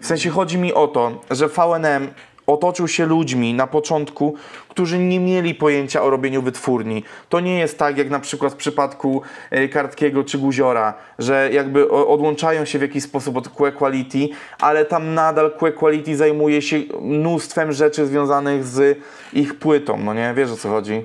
W 0.00 0.06
sensie 0.06 0.30
chodzi 0.30 0.58
mi 0.58 0.74
o 0.74 0.88
to, 0.88 1.12
że 1.30 1.48
VNM 1.48 2.08
otoczył 2.46 2.88
się 2.88 3.06
ludźmi 3.06 3.54
na 3.54 3.66
początku, 3.66 4.34
którzy 4.68 4.98
nie 4.98 5.20
mieli 5.20 5.54
pojęcia 5.54 6.02
o 6.02 6.10
robieniu 6.10 6.42
wytwórni. 6.42 7.02
To 7.28 7.40
nie 7.40 7.58
jest 7.58 7.78
tak 7.78 7.98
jak 7.98 8.10
na 8.10 8.20
przykład 8.20 8.52
w 8.52 8.56
przypadku 8.56 9.22
e, 9.50 9.68
Kartkiego 9.68 10.24
czy 10.24 10.38
Guziora, 10.38 10.94
że 11.18 11.48
jakby 11.52 11.90
odłączają 11.90 12.64
się 12.64 12.78
w 12.78 12.82
jakiś 12.82 13.04
sposób 13.04 13.36
od 13.36 13.48
Que 13.48 13.72
Quality, 13.72 14.28
ale 14.60 14.84
tam 14.84 15.14
nadal 15.14 15.50
Que 15.60 15.72
Quality 15.72 16.16
zajmuje 16.16 16.62
się 16.62 16.76
mnóstwem 17.00 17.72
rzeczy 17.72 18.06
związanych 18.06 18.64
z 18.64 18.98
ich 19.32 19.58
płytą, 19.58 19.98
no 19.98 20.14
nie? 20.14 20.34
Wiesz 20.36 20.50
o 20.50 20.56
co 20.56 20.68
chodzi? 20.68 21.04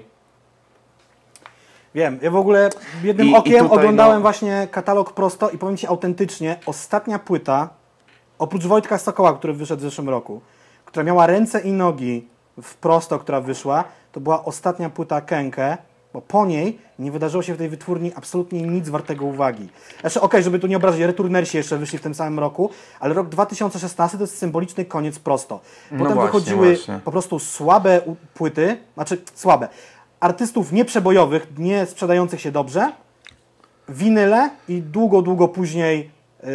Wiem, 1.96 2.20
ja 2.22 2.32
w 2.32 2.36
ogóle 2.36 2.70
jednym 3.04 3.28
I- 3.28 3.32
i 3.32 3.36
okiem 3.36 3.64
tutaj, 3.64 3.78
oglądałem 3.78 4.16
no- 4.16 4.22
właśnie 4.22 4.68
katalog 4.72 5.14
prosto 5.14 5.50
i 5.50 5.58
powiem 5.58 5.78
Ci 5.78 5.88
autentycznie, 5.88 6.60
ostatnia 6.66 7.20
płyta, 7.20 7.70
oprócz 8.40 8.64
Wojtka 8.66 8.98
Sokoła, 8.98 9.34
który 9.34 9.54
wyszedł 9.54 9.80
w 9.80 9.84
zeszłym 9.84 10.10
roku, 10.10 10.42
która 10.92 11.04
miała 11.04 11.28
ręce 11.28 11.60
i 11.60 11.72
nogi 11.72 12.28
w 12.62 12.76
prosto, 12.76 13.20
która 13.20 13.42
wyszła, 13.42 13.84
to 14.12 14.20
była 14.20 14.46
ostatnia 14.46 14.90
płyta 14.90 15.22
Kenke, 15.22 15.78
bo 16.14 16.22
po 16.22 16.46
niej 16.46 16.80
nie 17.00 17.12
wydarzyło 17.12 17.44
się 17.44 17.54
w 17.54 17.58
tej 17.58 17.70
wytwórni 17.70 18.12
absolutnie 18.16 18.62
nic 18.62 18.90
wartego 18.90 19.26
uwagi. 19.26 19.70
Znaczy, 20.02 20.22
okej, 20.22 20.44
żeby 20.44 20.60
tu 20.60 20.68
nie 20.68 20.78
obrazić, 20.78 21.02
Returnersi 21.02 21.58
jeszcze 21.58 21.78
wyszli 21.78 22.00
w 22.00 22.02
tym 22.02 22.16
samym 22.16 22.40
roku, 22.40 22.70
ale 23.00 23.14
rok 23.14 23.30
2016 23.30 24.18
to 24.18 24.24
jest 24.24 24.38
symboliczny 24.38 24.86
koniec 24.86 25.20
prosto. 25.20 25.60
Potem 25.90 25.98
No 26.00 26.06
właśnie, 26.06 26.22
wychodziły 26.22 26.68
właśnie. 26.68 27.00
po 27.06 27.12
prostu 27.12 27.40
słabe 27.40 28.02
płyty, 28.34 28.78
znaczy 28.94 29.22
słabe, 29.36 29.68
artystów 30.20 30.72
nieprzebojowych, 30.72 31.48
nie 31.58 31.86
sprzedających 31.86 32.42
się 32.42 32.52
dobrze, 32.52 32.92
winyle 33.90 34.50
i 34.70 34.82
długo, 34.82 35.22
długo 35.22 35.48
później 35.48 36.12
yy, 36.44 36.50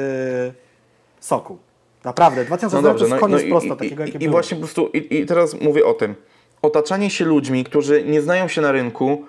soku. 1.20 1.58
Naprawdę, 2.06 2.44
2016 2.44 2.98
to 2.98 3.04
jest 3.06 3.20
koniec 3.20 3.42
i- 3.42 3.48
prosto 3.50 3.74
i, 3.74 3.76
takiego, 3.78 4.02
jakie 4.06 4.16
i 4.16 4.18
było. 4.18 4.32
właśnie 4.32 4.56
po 4.56 4.60
prostu, 4.60 4.86
i, 4.86 5.16
i 5.20 5.26
teraz 5.26 5.60
mówię 5.60 5.86
o 5.86 5.94
tym. 5.94 6.14
Otaczanie 6.62 7.10
się 7.10 7.24
ludźmi, 7.24 7.64
którzy 7.64 8.04
nie 8.04 8.22
znają 8.22 8.48
się 8.48 8.60
na 8.60 8.72
rynku, 8.72 9.24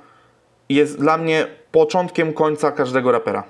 jest 0.70 1.00
dla 1.00 1.18
mnie 1.18 1.48
początkiem 1.72 2.34
końca 2.34 2.72
każdego 2.72 3.12
rapera. 3.12 3.44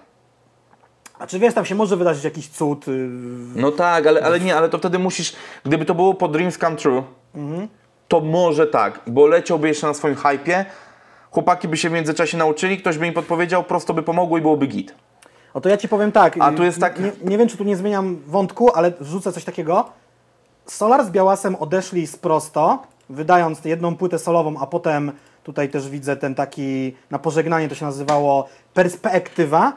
A 1.20 1.28
czy 1.28 1.40
wiesz, 1.40 1.54
tam 1.54 1.66
się 1.66 1.76
może 1.76 1.98
wydarzyć 1.98 2.24
jakiś 2.24 2.48
cud, 2.50 2.88
yy, 2.88 2.94
No 3.56 3.72
tak, 3.72 4.08
ale, 4.08 4.22
ale 4.24 4.40
nie, 4.40 4.56
ale 4.56 4.70
to 4.70 4.78
wtedy 4.78 5.00
musisz, 5.00 5.36
gdyby 5.66 5.86
to 5.86 5.96
było 5.96 6.14
po 6.14 6.28
Dreams 6.28 6.58
Come 6.58 6.76
True, 6.76 7.04
Mhm. 7.36 7.68
to 8.08 8.20
może 8.20 8.68
tak, 8.68 9.00
bo 9.08 9.28
leciałby 9.28 9.68
jeszcze 9.68 9.88
na 9.88 9.94
swoim 9.94 10.16
hypie, 10.16 10.66
chłopaki 11.32 11.68
by 11.68 11.78
się 11.78 11.90
w 11.90 11.92
międzyczasie 11.92 12.38
nauczyli, 12.38 12.78
ktoś 12.78 12.98
by 12.98 13.08
im 13.08 13.14
podpowiedział, 13.14 13.64
prosto 13.64 13.94
by 13.94 14.04
pomogło 14.04 14.38
i 14.38 14.42
byłoby 14.42 14.68
git. 14.68 14.96
O 15.58 15.62
to 15.62 15.70
ja 15.70 15.78
ci 15.78 15.88
powiem 15.88 16.12
tak. 16.12 16.36
A 16.40 16.52
tu 16.52 16.64
jest 16.64 16.80
tak- 16.80 17.00
Nie, 17.00 17.12
nie 17.24 17.38
wiem, 17.38 17.48
czy 17.48 17.58
tu 17.58 17.64
nie 17.64 17.76
zmieniam 17.76 18.18
wątku, 18.28 18.72
ale 18.76 18.92
wrzucę 19.00 19.32
coś 19.32 19.44
takiego. 19.44 19.86
Solar 20.66 21.06
z 21.06 21.10
Białasem 21.10 21.56
odeszli 21.56 22.08
z 22.08 22.16
prosto, 22.18 22.84
wydając 23.10 23.66
jedną 23.66 23.96
płytę 23.96 24.20
solową, 24.20 24.58
a 24.60 24.68
potem 24.68 25.12
tutaj 25.44 25.70
też 25.70 25.90
widzę 25.90 26.16
ten 26.16 26.36
taki, 26.36 26.96
na 27.12 27.20
pożegnanie 27.20 27.70
to 27.70 27.76
się 27.76 27.86
nazywało 27.86 28.48
Perspektywa 28.74 29.74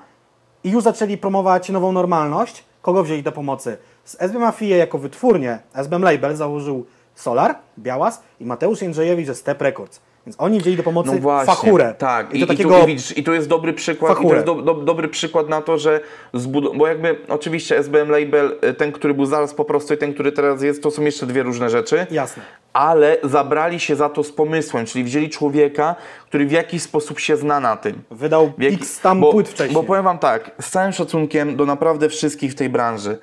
i 0.64 0.70
już 0.70 0.84
zaczęli 0.84 1.18
promować 1.18 1.68
nową 1.68 1.92
normalność. 1.92 2.64
Kogo 2.82 3.02
wzięli 3.04 3.22
do 3.22 3.32
pomocy? 3.32 3.78
Z 4.04 4.16
SB 4.22 4.38
Mafie 4.38 4.76
jako 4.76 4.98
wytwórnię 4.98 5.58
SBM 5.74 6.02
Label 6.02 6.36
założył 6.36 6.86
Solar, 7.14 7.54
Białas 7.78 8.22
i 8.40 8.44
Mateusz 8.44 8.82
Jędrzejewicz 8.82 9.26
ze 9.26 9.34
Step 9.34 9.62
Records. 9.62 10.00
Więc 10.26 10.36
oni 10.38 10.60
wzięli 10.60 10.76
do 10.76 10.82
pomocy 10.82 11.10
No 11.12 11.18
właśnie, 11.18 11.54
Fachurę. 11.54 11.94
Tak, 11.98 12.34
I, 12.34 12.40
i, 12.42 12.46
to 12.46 12.52
i, 12.52 12.56
tu, 12.56 12.78
i, 12.82 12.86
widzisz, 12.86 13.18
i 13.18 13.22
tu 13.22 13.32
jest 13.32 13.48
dobry 13.48 13.72
przykład, 13.72 14.20
i 14.20 14.26
to 14.28 14.34
jest 14.34 14.46
do, 14.46 14.54
do, 14.54 14.74
dobry 14.74 15.08
przykład 15.08 15.48
na 15.48 15.62
to, 15.62 15.78
że 15.78 16.00
zbud- 16.34 16.76
bo 16.78 16.86
jakby 16.86 17.18
oczywiście 17.28 17.78
SBM 17.78 18.10
Label, 18.10 18.58
y, 18.64 18.74
ten, 18.74 18.92
który 18.92 19.14
był 19.14 19.26
zaraz 19.26 19.54
po 19.54 19.64
prostu 19.64 19.94
i 19.94 19.96
ten, 19.96 20.14
który 20.14 20.32
teraz 20.32 20.62
jest, 20.62 20.82
to 20.82 20.90
są 20.90 21.02
jeszcze 21.02 21.26
dwie 21.26 21.42
różne 21.42 21.70
rzeczy. 21.70 22.06
Jasne. 22.10 22.42
Ale 22.72 23.16
zabrali 23.24 23.80
się 23.80 23.96
za 23.96 24.08
to 24.08 24.24
z 24.24 24.32
pomysłem, 24.32 24.86
czyli 24.86 25.04
wzięli 25.04 25.28
człowieka, 25.28 25.94
który 26.26 26.46
w 26.46 26.50
jakiś 26.52 26.82
sposób 26.82 27.18
się 27.20 27.36
zna 27.36 27.60
na 27.60 27.76
tym. 27.76 28.02
Wydał 28.10 28.52
W 28.58 28.62
jaki- 28.62 28.74
x 28.76 29.00
tam 29.00 29.20
bo, 29.20 29.32
płyt 29.32 29.48
wcześniej. 29.48 29.74
Bo 29.74 29.82
powiem 29.82 30.04
wam 30.04 30.18
tak, 30.18 30.50
z 30.60 30.70
całym 30.70 30.92
szacunkiem 30.92 31.56
do 31.56 31.66
naprawdę 31.66 32.08
wszystkich 32.08 32.52
w 32.52 32.54
tej 32.54 32.68
branży, 32.68 33.18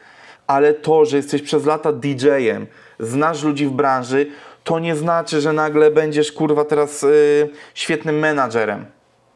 ale 0.48 0.74
to, 0.74 1.06
że 1.06 1.18
jesteś 1.18 1.42
przez 1.42 1.66
lata 1.66 1.92
DJ-em, 1.94 2.68
znasz 3.00 3.44
ludzi 3.44 3.66
w 3.66 3.72
branży, 3.72 4.28
to 4.68 4.80
nie 4.80 4.96
znaczy, 4.96 5.42
że 5.42 5.54
nagle 5.54 5.92
będziesz 5.92 6.32
kurwa 6.32 6.66
teraz 6.66 7.04
y, 7.04 7.50
świetnym 7.74 8.20
menadżerem. 8.20 8.86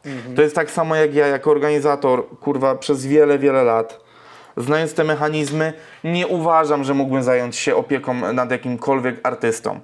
Mhm. 0.04 0.36
To 0.36 0.42
jest 0.42 0.54
tak 0.54 0.70
samo 0.70 0.96
jak 0.96 1.14
ja, 1.14 1.26
jako 1.26 1.50
organizator, 1.50 2.38
kurwa, 2.40 2.74
przez 2.74 3.06
wiele, 3.06 3.38
wiele 3.38 3.62
lat. 3.62 4.00
Znając 4.56 4.94
te 4.94 5.04
mechanizmy, 5.04 5.72
nie 6.04 6.26
uważam, 6.26 6.84
że 6.84 6.94
mógłbym 6.94 7.22
zająć 7.22 7.56
się 7.56 7.76
opieką 7.76 8.32
nad 8.32 8.50
jakimkolwiek 8.50 9.20
artystą. 9.22 9.80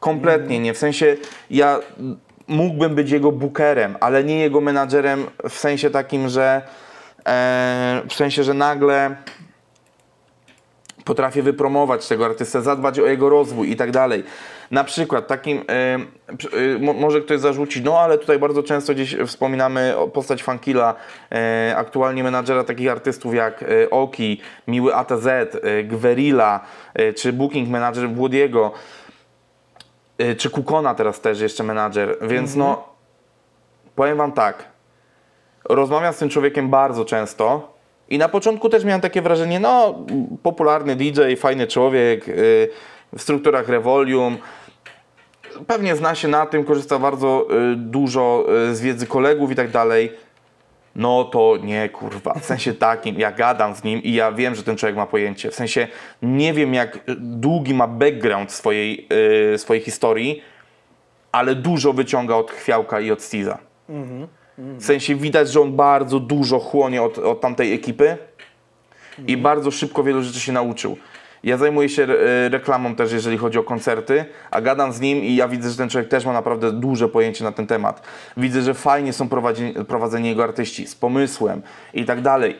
Kompletnie 0.00 0.60
nie. 0.60 0.74
W 0.74 0.78
sensie 0.78 1.16
ja 1.50 1.78
mógłbym 2.48 2.94
być 2.94 3.10
jego 3.10 3.32
bookerem, 3.32 3.96
ale 4.00 4.24
nie 4.24 4.40
jego 4.40 4.60
menadżerem 4.60 5.26
w 5.48 5.58
sensie 5.58 5.90
takim, 5.90 6.28
że 6.28 6.62
e, 7.26 8.02
w 8.08 8.14
sensie, 8.14 8.44
że 8.44 8.54
nagle 8.54 9.16
potrafię 11.10 11.42
wypromować 11.42 12.08
tego 12.08 12.24
artystę, 12.26 12.62
zadbać 12.62 12.98
o 12.98 13.06
jego 13.06 13.28
rozwój 13.28 13.70
i 13.70 13.76
tak 13.76 13.90
dalej. 13.90 14.24
Na 14.70 14.84
przykład 14.84 15.26
takim, 15.26 15.64
e, 15.68 15.98
mo- 16.78 16.92
może 16.92 17.20
ktoś 17.20 17.40
zarzucić, 17.40 17.84
no 17.84 17.98
ale 17.98 18.18
tutaj 18.18 18.38
bardzo 18.38 18.62
często 18.62 18.94
gdzieś 18.94 19.16
wspominamy 19.26 19.96
o 19.96 20.08
postać 20.08 20.42
Funkilla, 20.42 20.94
e, 21.32 21.74
aktualnie 21.76 22.22
menadżera 22.22 22.64
takich 22.64 22.90
artystów 22.90 23.34
jak 23.34 23.62
e, 23.62 23.90
Oki, 23.90 24.40
Miły 24.68 24.94
ATZ, 24.94 25.26
e, 25.26 25.84
Gwerilla, 25.84 26.60
czy 27.16 27.32
booking 27.32 27.68
manager 27.68 28.10
Włodiego, 28.10 28.72
e, 30.18 30.34
czy 30.34 30.50
Kukona 30.50 30.94
teraz 30.94 31.20
też 31.20 31.40
jeszcze 31.40 31.64
menadżer, 31.64 32.16
więc 32.22 32.56
no 32.56 32.84
powiem 33.94 34.18
wam 34.18 34.32
tak, 34.32 34.64
rozmawiam 35.64 36.12
z 36.12 36.18
tym 36.18 36.28
człowiekiem 36.28 36.68
bardzo 36.68 37.04
często 37.04 37.79
i 38.10 38.18
na 38.18 38.28
początku 38.28 38.68
też 38.68 38.84
miałem 38.84 39.00
takie 39.00 39.22
wrażenie, 39.22 39.60
no 39.60 39.98
popularny 40.42 40.96
DJ, 40.96 41.20
fajny 41.36 41.66
człowiek, 41.66 42.28
y, 42.28 42.68
w 43.16 43.22
strukturach 43.22 43.68
Revolium, 43.68 44.38
pewnie 45.66 45.96
zna 45.96 46.14
się 46.14 46.28
na 46.28 46.46
tym, 46.46 46.64
korzysta 46.64 46.98
bardzo 46.98 47.46
y, 47.72 47.76
dużo 47.76 48.46
y, 48.70 48.74
z 48.74 48.80
wiedzy 48.80 49.06
kolegów 49.06 49.52
i 49.52 49.54
tak 49.54 49.70
dalej. 49.70 50.12
No 50.96 51.24
to 51.24 51.56
nie, 51.62 51.88
kurwa. 51.88 52.34
W 52.34 52.44
sensie 52.44 52.74
takim, 52.74 53.18
ja 53.18 53.32
gadam 53.32 53.74
z 53.74 53.84
nim 53.84 54.02
i 54.02 54.12
ja 54.12 54.32
wiem, 54.32 54.54
że 54.54 54.62
ten 54.62 54.76
człowiek 54.76 54.96
ma 54.96 55.06
pojęcie. 55.06 55.50
W 55.50 55.54
sensie 55.54 55.88
nie 56.22 56.52
wiem, 56.52 56.74
jak 56.74 56.98
długi 57.18 57.74
ma 57.74 57.86
background 57.86 58.52
swojej, 58.52 59.08
swojej 59.56 59.82
historii, 59.82 60.42
ale 61.32 61.54
dużo 61.54 61.92
wyciąga 61.92 62.34
od 62.34 62.50
Chwiałka 62.50 63.00
i 63.00 63.10
od 63.10 63.22
Stiza. 63.22 63.58
W 64.60 64.84
sensie 64.84 65.16
widać, 65.16 65.50
że 65.50 65.60
on 65.60 65.76
bardzo 65.76 66.20
dużo 66.20 66.58
chłonie 66.58 67.02
od, 67.02 67.18
od 67.18 67.40
tamtej 67.40 67.72
ekipy 67.72 68.16
i 69.26 69.36
bardzo 69.36 69.70
szybko 69.70 70.02
wielu 70.02 70.22
rzeczy 70.22 70.40
się 70.40 70.52
nauczył. 70.52 70.96
Ja 71.44 71.56
zajmuję 71.56 71.88
się 71.88 72.02
e, 72.02 72.48
reklamą 72.48 72.94
też, 72.94 73.12
jeżeli 73.12 73.38
chodzi 73.38 73.58
o 73.58 73.62
koncerty, 73.62 74.24
a 74.50 74.60
gadam 74.60 74.92
z 74.92 75.00
nim 75.00 75.24
i 75.24 75.36
ja 75.36 75.48
widzę, 75.48 75.70
że 75.70 75.76
ten 75.76 75.88
człowiek 75.88 76.08
też 76.10 76.24
ma 76.24 76.32
naprawdę 76.32 76.72
duże 76.72 77.08
pojęcie 77.08 77.44
na 77.44 77.52
ten 77.52 77.66
temat. 77.66 78.02
Widzę, 78.36 78.62
że 78.62 78.74
fajnie 78.74 79.12
są 79.12 79.28
prowadzeni, 79.88 80.28
jego 80.28 80.44
artyści 80.44 80.86
z 80.86 80.94
pomysłem 80.94 81.62
i 81.94 82.04
tak 82.04 82.22
dalej. 82.22 82.56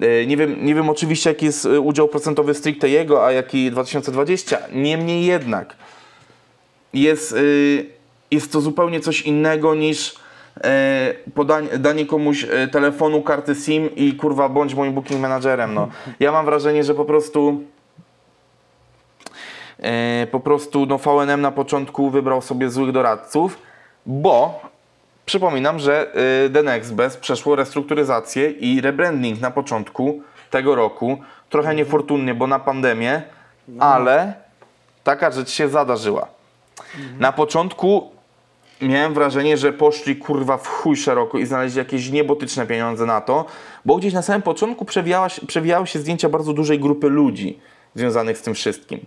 E, 0.00 0.26
Nie 0.26 0.36
wiem, 0.36 0.64
nie 0.64 0.74
wiem 0.74 0.90
oczywiście, 0.90 1.30
jaki 1.30 1.46
jest 1.46 1.66
e, 1.66 1.80
udział 1.80 2.08
procentowy 2.08 2.54
stricte 2.54 2.88
jego, 2.88 3.26
a 3.26 3.32
jaki 3.32 3.70
2020. 3.70 4.58
Niemniej 4.72 5.24
jednak 5.24 5.76
jest, 6.92 7.32
y, 7.32 7.86
jest 8.30 8.52
to 8.52 8.60
zupełnie 8.60 9.00
coś 9.00 9.22
innego 9.22 9.74
niż 9.74 10.10
e, 10.10 10.14
podanie, 11.34 11.68
danie 11.78 12.06
komuś 12.06 12.44
e, 12.44 12.68
telefonu, 12.68 13.22
karty 13.22 13.54
SIM 13.54 13.94
i 13.96 14.14
kurwa 14.14 14.48
bądź 14.48 14.74
moim 14.74 14.92
booking 14.92 15.20
managerem. 15.20 15.74
No. 15.74 15.88
Ja 16.20 16.32
mam 16.32 16.44
wrażenie, 16.44 16.84
że 16.84 16.94
po 16.94 17.04
prostu 17.04 17.60
e, 19.78 20.26
po 20.30 20.40
prostu 20.40 20.86
no, 20.86 20.98
VNM 20.98 21.40
na 21.40 21.50
początku 21.50 22.10
wybrał 22.10 22.42
sobie 22.42 22.70
złych 22.70 22.92
doradców, 22.92 23.58
bo 24.06 24.60
przypominam, 25.26 25.78
że 25.78 26.12
The 26.52 26.62
Next 26.62 26.94
Best 26.94 27.20
przeszło 27.20 27.56
restrukturyzację 27.56 28.50
i 28.50 28.80
rebranding 28.80 29.40
na 29.40 29.50
początku 29.50 30.22
tego 30.50 30.74
roku. 30.74 31.18
Trochę 31.50 31.74
niefortunnie, 31.74 32.34
bo 32.34 32.46
na 32.46 32.58
pandemię, 32.58 33.22
ale 33.78 34.32
taka 35.04 35.30
rzecz 35.30 35.50
się 35.50 35.68
zadarzyła. 35.68 36.26
Na 37.18 37.32
początku 37.32 38.10
miałem 38.88 39.14
wrażenie, 39.14 39.56
że 39.56 39.72
poszli 39.72 40.16
kurwa 40.16 40.56
w 40.56 40.68
chuj 40.68 40.96
szeroko 40.96 41.38
i 41.38 41.46
znaleźli 41.46 41.78
jakieś 41.78 42.10
niebotyczne 42.10 42.66
pieniądze 42.66 43.06
na 43.06 43.20
to, 43.20 43.44
bo 43.84 43.96
gdzieś 43.96 44.12
na 44.12 44.22
samym 44.22 44.42
początku 44.42 44.84
przewijała 44.84 45.28
przewijały 45.46 45.86
się 45.86 45.98
zdjęcia 45.98 46.28
bardzo 46.28 46.52
dużej 46.52 46.80
grupy 46.80 47.08
ludzi 47.08 47.58
związanych 47.94 48.38
z 48.38 48.42
tym 48.42 48.54
wszystkim. 48.54 49.00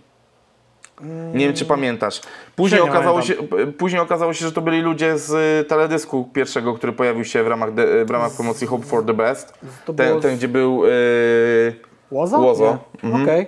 Nie 1.34 1.46
wiem, 1.46 1.54
czy 1.54 1.64
pamiętasz. 1.64 2.20
Później 2.56 2.80
okazało, 2.80 3.22
się, 3.22 3.34
później 3.78 4.02
okazało 4.02 4.34
się, 4.34 4.44
że 4.44 4.52
to 4.52 4.60
byli 4.60 4.80
ludzie 4.80 5.18
z 5.18 5.30
y, 5.64 5.68
teledysku 5.68 6.28
pierwszego, 6.32 6.74
który 6.74 6.92
pojawił 6.92 7.24
się 7.24 7.44
w 7.44 7.46
ramach, 7.46 7.74
de, 7.74 8.04
w 8.04 8.10
ramach 8.10 8.32
promocji 8.32 8.66
Hope 8.66 8.86
for 8.86 9.06
the 9.06 9.14
Best. 9.14 9.54
To 9.84 9.94
Ten, 9.94 10.20
ten 10.20 10.36
gdzie 10.36 10.48
był... 10.48 10.86
y, 10.86 11.74
Łozo? 12.10 12.38
Łozo. 12.38 12.78
Nie. 13.02 13.22
Okej. 13.22 13.40
E, 13.42 13.46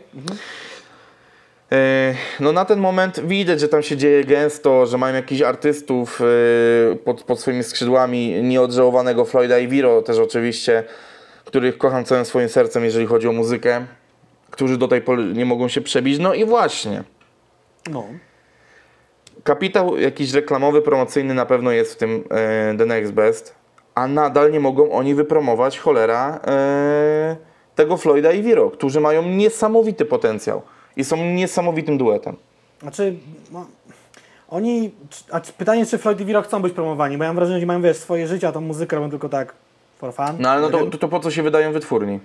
No 2.40 2.52
na 2.52 2.64
ten 2.64 2.78
moment 2.78 3.20
widać, 3.20 3.60
że 3.60 3.68
tam 3.68 3.82
się 3.82 3.96
dzieje 3.96 4.24
gęsto, 4.24 4.86
że 4.86 4.98
mają 4.98 5.14
jakichś 5.14 5.42
artystów 5.42 6.20
e, 6.92 6.96
pod, 6.96 7.22
pod 7.22 7.40
swoimi 7.40 7.62
skrzydłami, 7.62 8.42
nieodżałowanego 8.42 9.24
Floyda 9.24 9.58
i 9.58 9.68
Viro 9.68 10.02
też 10.02 10.18
oczywiście, 10.18 10.84
których 11.44 11.78
kocham 11.78 12.04
całym 12.04 12.24
swoim 12.24 12.48
sercem, 12.48 12.84
jeżeli 12.84 13.06
chodzi 13.06 13.28
o 13.28 13.32
muzykę, 13.32 13.86
którzy 14.50 14.78
do 14.78 14.88
tej 14.88 15.00
pory 15.00 15.24
nie 15.24 15.44
mogą 15.44 15.68
się 15.68 15.80
przebić. 15.80 16.18
No 16.18 16.34
i 16.34 16.44
właśnie, 16.44 17.02
No. 17.90 18.04
kapitał 19.44 19.98
jakiś 19.98 20.32
reklamowy, 20.32 20.82
promocyjny 20.82 21.34
na 21.34 21.46
pewno 21.46 21.70
jest 21.70 21.94
w 21.94 21.96
tym 21.96 22.24
e, 22.30 22.74
The 22.78 22.86
Next 22.86 23.12
Best, 23.12 23.54
a 23.94 24.08
nadal 24.08 24.52
nie 24.52 24.60
mogą 24.60 24.92
oni 24.92 25.14
wypromować 25.14 25.78
cholera 25.78 26.40
e, 26.46 27.36
tego 27.74 27.96
Floyda 27.96 28.32
i 28.32 28.42
Viro, 28.42 28.70
którzy 28.70 29.00
mają 29.00 29.22
niesamowity 29.22 30.04
potencjał 30.04 30.62
i 30.96 31.04
są 31.04 31.16
niesamowitym 31.16 31.98
duetem. 31.98 32.36
Znaczy, 32.82 33.14
no, 33.52 33.66
oni, 34.48 34.90
a 35.30 35.40
pytanie, 35.40 35.86
czy 35.86 35.98
Floyd 35.98 36.20
i 36.20 36.24
Viro 36.24 36.42
chcą 36.42 36.62
być 36.62 36.72
promowani, 36.72 37.18
bo 37.18 37.24
ja 37.24 37.30
mam 37.30 37.36
wrażenie, 37.36 37.60
że 37.60 37.66
mają, 37.66 37.82
wiesz, 37.82 37.96
swoje 37.96 38.26
życie, 38.26 38.48
a 38.48 38.52
tą 38.52 38.60
muzykę 38.60 38.96
robią 38.96 39.10
tylko 39.10 39.28
tak 39.28 39.54
for 39.98 40.14
fun. 40.14 40.36
No 40.38 40.50
ale 40.50 40.60
no 40.60 40.70
to, 40.70 40.86
to, 40.86 40.98
to 40.98 41.08
po 41.08 41.20
co 41.20 41.30
się 41.30 41.42
wydają 41.42 41.72
wytwórni? 41.72 42.20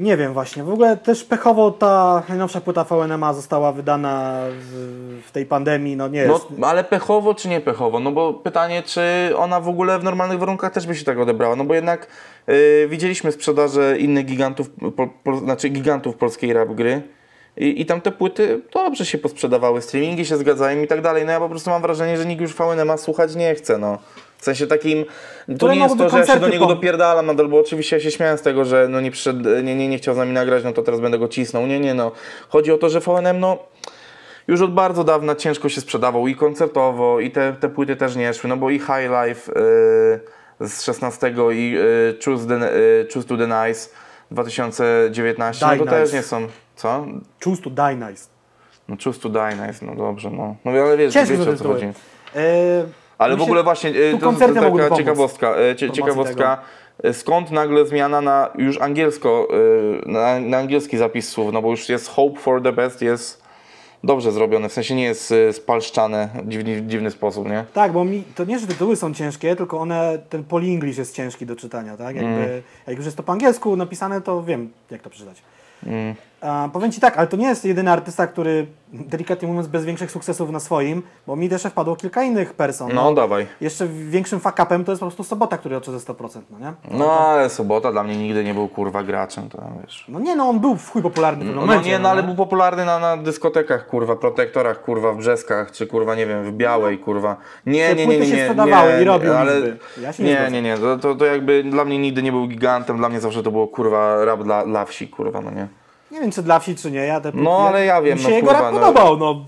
Nie 0.00 0.16
wiem 0.16 0.32
właśnie. 0.32 0.64
W 0.64 0.70
ogóle 0.70 0.96
też 0.96 1.24
pechowo 1.24 1.70
ta 1.70 2.22
najnowsza 2.28 2.60
płyta 2.60 2.84
VNMA 2.84 3.32
została 3.32 3.72
wydana 3.72 4.40
w, 4.50 5.30
tej 5.32 5.46
pandemii. 5.46 5.96
No 5.96 6.08
nie 6.08 6.26
No, 6.26 6.32
jest. 6.32 6.46
ale 6.62 6.84
pechowo 6.84 7.34
czy 7.34 7.48
nie 7.48 7.60
pechowo? 7.60 8.00
No 8.00 8.12
bo 8.12 8.34
pytanie, 8.34 8.82
czy 8.82 9.02
ona 9.36 9.60
w 9.60 9.68
ogóle 9.68 9.98
w 9.98 10.04
normalnych 10.04 10.38
warunkach 10.38 10.72
też 10.72 10.86
by 10.86 10.94
się 10.94 11.04
tak 11.04 11.18
odebrała? 11.18 11.56
No 11.56 11.64
bo 11.64 11.74
jednak 11.74 12.06
y, 12.48 12.86
widzieliśmy 12.90 13.32
sprzedaże 13.32 13.98
innych 13.98 14.26
gigantów, 14.26 14.70
po, 14.96 15.08
po, 15.24 15.36
znaczy 15.36 15.68
gigantów 15.68 16.16
polskiej 16.16 16.52
rap 16.52 16.68
gry 16.68 17.02
i, 17.56 17.80
i 17.80 17.86
tam 17.86 18.00
te 18.00 18.12
płyty 18.12 18.62
dobrze 18.74 19.06
się 19.06 19.18
posprzedawały, 19.18 19.82
streamingi 19.82 20.26
się 20.26 20.36
zgadzają 20.36 20.82
i 20.82 20.86
tak 20.86 21.02
dalej. 21.02 21.24
No 21.26 21.32
ja 21.32 21.40
po 21.40 21.48
prostu 21.48 21.70
mam 21.70 21.82
wrażenie, 21.82 22.16
że 22.16 22.26
nikt 22.26 22.42
już 22.42 22.54
VNMA 22.54 22.96
słuchać 22.96 23.34
nie 23.36 23.54
chce, 23.54 23.78
no. 23.78 23.98
W 24.40 24.44
sensie 24.44 24.66
takim, 24.66 25.04
to 25.58 25.72
nie 25.72 25.80
jest 25.80 25.98
to, 25.98 26.08
że 26.08 26.18
ja 26.18 26.26
się 26.26 26.40
do 26.40 26.48
niego 26.48 26.64
pom- 26.64 26.68
dopierdalam 26.68 27.26
nadal, 27.26 27.48
bo 27.48 27.60
oczywiście 27.60 27.96
ja 27.96 28.02
się 28.02 28.10
śmiałem 28.10 28.38
z 28.38 28.42
tego, 28.42 28.64
że 28.64 28.88
no 28.88 29.00
nie 29.00 29.10
przyszedł, 29.10 29.48
nie, 29.62 29.74
nie, 29.74 29.88
nie 29.88 29.98
chciał 29.98 30.14
z 30.14 30.18
nami 30.18 30.32
nagrać, 30.32 30.64
no 30.64 30.72
to 30.72 30.82
teraz 30.82 31.00
będę 31.00 31.18
go 31.18 31.28
cisnął. 31.28 31.66
Nie, 31.66 31.80
nie, 31.80 31.94
no. 31.94 32.12
Chodzi 32.48 32.72
o 32.72 32.78
to, 32.78 32.88
że 32.88 33.00
VNM, 33.00 33.40
no 33.40 33.58
już 34.48 34.60
od 34.60 34.74
bardzo 34.74 35.04
dawna 35.04 35.34
ciężko 35.36 35.68
się 35.68 35.80
sprzedawał 35.80 36.28
i 36.28 36.36
koncertowo, 36.36 37.20
i 37.20 37.30
te, 37.30 37.52
te 37.52 37.68
płyty 37.68 37.96
też 37.96 38.16
nie 38.16 38.34
szły, 38.34 38.48
no 38.48 38.56
bo 38.56 38.70
i 38.70 38.78
High 38.78 39.10
Life 39.26 39.52
y, 40.60 40.68
z 40.68 40.82
16 40.82 41.34
i 41.52 41.76
y, 41.78 42.18
Choose, 42.24 42.46
the, 42.46 42.76
y, 42.76 43.08
Choose 43.14 43.28
to 43.28 43.36
the 43.36 43.46
Nice 43.46 43.88
2019, 44.30 45.66
no 45.66 45.72
to 45.72 45.76
Die 45.76 45.90
też 45.90 46.02
Nice. 46.08 46.16
nie 46.16 46.22
są, 46.22 46.46
co? 46.76 47.06
Choose 47.44 47.62
to 47.62 47.70
die 47.70 47.96
nice. 47.96 48.24
No 48.88 48.96
Choose 49.04 49.20
to 49.20 49.28
Die 49.28 49.66
Nice, 49.66 49.86
no 49.86 49.94
dobrze, 49.94 50.30
no. 50.30 50.56
No 50.64 50.70
ale 50.70 50.96
wiesz, 50.96 51.14
wiecie 51.14 51.50
o 51.50 51.56
co 51.56 51.64
chodzi. 51.68 51.86
E, 53.20 53.22
Ale 53.22 53.34
w 53.34 53.38
myślę- 53.38 53.44
ogóle 53.44 53.62
właśnie, 53.62 53.92
tu 53.92 54.18
to, 54.18 54.32
to, 54.32 54.38
taka 54.38 54.62
pomóc 54.70 54.96
ciekawostka, 54.96 55.54
cie, 55.54 55.86
promocji 55.86 55.90
ciekawostka, 55.92 56.58
y, 57.04 57.14
skąd 57.14 57.50
nagle 57.50 57.86
zmiana 57.86 58.20
na 58.20 58.50
już 58.58 58.80
angielsko, 58.80 59.48
na, 60.06 60.40
na 60.40 60.58
angielski 60.58 60.98
zapis 60.98 61.28
słów, 61.28 61.52
no 61.52 61.62
bo 61.62 61.70
już 61.70 61.88
jest 61.88 62.08
Hope 62.08 62.40
for 62.40 62.62
the 62.62 62.72
Best, 62.72 63.02
jest 63.02 63.42
dobrze 64.04 64.32
zrobione, 64.32 64.68
w 64.68 64.72
sensie 64.72 64.94
nie 64.94 65.04
jest 65.04 65.34
spalszczane 65.52 66.28
w 66.44 66.48
dziwny, 66.48 66.82
dziwny 66.82 67.10
sposób, 67.10 67.48
nie? 67.48 67.64
Tak, 67.72 67.92
bo 67.92 68.04
mi, 68.04 68.22
to 68.34 68.44
nie, 68.44 68.58
że 68.58 68.66
tytuły 68.66 68.96
są 68.96 69.14
ciężkie, 69.14 69.56
tylko 69.56 69.78
one, 69.78 70.18
ten 70.30 70.44
polinglish 70.44 70.98
jest 70.98 71.14
ciężki 71.16 71.46
do 71.46 71.56
czytania, 71.56 71.96
tak? 71.96 72.16
Jakby, 72.16 72.30
Mm. 72.30 72.62
Jak 72.86 72.96
już 72.96 73.04
jest 73.04 73.16
to 73.16 73.22
po 73.22 73.32
angielsku 73.32 73.76
napisane, 73.76 74.20
to 74.20 74.42
wiem, 74.42 74.70
jak 74.90 75.02
to 75.02 75.10
przeczytać. 75.10 75.42
Mm. 75.86 76.14
A, 76.40 76.68
powiem 76.72 76.92
Ci 76.92 77.00
tak, 77.00 77.18
ale 77.18 77.26
to 77.26 77.36
nie 77.36 77.46
jest 77.46 77.64
jedyny 77.64 77.90
artysta, 77.92 78.26
który, 78.26 78.66
delikatnie 78.92 79.48
mówiąc, 79.48 79.66
bez 79.66 79.84
większych 79.84 80.10
sukcesów 80.10 80.50
na 80.50 80.60
swoim, 80.60 81.02
bo 81.26 81.36
mi 81.36 81.48
też 81.48 81.62
wpadło 81.62 81.96
kilka 81.96 82.22
innych 82.22 82.54
person. 82.54 82.90
No 82.94 83.14
dawaj. 83.14 83.46
Jeszcze 83.60 83.86
większym 83.88 84.40
fuck-upem 84.40 84.84
to 84.84 84.92
jest 84.92 85.00
po 85.00 85.06
prostu 85.06 85.24
Sobota, 85.24 85.58
który 85.58 85.76
odszedł 85.76 85.98
ze 85.98 86.12
100%, 86.12 86.40
no 86.50 86.58
nie? 86.58 86.98
No 86.98 87.12
ale 87.12 87.50
Sobota 87.50 87.92
dla 87.92 88.02
mnie 88.02 88.16
nigdy 88.16 88.44
nie 88.44 88.54
był 88.54 88.68
kurwa 88.68 89.02
graczem, 89.02 89.48
to 89.48 89.62
wiesz. 89.82 90.04
No 90.08 90.20
nie, 90.20 90.36
no 90.36 90.48
on 90.48 90.60
był 90.60 90.76
w 90.76 90.90
chuj 90.90 91.02
popularny 91.02 91.44
w 91.44 91.54
No, 91.54 91.60
momencie. 91.60 91.90
nie, 91.90 91.98
no 91.98 92.08
ale 92.08 92.22
był 92.22 92.34
popularny 92.34 92.84
na, 92.84 92.98
na 92.98 93.16
dyskotekach, 93.16 93.86
kurwa, 93.86 94.16
protektorach, 94.16 94.82
kurwa, 94.82 95.12
w 95.12 95.16
Brzeskach, 95.16 95.72
czy 95.72 95.86
kurwa, 95.86 96.14
nie 96.14 96.26
wiem, 96.26 96.44
w 96.44 96.52
Białej, 96.52 96.98
kurwa. 96.98 97.36
Nie, 97.66 97.88
Te 97.88 97.94
nie, 97.94 98.00
nie, 98.00 98.04
płyty 98.06 98.20
nie, 98.20 98.26
się 98.26 98.36
nie, 98.36 98.42
sprzedawały 98.44 98.92
nie, 98.92 99.02
i 99.02 99.04
robił 99.04 99.32
ale. 99.34 99.52
Ja 100.02 100.12
się 100.12 100.22
nie 100.22 100.40
nie, 100.40 100.50
nie, 100.50 100.62
nie, 100.62 100.78
to, 100.78 100.98
to, 100.98 101.14
to 101.14 101.24
jakby 101.24 101.62
dla 101.64 101.84
mnie 101.84 101.98
nigdy 101.98 102.22
nie 102.22 102.32
był 102.32 102.46
gigantem, 102.48 102.96
dla 102.96 103.08
mnie 103.08 103.20
zawsze 103.20 103.42
to 103.42 103.50
było, 103.50 103.68
kurwa, 103.68 104.24
rap 104.24 104.42
dla, 104.42 104.64
dla 104.66 104.84
wsi, 104.84 105.08
kurwa, 105.08 105.40
no 105.40 105.50
nie. 105.50 105.68
Nie 106.10 106.20
wiem, 106.20 106.30
czy 106.32 106.42
dla 106.42 106.58
wsi, 106.58 106.76
czy 106.76 106.90
nie. 106.90 107.06
Ja 107.06 107.20
te 107.20 107.30
No, 107.34 107.58
ale 107.68 107.84
ja 107.84 108.02
wiem, 108.02 108.18
Mi 108.18 108.22
się 108.24 108.28
no, 108.28 108.34
jego 108.34 108.46
kurwa, 108.48 108.62
rap 108.62 108.72
no. 108.74 108.80
podobał, 108.80 109.16
no. 109.16 109.44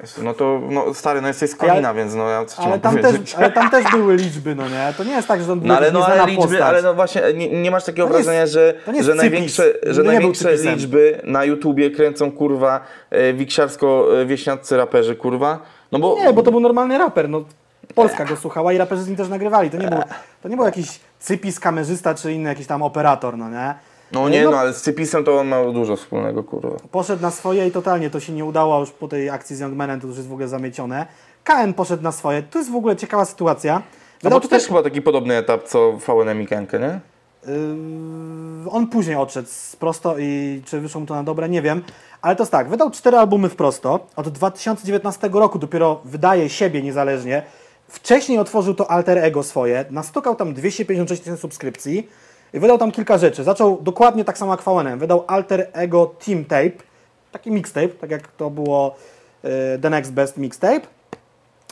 Nice. 0.00 0.22
No 0.22 0.34
to, 0.34 0.60
no 0.70 0.94
stary, 0.94 1.20
no 1.20 1.28
jesteś 1.28 1.50
z 1.50 1.56
Kalina, 1.56 1.94
więc 1.94 2.14
no 2.14 2.28
ja 2.28 2.44
co 2.44 2.62
ci 2.62 2.68
Ale 2.68 2.78
tam, 2.78 2.96
powiedzieć. 2.96 3.32
też, 3.32 3.34
ale 3.34 3.52
tam 3.52 3.70
też 3.70 3.84
były 3.90 4.16
liczby, 4.16 4.54
no 4.54 4.68
nie? 4.68 4.92
To 4.96 5.04
nie 5.04 5.12
jest 5.12 5.28
tak, 5.28 5.42
że 5.42 5.52
on 5.52 5.60
No 5.64 5.76
ale, 5.76 5.92
no, 5.92 6.06
ale 6.06 6.26
liczby, 6.26 6.42
postać. 6.42 6.60
ale 6.60 6.82
no 6.82 6.94
właśnie 6.94 7.22
nie, 7.34 7.62
nie 7.62 7.70
masz 7.70 7.84
takiego 7.84 8.02
jest- 8.08 8.14
wrażenia, 8.14 8.46
że, 8.46 8.74
że 9.02 9.14
największe, 9.14 9.64
że 9.82 10.02
nie 10.02 10.08
największe 10.08 10.54
liczby 10.56 11.20
na 11.24 11.44
YouTubie 11.44 11.90
kręcą 11.90 12.32
kurwa 12.32 12.80
e, 13.10 13.34
wiksiarsko-wieśniaccy 13.34 14.76
raperzy, 14.76 15.16
kurwa. 15.16 15.58
No 15.92 15.98
bo 15.98 16.16
Nie, 16.18 16.32
bo 16.32 16.42
to 16.42 16.50
był 16.50 16.60
normalny 16.60 16.98
raper, 16.98 17.28
no. 17.28 17.44
Polska 17.94 18.24
go 18.24 18.36
słuchała 18.36 18.72
i 18.72 18.78
raperzy 18.78 19.02
z 19.02 19.08
nim 19.08 19.16
też 19.16 19.28
nagrywali. 19.28 19.70
To 19.70 19.76
nie 19.76 19.88
był, 19.88 19.98
to 20.42 20.48
nie 20.48 20.56
był 20.56 20.64
jakiś 20.64 21.00
cypis, 21.18 21.60
kamerzysta 21.60 22.14
czy 22.14 22.32
inny 22.32 22.48
jakiś 22.48 22.66
tam 22.66 22.82
operator, 22.82 23.36
no 23.38 23.50
nie? 23.50 23.74
No 24.14 24.28
nie, 24.28 24.44
no 24.44 24.58
ale 24.58 24.74
z 24.74 24.82
Cypisem 24.82 25.24
to 25.24 25.38
on 25.38 25.48
ma 25.48 25.64
dużo 25.64 25.96
wspólnego, 25.96 26.44
kurwa. 26.44 26.76
Poszedł 26.90 27.22
na 27.22 27.30
swoje 27.30 27.66
i 27.66 27.70
totalnie 27.70 28.10
to 28.10 28.20
się 28.20 28.32
nie 28.32 28.44
udało, 28.44 28.80
już 28.80 28.90
po 28.90 29.08
tej 29.08 29.30
akcji 29.30 29.56
z 29.56 29.60
Youngmanem 29.60 30.00
to 30.00 30.06
już 30.06 30.16
jest 30.16 30.28
w 30.28 30.32
ogóle 30.32 30.48
zamiecione. 30.48 31.06
KN 31.44 31.74
poszedł 31.74 32.02
na 32.02 32.12
swoje. 32.12 32.42
To 32.42 32.58
jest 32.58 32.70
w 32.70 32.76
ogóle 32.76 32.96
ciekawa 32.96 33.24
sytuacja. 33.24 33.82
No 34.22 34.30
bo 34.30 34.40
to 34.40 34.48
też 34.48 34.66
chyba 34.66 34.82
taki 34.82 35.02
podobny 35.02 35.36
etap, 35.36 35.62
co 35.62 35.92
VNM 35.92 36.42
i 36.42 36.46
Kenkę, 36.46 36.78
nie? 36.78 37.00
Yy, 37.46 38.70
on 38.70 38.88
później 38.88 39.16
odszedł 39.16 39.48
z 39.50 39.76
prosto 39.76 40.18
i 40.18 40.62
czy 40.64 40.80
wyszło 40.80 41.00
mu 41.00 41.06
to 41.06 41.14
na 41.14 41.22
dobre, 41.22 41.48
nie 41.48 41.62
wiem. 41.62 41.82
Ale 42.22 42.36
to 42.36 42.42
jest 42.42 42.52
tak, 42.52 42.68
wydał 42.68 42.90
cztery 42.90 43.16
albumy 43.16 43.48
w 43.48 43.56
prosto. 43.56 44.06
Od 44.16 44.28
2019 44.28 45.30
roku 45.32 45.58
dopiero 45.58 46.00
wydaje 46.04 46.48
siebie 46.48 46.82
niezależnie. 46.82 47.42
Wcześniej 47.88 48.38
otworzył 48.38 48.74
to 48.74 48.90
alter 48.90 49.18
ego 49.18 49.42
swoje, 49.42 49.84
nastukał 49.90 50.36
tam 50.36 50.54
256 50.54 51.22
tysięcy 51.22 51.42
subskrypcji 51.42 52.08
wydał 52.60 52.78
tam 52.78 52.92
kilka 52.92 53.18
rzeczy. 53.18 53.44
Zaczął 53.44 53.78
dokładnie 53.82 54.24
tak 54.24 54.38
samo 54.38 54.52
jak 54.52 54.62
VNM. 54.62 54.98
Wydał 54.98 55.24
alter 55.26 55.68
ego 55.72 56.14
Team 56.26 56.44
Tape, 56.44 56.84
taki 57.32 57.50
mixtape, 57.50 57.88
tak 57.88 58.10
jak 58.10 58.28
to 58.28 58.50
było 58.50 58.94
yy, 59.44 59.50
The 59.82 59.90
Next 59.90 60.12
Best 60.12 60.36
Mixtape. 60.36 60.80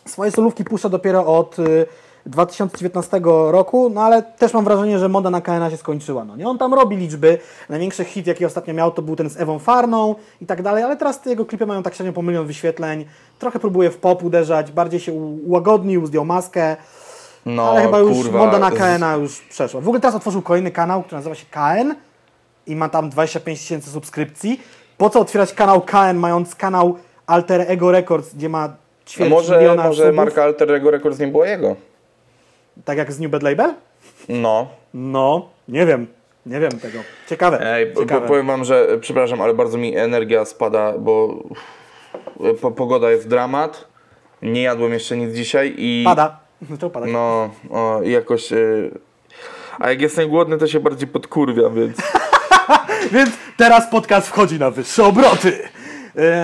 Swoje 0.07 0.31
solówki 0.31 0.65
puszcza 0.65 0.89
dopiero 0.89 1.27
od 1.27 1.59
y, 1.59 1.87
2019 2.27 3.21
roku, 3.51 3.91
no 3.91 4.03
ale 4.03 4.23
też 4.23 4.55
mam 4.55 4.65
wrażenie, 4.65 4.99
że 4.99 5.09
moda 5.09 5.31
na 5.31 5.41
KNA 5.41 5.71
się 5.71 5.77
skończyła. 5.77 6.25
No 6.25 6.37
nie, 6.37 6.49
on 6.49 6.59
tam 6.59 6.75
robi 6.75 6.97
liczby. 6.97 7.39
Największy 7.69 8.05
hit, 8.05 8.27
jaki 8.27 8.45
ostatnio 8.45 8.75
miał, 8.75 8.91
to 8.91 9.03
był 9.03 9.17
ten 9.17 9.31
z 9.31 9.41
Ewą 9.41 9.59
Farną 9.59 10.15
i 10.41 10.47
tak 10.47 10.63
dalej, 10.63 10.83
ale 10.83 10.97
teraz 10.97 11.21
te 11.21 11.31
jego 11.31 11.45
klipy 11.45 11.67
mają 11.67 11.83
tak 11.83 11.95
średnio 11.95 12.13
po 12.13 12.23
milion 12.23 12.47
wyświetleń. 12.47 13.05
Trochę 13.39 13.59
próbuje 13.59 13.91
w 13.91 13.97
pop 13.97 14.23
uderzać, 14.23 14.73
bardziej 14.73 15.01
się 15.01 15.13
ułagodnił, 15.47 16.07
zdjął 16.07 16.25
maskę. 16.25 16.77
No, 17.47 17.71
ale 17.71 17.83
chyba 17.83 17.99
już 17.99 18.17
kurwa, 18.17 18.39
moda 18.39 18.59
na 18.59 18.71
KNA 18.71 19.15
już 19.15 19.41
przeszła. 19.41 19.81
W 19.81 19.89
ogóle 19.89 20.01
teraz 20.01 20.15
otworzył 20.15 20.43
kolejny 20.43 20.71
kanał, 20.71 21.03
który 21.03 21.17
nazywa 21.17 21.35
się 21.35 21.47
KN 21.51 21.95
i 22.67 22.77
ma 22.77 22.89
tam 22.89 23.11
25 23.11 23.61
tysięcy 23.61 23.91
subskrypcji. 23.91 24.61
Po 24.99 25.11
co 25.11 25.21
otwierać 25.21 25.55
kanał 25.55 25.81
KN, 25.81 26.17
mając 26.17 26.55
kanał 26.55 26.99
Alter 27.27 27.65
Ego 27.69 27.93
Records, 27.93 28.35
gdzie 28.35 28.49
ma 28.49 28.77
ćwierć 29.07 29.31
może, 29.31 29.59
miliona 29.59 29.85
może 29.85 30.03
subów, 30.03 30.17
marka 30.17 30.43
Alterego 30.43 30.91
Records 30.91 31.19
nie 31.19 31.29
była 31.29 31.47
jego? 31.47 31.77
tak 32.85 32.99
jak 32.99 33.13
z 33.13 33.21
New 33.21 33.31
Bad 33.31 33.43
Label? 33.43 33.75
No. 34.29 34.69
No, 34.95 35.49
nie 35.69 35.87
wiem. 35.87 36.07
Nie 36.47 36.61
wiem 36.61 36.71
tego. 36.71 36.99
Ciekawe. 37.29 37.75
Ej, 37.75 37.95
ciekawe. 37.95 38.29
powiem 38.29 38.47
wam, 38.47 38.65
że 38.65 38.89
e, 38.89 38.99
przepraszam, 38.99 39.41
ale 39.41 39.55
bardzo 39.55 39.79
mi 39.79 39.97
energia 39.97 40.45
spada, 40.45 40.99
bo 40.99 41.43
e, 42.45 42.55
po, 42.55 42.71
pogoda 42.71 43.11
jest 43.11 43.29
dramat. 43.29 43.89
Nie 44.43 44.63
jadłem 44.63 44.93
jeszcze 44.93 45.17
nic 45.17 45.35
dzisiaj 45.35 45.75
i. 45.77 46.03
Pada. 46.07 46.42
Padać. 46.93 47.11
No, 47.13 47.51
o, 47.71 48.01
i 48.03 48.11
jakoś. 48.11 48.53
e, 48.53 48.57
A 49.79 49.91
jak 49.91 50.01
jestem 50.01 50.29
głodny, 50.29 50.59
to 50.59 50.67
się 50.67 50.81
bardziej 50.81 51.09
podkurwiam, 51.09 51.75
więc. 51.75 51.97
Więc 53.13 53.31
teraz 53.57 53.91
podcast 53.91 54.29
wchodzi 54.29 54.59
na 54.59 54.71
wyższe 54.71 55.05
obroty. 55.05 55.59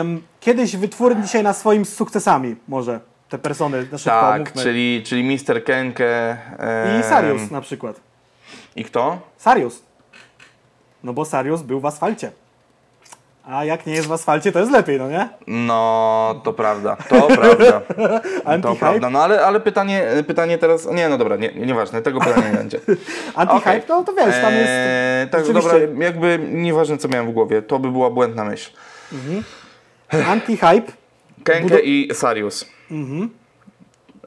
Ym, 0.01 0.23
kiedyś 0.40 0.77
wytwórni 0.77 1.23
dzisiaj 1.23 1.43
na 1.43 1.53
swoim 1.53 1.85
z 1.85 1.95
sukcesami 1.95 2.57
może 2.69 3.01
te 3.28 3.39
persony 3.39 3.86
na 3.93 3.99
szybko 3.99 4.20
tak, 4.20 4.36
omówmy. 4.43 4.62
czyli, 4.62 5.03
czyli 5.07 5.24
Mister 5.24 5.65
Kenke. 5.65 6.31
em, 6.59 7.01
I 7.01 7.05
Sarius 7.05 7.51
na 7.51 7.61
przykład. 7.61 8.01
I 8.77 8.85
kto? 8.85 9.19
Sarius. 9.36 9.82
No 11.05 11.12
bo 11.12 11.24
Sarius 11.24 11.62
był 11.62 11.81
w 11.81 11.86
asfalcie. 11.86 12.31
A 13.51 13.65
jak 13.65 13.87
nie 13.87 13.95
jest 13.95 14.09
w 14.09 14.12
asfalcie, 14.12 14.53
to 14.53 14.59
jest 14.59 14.73
lepiej, 14.73 14.99
no 14.99 15.09
nie? 15.09 15.29
No, 15.47 16.41
to 16.45 16.53
prawda, 16.53 16.97
to 17.09 17.27
prawda. 17.37 17.81
To 18.62 18.75
prawda. 18.75 19.11
No 19.11 19.23
ale, 19.23 19.47
ale 19.47 19.61
pytanie, 19.61 20.07
pytanie 20.27 20.59
teraz. 20.59 20.87
Nie, 20.93 21.09
no 21.09 21.19
dobra, 21.19 21.37
nie, 21.37 21.53
nieważne, 21.55 22.03
tego 22.03 22.20
pytania 22.20 22.51
nie 22.51 22.57
będzie. 22.57 22.79
Anti-hype, 23.35 23.57
Okej. 23.57 23.83
to, 23.83 24.05
to 24.05 24.12
wiesz, 24.12 24.35
tam 24.43 24.53
jest... 24.55 24.69
Eee, 24.69 25.29
tak, 25.29 25.53
dobra, 25.53 25.73
jakby 25.99 26.39
nieważne 26.53 26.99
co 26.99 27.09
miałem 27.09 27.27
w 27.27 27.33
głowie, 27.33 27.62
to 27.62 27.79
by 27.79 27.91
była 27.91 28.11
błędna 28.11 28.45
myśl. 28.45 28.70
Anti-hype. 30.12 30.93
Kenke 31.45 31.75
Budo- 31.75 31.81
i 31.85 32.09
Sarius. 32.15 32.65
Mhm. 32.91 33.31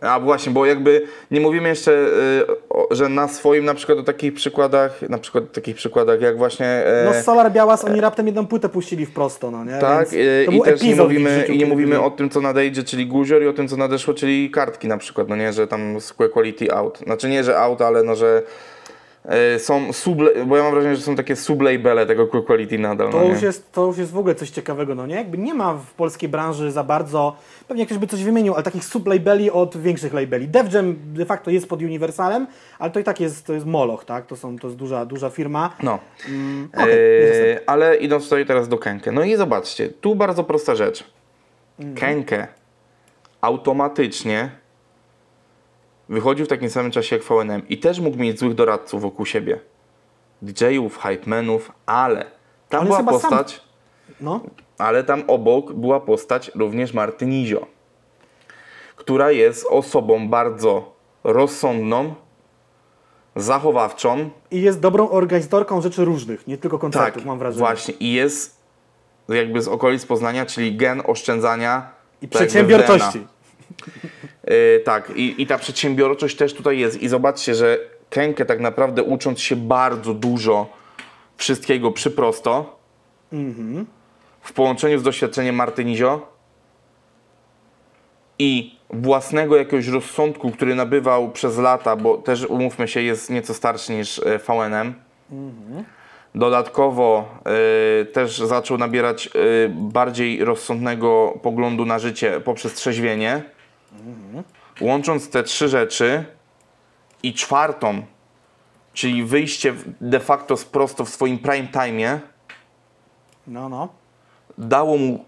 A 0.02 0.20
właśnie, 0.20 0.52
bo 0.52 0.66
jakby 0.66 1.02
nie 1.32 1.40
mówimy 1.40 1.70
jeszcze, 1.70 1.92
y, 1.92 2.96
że 2.96 3.10
na 3.10 3.28
swoim 3.28 3.66
na 3.66 3.74
przykład 3.74 3.98
o 3.98 4.04
takich 4.04 4.34
przykładach, 4.34 5.02
na 5.10 5.18
przykład 5.18 5.44
o 5.44 5.48
takich 5.48 5.76
przykładach 5.76 6.22
jak 6.22 6.38
właśnie 6.38 6.66
e, 6.66 7.06
No 7.06 7.24
Solar 7.24 7.52
Białas, 7.52 7.86
oni 7.86 8.02
raptem 8.02 8.28
jedną 8.28 8.48
płytę 8.48 8.70
puścili 8.70 9.06
w 9.06 9.14
prosto, 9.14 9.52
no 9.52 9.66
nie? 9.66 9.78
tak 9.80 10.08
i 10.52 10.62
też 10.62 10.82
nie 10.82 10.96
mówimy, 10.96 11.46
i 11.50 11.58
nie 11.58 11.66
mówimy 11.66 12.02
o 12.02 12.12
tym 12.12 12.30
co 12.30 12.42
nadejdzie, 12.42 12.84
czyli 12.84 13.08
guzior 13.08 13.44
i 13.44 13.48
o 13.48 13.54
tym 13.54 13.68
co 13.68 13.78
nadeszło, 13.78 14.14
czyli 14.14 14.52
kartki 14.52 14.88
na 14.88 14.98
przykład, 14.98 15.30
no 15.30 15.36
nie, 15.36 15.54
że 15.54 15.68
tam 15.68 16.02
square 16.02 16.32
quality 16.32 16.74
out. 16.74 17.00
Znaczy 17.00 17.30
nie, 17.30 17.44
że 17.44 17.60
out, 17.60 17.82
ale 17.82 18.04
no, 18.04 18.16
że 18.16 18.44
e, 18.46 18.81
są 19.58 19.94
sub, 19.94 20.18
bo 20.46 20.58
ja 20.58 20.64
mam 20.64 20.74
wrażenie, 20.74 20.96
że 20.96 21.02
są 21.02 21.16
takie 21.16 21.36
sublabele 21.36 22.06
tego 22.06 22.28
Quick 22.28 22.46
Quality 22.46 22.80
nadal. 22.80 23.12
To 23.12 23.20
no 23.20 23.26
już, 23.26 23.42
jest, 23.42 23.72
to 23.72 23.86
już 23.86 23.98
jest 23.98 24.12
w 24.12 24.18
ogóle 24.18 24.36
coś 24.36 24.50
ciekawego, 24.50 24.96
no 24.96 25.08
nie? 25.08 25.16
Jakby 25.16 25.38
nie 25.38 25.54
ma 25.54 25.74
w 25.74 25.94
polskiej 25.94 26.30
branży 26.30 26.72
za 26.72 26.84
bardzo, 26.84 27.36
pewnie 27.68 27.86
ktoś 27.86 27.98
by 27.98 28.08
coś 28.08 28.24
wymienił, 28.24 28.54
ale 28.54 28.64
takich 28.64 28.86
sublabeli 28.86 29.52
od 29.52 29.78
większych 29.78 30.14
labeli. 30.14 30.48
Def 30.48 30.74
Jam 30.74 30.96
de 31.14 31.26
facto 31.26 31.52
jest 31.52 31.70
pod 31.70 31.82
Universalem, 31.82 32.48
ale 32.80 32.92
to 32.92 33.00
i 33.00 33.04
tak 33.04 33.20
jest, 33.20 33.46
to 33.46 33.54
jest 33.54 33.66
Moloch, 33.66 34.06
tak? 34.06 34.26
To, 34.26 34.36
są, 34.36 34.60
to 34.60 34.68
jest 34.68 34.78
duża, 34.78 35.06
duża 35.06 35.30
firma. 35.30 35.76
No. 35.84 36.00
Mm, 36.30 36.70
jest 37.22 37.42
Eee, 37.42 37.60
ale 37.66 37.96
idąc 37.96 38.24
tutaj 38.24 38.46
teraz 38.46 38.68
do 38.68 38.78
Kenke. 38.78 39.12
No 39.12 39.24
i 39.24 39.36
zobaczcie, 39.36 39.90
tu 39.90 40.16
bardzo 40.16 40.44
prosta 40.44 40.76
rzecz. 40.76 41.04
Mhm. 41.80 41.98
Kenke 41.98 42.48
automatycznie 43.42 44.61
wychodził 46.12 46.46
w 46.46 46.50
takim 46.50 46.70
samym 46.70 46.92
czasie 46.92 47.16
jak 47.16 47.26
VNM 47.26 47.68
i 47.70 47.78
też 47.78 48.00
mógł 48.00 48.18
mieć 48.18 48.40
złych 48.40 48.54
doradców 48.54 49.02
wokół 49.02 49.26
siebie. 49.26 49.60
DJ-ów, 50.42 50.98
hypemenów, 50.98 51.72
ale 51.86 52.26
tam 52.70 52.80
On 52.80 52.86
była 52.86 52.98
chyba 52.98 53.12
sam- 53.12 53.22
postać, 53.22 53.62
No, 54.22 54.42
ale 54.78 55.04
tam 55.04 55.24
obok 55.28 55.74
była 55.74 56.00
postać 56.00 56.52
również 56.56 56.94
Marty 56.94 57.26
Nizio, 57.26 57.68
która 58.96 59.32
jest 59.32 59.66
osobą 59.70 60.30
bardzo 60.30 60.94
rozsądną, 61.24 62.14
zachowawczą, 63.36 64.30
i 64.52 64.62
jest 64.62 64.80
dobrą 64.80 65.10
organizatorką 65.10 65.82
rzeczy 65.82 66.06
różnych, 66.06 66.48
nie 66.48 66.58
tylko 66.58 66.80
koncertów, 66.80 67.26
mam 67.26 67.40
wrażenie. 67.40 67.66
Tak, 67.66 67.76
Właśnie 67.78 67.94
i 67.94 68.14
jest 68.14 68.62
jakby 69.30 69.62
z 69.62 69.68
okolic 69.68 70.06
Poznania, 70.06 70.46
czyli 70.46 70.78
gen 70.78 71.02
oszczędzania 71.06 71.90
I 72.22 72.28
tak 72.28 72.40
przedsiębiorczości. 72.40 73.28
Yy, 74.52 74.80
tak, 74.80 75.12
i, 75.16 75.42
i 75.42 75.48
ta 75.48 75.58
przedsiębiorczość 75.58 76.36
też 76.36 76.54
tutaj 76.54 76.80
jest. 76.80 77.02
I 77.02 77.08
zobaczcie, 77.08 77.56
że 77.56 77.80
Kenke 78.10 78.46
tak 78.46 78.60
naprawdę 78.60 79.04
ucząc 79.04 79.40
się 79.40 79.56
bardzo 79.56 80.14
dużo 80.14 80.68
wszystkiego 81.38 81.92
przyprosto, 81.92 82.82
Mhm. 83.34 83.86
w 84.42 84.54
połączeniu 84.54 85.00
z 85.00 85.04
doświadczeniem 85.04 85.56
Marty 85.56 85.86
Nizio 85.86 86.28
i 88.40 88.76
własnego 88.90 89.56
jakiegoś 89.58 89.88
rozsądku, 89.88 90.52
który 90.52 90.76
nabywał 90.76 91.32
przez 91.32 91.58
lata, 91.58 91.96
bo 91.96 92.18
też 92.18 92.46
umówmy 92.46 92.88
się, 92.88 93.02
jest 93.02 93.30
nieco 93.30 93.54
starszy 93.54 93.94
niż 93.94 94.20
e, 94.20 94.40
VNM. 94.40 94.94
Dodatkowo 96.36 97.30
e, 98.02 98.06
też 98.06 98.38
zaczął 98.38 98.78
nabierać 98.78 99.28
e, 99.28 99.30
bardziej 99.70 100.46
rozsądnego 100.46 101.40
poglądu 101.42 101.86
na 101.86 102.00
życie 102.00 102.40
poprzez 102.40 102.74
trzeźwienie. 102.74 103.42
Łącząc 104.82 105.30
te 105.30 105.44
trzy 105.44 105.70
rzeczy 105.70 106.26
i 107.24 107.34
czwartą, 107.34 108.04
czyli 108.94 109.24
wyjście 109.24 109.74
de 110.02 110.20
facto 110.20 110.58
z 110.58 110.66
prosto 110.66 111.06
w 111.06 111.10
swoim 111.10 111.40
prime 111.40 111.68
time'ie, 111.68 112.20
No, 113.48 113.70
no. 113.70 113.88
dało 114.58 114.98
mu, 114.98 115.26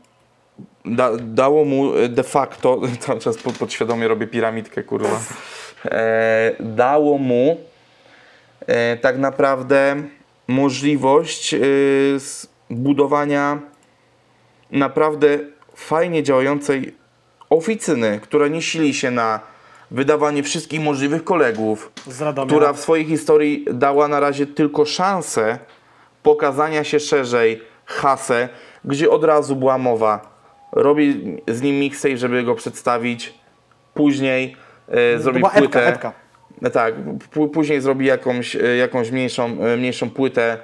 da, 0.86 1.18
dało 1.18 1.66
mu 1.66 1.96
e, 1.96 2.10
de 2.10 2.24
facto, 2.24 2.82
cały 3.00 3.20
czas 3.20 3.38
pod, 3.38 3.58
podświadomie 3.58 4.08
robię 4.08 4.28
piramidkę, 4.28 4.84
kurwa, 4.84 5.20
e, 5.86 6.56
dało 6.60 7.18
mu 7.18 7.58
e, 8.68 8.98
tak 8.98 9.18
naprawdę 9.18 9.96
możliwość 10.48 11.54
e, 11.54 11.60
budowania 12.70 13.60
naprawdę 14.72 15.40
fajnie 15.76 16.24
działającej 16.24 16.96
oficyny, 17.54 18.20
która 18.20 18.48
nie 18.48 18.62
sili 18.62 18.94
się 18.94 19.12
na 19.12 19.40
wydawanie 19.92 20.44
wszystkich 20.44 20.82
możliwych 20.82 21.24
kolegów, 21.24 21.92
która 22.46 22.74
w 22.74 22.80
swojej 22.80 23.06
historii 23.06 23.66
dała 23.72 24.08
na 24.08 24.20
razie 24.20 24.46
tylko 24.48 24.86
szansę 24.86 25.60
pokazania 26.24 26.84
się 26.84 27.00
szerzej, 27.00 27.62
hasę, 27.86 28.50
gdzie 28.86 29.10
od 29.10 29.24
razu 29.24 29.56
była 29.56 29.78
mowa. 29.78 30.34
Robi 30.72 31.38
z 31.48 31.62
nim 31.62 31.80
mixtape, 31.80 32.18
żeby 32.18 32.44
go 32.44 32.56
przedstawić. 32.56 33.34
Później 33.94 34.56
e, 34.88 35.20
zrobi 35.20 35.40
epka, 35.40 35.60
płytę. 35.60 35.88
epka. 35.88 36.14
E, 36.62 36.70
Tak, 36.70 36.94
później 37.54 37.82
zrobi 37.82 38.06
jakąś, 38.06 38.56
e, 38.56 38.78
jakąś 38.78 39.12
mniejszą, 39.12 39.46
e, 39.46 39.78
mniejszą 39.78 40.10
płytę. 40.10 40.58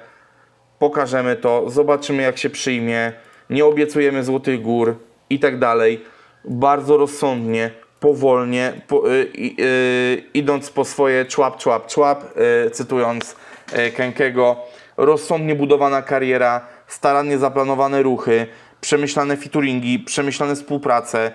Pokażemy 0.78 1.36
to, 1.36 1.70
zobaczymy 1.70 2.22
jak 2.22 2.38
się 2.38 2.50
przyjmie. 2.50 3.12
Nie 3.50 3.64
obiecujemy 3.64 4.24
złotych 4.24 4.62
gór 4.62 4.96
i 5.30 5.38
tak 5.38 5.58
dalej. 5.58 6.04
Bardzo 6.44 6.96
rozsądnie, 6.96 7.70
powolnie, 8.00 8.72
po, 8.88 9.10
y, 9.12 9.28
y, 9.60 10.22
idąc 10.34 10.70
po 10.70 10.84
swoje 10.84 11.24
człap, 11.24 11.56
człap, 11.58 11.86
człap, 11.86 12.24
y, 12.66 12.70
cytując 12.70 13.36
y. 13.72 14.56
Rozsądnie 14.96 15.54
budowana 15.54 16.02
kariera, 16.02 16.60
starannie 16.86 17.38
zaplanowane 17.38 18.02
ruchy, 18.02 18.46
przemyślane 18.80 19.36
featuringi, 19.36 19.98
przemyślane 19.98 20.54
współprace, 20.54 21.32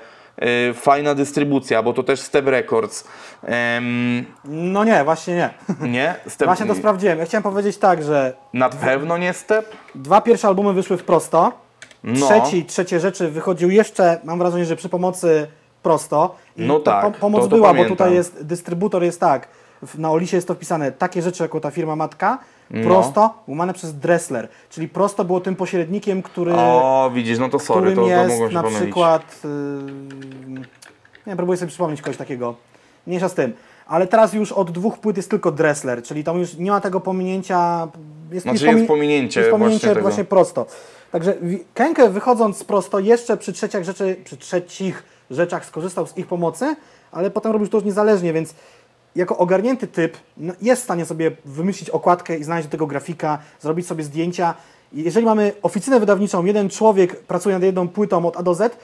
y, 0.70 0.74
fajna 0.74 1.16
dystrybucja, 1.16 1.84
bo 1.84 1.94
to 1.94 2.04
też 2.04 2.20
Step 2.22 2.48
Records. 2.48 3.04
Em, 3.44 4.26
No 4.46 4.84
nie, 4.84 5.04
właśnie 5.04 5.36
nie. 5.36 5.50
nie? 5.90 6.16
Step, 6.28 6.46
Właśnie 6.48 6.66
to 6.66 6.76
sprawdziłem. 6.76 7.20
Ja 7.20 7.26
chciałem 7.26 7.44
powiedzieć 7.44 7.78
tak, 7.78 8.04
że 8.04 8.34
Na 8.54 8.70
pewno 8.70 9.18
nie 9.18 9.34
Step? 9.34 9.72
dwa 9.96 10.22
pierwsze 10.22 10.48
albumy 10.48 10.74
wyszły 10.74 10.98
w 10.98 11.04
prosto. 11.04 11.65
No. 12.06 12.26
Trzeci 12.28 12.66
trzecie 12.66 13.00
rzeczy 13.00 13.30
wychodził 13.32 13.70
jeszcze, 13.72 14.20
mam 14.24 14.40
wrażenie, 14.40 14.66
że 14.66 14.76
przy 14.76 14.90
pomocy 14.90 15.48
prosto. 15.84 16.36
I 16.58 16.62
No 16.62 16.80
ta 16.80 17.02
tak, 17.02 17.18
pomoc 17.18 17.42
to- 17.42 17.48
to 17.48 17.56
była, 17.56 17.68
pamiętam. 17.70 17.90
bo 17.90 17.96
tutaj 17.96 18.14
jest, 18.14 18.44
dystrybutor 18.46 19.04
jest 19.04 19.20
tak, 19.20 19.48
na 19.98 20.12
Olisie 20.12 20.38
jest 20.38 20.48
to 20.48 20.56
wpisane 20.56 20.92
takie 20.92 21.22
rzeczy 21.22 21.44
jako 21.44 21.60
ta 21.60 21.72
firma 21.72 21.96
matka, 21.96 22.38
No. 22.72 22.84
prosto, 22.84 23.34
łamane 23.48 23.74
przez 23.74 23.94
Dressler. 24.00 24.48
Czyli 24.70 24.88
prosto 24.88 25.26
było 25.26 25.40
tym 25.42 25.56
pośrednikiem, 25.56 26.22
który, 26.24 26.54
O, 26.56 27.12
widzisz, 27.14 27.40
no 27.40 27.50
to 27.50 27.60
sorry, 27.60 27.92
którym 27.92 27.96
to, 27.96 28.02
to 28.02 28.08
jest 28.22 28.30
mogłem 28.30 28.50
się 28.50 28.56
na 28.56 28.64
pomylić. 28.64 28.84
przykład... 28.84 29.42
Yy, 29.44 30.62
Nie, 31.28 31.36
próbuję 31.36 31.58
sobie 31.58 31.70
przypomnieć 31.70 32.02
kogoś 32.02 32.18
takiego. 32.18 32.56
Mniejsza 33.08 33.30
z 33.30 33.34
tym. 33.34 33.54
Ale 33.88 34.08
teraz 34.08 34.34
już 34.34 34.52
od 34.52 34.72
dwóch 34.72 34.98
płyt 35.00 35.18
jest 35.18 35.30
tylko 35.30 35.52
Dressler, 35.52 36.04
czyli 36.04 36.24
tam 36.24 36.40
już 36.40 36.54
nie 36.58 36.72
ma 36.72 36.82
tego 36.82 37.00
pominięcia. 37.00 37.88
Jest, 38.32 38.44
Znaczy 38.44 38.66
jest 38.66 38.88
pominięcie 38.88 39.40
jest 39.40 39.52
pominięcie 39.52 39.88
właśnie 39.88 40.02
właśnie 40.02 40.24
prosto. 40.24 40.66
Także 41.12 41.36
Kenke 41.74 42.10
wychodząc 42.10 42.64
prosto 42.64 43.00
jeszcze 43.00 43.38
przy 43.38 43.54
trzecich, 43.54 43.84
rzeczy, 43.84 44.16
przy 44.24 44.38
trzecich 44.38 45.04
rzeczach 45.32 45.66
skorzystał 45.66 46.08
z 46.08 46.18
ich 46.18 46.28
pomocy, 46.28 46.76
ale 47.12 47.32
potem 47.32 47.52
robił 47.52 47.68
to 47.68 47.78
już 47.78 47.86
niezależnie, 47.86 48.34
więc 48.34 48.54
jako 49.16 49.38
ogarnięty 49.38 49.88
typ 49.88 50.18
no, 50.38 50.54
jest 50.62 50.82
w 50.82 50.86
stanie 50.86 51.06
sobie 51.06 51.32
wymyślić 51.46 51.90
okładkę 51.90 52.38
i 52.38 52.44
znaleźć 52.44 52.68
do 52.68 52.72
tego 52.72 52.88
grafika, 52.88 53.38
zrobić 53.62 53.88
sobie 53.88 54.04
zdjęcia. 54.04 54.54
Jeżeli 54.94 55.26
mamy 55.26 55.54
oficynę 55.62 56.00
wydawniczą, 56.00 56.46
jeden 56.46 56.70
człowiek 56.70 57.20
pracuje 57.20 57.56
nad 57.56 57.64
jedną 57.64 57.88
płytą 57.88 58.26
od 58.26 58.38
A 58.38 58.44
do 58.44 58.56
Z, 58.56 58.78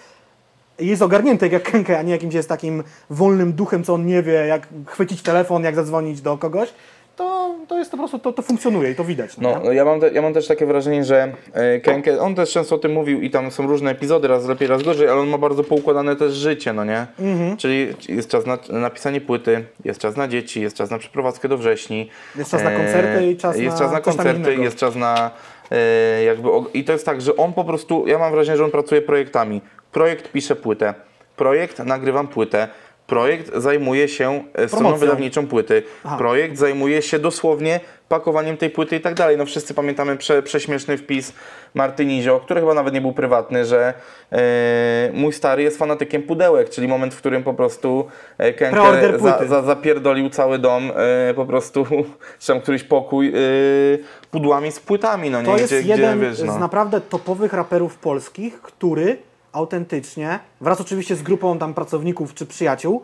jest 0.79 1.01
ogarnięty 1.01 1.47
jak 1.47 1.71
Kenke, 1.71 1.99
a 1.99 2.01
nie 2.01 2.11
jakimś 2.11 2.33
jest 2.33 2.49
takim 2.49 2.83
wolnym 3.09 3.53
duchem, 3.53 3.83
co 3.83 3.93
on 3.93 4.05
nie 4.05 4.23
wie, 4.23 4.33
jak 4.33 4.67
chwycić 4.85 5.21
telefon, 5.21 5.63
jak 5.63 5.75
zadzwonić 5.75 6.21
do 6.21 6.37
kogoś, 6.37 6.73
to, 7.15 7.55
to 7.67 7.77
jest 7.77 7.91
to 7.91 7.97
po 7.97 8.01
prostu, 8.01 8.19
to, 8.19 8.33
to 8.33 8.41
funkcjonuje 8.41 8.91
i 8.91 8.95
to 8.95 9.03
widać. 9.03 9.37
No, 9.37 9.61
no 9.63 9.71
ja, 9.71 9.85
mam 9.85 9.99
te, 9.99 10.11
ja 10.11 10.21
mam 10.21 10.33
też 10.33 10.47
takie 10.47 10.65
wrażenie, 10.65 11.03
że 11.03 11.33
e, 11.53 11.79
Kenke, 11.79 12.21
on 12.21 12.35
też 12.35 12.51
często 12.51 12.75
o 12.75 12.77
tym 12.77 12.91
mówił 12.91 13.21
i 13.21 13.29
tam 13.29 13.51
są 13.51 13.67
różne 13.67 13.91
epizody, 13.91 14.27
raz 14.27 14.45
lepiej, 14.45 14.67
raz 14.67 14.83
gorzej, 14.83 15.07
ale 15.07 15.21
on 15.21 15.29
ma 15.29 15.37
bardzo 15.37 15.63
poukładane 15.63 16.15
też 16.15 16.33
życie, 16.33 16.73
no 16.73 16.85
nie? 16.85 17.07
Mhm. 17.19 17.57
Czyli 17.57 17.87
jest 18.09 18.29
czas 18.29 18.45
na 18.45 18.57
napisanie 18.69 19.21
płyty, 19.21 19.65
jest 19.85 20.01
czas 20.01 20.17
na 20.17 20.27
dzieci, 20.27 20.61
jest 20.61 20.77
czas 20.77 20.91
na 20.91 20.97
przeprowadzkę 20.97 21.47
do 21.47 21.57
wrześni. 21.57 22.09
Jest 22.35 22.51
czas 22.51 22.63
na 22.63 22.71
koncerty 22.71 23.31
i 23.31 23.37
czas 23.37 23.57
jest 23.57 23.79
na 23.79 23.85
czas 23.85 23.91
na 23.91 24.01
koncerty, 24.01 24.55
jest 24.55 24.77
czas 24.77 24.95
na 24.95 25.31
e, 25.71 26.23
jakby, 26.23 26.49
i 26.73 26.83
to 26.83 26.93
jest 26.93 27.05
tak, 27.05 27.21
że 27.21 27.35
on 27.35 27.53
po 27.53 27.63
prostu, 27.63 28.07
ja 28.07 28.19
mam 28.19 28.31
wrażenie, 28.31 28.57
że 28.57 28.63
on 28.63 28.71
pracuje 28.71 29.01
projektami. 29.01 29.61
Projekt 29.91 30.31
pisze 30.31 30.55
płytę, 30.55 30.93
projekt 31.35 31.79
nagrywam 31.79 32.27
płytę, 32.27 32.67
projekt 33.11 33.51
zajmuje 33.55 34.07
się 34.07 34.43
e, 34.53 34.67
stroną 34.67 34.97
wydawniczą 34.97 35.47
płyty, 35.47 35.83
Aha. 36.03 36.17
projekt 36.17 36.57
zajmuje 36.57 37.01
się 37.01 37.19
dosłownie 37.19 37.79
pakowaniem 38.09 38.57
tej 38.57 38.69
płyty 38.69 38.95
i 38.95 38.99
tak 38.99 39.13
dalej. 39.13 39.37
No 39.37 39.45
wszyscy 39.45 39.73
pamiętamy 39.73 40.17
prze, 40.17 40.43
prześmieszny 40.43 40.97
wpis 40.97 41.33
Martynizio, 41.73 42.39
który 42.39 42.59
chyba 42.59 42.73
nawet 42.73 42.93
nie 42.93 43.01
był 43.01 43.13
prywatny, 43.13 43.65
że 43.65 43.93
e, 44.31 45.11
mój 45.13 45.33
stary 45.33 45.63
jest 45.63 45.77
fanatykiem 45.77 46.23
pudełek, 46.23 46.69
czyli 46.69 46.87
moment, 46.87 47.13
w 47.13 47.17
którym 47.17 47.43
po 47.43 47.53
prostu 47.53 48.07
e, 48.37 48.53
Preorder 48.53 49.11
Kenke 49.11 49.23
za, 49.23 49.47
za, 49.47 49.61
zapierdolił 49.61 50.29
cały 50.29 50.59
dom, 50.59 50.91
po 51.35 51.45
prostu, 51.45 51.85
czy 52.39 52.47
tam 52.47 52.61
któryś 52.61 52.83
pokój 52.83 53.27
e, 53.27 53.31
pudłami 54.31 54.71
z 54.71 54.79
płytami, 54.79 55.29
no 55.29 55.41
nie? 55.41 55.47
To 55.47 55.57
jest 55.57 55.73
gdzie, 55.73 55.81
jeden 55.87 56.19
gdzie, 56.19 56.29
wiesz, 56.29 56.41
no. 56.41 56.53
z 56.53 56.59
naprawdę 56.59 57.01
topowych 57.01 57.53
raperów 57.53 57.97
polskich, 57.97 58.61
który 58.61 59.30
autentycznie, 59.53 60.39
wraz 60.61 60.81
oczywiście 60.81 61.15
z 61.15 61.23
grupą 61.23 61.59
tam 61.59 61.73
pracowników 61.73 62.33
czy 62.33 62.45
przyjaciół, 62.45 63.01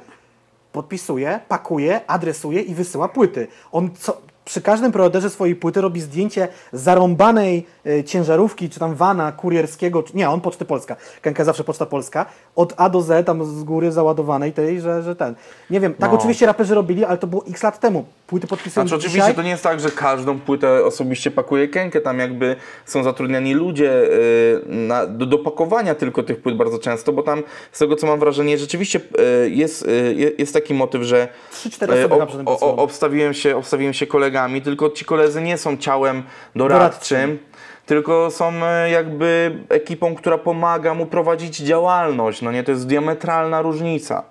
podpisuje, 0.72 1.40
pakuje, 1.48 2.10
adresuje 2.10 2.62
i 2.62 2.76
wysyła 2.76 3.10
płyty. 3.10 3.48
On 3.72 3.90
co, 3.96 4.22
przy 4.48 4.62
każdym 4.62 4.92
preorderze 4.92 5.30
swojej 5.30 5.56
płyty 5.56 5.82
robi 5.82 6.02
zdjęcie 6.02 6.48
zarąbanej 6.74 7.66
e, 7.86 8.04
ciężarówki, 8.04 8.70
czy 8.70 8.80
tam 8.80 8.96
vana 8.96 9.32
kurierskiego, 9.32 10.04
czy, 10.04 10.18
nie, 10.18 10.30
on 10.30 10.42
Poczty 10.42 10.66
Polska, 10.66 10.96
Kenka 11.22 11.44
zawsze 11.44 11.64
Poczta 11.64 11.86
Polska, 11.86 12.26
od 12.56 12.74
A 12.78 12.90
do 12.90 13.02
Z, 13.02 13.26
tam 13.26 13.46
z 13.46 13.64
góry 13.64 13.92
załadowanej 13.92 14.54
tej, 14.54 14.82
że, 14.82 15.04
że 15.04 15.16
ten. 15.16 15.36
Nie 15.70 15.80
wiem, 15.80 15.94
tak 15.94 16.12
No. 16.12 16.18
oczywiście 16.18 16.46
raperzy 16.46 16.76
robili, 16.76 17.06
ale 17.06 17.18
to 17.18 17.28
było 17.28 17.44
x 17.50 17.64
lat 17.64 17.80
temu. 17.80 18.06
Płyty 18.28 18.48
podpisują 18.48 18.84
Znaczy 18.88 18.96
oczywiście 18.96 19.20
dzisiaj. 19.20 19.36
to 19.36 19.42
nie 19.42 19.50
jest 19.50 19.64
tak, 19.64 19.80
że 19.80 19.92
każdą 19.92 20.40
płytę 20.40 20.86
osobiście 20.86 21.32
pakuje 21.32 21.68
Kenkę, 21.68 22.02
tam 22.02 22.20
jakby 22.20 22.56
są 22.86 23.04
zatrudniani 23.04 23.54
ludzie 23.54 23.92
y, 24.04 24.62
na, 24.66 25.06
do, 25.08 25.26
do 25.26 25.38
pakowania 25.40 25.96
tylko 25.96 26.24
tych 26.24 26.42
płyt 26.42 26.58
bardzo 26.58 26.80
często, 26.80 27.14
bo 27.14 27.24
tam 27.24 27.44
z 27.72 27.80
tego 27.80 27.96
co 27.96 28.08
mam 28.08 28.20
wrażenie 28.20 28.58
rzeczywiście 28.58 29.00
y, 29.46 29.50
jest, 29.50 29.88
je- 30.16 30.32
jest 30.38 30.54
taki 30.54 30.74
motyw, 30.74 31.02
że 31.04 31.28
Trzy, 31.52 31.70
cztery 31.72 31.94
osoby 31.94 32.16
y, 32.16 32.20
na 32.20 32.26
pracują. 32.26 32.76
obstawiłem, 32.76 33.34
się, 33.34 33.58
obstawiłem 33.58 33.94
się 33.94 34.08
kolegami, 34.38 34.62
tylko 34.62 34.90
ci 34.90 35.06
koledzy 35.06 35.42
nie 35.42 35.58
są 35.58 35.78
ciałem 35.78 36.24
doradczym, 36.56 37.18
Doradczym. 37.20 37.40
tylko 37.86 38.32
są 38.32 38.52
y, 38.86 38.90
jakby 38.90 39.58
ekipą, 39.70 40.16
która 40.16 40.38
pomaga 40.38 40.94
mu 40.94 41.06
prowadzić 41.06 41.58
działalność, 41.58 42.42
no 42.42 42.52
nie, 42.52 42.64
to 42.64 42.72
jest 42.72 42.88
diametralna 42.88 43.62
różnica. 43.62 44.24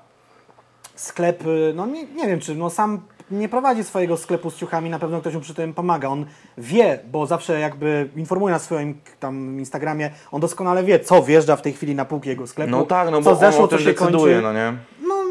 sklep, 0.95 1.47
y, 1.47 1.73
no 1.75 1.87
nie, 1.87 2.05
nie 2.05 2.27
wiem 2.27 2.41
czy, 2.41 2.55
no 2.55 2.71
sam 2.71 3.01
nie 3.31 3.49
prowadzi 3.49 3.85
swojego 3.85 4.17
sklepu 4.17 4.51
z 4.51 4.57
ciuchami, 4.57 4.91
na 4.91 4.99
pewno 4.99 5.21
ktoś 5.21 5.35
mu 5.35 5.41
przy 5.41 5.55
tym 5.55 5.75
pomaga. 5.75 6.09
On 6.09 6.27
wie, 6.59 6.99
bo 7.13 7.27
zawsze 7.27 7.61
jakby 7.61 8.09
informuje 8.17 8.53
na 8.53 8.59
swoim 8.59 9.01
tam 9.21 9.59
Instagramie, 9.59 10.11
on 10.33 10.41
doskonale 10.41 10.85
wie, 10.85 11.01
co 11.01 11.23
wjeżdża 11.23 11.57
w 11.57 11.63
tej 11.63 11.73
chwili 11.73 11.95
na 11.95 12.05
półki 12.05 12.29
jego 12.29 12.47
sklepu, 12.47 12.71
No 12.71 12.85
tak, 12.85 13.11
no 13.11 13.23
co 13.23 13.31
bo 13.31 13.37
zeszło, 13.37 13.59
on 13.61 13.65
o 13.65 13.69
co 13.69 13.77
tym 13.77 13.85
się 13.87 13.93
decyduje, 13.93 14.35
kończy. 14.35 14.43
no 14.43 14.53
nie? 14.53 14.73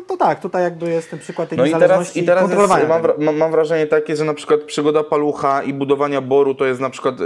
To 0.07 0.17
tak, 0.17 0.39
tutaj 0.39 0.63
jakby 0.63 0.89
jest 0.89 1.09
ten 1.09 1.19
przykład 1.19 1.49
tej 1.49 1.57
No 1.57 1.65
i 1.65 1.71
teraz, 1.71 1.81
niezależności 1.81 2.19
i 2.19 2.25
teraz 2.25 2.51
jest, 2.51 2.89
mam, 3.17 3.35
mam, 3.35 3.51
wrażenie 3.51 3.87
takie, 3.87 4.15
że 4.15 4.25
na 4.25 4.33
przykład 4.33 4.61
przygoda 4.61 5.03
palucha 5.03 5.63
i 5.63 5.73
budowania 5.73 6.21
boru 6.21 6.55
to 6.55 6.65
jest 6.65 6.81
na 6.81 6.89
przykład, 6.89 7.19
yy, 7.19 7.25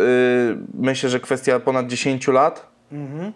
myślę, 0.73 1.09
że 1.09 1.19
kwestia 1.19 1.59
ponad 1.59 1.87
10 1.87 2.27
lat. 2.27 2.67
Mhm. 2.91 3.33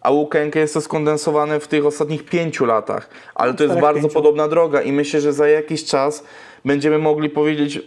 A 0.00 0.10
u 0.10 0.26
Kenke 0.26 0.60
jest 0.60 0.74
to 0.74 0.80
skondensowane 0.80 1.60
w 1.60 1.68
tych 1.68 1.86
ostatnich 1.86 2.24
5 2.24 2.60
latach. 2.60 3.08
Ale 3.34 3.54
to 3.54 3.64
jest 3.64 3.78
bardzo 3.80 4.00
pięciu. 4.00 4.14
podobna 4.14 4.48
droga 4.48 4.82
i 4.82 4.92
myślę, 4.92 5.20
że 5.20 5.32
za 5.32 5.48
jakiś 5.48 5.84
czas 5.84 6.24
będziemy 6.64 6.98
mogli 6.98 7.30
powiedzieć, 7.30 7.80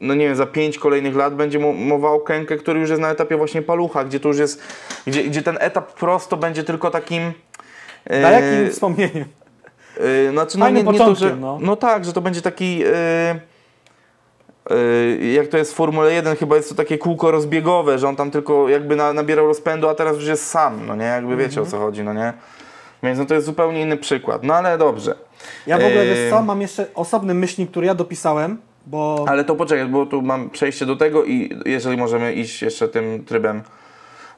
no 0.00 0.14
nie 0.14 0.26
wiem, 0.26 0.36
za 0.36 0.46
5 0.46 0.78
kolejnych 0.78 1.16
lat 1.16 1.34
będzie 1.34 1.58
mo- 1.58 1.72
mowa 1.72 2.10
o 2.10 2.20
Kenke, 2.20 2.56
który 2.56 2.80
już 2.80 2.90
jest 2.90 3.02
na 3.02 3.10
etapie 3.10 3.36
właśnie 3.36 3.62
palucha, 3.62 4.04
gdzie 4.04 4.20
to 4.20 4.28
już 4.28 4.38
jest, 4.38 4.62
gdzie, 5.06 5.24
gdzie 5.24 5.42
ten 5.42 5.58
etap 5.60 5.92
prosto 5.92 6.36
będzie 6.36 6.64
tylko 6.64 6.90
takim... 6.90 7.32
yy, 8.10 8.22
Dalekim 8.22 8.70
wspomnieniem. 8.70 9.24
Yy, 9.96 10.30
znaczy, 10.32 10.58
no, 10.58 10.70
nie, 10.70 10.82
nie 10.82 10.98
to, 10.98 11.14
że, 11.14 11.36
no. 11.36 11.58
no. 11.60 11.76
tak, 11.76 12.04
że 12.04 12.12
to 12.12 12.20
będzie 12.20 12.42
taki. 12.42 12.78
Yy, 12.78 12.86
jak 15.34 15.48
to 15.48 15.58
jest 15.58 15.72
w 15.72 15.74
Formule 15.74 16.12
1, 16.12 16.36
chyba 16.36 16.56
jest 16.56 16.68
to 16.68 16.74
takie 16.74 16.98
kółko 16.98 17.30
rozbiegowe, 17.30 17.98
że 17.98 18.08
on 18.08 18.16
tam 18.16 18.30
tylko 18.30 18.68
jakby 18.68 18.96
na, 18.96 19.12
nabierał 19.12 19.46
rozpędu, 19.46 19.88
a 19.88 19.94
teraz 19.94 20.16
już 20.16 20.26
jest 20.26 20.46
sam, 20.48 20.86
no 20.86 20.96
nie? 20.96 21.04
Jakby 21.04 21.36
wiecie 21.36 21.60
Mhm. 21.60 21.66
o 21.66 21.70
co 21.70 21.78
chodzi, 21.78 22.02
no 22.02 22.14
nie? 22.14 22.32
Więc 23.02 23.18
no 23.18 23.26
to 23.26 23.34
jest 23.34 23.46
zupełnie 23.46 23.80
inny 23.82 23.96
przykład. 23.96 24.42
No 24.42 24.54
ale 24.54 24.78
dobrze. 24.78 25.14
Ja 25.66 25.78
w 25.78 25.84
ogóle, 25.84 26.06
Yy, 26.06 26.14
wiesz 26.14 26.30
co, 26.30 26.42
mam 26.42 26.60
jeszcze 26.60 26.86
osobny 26.94 27.34
myślnik, 27.34 27.70
który 27.70 27.86
ja 27.86 27.94
dopisałem, 27.94 28.58
bo 28.86 29.24
Ale 29.28 29.44
to 29.44 29.54
poczekaj, 29.56 29.86
bo 29.86 30.06
tu 30.06 30.22
mam 30.22 30.50
przejście 30.50 30.86
do 30.86 30.96
tego 30.96 31.24
i 31.24 31.56
jeżeli 31.64 31.96
możemy 31.96 32.32
iść 32.32 32.62
jeszcze 32.62 32.88
tym 32.88 33.24
trybem. 33.24 33.62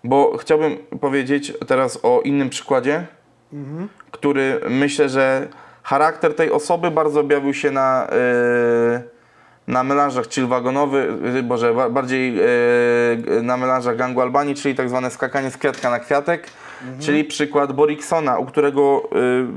Bo 0.04 0.36
chciałbym 0.36 0.76
powiedzieć 1.00 1.52
teraz 1.66 1.98
o 2.02 2.20
innym 2.20 2.50
przykładzie, 2.50 3.06
który 4.10 4.60
myślę, 4.70 5.08
że 5.08 5.48
charakter 5.82 6.34
tej 6.34 6.50
osoby 6.52 6.90
bardzo 6.90 7.20
objawił 7.20 7.54
się 7.54 7.70
na, 7.70 8.08
yy, 8.92 9.02
na 9.66 9.84
melanżach 9.84 10.28
chill 10.28 10.46
wagonowy, 10.46 11.18
yy, 11.34 11.42
boże, 11.42 11.74
ba- 11.74 11.90
bardziej 11.90 12.34
yy, 12.34 13.42
na 13.42 13.56
melanżach 13.56 13.96
gangu 13.96 14.20
Albanii, 14.20 14.54
czyli 14.54 14.74
tak 14.74 14.88
zwane 14.88 15.10
skakanie 15.10 15.50
z 15.50 15.56
kwiatka 15.56 15.90
na 15.90 15.98
kwiatek, 15.98 16.46
czyli 17.00 17.24
przykład 17.24 17.72
Boriksona, 17.72 18.38
u 18.38 18.46
którego 18.46 19.08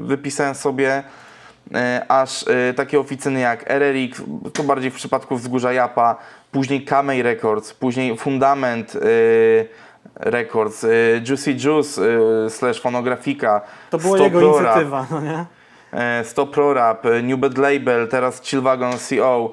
wypisałem 0.04 0.56
sobie 0.56 1.04
e, 1.74 2.06
aż 2.08 2.46
e, 2.48 2.74
takie 2.74 3.00
oficyny 3.00 3.40
jak 3.40 3.70
RRX, 3.72 4.22
to 4.54 4.64
bardziej 4.64 4.92
w 4.92 4.96
przypadku 4.96 5.36
Wzgórza 5.36 5.74
Japa, 5.74 6.16
później 6.52 6.86
Kamej 6.86 7.24
Records, 7.24 7.74
później 7.74 8.18
Fundament 8.18 8.96
e, 8.96 9.00
Records, 10.22 10.84
e, 10.84 10.88
Juicy 11.28 11.54
Juice 11.60 12.02
e, 12.46 12.50
slash 12.50 12.82
Fonografika, 12.82 13.62
to 13.90 13.98
była 13.98 14.18
jego 14.18 14.40
Pro 14.40 14.48
inicjatywa, 14.50 15.06
no 15.12 15.22
nie? 15.22 15.46
e, 15.94 16.24
Stop 16.24 16.52
Pro 16.52 16.74
Rap, 16.74 17.06
e, 17.06 17.22
New 17.22 17.40
Bad 17.40 17.58
Label, 17.58 18.08
teraz 18.08 18.42
Chillwagon 18.42 18.94
CO. 18.98 19.52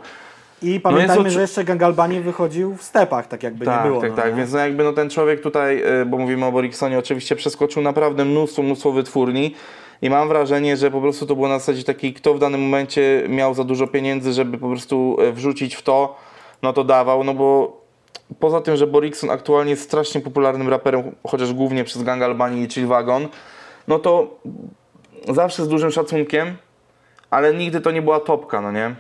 I 0.62 0.80
pamiętajmy, 0.80 1.20
oczy- 1.22 1.30
że 1.30 1.40
jeszcze 1.40 1.64
Gang 1.64 1.82
Albanii 1.82 2.20
wychodził 2.20 2.76
w 2.76 2.82
stepach, 2.82 3.26
tak 3.26 3.42
jakby 3.42 3.64
Tak, 3.64 3.84
nie 3.84 3.88
było. 3.90 4.00
tak, 4.00 4.10
no, 4.10 4.16
tak, 4.16 4.30
nie? 4.30 4.36
więc 4.38 4.52
no 4.52 4.58
jakby 4.58 4.84
no 4.84 4.92
ten 4.92 5.10
człowiek 5.10 5.40
tutaj, 5.40 5.82
e, 5.82 6.04
bo 6.06 6.18
mówimy 6.18 6.46
o 6.46 6.52
Boriksonie, 6.52 6.98
oczywiście 6.98 7.36
przeskoczył 7.36 7.82
naprawdę 7.82 8.24
mnóstwo, 8.24 8.62
mnóstwo 8.62 8.92
wytwórni 8.92 9.54
i 10.02 10.10
mam 10.10 10.28
wrażenie, 10.28 10.76
że 10.76 10.90
po 10.90 11.00
prostu 11.00 11.26
to 11.26 11.34
było 11.34 11.48
na 11.48 11.58
zasadzie 11.58 11.84
takiej, 11.84 12.14
kto 12.14 12.34
w 12.34 12.38
danym 12.38 12.60
momencie 12.60 13.22
miał 13.28 13.54
za 13.54 13.64
dużo 13.64 13.86
pieniędzy, 13.86 14.32
żeby 14.32 14.58
po 14.58 14.68
prostu 14.68 15.16
e, 15.20 15.32
wrzucić 15.32 15.74
w 15.74 15.82
to, 15.82 16.16
no 16.62 16.72
to 16.72 16.84
dawał, 16.84 17.24
no 17.24 17.34
bo 17.34 17.80
poza 18.40 18.60
tym, 18.60 18.76
że 18.76 18.86
Borikson 18.86 19.30
aktualnie 19.30 19.70
jest 19.70 19.82
strasznie 19.82 20.20
popularnym 20.20 20.68
raperem, 20.68 21.14
chociaż 21.26 21.52
głównie 21.52 21.84
przez 21.84 22.02
Gang 22.02 22.22
Albanii 22.22 22.64
i 22.64 22.68
Chill 22.70 22.86
Wagon, 22.86 23.28
no 23.88 23.98
to 23.98 24.36
zawsze 25.28 25.64
z 25.64 25.68
dużym 25.68 25.90
szacunkiem, 25.90 26.56
ale 27.30 27.54
nigdy 27.54 27.80
to 27.80 27.90
nie 27.90 28.02
była 28.02 28.20
topka, 28.20 28.60
no 28.60 28.72
nie? 28.72 28.94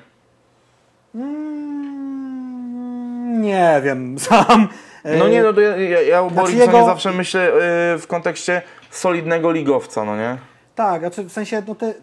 Mm, 1.98 3.42
Nie 3.42 3.80
wiem, 3.84 4.18
sam. 4.28 4.68
e, 5.04 5.16
No 5.18 5.28
nie, 5.28 5.42
no 5.42 5.52
to 5.52 5.60
ja, 5.60 5.76
ja, 5.76 6.02
ja 6.02 6.22
o 6.22 6.30
Znaczy 6.30 6.52
jego- 6.54 6.86
zawsze 6.86 7.12
myślę 7.12 7.44
yy, 7.92 7.98
w 7.98 8.04
kontekście 8.08 8.62
solidnego 8.90 9.52
ligowca, 9.52 10.04
no 10.04 10.16
nie? 10.16 10.36
Tak, 10.74 11.00
znaczy 11.00 11.22
w 11.24 11.32
sensie, 11.32 11.62
no 11.68 11.74
te, 11.74 11.94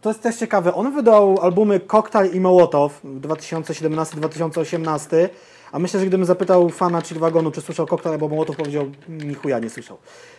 to 0.00 0.10
jest 0.10 0.22
też 0.22 0.36
ciekawe. 0.36 0.74
On 0.74 0.92
wydał 0.94 1.38
albumy 1.42 1.80
Cocktail 1.80 2.32
i 2.34 2.40
Mołotow 2.40 3.00
w 3.04 3.20
2017-2018, 3.20 5.28
A 5.72 5.78
myślę, 5.78 6.00
że 6.00 6.06
gdybym 6.06 6.26
zapytał 6.26 6.68
fana 6.68 7.00
Chill 7.02 7.18
Wagonu, 7.18 7.50
czy 7.50 7.60
słyszał 7.60 7.86
Koktajl 7.86 8.12
albo 8.12 8.28
Mołotow, 8.28 8.56
powiedział, 8.56 8.86
ni 9.08 9.34
chuja 9.34 9.58
nie 9.58 9.70
słyszał. 9.70 9.98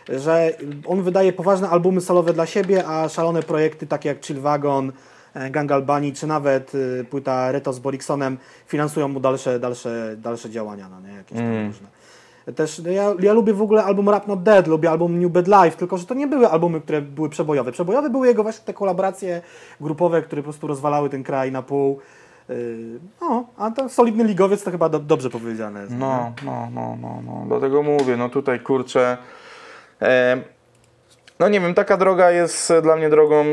Że 0.10 0.54
on 0.86 1.04
wydaje 1.04 1.34
poważne 1.34 1.70
albumy 1.70 2.02
solowe 2.02 2.34
dla 2.34 2.46
siebie, 2.46 2.88
a 2.88 3.10
szalone 3.10 3.44
projekty 3.44 3.88
takie 3.88 4.10
jak 4.10 4.26
Chill 4.26 4.40
Wagon, 4.40 4.92
e, 5.34 5.50
Gang 5.50 5.72
Albanii, 5.72 6.14
czy 6.14 6.28
nawet 6.28 6.76
y, 6.76 7.06
płyta 7.10 7.52
Reto 7.52 7.74
z 7.74 7.80
Boriksonem 7.80 8.38
finansują 8.68 9.08
mu 9.08 9.20
dalsze, 9.20 9.60
dalsze, 9.60 10.16
dalsze 10.18 10.50
działania, 10.50 10.90
no 10.90 11.02
nie? 11.08 11.14
Jakieś 11.14 11.38
tam 11.38 11.68
różne. 11.68 11.88
Też 12.56 12.80
no 12.80 12.92
ja, 12.92 13.14
ja 13.20 13.34
lubię 13.34 13.54
w 13.54 13.62
ogóle 13.62 13.84
album 13.84 14.10
Rap 14.10 14.28
Not 14.28 14.44
Dead, 14.44 14.68
lubię 14.68 14.90
album 14.90 15.20
New 15.20 15.32
Bad 15.32 15.48
Life, 15.48 15.78
tylko 15.78 15.98
że 15.98 16.06
to 16.06 16.14
nie 16.14 16.28
były 16.28 16.48
albumy, 16.48 16.82
które 16.82 17.02
były 17.02 17.30
przebojowe. 17.30 17.72
Przebojowe 17.72 18.10
były 18.10 18.28
jego 18.28 18.44
właśnie 18.44 18.66
te 18.66 18.74
kolaboracje 18.74 19.42
grupowe, 19.82 20.22
które 20.22 20.42
po 20.42 20.44
prostu 20.44 20.68
rozwalały 20.68 21.10
ten 21.10 21.24
kraj 21.24 21.52
na 21.52 21.62
pół. 21.62 22.00
Yy, 22.50 22.56
No, 23.22 23.46
a 23.58 23.72
to 23.72 23.90
solidny 23.90 24.24
ligowiec 24.24 24.64
to 24.64 24.72
chyba 24.72 24.90
do, 24.90 25.00
dobrze 25.00 25.30
powiedziane 25.30 25.82
jest. 25.82 25.94
No, 25.98 26.34
no, 26.46 26.68
no, 26.74 26.98
no, 27.02 27.22
no. 27.26 27.46
Dlatego 27.48 27.84
mówię, 27.84 28.18
no 28.18 28.30
tutaj 28.30 28.60
kurczę. 28.60 29.18
E, 30.02 30.42
no 31.40 31.50
nie 31.50 31.60
wiem, 31.60 31.74
taka 31.74 31.98
droga 31.98 32.32
jest 32.32 32.74
dla 32.84 32.96
mnie 32.96 33.10
drogą 33.10 33.46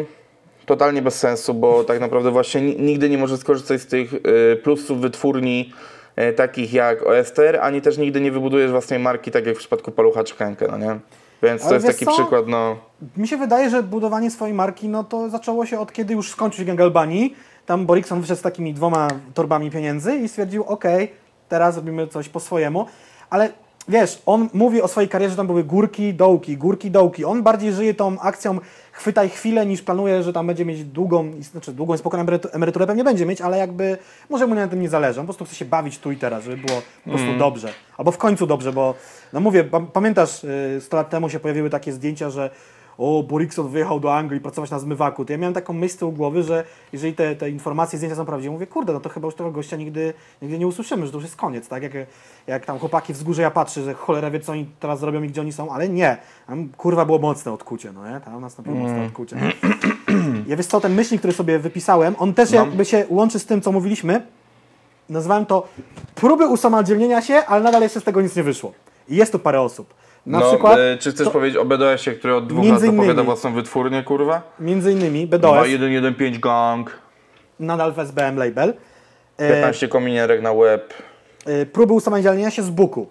totalnie 0.66 1.02
bez 1.02 1.18
sensu, 1.18 1.54
bo 1.54 1.84
tak 1.84 2.00
naprawdę 2.00 2.30
właśnie 2.30 2.60
ni- 2.60 2.76
nigdy 2.80 3.10
nie 3.10 3.18
możesz 3.18 3.40
skorzystać 3.40 3.80
z 3.80 3.86
tych 3.86 4.14
e, 4.14 4.56
plusów 4.56 5.00
wytwórni 5.00 5.72
e, 6.16 6.32
takich 6.32 6.72
jak 6.72 7.06
OSTR, 7.06 7.58
ani 7.62 7.82
też 7.82 7.98
nigdy 7.98 8.20
nie 8.20 8.32
wybudujesz 8.32 8.70
własnej 8.70 8.98
marki, 8.98 9.30
tak 9.30 9.46
jak 9.46 9.54
w 9.56 9.58
przypadku 9.58 9.90
Palucha 9.90 10.24
czy 10.24 10.34
Henke, 10.34 10.68
no 10.70 10.78
nie? 10.78 10.98
Więc 11.42 11.62
Ale 11.62 11.68
to 11.68 11.74
jest 11.74 11.86
taki 11.98 12.04
co? 12.04 12.12
przykład, 12.12 12.46
no. 12.46 12.76
Mi 13.16 13.28
się 13.28 13.36
wydaje, 13.36 13.70
że 13.70 13.82
budowanie 13.82 14.30
swojej 14.30 14.54
marki, 14.54 14.88
no 14.88 15.04
to 15.04 15.28
zaczęło 15.30 15.66
się 15.66 15.80
od 15.80 15.92
kiedy 15.92 16.14
już 16.14 16.30
skończył 16.30 16.58
się 16.58 16.64
Gang 16.64 16.80
Albanii. 16.80 17.36
Tam 17.68 17.86
Borikson 17.86 18.20
wyszedł 18.20 18.38
z 18.38 18.42
takimi 18.42 18.74
dwoma 18.74 19.08
torbami 19.34 19.70
pieniędzy 19.70 20.16
i 20.16 20.28
stwierdził, 20.28 20.64
okej, 20.64 21.12
teraz 21.48 21.76
robimy 21.76 22.06
coś 22.06 22.28
po 22.28 22.40
swojemu. 22.40 22.86
Ale 23.30 23.50
wiesz, 23.88 24.22
on 24.26 24.48
mówi 24.54 24.82
o 24.82 24.88
swojej 24.88 25.08
karierze, 25.08 25.30
że 25.30 25.36
tam 25.36 25.46
były 25.46 25.64
górki, 25.64 26.14
dołki, 26.14 26.56
górki, 26.56 26.90
dołki. 26.90 27.24
On 27.24 27.42
bardziej 27.42 27.72
żyje 27.72 27.94
tą 27.94 28.20
akcją 28.20 28.58
chwytaj 28.92 29.28
chwilę, 29.28 29.66
niż 29.66 29.82
planuje, 29.82 30.22
że 30.22 30.32
tam 30.32 30.46
będzie 30.46 30.64
mieć 30.64 30.84
długą, 30.84 31.30
znaczy 31.40 31.72
długą 31.72 31.94
i 31.94 31.98
spokojną 31.98 32.26
emerytu- 32.26 32.48
emeryturę 32.52 32.86
pewnie 32.86 33.04
będzie 33.04 33.26
mieć, 33.26 33.40
ale 33.40 33.58
jakby 33.58 33.98
może 34.30 34.46
mu 34.46 34.54
na 34.54 34.68
tym 34.68 34.80
nie 34.82 34.88
zależy. 34.88 35.20
On 35.20 35.26
po 35.26 35.32
prostu 35.32 35.44
chce 35.44 35.54
się 35.54 35.64
bawić 35.64 35.98
tu 35.98 36.12
i 36.12 36.16
teraz, 36.16 36.44
żeby 36.44 36.56
było 36.56 36.82
po 37.04 37.10
prostu 37.10 37.38
dobrze. 37.38 37.68
Albo 37.98 38.10
w 38.12 38.18
końcu 38.18 38.46
dobrze, 38.46 38.72
bo 38.72 38.94
no 39.32 39.40
mówię, 39.40 39.64
pa- 39.64 39.80
pamiętasz, 39.80 40.44
y, 40.44 40.80
100 40.80 40.96
lat 40.96 41.10
temu 41.10 41.30
się 41.30 41.40
pojawiły 41.40 41.70
takie 41.70 41.92
zdjęcia, 41.92 42.30
że 42.30 42.50
o, 42.98 43.22
Borikson 43.22 43.68
wyjechał 43.68 44.00
do 44.00 44.14
Anglii 44.14 44.40
pracować 44.40 44.70
na 44.70 44.78
zmywaku. 44.78 45.24
To 45.24 45.32
ja 45.32 45.38
miałem 45.38 45.54
taką 45.54 45.72
myśl 45.72 45.98
tyłu 45.98 46.12
głowy, 46.12 46.42
że 46.42 46.64
jeżeli 46.92 47.14
te, 47.14 47.36
te 47.36 47.50
informacje, 47.50 47.98
zdjęcia 47.98 48.16
są 48.16 48.26
prawdziwe, 48.26 48.52
mówię, 48.52 48.66
kurde, 48.66 48.92
no 48.92 49.00
to 49.00 49.08
chyba 49.08 49.26
już 49.26 49.34
tego 49.34 49.50
gościa 49.50 49.76
nigdy, 49.76 50.14
nigdy 50.42 50.58
nie 50.58 50.66
usłyszymy, 50.66 51.06
że 51.06 51.12
to 51.12 51.18
już 51.18 51.24
jest 51.24 51.36
koniec, 51.36 51.68
tak? 51.68 51.82
Jak, 51.82 51.92
jak 52.46 52.66
tam 52.66 52.78
chłopaki 52.78 53.12
wzgórze 53.12 53.42
ja 53.42 53.50
patrzę, 53.50 53.82
że 53.82 53.94
cholera 53.94 54.30
wie, 54.30 54.40
co 54.40 54.52
oni 54.52 54.66
teraz 54.80 55.00
zrobią 55.00 55.22
i 55.22 55.28
gdzie 55.28 55.40
oni 55.40 55.52
są, 55.52 55.70
ale 55.70 55.88
nie. 55.88 56.16
Tam 56.46 56.68
kurwa 56.68 57.04
było 57.04 57.18
mocne 57.18 57.52
odkucie, 57.52 57.92
no 57.92 58.10
nie? 58.10 58.20
Tam 58.20 58.40
nastąpiło 58.40 58.76
mocne 58.76 59.06
odkucie. 59.06 59.36
Ja 60.46 60.56
wiesz 60.56 60.66
co, 60.66 60.80
ten 60.80 60.94
myślnik, 60.94 61.20
który 61.20 61.32
sobie 61.32 61.58
wypisałem, 61.58 62.14
on 62.18 62.34
też 62.34 62.50
jakby 62.50 62.84
się 62.84 63.06
łączy 63.08 63.38
z 63.38 63.46
tym, 63.46 63.60
co 63.60 63.72
mówiliśmy. 63.72 64.26
Nazwałem 65.08 65.46
to 65.46 65.68
próby 66.14 66.46
usamodzielnienia 66.46 67.22
się, 67.22 67.34
ale 67.46 67.64
nadal 67.64 67.82
jeszcze 67.82 68.00
z 68.00 68.04
tego 68.04 68.20
nic 68.20 68.36
nie 68.36 68.42
wyszło. 68.42 68.72
I 69.08 69.16
jest 69.16 69.32
tu 69.32 69.38
parę 69.38 69.60
osób. 69.60 69.94
Na 70.28 70.38
no 70.38 70.48
przykład, 70.48 70.78
e, 70.78 70.96
czy 70.98 71.12
chcesz 71.12 71.26
to, 71.26 71.30
powiedzieć 71.30 71.56
o 71.56 71.64
BDS-ie, 71.64 72.16
który 72.16 72.34
od 72.34 72.46
dwóch 72.46 72.66
lat 72.66 72.80
zapowiada 72.80 73.04
innymi. 73.04 73.26
własną 73.26 73.54
wytwórnię, 73.54 74.02
kurwa? 74.02 74.42
między 74.60 74.92
innymi 74.92 75.26
BDOS, 75.26 75.52
2115 75.52 76.40
gang, 76.40 76.98
nadal 77.60 77.92
w 77.92 77.98
SBM 77.98 78.36
label. 78.36 78.74
E, 79.36 79.52
15 79.52 79.88
kominierek 79.88 80.42
na 80.42 80.54
web. 80.54 80.94
e, 81.46 81.66
próby 81.66 81.92
usamodzielnienia 81.92 82.50
się 82.50 82.62
z 82.62 82.70
Buku. 82.70 83.06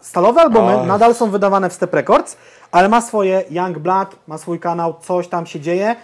Stalowe 0.00 0.40
albumy 0.40 0.78
Ach. 0.80 0.86
nadal 0.86 1.14
są 1.14 1.30
wydawane 1.30 1.70
w 1.70 1.72
Step 1.72 1.94
Records, 1.94 2.36
ale 2.70 2.88
ma 2.88 3.00
swoje 3.00 3.44
Young 3.50 3.78
Blood, 3.78 4.16
ma 4.26 4.38
swój 4.38 4.60
kanał, 4.60 4.94
coś 5.00 5.28
tam 5.28 5.46
się 5.46 5.60
dzieje. 5.60 5.96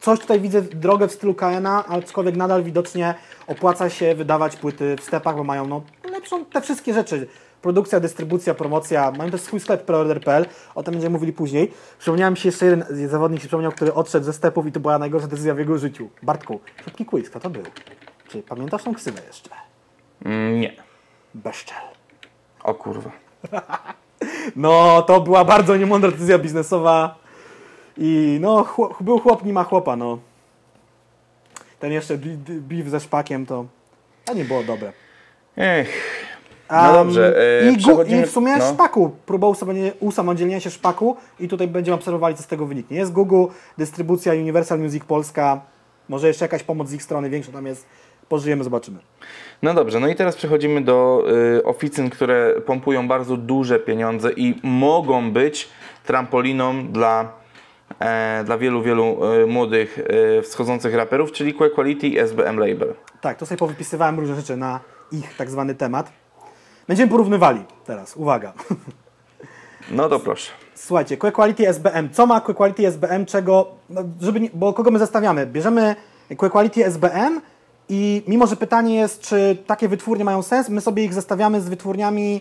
Coś 0.00 0.20
tutaj 0.20 0.40
widzę 0.40 0.62
drogę 0.62 1.08
w 1.08 1.12
stylu 1.12 1.34
KNA, 1.34 1.84
aczkolwiek 1.86 2.36
nadal 2.36 2.62
widocznie 2.62 3.14
opłaca 3.46 3.90
się 3.90 4.14
wydawać 4.14 4.56
płyty 4.56 4.96
w 4.96 5.04
stepach, 5.04 5.36
bo 5.36 5.44
mają 5.44 5.66
no, 5.66 5.82
lepszą 6.10 6.44
te 6.44 6.60
wszystkie 6.60 6.94
rzeczy. 6.94 7.28
Produkcja, 7.62 8.00
dystrybucja, 8.00 8.54
promocja. 8.54 9.10
Mają 9.10 9.30
też 9.30 9.40
swój 9.40 9.60
sklep 9.60 9.84
preorder.pl, 9.84 10.46
o 10.74 10.82
tym 10.82 10.92
będziemy 10.94 11.12
mówili 11.12 11.32
później. 11.32 11.72
Przypomniałem 11.98 12.36
się 12.36 12.48
jeszcze 12.48 12.66
jeden 12.66 13.08
zawodnik, 13.08 13.40
się 13.40 13.48
przypomniał, 13.48 13.72
który 13.72 13.94
odszedł 13.94 14.26
ze 14.26 14.32
stepów 14.32 14.66
i 14.66 14.72
to 14.72 14.80
była 14.80 14.98
najgorsza 14.98 15.26
decyzja 15.26 15.54
w 15.54 15.58
jego 15.58 15.78
życiu. 15.78 16.08
Bartku, 16.22 16.60
szybki 16.84 17.04
quiz, 17.04 17.30
kto 17.30 17.40
to 17.40 17.50
był? 17.50 17.62
Czy 18.28 18.42
pamiętasz 18.42 18.82
tą 18.82 18.94
ksywę 18.94 19.20
jeszcze? 19.26 19.50
Mm, 20.24 20.60
nie. 20.60 20.76
Beszczel. 21.34 21.82
O 22.62 22.74
kurwa. 22.74 23.10
No, 24.56 25.02
to 25.02 25.20
była 25.20 25.44
bardzo 25.44 25.76
niemądra 25.76 26.10
decyzja 26.10 26.38
biznesowa 26.38 27.18
i 27.96 28.38
no, 28.40 28.64
chłop, 28.64 29.02
był 29.02 29.18
chłop, 29.20 29.44
nie 29.44 29.52
ma 29.52 29.64
chłopa, 29.64 29.96
no. 29.96 30.18
Ten 31.78 31.92
jeszcze 31.92 32.18
bi- 32.18 32.36
bi- 32.36 32.60
biw 32.60 32.88
ze 32.88 33.00
szpakiem, 33.00 33.46
to, 33.46 33.64
to 34.24 34.34
nie 34.34 34.44
było 34.44 34.62
dobre. 34.62 34.92
Ech. 35.56 36.27
Um, 36.70 36.78
No 36.82 36.92
dobrze, 36.92 37.36
e, 37.62 37.70
I, 37.70 37.76
przechodzimy- 37.76 38.22
I 38.22 38.26
w 38.26 38.30
sumie 38.30 38.56
no. 38.56 38.64
szpaku, 38.74 39.10
próba 39.26 39.46
usamodzielnienia- 40.00 40.60
się 40.60 40.70
szpaku 40.70 41.16
i 41.40 41.48
tutaj 41.48 41.68
będziemy 41.68 41.94
obserwowali, 41.94 42.34
co 42.36 42.42
z 42.42 42.46
tego 42.46 42.66
wyniknie. 42.66 42.96
Jest 42.96 43.12
Google, 43.12 43.44
dystrybucja 43.78 44.32
Universal 44.32 44.78
Music 44.78 45.04
Polska, 45.04 45.60
może 46.08 46.28
jeszcze 46.28 46.44
jakaś 46.44 46.62
pomoc 46.62 46.88
z 46.88 46.94
ich 46.94 47.02
strony 47.02 47.30
większa 47.30 47.52
tam 47.52 47.66
jest, 47.66 47.86
pożyjemy, 48.28 48.64
zobaczymy. 48.64 48.98
No 49.62 49.74
dobrze, 49.74 50.00
no 50.00 50.08
i 50.08 50.14
teraz 50.14 50.36
przechodzimy 50.36 50.80
do 50.80 51.24
y, 51.58 51.64
oficyn, 51.64 52.10
które 52.10 52.54
pompują 52.66 53.08
bardzo 53.08 53.36
duże 53.36 53.78
pieniądze 53.78 54.32
i 54.32 54.60
mogą 54.62 55.30
być 55.32 55.68
trampoliną 56.06 56.86
dla, 56.88 57.32
e, 58.00 58.42
dla 58.44 58.58
wielu, 58.58 58.82
wielu 58.82 59.18
y, 59.34 59.46
młodych 59.46 59.98
y, 60.38 60.42
wschodzących 60.42 60.94
raperów, 60.94 61.32
czyli 61.32 61.54
Quality 61.74 62.06
i 62.08 62.18
SBM 62.18 62.58
Label. 62.58 62.94
Tak, 63.20 63.38
to 63.38 63.46
sobie 63.46 63.58
powypisywałem 63.58 64.20
różne 64.20 64.36
rzeczy 64.36 64.56
na 64.56 64.80
ich 65.12 65.36
tak 65.36 65.50
zwany 65.50 65.74
temat. 65.74 66.12
Będziemy 66.88 67.10
porównywali 67.10 67.64
teraz, 67.84 68.16
uwaga. 68.16 68.52
No 69.90 70.08
to 70.08 70.20
proszę. 70.20 70.50
Słuchajcie, 70.74 71.16
Quality 71.16 71.68
SBM. 71.68 72.10
Co 72.10 72.26
ma 72.26 72.40
Quality 72.40 72.86
SBM, 72.86 73.26
czego, 73.26 73.66
no, 73.90 74.02
żeby 74.20 74.40
nie, 74.40 74.50
bo 74.54 74.72
kogo 74.72 74.90
my 74.90 74.98
zestawiamy? 74.98 75.46
Bierzemy 75.46 75.96
Quality 76.36 76.84
SBM 76.84 77.40
i 77.88 78.22
mimo, 78.26 78.46
że 78.46 78.56
pytanie 78.56 78.94
jest, 78.94 79.20
czy 79.20 79.56
takie 79.66 79.88
wytwórnie 79.88 80.24
mają 80.24 80.42
sens, 80.42 80.68
my 80.68 80.80
sobie 80.80 81.04
ich 81.04 81.14
zestawiamy 81.14 81.60
z 81.60 81.68
wytwórniami 81.68 82.40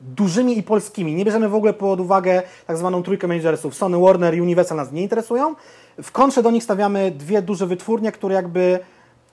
dużymi 0.00 0.58
i 0.58 0.62
polskimi. 0.62 1.14
Nie 1.14 1.24
bierzemy 1.24 1.48
w 1.48 1.54
ogóle 1.54 1.72
pod 1.72 2.00
uwagę 2.00 2.42
tak 2.66 2.76
zwaną 2.76 3.02
trójkę 3.02 3.28
managersów. 3.28 3.74
Sony, 3.74 3.98
Warner 3.98 4.34
i 4.34 4.40
Universal 4.40 4.76
nas 4.76 4.92
nie 4.92 5.02
interesują. 5.02 5.54
W 6.02 6.12
kontrze 6.12 6.42
do 6.42 6.50
nich 6.50 6.64
stawiamy 6.64 7.10
dwie 7.10 7.42
duże 7.42 7.66
wytwórnie, 7.66 8.12
które 8.12 8.34
jakby 8.34 8.78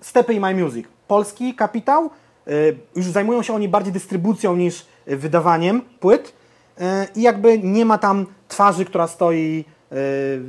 Stepy 0.01 0.33
i 0.33 0.39
My 0.39 0.55
Music. 0.55 0.87
Polski 1.07 1.55
kapitał, 1.55 2.09
już 2.95 3.05
zajmują 3.05 3.41
się 3.43 3.53
oni 3.53 3.69
bardziej 3.69 3.93
dystrybucją 3.93 4.55
niż 4.55 4.85
wydawaniem 5.07 5.81
płyt. 5.99 6.33
E, 6.81 7.07
i 7.15 7.21
jakby 7.21 7.59
nie 7.59 7.85
ma 7.85 7.97
tam 7.97 8.25
twarzy, 8.47 8.85
która 8.85 9.07
stoi, 9.07 9.65
e, 9.91 9.95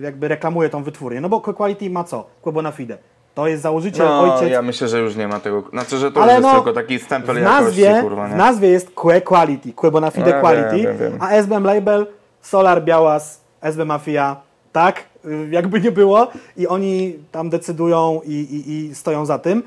jakby 0.00 0.28
reklamuje 0.28 0.68
tą 0.68 0.82
wytwórnię. 0.82 1.20
No 1.20 1.28
bo 1.28 1.40
Quality 1.40 1.90
ma 1.90 2.04
co? 2.04 2.26
Quebona 2.42 2.72
Fide. 2.72 2.98
To 3.34 3.46
jest 3.46 3.62
założyciel, 3.62 4.06
No, 4.06 4.34
ojciec. 4.34 4.50
ja 4.50 4.62
myślę, 4.62 4.88
że 4.88 4.98
już 4.98 5.16
nie 5.16 5.28
ma 5.28 5.40
tego. 5.40 5.62
Znaczy, 5.70 5.98
że 5.98 6.12
to 6.12 6.22
ale 6.22 6.32
już 6.34 6.42
jest 6.42 6.54
no, 6.54 6.62
tylko 6.62 6.72
taki 6.80 6.98
stempel 6.98 7.36
w 7.36 7.38
jakości, 7.38 7.64
nazwie, 7.64 8.02
kurwa, 8.02 8.28
nie? 8.28 8.34
w 8.34 8.36
nazwie 8.36 8.68
jest 8.68 8.90
Que 8.90 9.20
Quality, 9.20 9.72
Quebona 9.72 10.10
Fide 10.10 10.30
No, 10.30 10.36
ja 10.36 10.40
Quality, 10.40 10.76
wiem, 10.76 10.98
wiem, 10.98 11.10
wiem. 11.10 11.22
a 11.22 11.30
SBM 11.30 11.64
Label, 11.64 12.06
Solar, 12.42 12.84
Białas, 12.84 13.40
SB 13.60 13.84
Mafia, 13.84 14.36
tak, 14.72 15.04
y, 15.24 15.48
jakby 15.50 15.80
nie 15.80 15.92
było 15.92 16.28
i 16.56 16.66
oni 16.66 17.14
tam 17.32 17.50
decydują 17.50 18.20
i, 18.24 18.32
i, 18.32 18.70
i 18.90 18.94
stoją 18.94 19.26
za 19.26 19.38
tym. 19.38 19.62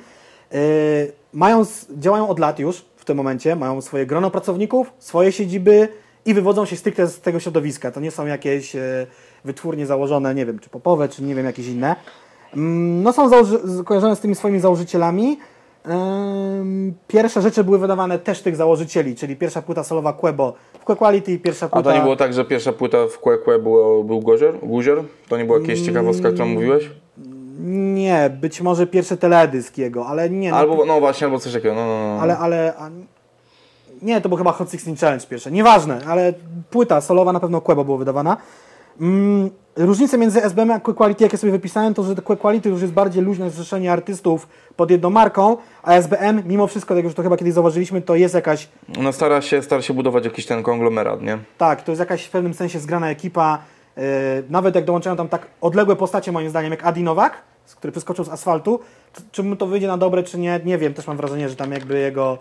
Yy, 0.52 0.60
mają, 1.34 1.64
działają 1.98 2.28
od 2.28 2.40
lat 2.40 2.60
już 2.60 2.86
w 2.96 3.06
tym 3.06 3.18
momencie, 3.18 3.56
mają 3.56 3.82
swoje 3.82 4.06
grono 4.06 4.32
pracowników, 4.32 4.94
swoje 5.00 5.32
siedziby 5.32 5.88
i 6.26 6.34
wywodzą 6.34 6.66
się 6.66 6.76
stricte 6.76 7.08
z 7.08 7.22
tego 7.22 7.40
środowiska. 7.40 7.92
To 7.92 8.00
nie 8.00 8.12
są 8.12 8.26
jakieś 8.26 8.76
e, 8.76 9.08
wytwórnie 9.46 9.86
założone, 9.86 10.36
nie 10.36 10.46
wiem, 10.46 10.60
czy 10.60 10.70
popowe, 10.70 11.10
czy 11.10 11.24
nie 11.24 11.36
wiem, 11.36 11.46
jakieś 11.46 11.68
inne. 11.68 11.96
Mm, 12.54 13.04
No 13.04 13.14
są 13.14 13.30
kojarzone 13.86 14.16
z 14.16 14.20
tymi 14.20 14.36
swoimi 14.36 14.60
założycielami. 14.60 15.38
Pierwsze 17.08 17.42
rzeczy 17.42 17.64
były 17.64 17.80
wydawane 17.80 18.20
też 18.20 18.42
tych 18.42 18.56
założycieli, 18.56 19.16
czyli 19.16 19.36
pierwsza 19.36 19.62
płyta 19.62 19.84
solowa 19.84 20.14
Quebo 20.14 20.54
w 20.80 20.86
Que 20.86 20.96
Quality 20.96 21.32
i 21.32 21.40
pierwsza 21.40 21.66
A 21.66 21.70
płyta... 21.70 21.90
to 21.90 21.96
nie 21.98 22.02
było 22.04 22.16
tak, 22.16 22.34
że 22.34 22.46
pierwsza 22.46 22.74
płyta 22.74 22.98
w 23.08 23.20
Que 23.20 23.38
Que 23.38 23.60
było, 23.60 24.04
był 24.04 24.20
Guzior? 24.20 24.60
Guzior? 24.60 25.04
To 25.30 25.38
nie 25.38 25.46
była 25.46 25.60
jakaś 25.60 25.80
ciekawostka, 25.82 26.30
którą 26.32 26.46
mówiłeś? 26.46 26.90
Nie, 27.60 28.30
być 28.42 28.62
może 28.62 28.88
pierwszy 28.88 29.18
teledysk 29.18 29.78
jego, 29.78 30.08
ale 30.08 30.30
nie. 30.30 30.52
No, 30.52 30.58
Albo, 30.58 30.86
no 30.86 31.00
właśnie, 31.00 31.28
albo 31.28 31.40
coś 31.40 31.54
takiego, 31.54 31.76
no, 31.76 31.86
no, 31.86 32.16
no. 32.16 32.22
Ale, 32.22 32.38
ale... 32.38 32.74
A, 32.78 32.90
nie, 34.02 34.22
to 34.22 34.30
był 34.30 34.38
chyba 34.38 34.52
Hot 34.52 34.72
16 34.72 35.06
Challenge 35.06 35.26
pierwsze. 35.28 35.52
Nieważne, 35.52 36.02
ale 36.08 36.34
płyta 36.70 37.02
solowa 37.02 37.34
na 37.34 37.40
pewno 37.40 37.62
Quebo 37.62 37.86
była 37.86 37.98
wydawana. 37.98 38.38
Mm, 39.02 39.50
różnice 39.76 40.18
między 40.18 40.44
SBM 40.44 40.72
a 40.72 40.80
Quick 40.80 40.98
Quality, 40.98 41.24
jakie 41.24 41.38
sobie 41.38 41.52
wypisałem, 41.52 41.94
to 41.94 42.04
że 42.04 42.16
Quick 42.16 42.42
Quality 42.42 42.70
już 42.70 42.82
jest 42.82 42.94
bardziej 42.94 43.24
luźne 43.24 43.50
zrzeszenie 43.50 43.92
artystów 43.92 44.48
pod 44.76 44.92
jedną 44.92 45.10
marką, 45.10 45.58
a 45.84 45.94
SBM, 45.94 46.44
mimo 46.46 46.68
wszystko, 46.68 46.96
jak 46.96 47.04
już 47.06 47.14
to 47.14 47.24
chyba 47.24 47.38
kiedyś 47.38 47.54
zauważyliśmy, 47.54 48.02
to 48.02 48.16
jest 48.16 48.36
jakaś, 48.36 48.68
No 49.00 49.14
stara 49.14 49.42
się, 49.42 49.62
stara 49.62 49.82
się 49.82 49.94
budować 49.94 50.26
jakiś 50.26 50.46
ten 50.46 50.64
konglomerat, 50.64 51.22
nie? 51.22 51.38
tak, 51.58 51.82
to 51.82 51.92
jest 51.92 52.00
jakaś 52.00 52.24
w 52.26 52.30
pewnym 52.30 52.54
sensie 52.54 52.80
zgrana 52.80 53.10
ekipa, 53.10 53.60
nawet 54.50 54.76
jak 54.76 54.86
dołączają 54.86 55.16
tam 55.16 55.30
tak 55.30 55.48
odległe 55.62 55.96
postacie, 55.96 56.32
moim 56.32 56.50
zdaniem, 56.50 56.72
jak 56.72 56.86
Adi 56.86 57.04
Nowak, 57.04 57.42
który 57.76 57.92
przeskoczył 57.92 58.26
z 58.26 58.30
asfaltu, 58.30 58.80
czy, 59.14 59.22
czy 59.32 59.44
mu 59.44 59.56
to 59.56 59.68
wyjdzie 59.68 59.88
na 59.88 59.98
dobre, 59.98 60.24
czy 60.24 60.40
nie, 60.40 60.60
nie 60.66 60.78
wiem, 60.78 60.94
też 60.94 61.08
mam 61.08 61.18
wrażenie, 61.18 61.50
że 61.50 61.56
tam 61.56 61.72
jakby 61.72 62.00
jego, 62.00 62.38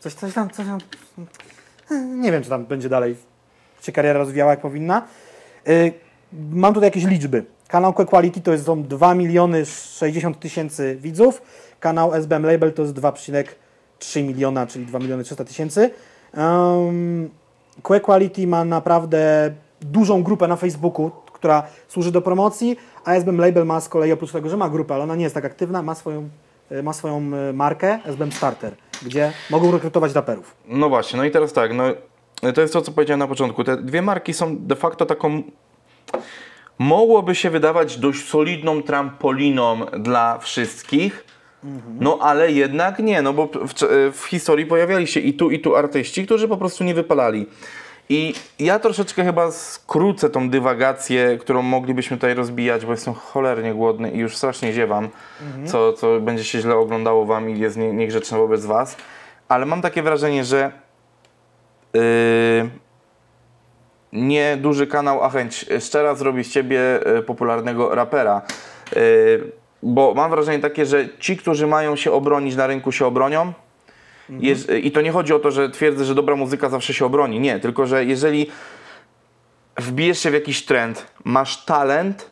coś, 0.00 0.14
coś 0.14 0.34
tam, 0.34 0.50
coś 0.50 0.66
tam, 0.66 0.78
nie 2.22 2.32
wiem, 2.32 2.42
czy 2.42 2.48
tam 2.48 2.66
będzie 2.66 2.88
dalej 2.88 3.16
się 3.86 3.92
kariera 3.92 4.18
rozwijała 4.18 4.50
jak 4.50 4.60
powinna. 4.60 5.06
Y, 5.68 5.92
Mam 6.50 6.74
tutaj 6.74 6.86
jakieś 6.86 7.04
liczby. 7.04 7.44
Kanał 7.68 7.92
Quality 7.92 8.40
to 8.40 8.58
są 8.58 8.82
2 8.82 9.14
miliony 9.14 9.66
60 9.66 10.40
tysięcy 10.40 10.96
widzów. 11.00 11.42
Kanał 11.80 12.14
SBM 12.14 12.46
Label 12.46 12.72
to 12.72 12.82
jest 12.82 12.94
2,3 12.94 14.24
miliona, 14.24 14.66
czyli 14.66 14.86
2 14.86 14.98
miliony 14.98 15.24
300 15.24 15.44
tysięcy. 15.44 15.90
Um, 16.36 17.30
Quality 17.82 18.46
ma 18.46 18.64
naprawdę 18.64 19.52
dużą 19.80 20.22
grupę 20.22 20.48
na 20.48 20.56
Facebooku, 20.56 21.10
która 21.32 21.62
służy 21.88 22.12
do 22.12 22.22
promocji, 22.22 22.76
a 23.04 23.12
SBM 23.12 23.38
Label 23.38 23.66
ma 23.66 23.80
z 23.80 23.88
kolei 23.88 24.12
oprócz 24.12 24.32
tego, 24.32 24.48
że 24.48 24.56
ma 24.56 24.68
grupę, 24.68 24.94
ale 24.94 25.02
ona 25.02 25.16
nie 25.16 25.22
jest 25.22 25.34
tak 25.34 25.44
aktywna, 25.44 25.82
ma 25.82 25.94
swoją, 25.94 26.28
y, 26.72 26.82
ma 26.82 26.92
swoją 26.92 27.18
y, 27.18 27.52
markę 27.52 27.98
SBM 28.04 28.32
Starter, 28.32 28.76
gdzie 29.02 29.32
mogą 29.50 29.72
rekrutować 29.72 30.14
raperów. 30.14 30.56
No 30.68 30.88
właśnie, 30.88 31.16
no 31.16 31.24
i 31.24 31.30
teraz 31.30 31.52
tak, 31.52 31.72
no 31.72 31.84
to 32.54 32.60
jest 32.60 32.72
to, 32.72 32.82
co 32.82 32.92
powiedziałem 32.92 33.18
na 33.18 33.26
początku. 33.26 33.64
Te 33.64 33.76
dwie 33.76 34.02
marki 34.02 34.34
są 34.34 34.56
de 34.58 34.76
facto 34.76 35.06
taką. 35.06 35.42
Mogłoby 36.78 37.34
się 37.34 37.50
wydawać 37.50 37.98
dość 37.98 38.28
solidną 38.28 38.82
trampoliną 38.82 39.86
dla 39.98 40.38
wszystkich, 40.38 41.24
no 42.00 42.18
ale 42.20 42.52
jednak 42.52 42.98
nie, 42.98 43.22
no 43.22 43.32
bo 43.32 43.46
w, 43.46 43.74
w 44.12 44.24
historii 44.24 44.66
pojawiali 44.66 45.06
się 45.06 45.20
i 45.20 45.34
tu, 45.34 45.50
i 45.50 45.60
tu 45.60 45.76
artyści, 45.76 46.24
którzy 46.26 46.48
po 46.48 46.56
prostu 46.56 46.84
nie 46.84 46.94
wypalali. 46.94 47.46
I 48.08 48.34
ja 48.58 48.78
troszeczkę 48.78 49.24
chyba 49.24 49.50
skrócę 49.50 50.30
tą 50.30 50.50
dywagację, 50.50 51.38
którą 51.38 51.62
moglibyśmy 51.62 52.16
tutaj 52.16 52.34
rozbijać, 52.34 52.86
bo 52.86 52.92
jestem 52.92 53.14
cholernie 53.14 53.74
głodny 53.74 54.10
i 54.10 54.18
już 54.18 54.36
strasznie 54.36 54.72
ziewam, 54.72 55.08
co, 55.66 55.92
co 55.92 56.20
będzie 56.20 56.44
się 56.44 56.60
źle 56.60 56.76
oglądało 56.76 57.26
wam 57.26 57.50
i 57.50 57.58
jest 57.58 57.76
nie, 57.76 57.92
niegrzeczne 57.92 58.38
wobec 58.38 58.64
was. 58.64 58.96
Ale 59.48 59.66
mam 59.66 59.82
takie 59.82 60.02
wrażenie, 60.02 60.44
że 60.44 60.72
yy, 61.94 62.00
nie 64.12 64.56
duży 64.56 64.86
kanał, 64.86 65.24
a 65.24 65.30
chęć 65.30 65.66
szczera 65.80 66.14
zrobi 66.14 66.44
z 66.44 66.52
ciebie 66.52 66.80
y, 67.18 67.22
popularnego 67.22 67.94
rapera. 67.94 68.42
Y, 68.96 69.52
bo 69.82 70.14
mam 70.14 70.30
wrażenie 70.30 70.58
takie, 70.58 70.86
że 70.86 71.08
ci, 71.18 71.36
którzy 71.36 71.66
mają 71.66 71.96
się 71.96 72.12
obronić 72.12 72.56
na 72.56 72.66
rynku, 72.66 72.92
się 72.92 73.06
obronią. 73.06 73.52
Jeż- 74.30 74.78
I 74.82 74.92
to 74.92 75.00
nie 75.00 75.12
chodzi 75.12 75.34
o 75.34 75.38
to, 75.38 75.50
że 75.50 75.70
twierdzę, 75.70 76.04
że 76.04 76.14
dobra 76.14 76.36
muzyka 76.36 76.68
zawsze 76.68 76.94
się 76.94 77.06
obroni. 77.06 77.40
Nie, 77.40 77.60
tylko 77.60 77.86
że 77.86 78.04
jeżeli 78.04 78.46
wbijesz 79.78 80.18
się 80.18 80.30
w 80.30 80.34
jakiś 80.34 80.64
trend, 80.64 81.06
masz 81.24 81.64
talent, 81.64 82.30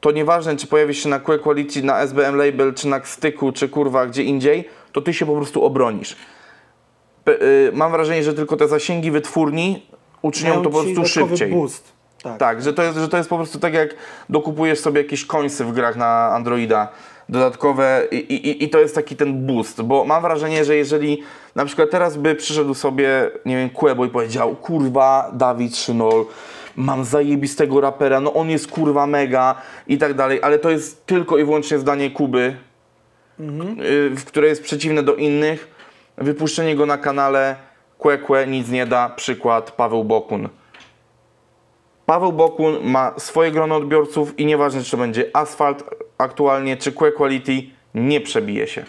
to 0.00 0.10
nieważne, 0.10 0.56
czy 0.56 0.66
pojawisz 0.66 1.02
się 1.02 1.08
na 1.08 1.20
Quick 1.20 1.42
Quality, 1.42 1.82
na 1.82 2.00
SBM 2.00 2.36
Label, 2.36 2.74
czy 2.74 2.88
na 2.88 3.04
Styku, 3.04 3.52
czy 3.52 3.68
kurwa 3.68 4.06
gdzie 4.06 4.22
indziej, 4.22 4.68
to 4.92 5.00
ty 5.00 5.14
się 5.14 5.26
po 5.26 5.36
prostu 5.36 5.64
obronisz. 5.64 6.16
Pe- 7.24 7.42
y, 7.42 7.70
mam 7.72 7.92
wrażenie, 7.92 8.22
że 8.22 8.34
tylko 8.34 8.56
te 8.56 8.68
zasięgi 8.68 9.10
wytwórni 9.10 9.86
uczynią 10.22 10.50
Mają 10.50 10.62
to 10.62 10.70
po 10.70 10.82
prostu 10.82 11.06
szybciej. 11.06 11.50
Boost. 11.52 11.92
Tak. 12.22 12.38
Tak, 12.38 12.62
że 12.62 12.72
to, 12.72 12.82
jest, 12.82 12.98
że 12.98 13.08
to 13.08 13.16
jest 13.16 13.28
po 13.28 13.36
prostu 13.36 13.58
tak 13.58 13.74
jak 13.74 13.94
dokupujesz 14.28 14.78
sobie 14.80 15.02
jakieś 15.02 15.24
końce 15.24 15.64
w 15.64 15.72
grach 15.72 15.96
na 15.96 16.28
Androida 16.28 16.88
dodatkowe 17.28 18.08
i, 18.10 18.16
i, 18.16 18.64
i 18.64 18.68
to 18.68 18.78
jest 18.78 18.94
taki 18.94 19.16
ten 19.16 19.46
boost, 19.46 19.82
bo 19.82 20.04
mam 20.04 20.22
wrażenie, 20.22 20.64
że 20.64 20.76
jeżeli 20.76 21.22
na 21.54 21.64
przykład 21.64 21.90
teraz 21.90 22.16
by 22.16 22.34
przyszedł 22.34 22.74
sobie, 22.74 23.30
nie 23.46 23.56
wiem, 23.56 23.70
Quebo 23.70 24.04
i 24.04 24.08
powiedział, 24.08 24.56
kurwa, 24.56 25.30
Dawid 25.32 25.76
Szynol, 25.76 26.26
mam 26.76 27.04
zajebistego 27.04 27.80
rapera, 27.80 28.20
no 28.20 28.34
on 28.34 28.50
jest 28.50 28.68
kurwa 28.68 29.06
mega 29.06 29.54
i 29.86 29.98
tak 29.98 30.14
dalej, 30.14 30.40
ale 30.42 30.58
to 30.58 30.70
jest 30.70 31.06
tylko 31.06 31.38
i 31.38 31.44
wyłącznie 31.44 31.78
zdanie 31.78 32.10
Kuby, 32.10 32.56
w 34.16 34.24
które 34.26 34.48
jest 34.48 34.62
przeciwne 34.62 35.02
do 35.02 35.14
innych. 35.14 35.76
Wypuszczenie 36.18 36.76
go 36.76 36.86
na 36.86 36.98
kanale 36.98 37.56
Kłekłe 37.98 38.46
nic 38.46 38.70
nie 38.70 38.86
da, 38.86 39.08
przykład 39.08 39.70
Paweł 39.70 40.04
Bokun. 40.04 40.48
Paweł 42.06 42.32
Bokun 42.32 42.78
ma 42.82 43.14
swoje 43.18 43.50
grono 43.50 43.76
odbiorców 43.76 44.38
i 44.38 44.46
nieważne 44.46 44.82
czy 44.82 44.90
to 44.90 44.96
będzie 44.96 45.30
asfalt 45.32 45.84
aktualnie 46.18 46.76
czy 46.76 46.92
Quick 46.92 47.16
Quality, 47.16 47.62
nie 47.94 48.20
przebije 48.20 48.66
się. 48.66 48.84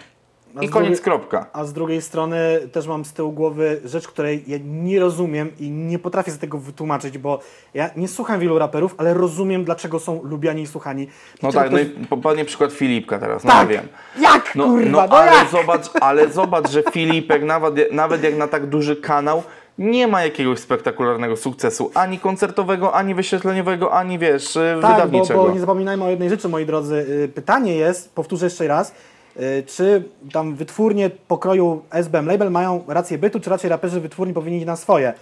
A 0.56 0.62
I 0.62 0.68
koniec 0.68 0.88
drugiej- 0.88 1.04
kropka. 1.04 1.46
A 1.52 1.64
z 1.64 1.72
drugiej 1.72 2.02
strony 2.02 2.60
też 2.72 2.86
mam 2.86 3.04
z 3.04 3.12
tyłu 3.12 3.32
głowy 3.32 3.80
rzecz, 3.84 4.08
której 4.08 4.44
ja 4.46 4.58
nie 4.64 5.00
rozumiem 5.00 5.50
i 5.60 5.70
nie 5.70 5.98
potrafię 5.98 6.30
z 6.30 6.38
tego 6.38 6.58
wytłumaczyć, 6.58 7.18
bo 7.18 7.40
ja 7.74 7.90
nie 7.96 8.08
słucham 8.08 8.40
wielu 8.40 8.58
raperów, 8.58 8.94
ale 8.98 9.14
rozumiem, 9.14 9.64
dlaczego 9.64 9.98
są 10.00 10.22
lubiani 10.22 10.62
i 10.62 10.66
słuchani. 10.66 11.08
No 11.42 11.52
tak, 11.52 11.70
no 11.70 11.78
i 11.78 11.86
ktoś- 11.86 12.06
po- 12.08 12.16
padnie 12.16 12.44
przykład 12.44 12.72
Filipka 12.72 13.18
teraz, 13.18 13.44
no 13.44 13.50
tak! 13.50 13.68
wiem. 13.68 13.88
Jak 14.20 14.54
No, 14.54 14.64
kurwa, 14.64 14.90
no 14.90 15.06
no, 15.08 15.16
ale 15.18 15.32
jak? 15.36 15.48
zobacz, 15.50 15.86
ale 16.00 16.28
zobacz, 16.28 16.70
że 16.70 16.82
Filipek 16.92 17.42
nawet, 17.42 17.92
nawet 17.92 18.22
jak 18.22 18.36
na 18.36 18.48
tak 18.48 18.66
duży 18.66 18.96
kanał 18.96 19.42
nie 19.78 20.06
ma 20.06 20.22
jakiegoś 20.24 20.58
spektakularnego 20.58 21.36
sukcesu, 21.36 21.90
ani 21.94 22.18
koncertowego, 22.18 22.94
ani 22.94 23.14
wyświetleniowego, 23.14 23.92
ani 23.92 24.18
wiesz, 24.18 24.56
y, 24.56 24.78
Tak, 24.82 24.82
bo, 24.82 24.88
wydawniczego. 24.94 25.42
bo 25.44 25.50
nie 25.52 25.60
zapominajmy 25.60 26.04
o 26.04 26.10
jednej 26.10 26.28
rzeczy, 26.28 26.48
moi 26.48 26.66
drodzy. 26.66 26.94
Y, 27.24 27.28
Pytanie 27.34 27.74
jest, 27.76 28.14
powtórzę 28.14 28.46
jeszcze 28.46 28.66
raz, 28.66 28.94
y, 29.40 29.62
czy 29.66 30.02
tam 30.32 30.54
wytwórnie 30.54 31.10
pokroju 31.10 31.82
SBM 31.90 32.26
Label 32.26 32.50
mają 32.50 32.84
rację 32.88 33.18
bytu, 33.18 33.40
czy 33.40 33.50
raczej 33.50 33.70
raperzy 33.70 34.00
wytwórni 34.00 34.34
powinni 34.34 34.56
iść 34.58 34.66
na 34.66 34.76
swoje? 34.76 35.12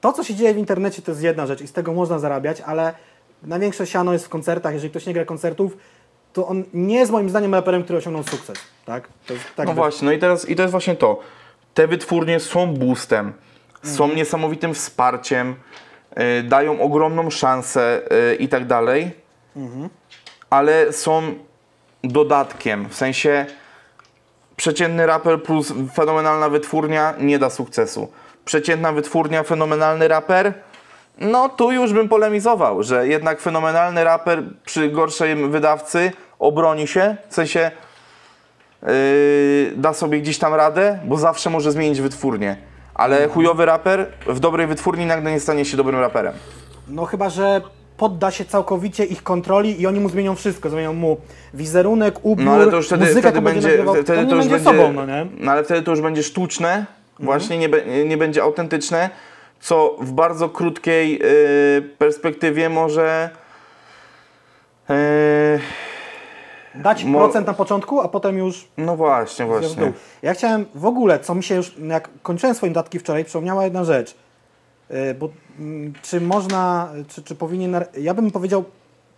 To, 0.00 0.12
co 0.12 0.24
się 0.24 0.34
dzieje 0.34 0.54
w 0.54 0.58
internecie, 0.58 1.02
to 1.02 1.10
jest 1.10 1.22
jedna 1.22 1.46
rzecz 1.46 1.60
i 1.60 1.66
z 1.66 1.72
tego 1.72 1.92
można 1.92 2.18
zarabiać, 2.18 2.60
ale 2.60 2.94
największe 3.42 3.86
siano 3.86 4.12
jest 4.12 4.26
w 4.26 4.28
koncertach. 4.28 4.72
Jeżeli 4.74 4.90
ktoś 4.90 5.06
nie 5.06 5.14
gra 5.14 5.24
koncertów, 5.24 5.76
to 6.32 6.46
on 6.48 6.64
nie 6.74 6.96
jest 6.96 7.12
moim 7.12 7.30
zdaniem 7.30 7.54
raperem, 7.54 7.82
który 7.84 7.98
osiągnął 7.98 8.24
sukces. 8.24 8.56
Tak? 8.84 9.08
Jest, 9.30 9.42
tak 9.56 9.66
No 9.66 9.72
by- 9.74 9.80
właśnie, 9.80 10.06
no 10.06 10.12
i 10.12 10.18
teraz 10.18 10.48
i 10.48 10.56
to 10.56 10.62
jest 10.62 10.70
właśnie 10.70 10.96
to. 10.96 11.20
Te 11.74 11.86
wytwórnie 11.86 12.40
są 12.40 12.74
boostem, 12.74 13.32
są 13.82 14.04
Mhm. 14.04 14.16
niesamowitym 14.16 14.74
wsparciem, 14.74 15.54
y, 16.38 16.42
dają 16.42 16.80
ogromną 16.80 17.30
szansę 17.30 18.00
y, 18.32 18.34
i 18.34 18.48
tak 18.48 18.66
dalej, 18.66 19.10
Mhm. 19.56 19.88
ale 20.50 20.92
są 20.92 21.22
dodatkiem. 22.04 22.88
W 22.88 22.94
sensie 22.94 23.46
przeciętny 24.56 25.06
raper 25.06 25.42
plus 25.42 25.72
fenomenalna 25.94 26.48
wytwórnia 26.48 27.14
nie 27.18 27.38
da 27.38 27.50
sukcesu. 27.50 28.08
Przeciętna 28.44 28.92
wytwórnia, 28.92 29.42
fenomenalny 29.42 30.08
raper, 30.08 30.52
no 31.18 31.48
tu 31.48 31.72
już 31.72 31.92
bym 31.92 32.08
polemizował, 32.08 32.82
że 32.82 33.08
jednak 33.08 33.40
fenomenalny 33.40 34.04
raper 34.04 34.42
przy 34.64 34.88
gorszej 34.88 35.36
wydawcy 35.50 36.12
obroni 36.38 36.86
się, 36.86 37.16
w 37.28 37.34
sensie 37.34 37.70
yy, 38.82 38.88
da 39.76 39.92
sobie 39.92 40.20
gdzieś 40.20 40.38
tam 40.38 40.54
radę, 40.54 40.98
bo 41.04 41.16
zawsze 41.16 41.50
może 41.50 41.72
zmienić 41.72 42.00
wytwórnię. 42.00 42.56
Ale 42.94 43.28
chujowy 43.28 43.66
raper 43.66 44.06
w 44.26 44.40
dobrej 44.40 44.66
wytwórni 44.66 45.06
nagle 45.06 45.32
nie 45.32 45.40
stanie 45.40 45.64
się 45.64 45.76
dobrym 45.76 46.00
raperem. 46.00 46.34
No 46.88 47.04
chyba, 47.04 47.30
że 47.30 47.60
podda 47.96 48.30
się 48.30 48.44
całkowicie 48.44 49.04
ich 49.04 49.22
kontroli 49.22 49.80
i 49.80 49.86
oni 49.86 50.00
mu 50.00 50.08
zmienią 50.08 50.34
wszystko. 50.34 50.70
Zmienią 50.70 50.92
mu 50.92 51.16
wizerunek, 51.54 52.14
ubiór, 52.22 52.46
No 52.46 52.52
ale 52.52 52.66
to 52.70 52.76
już 52.76 52.86
wtedy, 52.86 53.04
muzykę, 53.04 53.20
wtedy 53.20 53.36
jaką 53.36 53.44
będzie, 53.44 53.68
nagrywał. 53.68 53.94
wtedy 53.94 54.06
to 54.06 54.22
nie 54.22 54.30
to 54.30 54.36
już 54.36 54.48
będzie 54.48 54.64
sobą, 54.64 54.92
no 54.92 55.06
nie? 55.06 55.26
no 55.38 55.52
ale 55.52 55.64
wtedy 55.64 55.82
to 55.82 55.90
już 55.90 56.00
będzie 56.00 56.22
sztuczne, 56.22 56.86
właśnie 57.18 57.58
nie, 57.58 57.68
be, 57.68 58.04
nie 58.04 58.16
będzie 58.16 58.42
autentyczne, 58.42 59.10
co 59.60 59.96
w 60.00 60.12
bardzo 60.12 60.48
krótkiej 60.48 61.12
yy, 61.12 61.82
perspektywie 61.98 62.68
może 62.68 63.30
yy, 64.88 64.94
Dać 66.74 67.04
Mo- 67.04 67.18
procent 67.18 67.46
na 67.46 67.54
początku, 67.54 68.00
a 68.00 68.08
potem 68.08 68.38
już 68.38 68.68
no 68.76 68.96
właśnie, 68.96 69.46
właśnie. 69.46 69.92
Ja 70.22 70.34
chciałem 70.34 70.66
w 70.74 70.86
ogóle, 70.86 71.20
co 71.20 71.34
mi 71.34 71.42
się 71.42 71.54
już, 71.54 71.76
jak 71.88 72.08
kończyłem 72.22 72.54
swoje 72.54 72.72
notatki 72.72 72.98
wczoraj, 72.98 73.24
przypomniała 73.24 73.64
jedna 73.64 73.84
rzecz. 73.84 74.14
Yy, 74.90 75.14
Bo 75.14 75.28
mm, 75.58 75.92
czy 76.02 76.20
można, 76.20 76.88
czy, 77.08 77.22
czy 77.22 77.34
powinien, 77.34 77.84
ja 78.00 78.14
bym 78.14 78.30
powiedział 78.30 78.64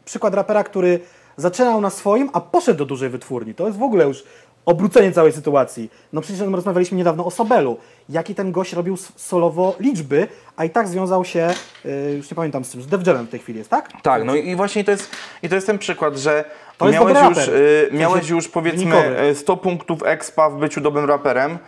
przykład 0.04 0.34
rapera, 0.34 0.64
który 0.64 1.00
zaczynał 1.36 1.80
na 1.80 1.90
swoim, 1.90 2.30
a 2.32 2.40
poszedł 2.40 2.78
do 2.78 2.84
dużej 2.84 3.08
wytwórni. 3.10 3.54
To 3.54 3.66
jest 3.66 3.78
w 3.78 3.82
ogóle 3.82 4.04
już 4.04 4.24
obrócenie 4.66 5.12
całej 5.12 5.32
sytuacji. 5.32 5.90
No 6.12 6.20
przecież 6.20 6.40
rozmawialiśmy 6.40 6.98
niedawno 6.98 7.26
o 7.26 7.30
Sobelu. 7.30 7.76
Jaki 8.08 8.34
ten 8.34 8.52
gość 8.52 8.72
robił 8.72 8.96
solowo 9.16 9.76
liczby, 9.80 10.26
a 10.56 10.64
i 10.64 10.70
tak 10.70 10.88
związał 10.88 11.24
się, 11.24 11.54
yy, 11.84 12.12
już 12.16 12.30
nie 12.30 12.34
pamiętam 12.34 12.64
z 12.64 12.72
czym, 12.72 12.82
z 12.82 12.86
Def 12.86 13.06
Jamem 13.06 13.26
w 13.26 13.30
tej 13.30 13.40
chwili 13.40 13.58
jest, 13.58 13.70
tak? 13.70 13.88
Tak, 14.02 14.24
no 14.24 14.34
i 14.34 14.56
właśnie 14.56 14.84
to 14.84 14.90
jest, 14.90 15.10
i 15.42 15.48
to 15.48 15.54
jest 15.54 15.66
ten 15.66 15.78
przykład, 15.78 16.16
że 16.16 16.44
To 16.78 16.88
miałeś, 16.90 17.18
już, 17.28 17.48
y, 17.48 17.88
miałeś 17.92 18.28
już 18.28 18.48
powiedzmy 18.48 18.84
wynikowy. 18.84 19.22
y, 19.22 19.34
100 19.34 19.56
punktów 19.56 20.02
expa 20.04 20.50
w 20.50 20.56
byciu 20.58 20.80
dobrym 20.80 21.04
raperem, 21.04 21.58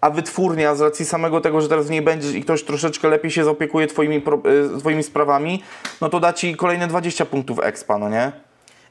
a 0.00 0.10
wytwórnia 0.10 0.74
z 0.74 0.80
racji 0.80 1.04
samego 1.04 1.40
tego, 1.40 1.60
że 1.60 1.68
teraz 1.68 1.86
w 1.86 1.90
niej 1.90 2.02
będziesz 2.02 2.34
i 2.34 2.42
ktoś 2.42 2.62
troszeczkę 2.62 3.08
lepiej 3.08 3.30
się 3.30 3.44
zaopiekuje 3.44 3.86
twoimi, 3.86 4.20
pro, 4.20 4.42
y, 4.76 4.80
twoimi 4.80 5.02
sprawami, 5.02 5.62
no 6.00 6.08
to 6.08 6.20
da 6.20 6.32
ci 6.32 6.56
kolejne 6.56 6.86
20 6.86 7.24
punktów 7.24 7.58
expa, 7.62 7.98
no 7.98 8.08
nie? 8.08 8.32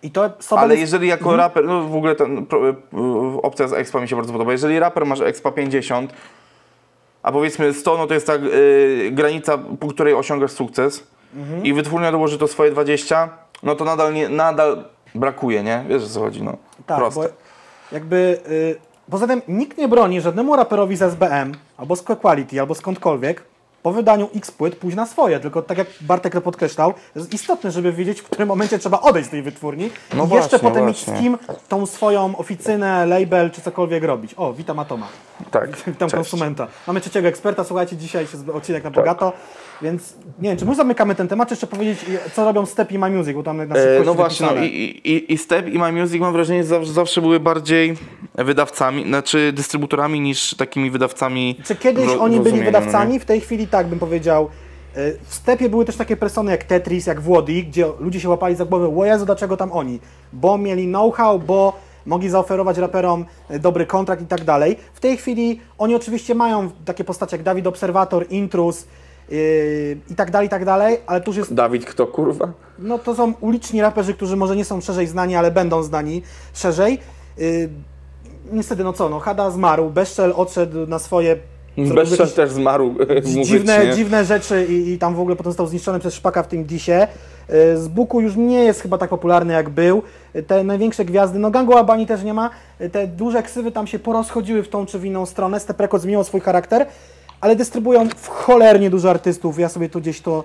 I 0.03 0.11
to 0.11 0.29
Ale 0.49 0.75
jeżeli 0.75 1.07
jako 1.07 1.35
raper, 1.35 1.65
no 1.65 1.81
w 1.83 1.95
ogóle 1.95 2.15
ten, 2.15 2.37
y, 2.37 3.41
opcja 3.41 3.67
z 3.67 3.73
expa 3.73 4.01
mi 4.01 4.07
się 4.07 4.15
bardzo 4.15 4.33
podoba, 4.33 4.51
jeżeli 4.51 4.79
raper 4.79 5.05
masz 5.05 5.21
expa 5.21 5.51
50, 5.51 6.13
a 7.23 7.31
powiedzmy 7.31 7.73
100, 7.73 7.97
no 7.97 8.07
to 8.07 8.13
jest 8.13 8.27
tak 8.27 8.41
y, 8.43 9.09
granica, 9.11 9.57
po 9.79 9.87
której 9.87 10.13
osiągasz 10.13 10.51
sukces 10.51 11.07
i 11.63 11.73
wytwórnia 11.73 12.11
dołoży 12.11 12.37
to 12.37 12.47
swoje 12.47 12.71
20, 12.71 13.29
no 13.63 13.75
to 13.75 13.85
nadal, 13.85 14.13
nie, 14.13 14.29
nadal 14.29 14.83
brakuje, 15.15 15.63
nie? 15.63 15.85
Wiesz 15.89 16.03
o 16.03 16.07
co 16.07 16.19
chodzi, 16.19 16.43
no. 16.43 16.57
Tak, 16.85 16.97
Proste. 16.97 17.21
bo 17.21 17.27
jakby. 17.91 18.39
Y, 18.49 18.75
poza 19.11 19.27
tym 19.27 19.41
nikt 19.47 19.77
nie 19.77 19.87
broni 19.87 20.21
żadnemu 20.21 20.55
raperowi 20.55 20.95
z 20.95 21.01
SBM, 21.01 21.51
albo 21.77 21.95
z 21.95 22.01
Quality, 22.01 22.59
albo 22.59 22.75
skądkolwiek 22.75 23.43
po 23.83 23.91
wydaniu 23.91 24.29
X 24.35 24.51
płyt 24.51 24.75
pójść 24.75 24.97
na 24.97 25.05
swoje. 25.05 25.39
Tylko 25.39 25.61
tak 25.61 25.77
jak 25.77 25.87
Bartek 26.01 26.33
to 26.33 26.41
podkreślał, 26.41 26.93
jest 27.15 27.33
istotne, 27.33 27.71
żeby 27.71 27.91
wiedzieć, 27.93 28.21
w 28.21 28.23
którym 28.23 28.47
momencie 28.47 28.79
trzeba 28.79 28.99
odejść 29.01 29.27
z 29.27 29.31
tej 29.31 29.41
wytwórni 29.41 29.89
No 30.13 30.25
i 30.25 30.29
jeszcze 30.29 30.37
właśnie, 30.39 30.59
potem 30.59 30.83
właśnie. 30.83 31.13
mieć 31.13 31.19
z 31.19 31.23
kim 31.23 31.37
tą 31.69 31.85
swoją 31.85 32.37
oficynę, 32.37 33.05
label 33.05 33.51
czy 33.51 33.61
cokolwiek 33.61 34.03
robić. 34.03 34.33
O, 34.37 34.53
witam 34.53 34.79
Atoma. 34.79 35.07
Tak, 35.51 35.69
Witam 35.77 35.83
cześć. 35.93 35.99
Tak. 35.99 36.11
konsumenta. 36.11 36.67
Mamy 36.87 37.01
trzeciego 37.01 37.27
eksperta, 37.27 37.63
słuchajcie, 37.63 37.97
dzisiaj 37.97 38.27
z- 38.27 38.49
odcinek 38.49 38.83
na 38.83 38.91
bogato, 38.91 39.33
więc 39.81 40.13
nie 40.39 40.49
wiem, 40.49 40.57
czy 40.57 40.65
my 40.65 40.75
zamykamy 40.75 41.15
ten 41.15 41.27
temat, 41.27 41.49
czy 41.49 41.53
jeszcze 41.53 41.67
powiedzieć, 41.67 42.05
co 42.33 42.45
robią 42.45 42.65
Step 42.65 42.91
i 42.91 42.99
My 42.99 43.09
Music, 43.09 43.35
bo 43.35 43.43
tam 43.43 43.57
na 43.57 43.63
E, 43.63 44.03
no 44.05 44.13
właśnie, 44.13 44.47
no 44.55 44.63
i, 44.63 44.65
i, 45.03 45.33
i 45.33 45.37
Step 45.37 45.67
i 45.67 45.79
My 45.79 45.91
Music 45.91 46.21
mam 46.21 46.33
wrażenie, 46.33 46.63
że 46.63 46.69
zawsze, 46.69 46.91
zawsze 46.91 47.21
były 47.21 47.39
bardziej 47.39 47.97
wydawcami, 48.35 49.03
znaczy 49.03 49.51
dystrybutorami 49.53 50.19
niż 50.19 50.55
takimi 50.55 50.91
wydawcami. 50.91 51.59
Czy 51.65 51.75
kiedyś 51.75 52.09
oni 52.09 52.39
byli 52.39 52.63
wydawcami? 52.63 53.07
no 53.07 53.13
nie? 53.13 53.19
w 53.19 53.25
tej 53.25 53.41
chwili 53.41 53.67
tak 53.67 53.87
bym 53.87 53.99
powiedział. 53.99 54.49
Y, 54.97 55.17
W 55.27 55.33
stepie 55.33 55.69
były 55.69 55.85
też 55.85 55.95
takie 55.95 56.17
persony 56.17 56.51
jak 56.51 56.63
Tetris, 56.63 57.07
jak 57.07 57.21
Włodi, 57.21 57.63
gdzie 57.63 57.85
ludzie 57.99 58.19
się 58.19 58.29
łapali 58.29 58.55
za 58.55 58.65
głowę, 58.65 58.97
o 58.97 59.05
Jezu, 59.05 59.25
dlaczego 59.25 59.57
tam 59.57 59.71
oni? 59.71 59.99
Bo 60.33 60.57
mieli 60.57 60.87
know-how, 60.87 61.39
bo 61.39 61.79
mogli 62.05 62.29
zaoferować 62.29 62.77
raperom 62.77 63.25
y, 63.51 63.59
dobry 63.59 63.85
kontrakt 63.85 64.21
i 64.21 64.25
tak 64.25 64.43
dalej. 64.43 64.77
W 64.93 64.99
tej 64.99 65.17
chwili 65.17 65.59
oni 65.77 65.95
oczywiście 65.95 66.35
mają 66.35 66.69
takie 66.85 67.03
postacie 67.03 67.37
jak 67.37 67.43
Dawid 67.43 67.67
Obserwator, 67.67 68.25
Intrus 68.29 68.85
yy, 69.31 69.97
i 70.09 70.15
tak 70.15 70.31
dalej, 70.31 70.47
i 70.47 70.49
tak 70.49 70.65
dalej, 70.65 70.97
ale 71.07 71.21
tu 71.21 71.29
już 71.31 71.37
jest 71.37 71.53
Dawid, 71.53 71.85
kto 71.85 72.07
kurwa? 72.07 72.51
no 72.79 72.99
to 72.99 73.15
są 73.15 73.33
uliczni 73.41 73.81
raperzy, 73.81 74.13
którzy 74.13 74.35
może 74.35 74.55
nie 74.55 74.65
są 74.65 74.81
szerzej 74.81 75.07
znani, 75.07 75.35
ale 75.35 75.51
będą 75.51 75.83
znani 75.83 76.21
szerzej. 76.53 76.99
Yy, 77.37 77.69
niestety, 78.51 78.83
no 78.83 78.93
co, 78.93 79.09
no 79.09 79.19
Hada 79.19 79.51
zmarł, 79.51 79.89
Beszczel 79.89 80.33
odszedł 80.35 80.87
na 80.87 80.99
swoje... 80.99 81.37
jakieś 81.77 82.33
też 82.33 82.51
zmarł, 82.51 82.95
dziwne, 83.43 83.85
nie? 83.85 83.93
dziwne 83.93 84.25
rzeczy 84.25 84.65
i, 84.69 84.91
i 84.91 84.97
tam 84.97 85.15
w 85.15 85.19
ogóle 85.19 85.35
potem 85.35 85.51
został 85.51 85.67
zniszczony 85.67 85.99
przez 85.99 86.13
Szpaka 86.13 86.43
w 86.43 86.47
tym 86.47 86.63
disie. 86.65 87.07
Yy, 87.49 87.77
Z 87.77 87.87
Buku 87.87 88.21
już 88.21 88.35
nie 88.35 88.63
jest 88.63 88.81
chyba 88.81 88.97
tak 88.97 89.09
popularny 89.09 89.53
jak 89.53 89.69
był. 89.69 90.01
Te 90.47 90.63
największe 90.63 91.05
gwiazdy, 91.05 91.39
no 91.39 91.51
Gangu 91.51 91.77
Albani 91.77 92.07
też 92.07 92.23
nie 92.23 92.33
ma. 92.33 92.49
Te 92.91 93.07
duże 93.07 93.43
ksywy 93.43 93.71
tam 93.71 93.87
się 93.87 93.99
porozchodziły 93.99 94.63
w 94.63 94.69
tą 94.69 94.85
czy 94.85 94.99
w 94.99 95.05
inną 95.05 95.25
stronę. 95.25 95.59
Step 95.59 95.79
Records 95.79 96.03
zmieniło 96.03 96.23
swój 96.23 96.41
charakter, 96.41 96.85
ale 97.41 97.55
dystrybuują 97.55 98.09
w 98.09 98.27
cholernie 98.27 98.89
dużo 98.89 99.09
artystów. 99.09 99.59
Ja 99.59 99.69
sobie 99.69 99.89
tu 99.89 100.01
gdzieś 100.01 100.21
to 100.21 100.43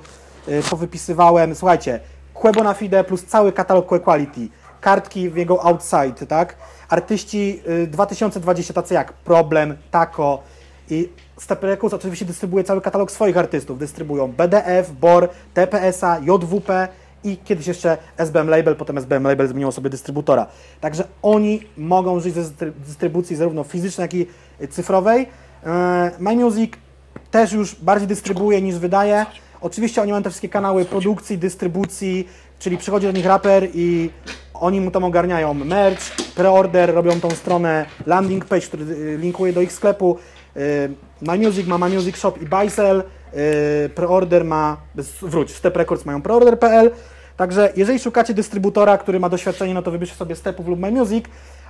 yy, 0.48 0.62
powypisywałem. 0.70 1.54
Słuchajcie, 1.54 2.00
Quebo 2.34 2.62
na 2.62 2.74
Fide 2.74 3.04
plus 3.04 3.24
cały 3.24 3.52
katalog 3.52 3.88
Que 3.88 4.00
Quality, 4.00 4.48
kartki 4.80 5.30
w 5.30 5.36
jego 5.36 5.64
Outside, 5.64 6.26
tak? 6.28 6.56
Artyści 6.88 7.60
y, 7.68 7.86
2020 7.86 8.74
tacy 8.74 8.94
jak 8.94 9.12
Problem, 9.12 9.76
Taco 9.90 10.42
i 10.90 11.08
Step 11.40 11.62
Records 11.62 11.94
oczywiście 11.94 12.24
dystrybuuje 12.24 12.64
cały 12.64 12.80
katalog 12.80 13.10
swoich 13.10 13.36
artystów. 13.36 13.78
Dystrybuują 13.78 14.32
BDF, 14.32 14.92
BOR, 14.92 15.28
TPSA, 15.54 16.18
JWP 16.18 16.88
i 17.24 17.36
kiedyś 17.36 17.66
jeszcze 17.66 17.98
SBM 18.16 18.48
Label, 18.48 18.76
potem 18.76 18.98
SBM 18.98 19.22
Label 19.22 19.48
zmieniło 19.48 19.72
sobie 19.72 19.90
dystrybutora. 19.90 20.46
Także 20.80 21.04
oni 21.22 21.62
mogą 21.76 22.20
żyć 22.20 22.34
ze 22.34 22.40
dystry- 22.42 22.72
dystrybucji 22.86 23.36
zarówno 23.36 23.64
fizycznej, 23.64 24.04
jak 24.04 24.14
i 24.14 24.26
y, 24.60 24.68
cyfrowej. 24.68 25.28
E, 25.66 26.10
My 26.18 26.36
Music 26.36 26.72
też 27.36 27.52
już 27.52 27.74
bardziej 27.74 28.08
dystrybuuje 28.08 28.62
niż 28.62 28.78
wydaje. 28.78 29.26
Oczywiście 29.60 30.02
oni 30.02 30.10
mają 30.10 30.22
te 30.22 30.30
wszystkie 30.30 30.48
kanały 30.48 30.84
produkcji, 30.84 31.38
dystrybucji, 31.38 32.28
czyli 32.58 32.78
przychodzi 32.78 33.06
do 33.06 33.12
nich 33.12 33.26
raper 33.26 33.68
i 33.74 34.10
oni 34.54 34.80
mu 34.80 34.90
tam 34.90 35.04
ogarniają 35.04 35.54
merch, 35.54 36.16
preorder, 36.34 36.94
robią 36.94 37.20
tą 37.20 37.30
stronę 37.30 37.86
landing 38.06 38.44
page, 38.44 38.66
który 38.66 38.84
y, 38.84 39.18
linkuje 39.18 39.52
do 39.52 39.60
ich 39.60 39.72
sklepu. 39.72 40.18
My 41.22 41.38
Music 41.38 41.66
ma 41.66 41.78
My 41.78 41.88
Music 41.88 42.16
Shop 42.16 42.32
i 42.42 42.46
Buysell, 42.46 43.02
y, 43.02 43.88
preorder 43.88 44.44
ma, 44.44 44.76
wróć, 45.22 45.54
Step 45.54 45.76
Records 45.76 46.04
mają 46.04 46.22
preorder.pl. 46.22 46.90
Także 47.36 47.72
jeżeli 47.76 47.98
szukacie 47.98 48.34
dystrybutora, 48.34 48.98
który 48.98 49.20
ma 49.20 49.28
doświadczenie, 49.28 49.74
no 49.74 49.82
to 49.82 49.90
wybierzcie 49.90 50.16
sobie 50.16 50.36
Stepów 50.36 50.68
lub 50.68 50.80
My 50.80 50.90
Music, 50.90 51.24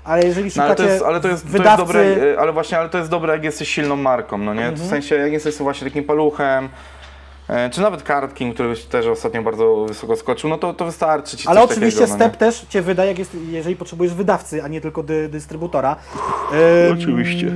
ale 0.07 0.25
jeżeli 0.25 0.51
No, 0.57 0.63
ale 0.63 0.73
szukacie 0.73 0.89
to 0.89 0.93
jest, 0.93 1.05
ale 1.05 1.21
to 1.21 1.29
jest, 1.29 1.43
to 1.43 1.47
jest 1.47 1.59
wydawcy, 1.59 1.87
dobre, 1.87 2.01
e, 2.01 2.41
ale 2.41 2.53
właśnie, 2.53 2.79
ale 2.79 2.89
to 2.89 2.99
jest 2.99 3.11
dobre, 3.11 3.33
jak 3.33 3.45
jesteś 3.45 3.69
silną 3.69 3.97
marką, 3.97 4.39
no 4.39 4.55
nie? 4.55 4.67
Mhm. 4.67 4.87
W 4.87 4.91
sensie, 4.91 5.15
jak 5.15 5.33
jesteś 5.33 5.57
właśnie 5.57 5.87
takim 5.87 6.05
paluchem, 6.05 6.69
e, 7.49 7.71
czy 7.71 7.81
nawet 7.81 8.03
Kartking, 8.03 8.55
który 8.55 8.77
też 8.77 9.07
ostatnio 9.07 9.43
bardzo 9.43 9.85
wysoko 9.89 10.17
skoczył, 10.17 10.51
no 10.51 10.59
to, 10.59 10.75
to 10.75 10.85
wystarczy 10.85 11.37
ci 11.37 11.49
Ale 11.49 11.61
coś 11.61 11.71
oczywiście 11.71 12.01
takiego, 12.01 12.19
no 12.19 12.25
nie? 12.25 12.31
Step 12.31 12.37
też 12.37 12.67
Cię 12.69 12.83
wyda, 12.83 13.05
jak 13.05 13.19
jest, 13.19 13.37
jeżeli 13.51 13.77
potrzebujesz 13.77 14.15
wydawcy, 14.15 14.63
a 14.63 14.69
nie 14.69 14.81
tylko 14.81 15.03
dy, 15.03 15.29
dystrybutora. 15.29 15.97
Ym, 16.89 16.99
Oczywiście. 16.99 17.53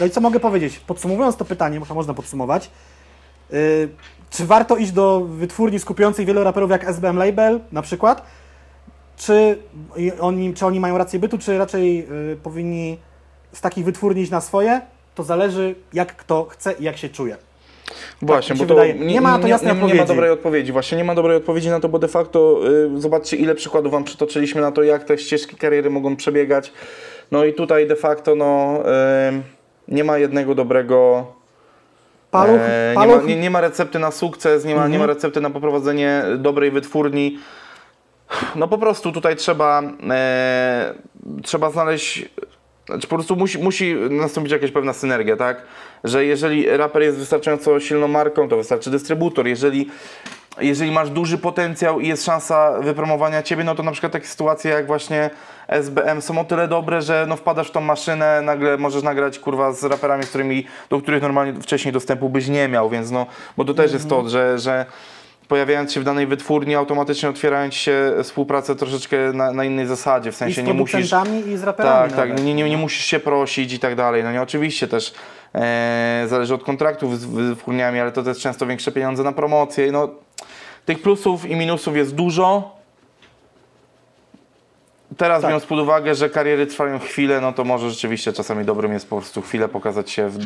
No 0.00 0.06
i 0.06 0.10
co 0.10 0.20
mogę 0.20 0.40
powiedzieć? 0.40 0.78
Podsumowując 0.78 1.36
to 1.36 1.44
pytanie, 1.44 1.80
bo 1.80 1.86
to 1.86 1.94
można 1.94 2.14
podsumować. 2.14 2.70
y, 3.52 3.88
czy 4.30 4.46
warto 4.46 4.76
iść 4.76 4.92
do 4.92 5.20
wytwórni 5.20 5.78
skupiającej 5.78 6.26
wielu 6.26 6.44
raperów 6.44 6.70
jak 6.70 6.84
SBM 6.84 7.16
Label 7.16 7.60
na 7.72 7.82
przykład? 7.82 8.22
Czy 9.26 9.58
oni, 10.20 10.54
czy 10.54 10.66
oni 10.66 10.80
mają 10.80 10.98
rację 10.98 11.18
bytu, 11.18 11.38
czy 11.38 11.58
raczej 11.58 12.06
y, 12.32 12.36
powinni 12.42 12.98
z 13.52 13.60
takich 13.60 13.84
wytwórni 13.84 14.22
iść 14.22 14.30
na 14.30 14.40
swoje? 14.40 14.80
To 15.14 15.22
zależy 15.22 15.74
jak 15.92 16.16
kto 16.16 16.44
chce 16.44 16.72
i 16.72 16.84
jak 16.84 16.96
się 16.96 17.08
czuje. 17.08 17.36
Właśnie, 18.22 18.54
mi 18.54 18.66
bo 18.66 18.74
to 18.74 18.84
nie, 18.84 18.94
Nie 18.94 19.20
ma 19.20 19.38
to 19.38 19.46
jasnej 19.46 19.76
nie, 19.76 19.82
nie 19.82 19.94
ma 19.94 20.04
dobrej 20.04 20.30
odpowiedzi. 20.30 20.72
Właśnie 20.72 20.98
nie 20.98 21.04
ma 21.04 21.14
dobrej 21.14 21.36
odpowiedzi 21.36 21.70
na 21.70 21.80
to, 21.80 21.88
bo 21.88 21.98
de 21.98 22.08
facto 22.08 22.60
y, 22.96 23.00
zobaczcie 23.00 23.36
ile 23.36 23.54
przykładów 23.54 23.92
wam 23.92 24.04
przytoczyliśmy 24.04 24.60
na 24.60 24.72
to, 24.72 24.82
jak 24.82 25.04
te 25.04 25.18
ścieżki 25.18 25.56
kariery 25.56 25.90
mogą 25.90 26.16
przebiegać. 26.16 26.72
No 27.30 27.44
i 27.44 27.54
tutaj 27.54 27.86
de 27.86 27.96
facto 27.96 28.34
no, 28.34 28.78
y, 28.78 29.42
nie 29.88 30.04
ma 30.04 30.18
jednego 30.18 30.54
dobrego 30.54 31.26
Paluch, 32.30 32.60
E, 32.60 32.94
nie, 32.98 33.06
ma, 33.06 33.22
nie, 33.22 33.36
nie 33.36 33.50
ma 33.50 33.60
recepty 33.60 33.98
na 33.98 34.10
sukces, 34.10 34.64
nie 34.64 34.74
ma, 34.74 34.88
nie 34.88 34.98
ma 34.98 35.06
recepty 35.06 35.40
na 35.40 35.50
poprowadzenie 35.50 36.24
dobrej 36.38 36.70
wytwórni. 36.70 37.38
No 38.56 38.68
po 38.68 38.78
prostu 38.78 39.12
tutaj 39.12 39.36
trzeba, 39.36 39.82
e, 40.10 40.94
trzeba 41.42 41.70
znaleźć, 41.70 42.28
znaczy 42.86 43.08
po 43.08 43.16
prostu 43.16 43.36
musi, 43.36 43.58
musi 43.58 43.94
nastąpić 44.10 44.52
jakaś 44.52 44.70
pewna 44.70 44.92
synergia, 44.92 45.36
tak? 45.36 45.62
Że 46.04 46.24
jeżeli 46.24 46.76
raper 46.76 47.02
jest 47.02 47.18
wystarczająco 47.18 47.80
silną 47.80 48.08
marką, 48.08 48.48
to 48.48 48.56
wystarczy 48.56 48.90
dystrybutor. 48.90 49.46
Jeżeli, 49.46 49.90
jeżeli 50.60 50.90
masz 50.90 51.10
duży 51.10 51.38
potencjał 51.38 52.00
i 52.00 52.08
jest 52.08 52.24
szansa 52.24 52.80
wypromowania 52.80 53.42
ciebie, 53.42 53.64
no 53.64 53.74
to 53.74 53.82
na 53.82 53.92
przykład 53.92 54.12
takie 54.12 54.26
sytuacje 54.26 54.70
jak 54.70 54.86
właśnie 54.86 55.30
SBM 55.68 56.22
są 56.22 56.40
o 56.40 56.44
tyle 56.44 56.68
dobre, 56.68 57.02
że 57.02 57.26
no 57.28 57.36
wpadasz 57.36 57.68
w 57.68 57.70
tą 57.70 57.80
maszynę, 57.80 58.42
nagle 58.42 58.78
możesz 58.78 59.02
nagrać 59.02 59.38
kurwa 59.38 59.72
z 59.72 59.84
raperami, 59.84 60.24
z 60.24 60.28
którymi, 60.28 60.66
do 60.90 61.00
których 61.00 61.22
normalnie 61.22 61.60
wcześniej 61.60 61.92
dostępu 61.92 62.28
byś 62.28 62.48
nie 62.48 62.68
miał, 62.68 62.90
więc 62.90 63.10
no, 63.10 63.26
bo 63.56 63.64
to 63.64 63.74
też 63.74 63.92
jest 63.92 64.08
to, 64.08 64.28
że, 64.28 64.58
że 64.58 64.86
pojawiając 65.52 65.92
się 65.92 66.00
w 66.00 66.04
danej 66.04 66.26
wytwórni, 66.26 66.74
automatycznie 66.74 67.28
otwierają 67.28 67.70
ci 67.70 67.78
się 67.78 68.12
współpracę 68.22 68.76
troszeczkę 68.76 69.16
na, 69.32 69.52
na 69.52 69.64
innej 69.64 69.86
zasadzie, 69.86 70.32
w 70.32 70.34
i 70.34 70.38
sensie 70.38 70.62
z 70.62 70.66
nie 70.66 70.74
musisz... 70.74 71.14
i 71.46 71.56
z 71.56 71.62
raperami. 71.62 72.12
Tak, 72.12 72.16
tak, 72.16 72.42
nie, 72.42 72.54
nie, 72.54 72.70
nie 72.70 72.76
musisz 72.76 73.04
się 73.04 73.20
prosić 73.20 73.72
i 73.72 73.78
tak 73.78 73.94
dalej. 73.94 74.24
No 74.24 74.32
nie, 74.32 74.42
oczywiście 74.42 74.88
też 74.88 75.14
e, 75.54 76.24
zależy 76.28 76.54
od 76.54 76.64
kontraktów 76.64 77.20
z 77.20 77.24
wytwórniami, 77.24 78.00
ale 78.00 78.12
to 78.12 78.22
też 78.22 78.38
często 78.38 78.66
większe 78.66 78.92
pieniądze 78.92 79.22
na 79.22 79.32
promocję. 79.32 79.92
No, 79.92 80.08
tych 80.86 81.02
plusów 81.02 81.50
i 81.50 81.56
minusów 81.56 81.96
jest 81.96 82.14
dużo. 82.14 82.76
Teraz 85.16 85.42
Tak. 85.42 85.50
biorąc 85.50 85.66
pod 85.66 85.78
uwagę, 85.78 86.14
że 86.14 86.30
kariery 86.30 86.66
trwają 86.66 86.98
chwilę, 86.98 87.40
no 87.40 87.52
to 87.52 87.64
może 87.64 87.90
rzeczywiście 87.90 88.32
czasami 88.32 88.64
dobrym 88.64 88.92
jest 88.92 89.08
po 89.08 89.16
prostu 89.16 89.42
chwilę 89.42 89.68
pokazać 89.68 90.10
się 90.10 90.28
w, 90.28 90.38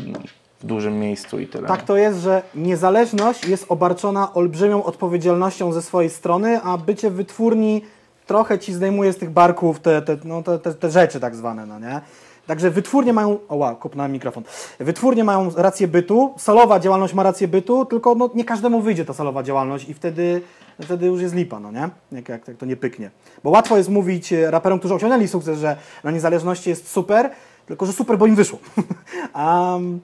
w 0.61 0.67
dużym 0.67 0.99
miejscu 0.99 1.39
i 1.39 1.47
tyle. 1.47 1.69
Tak 1.69 1.83
to 1.83 1.97
jest, 1.97 2.19
że 2.19 2.43
niezależność 2.55 3.49
jest 3.49 3.67
obarczona 3.69 4.35
olbrzymią 4.35 4.85
odpowiedzialnością 4.85 5.73
ze 5.73 5.83
swojej 5.83 6.11
strony, 6.11 6.61
a 6.63 6.79
bycie 6.79 7.11
wytwórni 7.11 7.83
trochę 8.27 8.59
ci 8.59 8.73
zdejmuje 8.73 9.13
z 9.13 9.17
tych 9.17 9.31
barków 9.31 9.81
te, 9.81 10.03
te, 10.03 10.17
no, 10.25 10.43
te, 10.43 10.59
te, 10.59 10.75
te 10.75 10.91
rzeczy 10.91 11.21
tak 11.21 11.37
zwane, 11.37 11.67
no 11.67 11.79
nie? 11.79 12.01
Także 12.47 12.71
wytwórnie 12.71 13.13
mają, 13.13 13.39
o 13.49 13.57
wow, 13.57 13.77
kopnąłem 13.77 14.13
mikrofon, 14.13 14.45
wytwórnie 14.81 15.25
mają 15.25 15.51
rację 15.57 15.89
bytu, 15.89 16.35
solowa 16.39 16.81
działalność 16.81 17.15
ma 17.15 17.23
rację 17.23 17.49
bytu, 17.49 17.85
tylko 17.85 18.15
no, 18.15 18.31
nie 18.35 18.45
każdemu 18.45 18.81
wyjdzie 18.81 19.05
ta 19.05 19.13
solowa 19.13 19.43
działalność 19.43 19.89
i 19.89 19.95
wtedy, 19.95 20.43
wtedy 20.83 21.07
już 21.07 21.21
jest 21.21 21.35
lipa, 21.35 21.61
no 21.61 21.73
nie? 21.73 21.89
Jak, 22.13 22.29
jak, 22.29 22.49
jak 22.49 22.57
to 22.57 22.67
nie 22.67 22.77
pyknie. 22.77 23.11
Bo 23.45 23.51
łatwo 23.51 23.77
jest 23.77 23.89
mówić 23.89 24.33
e, 24.33 24.51
raperom, 24.51 24.79
którzy 24.79 24.95
osiągnęli 24.95 25.29
sukces, 25.29 25.59
że 25.59 25.77
na 26.05 26.11
niezależności 26.11 26.71
jest 26.71 26.89
super, 26.89 27.31
Tylko, 27.67 27.87
że 27.87 27.93
super, 27.93 28.19
bo 28.19 28.27
im 28.27 28.35
wyszło. 28.35 28.59
um, 29.35 30.01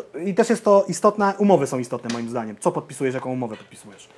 to, 0.00 0.18
I 0.18 0.34
też 0.34 0.50
jest 0.50 0.64
to 0.64 0.84
istotne, 0.88 1.34
umowy 1.38 1.66
są 1.66 1.78
istotne 1.78 2.10
moim 2.12 2.28
zdaniem. 2.28 2.56
Co 2.60 2.72
podpisujesz, 2.72 3.14
jaką 3.14 3.30
umowę 3.32 3.56
podpisujesz. 3.56 4.08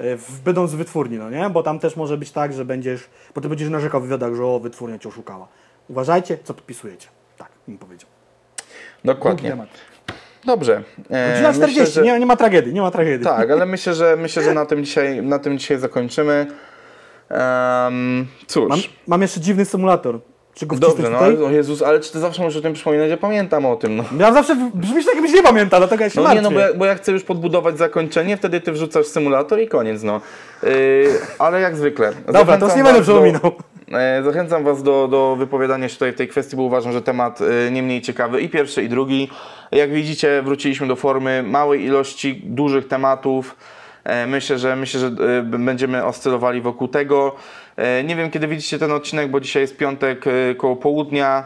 Y, 0.00 0.16
W, 0.16 0.40
będąc 0.40 0.72
w 0.72 0.76
wytwórni, 0.76 1.18
no 1.18 1.30
nie? 1.30 1.50
Bo 1.50 1.62
tam 1.62 1.78
też 1.78 1.96
może 1.96 2.16
być 2.16 2.30
tak, 2.32 2.52
że 2.52 2.64
będziesz, 2.64 3.08
bo 3.34 3.40
ty 3.40 3.48
będziesz 3.48 3.68
narzekał 3.70 4.00
w 4.00 4.04
wywiadach, 4.04 4.34
że 4.34 4.44
o, 4.46 4.60
wytwórnia 4.60 4.98
cię 4.98 5.08
oszukała. 5.08 5.48
Uważajcie, 5.88 6.38
co 6.44 6.54
podpisujecie. 6.54 7.08
Tak, 7.38 7.48
im 7.68 7.78
powiedział. 7.78 8.08
Dokładnie. 9.04 9.56
Dobrze. 10.44 10.82
E, 11.10 11.30
Godzina 11.30 11.52
40, 11.52 11.80
myślę, 11.80 11.86
że- 11.86 12.02
nie, 12.02 12.18
nie 12.20 12.26
ma 12.26 12.36
tragedii, 12.36 12.74
nie 12.74 12.80
ma 12.80 12.90
tragedii. 12.90 13.24
Tak, 13.24 13.50
ale 13.50 13.66
myślę, 13.66 13.94
że 13.94 14.16
myślę, 14.16 14.42
że 14.42 14.54
na 14.54 14.66
tym 14.66 14.84
dzisiaj, 14.84 15.22
na 15.22 15.38
tym 15.38 15.58
dzisiaj 15.58 15.78
zakończymy. 15.78 16.46
Em, 17.28 18.26
cóż. 18.46 18.68
Mam, 18.68 18.78
mam 19.06 19.22
jeszcze 19.22 19.40
dziwny 19.40 19.64
symulator. 19.64 20.20
Czy 20.54 20.66
go 20.66 20.76
Dobrze, 20.76 21.10
no 21.10 21.18
ale, 21.18 21.44
o 21.44 21.50
Jezus, 21.50 21.82
ale 21.82 22.00
czy 22.00 22.12
ty 22.12 22.18
zawsze 22.20 22.42
możesz 22.42 22.58
o 22.58 22.62
tym 22.62 22.72
przypominać? 22.72 23.10
Ja 23.10 23.16
pamiętam 23.16 23.66
o 23.66 23.76
tym, 23.76 23.96
no. 23.96 24.04
Ja 24.18 24.32
zawsze 24.32 24.56
brzmisz 24.74 25.04
tak, 25.06 25.14
jakbyś 25.14 25.32
nie 25.32 25.42
pamięta, 25.42 25.78
dlatego 25.78 26.04
ja 26.04 26.10
się 26.10 26.20
No 26.20 26.22
martwię. 26.22 26.36
nie, 26.42 26.42
no 26.42 26.50
bo 26.50 26.60
ja, 26.60 26.74
bo 26.74 26.84
ja 26.84 26.94
chcę 26.94 27.12
już 27.12 27.22
podbudować 27.24 27.78
zakończenie, 27.78 28.36
wtedy 28.36 28.60
ty 28.60 28.72
wrzucasz 28.72 29.06
symulator 29.06 29.60
i 29.60 29.68
koniec, 29.68 30.02
no. 30.02 30.20
Yy, 30.62 30.68
ale 31.38 31.60
jak 31.60 31.76
zwykle. 31.76 32.12
Dobra, 32.32 32.58
to 32.58 32.66
już 32.66 32.76
nie 32.76 32.84
będę 32.84 33.02
przypominał. 33.02 33.52
E, 33.92 34.22
Zachęcam 34.22 34.64
Was 34.64 34.82
do, 34.82 35.08
do 35.08 35.36
wypowiadania 35.38 35.88
się 35.88 35.94
tutaj 35.94 36.12
w 36.12 36.16
tej 36.16 36.28
kwestii, 36.28 36.56
bo 36.56 36.62
uważam, 36.62 36.92
że 36.92 37.02
temat 37.02 37.40
e, 37.40 37.70
nie 37.70 37.82
mniej 37.82 38.02
ciekawy 38.02 38.40
i 38.40 38.48
pierwszy, 38.48 38.82
i 38.82 38.88
drugi. 38.88 39.30
Jak 39.72 39.92
widzicie, 39.92 40.42
wróciliśmy 40.42 40.86
do 40.86 40.96
formy 40.96 41.42
małej 41.46 41.84
ilości 41.84 42.42
dużych 42.44 42.88
tematów. 42.88 43.56
E, 44.04 44.26
Myślę, 44.26 44.58
że 44.58 44.76
myślę, 44.76 45.00
że 45.00 45.10
b- 45.10 45.42
będziemy 45.58 46.04
oscylowali 46.04 46.60
wokół 46.60 46.88
tego. 46.88 47.34
E, 47.76 48.04
Nie 48.04 48.16
wiem, 48.16 48.30
kiedy 48.30 48.48
widzicie 48.48 48.78
ten 48.78 48.92
odcinek, 48.92 49.30
bo 49.30 49.40
dzisiaj 49.40 49.62
jest 49.62 49.76
piątek 49.76 50.24
e, 50.26 50.54
koło 50.54 50.76
południa. 50.76 51.44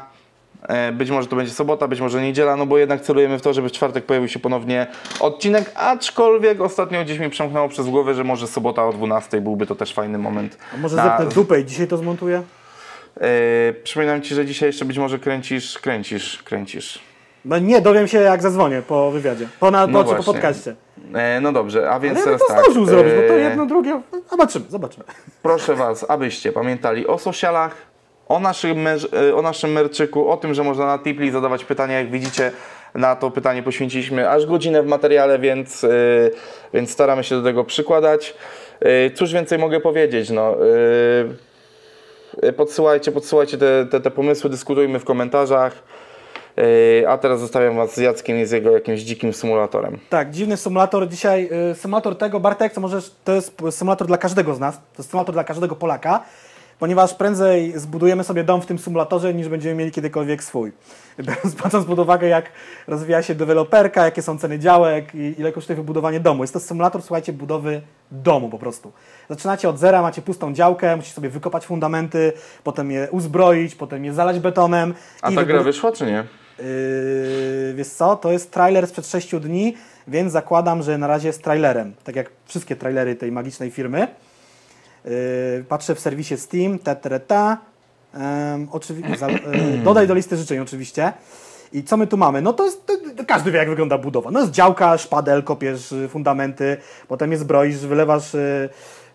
E, 0.68 0.92
Być 0.92 1.10
może 1.10 1.28
to 1.28 1.36
będzie 1.36 1.52
sobota, 1.52 1.88
być 1.88 2.00
może 2.00 2.22
niedziela, 2.22 2.56
no 2.56 2.66
bo 2.66 2.78
jednak 2.78 3.00
celujemy 3.00 3.38
w 3.38 3.42
to, 3.42 3.52
żeby 3.52 3.68
w 3.68 3.72
czwartek 3.72 4.04
pojawił 4.04 4.28
się 4.28 4.38
ponownie 4.38 4.86
odcinek, 5.20 5.72
aczkolwiek 5.74 6.60
ostatnio 6.60 7.04
gdzieś 7.04 7.18
mi 7.18 7.30
przemknęło 7.30 7.68
przez 7.68 7.86
głowę, 7.86 8.14
że 8.14 8.24
może 8.24 8.46
sobota 8.46 8.86
o 8.86 8.92
12 8.92 9.40
byłby 9.40 9.66
to 9.66 9.74
też 9.74 9.94
fajny 9.94 10.18
moment. 10.18 10.58
A 10.74 10.76
może 10.76 10.96
na- 10.96 11.02
zepnę 11.18 11.34
dupę 11.34 11.60
i 11.60 11.64
dzisiaj 11.64 11.86
to 11.88 11.96
zmontuję? 11.96 12.42
E, 13.20 13.72
przypominam 13.84 14.22
Ci, 14.22 14.34
że 14.34 14.46
dzisiaj 14.46 14.68
jeszcze 14.68 14.84
być 14.84 14.98
może 14.98 15.18
kręcisz, 15.18 15.78
kręcisz, 15.78 16.42
kręcisz. 16.42 16.98
No 17.44 17.58
nie, 17.58 17.80
dowiem 17.80 18.08
się 18.08 18.18
jak 18.18 18.42
zadzwonię 18.42 18.82
po 18.82 19.10
wywiadzie. 19.10 19.48
Po, 19.60 19.70
na, 19.70 19.86
No 19.86 20.04
po, 20.04 20.10
czy 20.10 20.16
po 20.16 20.24
podcaście. 20.24 20.74
E, 21.14 21.40
no 21.40 21.52
dobrze, 21.52 21.90
a 21.90 22.00
więc 22.00 22.16
Ale 22.16 22.24
teraz 22.24 22.40
to 22.40 22.54
tak. 22.54 22.62
zdążył 22.62 22.86
zrobić, 22.86 23.12
bo 23.14 23.28
to 23.28 23.34
e, 23.34 23.40
jedno, 23.40 23.66
drugie... 23.66 24.00
Zobaczymy, 24.30 24.64
zobaczymy. 24.68 25.04
Proszę 25.42 25.74
Was, 25.74 26.06
abyście 26.08 26.52
pamiętali 26.52 27.06
o 27.06 27.18
socialach, 27.18 27.76
o 28.28 28.40
naszym, 28.40 28.86
e, 28.86 28.98
o 29.36 29.42
naszym 29.42 29.72
merczyku, 29.72 30.30
o 30.30 30.36
tym, 30.36 30.54
że 30.54 30.64
można 30.64 30.86
na 30.86 30.98
Tipli 30.98 31.30
zadawać 31.30 31.64
pytania. 31.64 31.98
Jak 31.98 32.10
widzicie, 32.10 32.52
na 32.94 33.16
to 33.16 33.30
pytanie 33.30 33.62
poświęciliśmy 33.62 34.30
aż 34.30 34.46
godzinę 34.46 34.82
w 34.82 34.86
materiale, 34.86 35.38
więc, 35.38 35.84
e, 35.84 35.88
więc 36.74 36.90
staramy 36.90 37.24
się 37.24 37.36
do 37.36 37.42
tego 37.42 37.64
przykładać. 37.64 38.34
E, 38.80 39.10
Cóż 39.10 39.32
więcej 39.32 39.58
mogę 39.58 39.80
powiedzieć? 39.80 40.30
No, 40.30 40.56
e, 42.42 42.52
podsyłajcie, 42.52 43.12
podsyłajcie 43.12 43.58
te, 43.58 43.86
te, 43.86 44.00
te 44.00 44.10
pomysły, 44.10 44.50
dyskutujmy 44.50 44.98
w 44.98 45.04
komentarzach. 45.04 45.72
E, 46.58 47.08
A 47.08 47.18
teraz 47.18 47.40
zostawiam 47.40 47.76
Was 47.76 47.94
z 47.94 47.98
Jackiem 47.98 48.38
i 48.38 48.46
z 48.46 48.50
jego 48.50 48.70
jakimś 48.70 49.00
dzikim 49.00 49.32
symulatorem. 49.32 49.98
Tak, 50.10 50.30
dziwny 50.30 50.56
symulator 50.56 51.08
dzisiaj. 51.08 51.50
Y, 51.72 51.74
symulator 51.74 52.18
tego, 52.18 52.40
Bartek, 52.40 52.72
co 52.72 52.80
możesz, 52.80 53.10
to 53.24 53.32
jest 53.34 53.60
symulator 53.70 54.06
dla 54.06 54.18
każdego 54.18 54.54
z 54.54 54.60
nas. 54.60 54.76
To 54.76 54.82
jest 54.98 55.10
symulator 55.10 55.34
dla 55.34 55.44
każdego 55.44 55.76
Polaka, 55.76 56.24
ponieważ 56.78 57.14
prędzej 57.14 57.72
zbudujemy 57.78 58.24
sobie 58.24 58.44
dom 58.44 58.62
w 58.62 58.66
tym 58.66 58.78
symulatorze, 58.78 59.34
niż 59.34 59.48
będziemy 59.48 59.74
mieli 59.74 59.90
kiedykolwiek 59.90 60.44
swój. 60.44 60.72
Biorąc 61.62 61.86
pod 61.86 61.98
uwagę, 61.98 62.28
jak 62.28 62.50
rozwija 62.86 63.22
się 63.22 63.34
deweloperka, 63.34 64.04
jakie 64.04 64.22
są 64.22 64.38
ceny 64.38 64.58
działek 64.58 65.14
i 65.14 65.34
ile 65.38 65.52
kosztuje 65.52 65.76
wybudowanie 65.76 66.20
domu. 66.20 66.42
Jest 66.42 66.52
to 66.52 66.60
symulator, 66.60 67.02
słuchajcie, 67.02 67.32
budowy 67.32 67.80
domu 68.10 68.48
po 68.48 68.58
prostu. 68.58 68.92
Zaczynacie 69.30 69.68
od 69.68 69.78
zera, 69.78 70.02
macie 70.02 70.22
pustą 70.22 70.54
działkę, 70.54 70.96
musicie 70.96 71.14
sobie 71.14 71.28
wykopać 71.28 71.66
fundamenty, 71.66 72.32
potem 72.64 72.90
je 72.90 73.08
uzbroić, 73.10 73.74
potem 73.74 74.04
je 74.04 74.14
zalać 74.14 74.40
betonem. 74.40 74.94
A 75.22 75.32
ta 75.32 75.44
gra 75.44 75.62
wyszła, 75.62 75.92
czy 75.92 76.06
nie? 76.06 76.24
Yy, 76.58 77.74
wiesz 77.74 77.88
co, 77.88 78.16
to 78.16 78.32
jest 78.32 78.50
trailer 78.50 78.86
sprzed 78.86 79.06
6 79.06 79.34
dni, 79.36 79.76
więc 80.08 80.32
zakładam, 80.32 80.82
że 80.82 80.98
na 80.98 81.06
razie 81.06 81.26
jest 81.28 81.42
trailerem. 81.42 81.94
Tak 82.04 82.16
jak 82.16 82.30
wszystkie 82.46 82.76
trailery 82.76 83.16
tej 83.16 83.32
magicznej 83.32 83.70
firmy. 83.70 84.08
Yy, 85.04 85.64
patrzę 85.68 85.94
w 85.94 86.00
serwisie 86.00 86.36
Steam, 86.36 86.78
ta, 86.78 86.94
ta, 86.94 87.18
ta. 87.18 87.58
Um, 88.14 88.66
oczywi- 88.66 89.18
za, 89.18 89.28
yy, 89.30 89.38
dodaj 89.84 90.06
do 90.06 90.14
listy 90.14 90.36
życzeń 90.36 90.58
oczywiście. 90.58 91.12
I 91.72 91.82
co 91.84 91.96
my 91.96 92.06
tu 92.06 92.16
mamy? 92.16 92.42
No 92.42 92.52
to 92.52 92.64
jest, 92.64 92.86
to, 92.86 92.92
to 93.16 93.24
każdy 93.24 93.50
wie 93.50 93.58
jak 93.58 93.68
wygląda 93.68 93.98
budowa. 93.98 94.30
No 94.30 94.40
jest 94.40 94.52
działka, 94.52 94.98
szpadel, 94.98 95.42
kopiesz 95.42 95.92
y, 95.92 96.08
fundamenty, 96.08 96.76
potem 97.08 97.32
je 97.32 97.38
zbroisz, 97.38 97.76
wylewasz 97.76 98.34
y, 98.34 98.68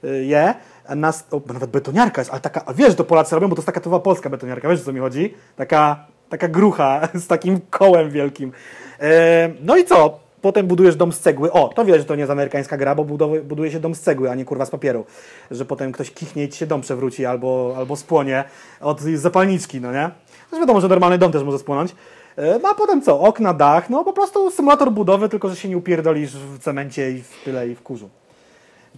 y, 0.03 0.26
je. 0.26 0.53
A 0.88 0.95
nas, 0.95 1.26
o, 1.32 1.41
nawet 1.53 1.70
betoniarka 1.70 2.22
jest, 2.22 2.32
ale 2.32 2.41
taka, 2.41 2.65
a 2.65 2.74
wiesz, 2.74 2.90
że 2.90 2.95
to 2.95 3.03
Polacy 3.03 3.36
robią, 3.36 3.48
bo 3.48 3.56
to 3.56 3.60
jest 3.60 3.65
taka 3.65 3.80
typowa 3.80 3.99
polska 3.99 4.30
betoniarka, 4.30 4.70
wiesz 4.70 4.82
o 4.82 4.86
co 4.86 4.94
mi 4.94 4.99
chodzi? 4.99 5.34
Taka, 5.56 6.06
taka 6.34 6.47
grucha 6.47 7.07
z 7.23 7.27
takim 7.27 7.60
kołem 7.69 8.10
wielkim. 8.10 8.51
E, 8.99 9.49
no 9.64 9.77
i 9.77 9.85
co? 9.85 10.19
Potem 10.41 10.68
budujesz 10.68 10.95
dom 10.95 11.11
z 11.11 11.19
cegły. 11.19 11.51
O, 11.51 11.68
to 11.68 11.85
wiesz, 11.85 11.97
że 11.97 12.05
to 12.05 12.15
nie 12.15 12.19
jest 12.19 12.31
amerykańska 12.31 12.77
gra, 12.77 12.95
bo 12.95 13.03
buduje 13.43 13.72
się 13.72 13.80
dom 13.80 13.95
z 13.95 13.99
cegły, 13.99 14.31
a 14.31 14.35
nie 14.35 14.45
kurwa 14.45 14.65
z 14.65 14.69
papieru. 14.69 15.05
Że 15.51 15.65
potem 15.65 15.91
ktoś 15.91 16.11
kichnie 16.11 16.43
i 16.43 16.49
ci 16.49 16.57
się 16.60 16.65
dom 16.65 16.81
przewróci 16.81 17.26
albo, 17.26 17.73
albo 17.77 17.95
spłonie 17.95 18.43
od 18.81 19.01
zapalniczki, 19.01 19.81
no 19.81 19.91
nie? 19.91 20.10
Też 20.51 20.60
wiadomo, 20.60 20.81
że 20.81 20.88
normalny 20.88 21.18
dom 21.18 21.31
też 21.31 21.43
może 21.43 21.60
spłonąć. 21.60 21.95
E, 22.35 22.60
No 22.64 22.69
a 22.69 22.76
potem 22.76 23.01
co? 23.01 23.19
Okna, 23.19 23.53
dach, 23.53 23.89
no 23.89 24.03
po 24.03 24.14
prostu 24.14 24.51
symulator 24.51 24.91
budowy, 24.91 25.30
tylko 25.30 25.49
że 25.49 25.55
się 25.55 25.69
nie 25.69 25.77
upierdolisz 25.77 26.35
w 26.35 26.60
cemencie 26.60 27.11
i 27.11 27.22
w 27.22 27.43
tyle 27.45 27.68
i 27.68 27.76
w 27.76 27.81
kurzu. 27.81 28.10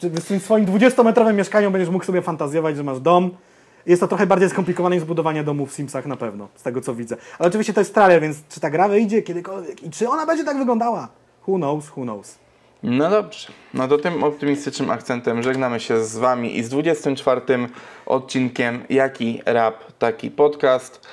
W 0.04 0.44
swoim 0.44 0.66
20-metrowym 0.66 1.34
mieszkaniu 1.34 1.72
będziesz 1.72 1.90
mógł 1.90 2.06
sobie 2.06 2.22
fantazjować, 2.22 2.78
że 2.78 2.84
masz 2.84 3.00
dom. 3.00 3.32
Jest 3.86 4.02
to 4.02 4.08
trochę 4.08 4.28
bardziej 4.28 4.50
skomplikowane 4.50 4.96
niż 4.96 5.06
budowanie 5.06 5.44
domu 5.44 5.66
w 5.66 5.74
Simsach 5.74 6.06
na 6.06 6.16
pewno, 6.18 6.48
z 6.56 6.64
tego 6.64 6.82
co 6.82 6.96
widzę. 6.96 7.18
Ale 7.40 7.48
oczywiście 7.50 7.74
to 7.74 7.82
jest 7.82 7.94
trailer, 7.94 8.22
więc 8.22 8.38
czy 8.50 8.60
ta 8.60 8.70
gra 8.70 8.88
wyjdzie 8.88 9.22
kiedykolwiek 9.22 9.84
i 9.84 9.90
czy 9.90 10.10
ona 10.10 10.26
będzie 10.26 10.44
tak 10.44 10.58
wyglądała? 10.58 11.08
Who 11.48 11.56
knows, 11.58 11.90
who 11.98 12.04
knows. 12.04 12.36
No 12.84 13.10
dobrze. 13.10 13.48
No 13.74 13.88
to 13.88 13.98
tym 13.98 14.24
optymistycznym 14.24 14.90
akcentem 14.90 15.44
żegnamy 15.44 15.80
się 15.80 16.04
z 16.06 16.18
Wami 16.18 16.58
i 16.58 16.64
z 16.64 16.70
24 16.70 17.42
odcinkiem 18.06 18.80
Jaki 18.90 19.42
Rap, 19.46 19.76
taki 20.00 20.32
podcast. 20.32 21.08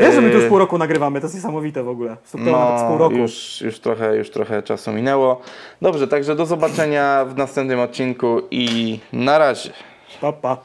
Wiesz, 0.00 0.14
że 0.14 0.20
my 0.20 0.28
tu 0.28 0.34
już 0.34 0.42
Eee, 0.44 0.48
pół 0.48 0.58
roku 0.58 0.78
nagrywamy, 0.78 1.20
to 1.20 1.24
jest 1.24 1.34
niesamowite 1.34 1.82
w 1.82 1.88
ogóle. 1.88 2.16
Z 2.24 2.30
pół 2.32 2.40
No, 2.40 2.96
roku. 2.98 3.16
już, 3.16 3.60
już, 3.60 3.78
trochę, 3.80 4.16
już 4.16 4.30
trochę 4.30 4.62
czasu 4.62 4.92
minęło. 4.92 5.40
Dobrze, 5.82 6.08
także 6.08 6.34
do 6.36 6.46
zobaczenia 6.46 7.24
w 7.24 7.36
następnym 7.36 7.80
odcinku 7.80 8.40
i 8.50 8.98
na 9.12 9.38
razie. 9.38 9.70
Pa, 10.20 10.32
pa. 10.32 10.56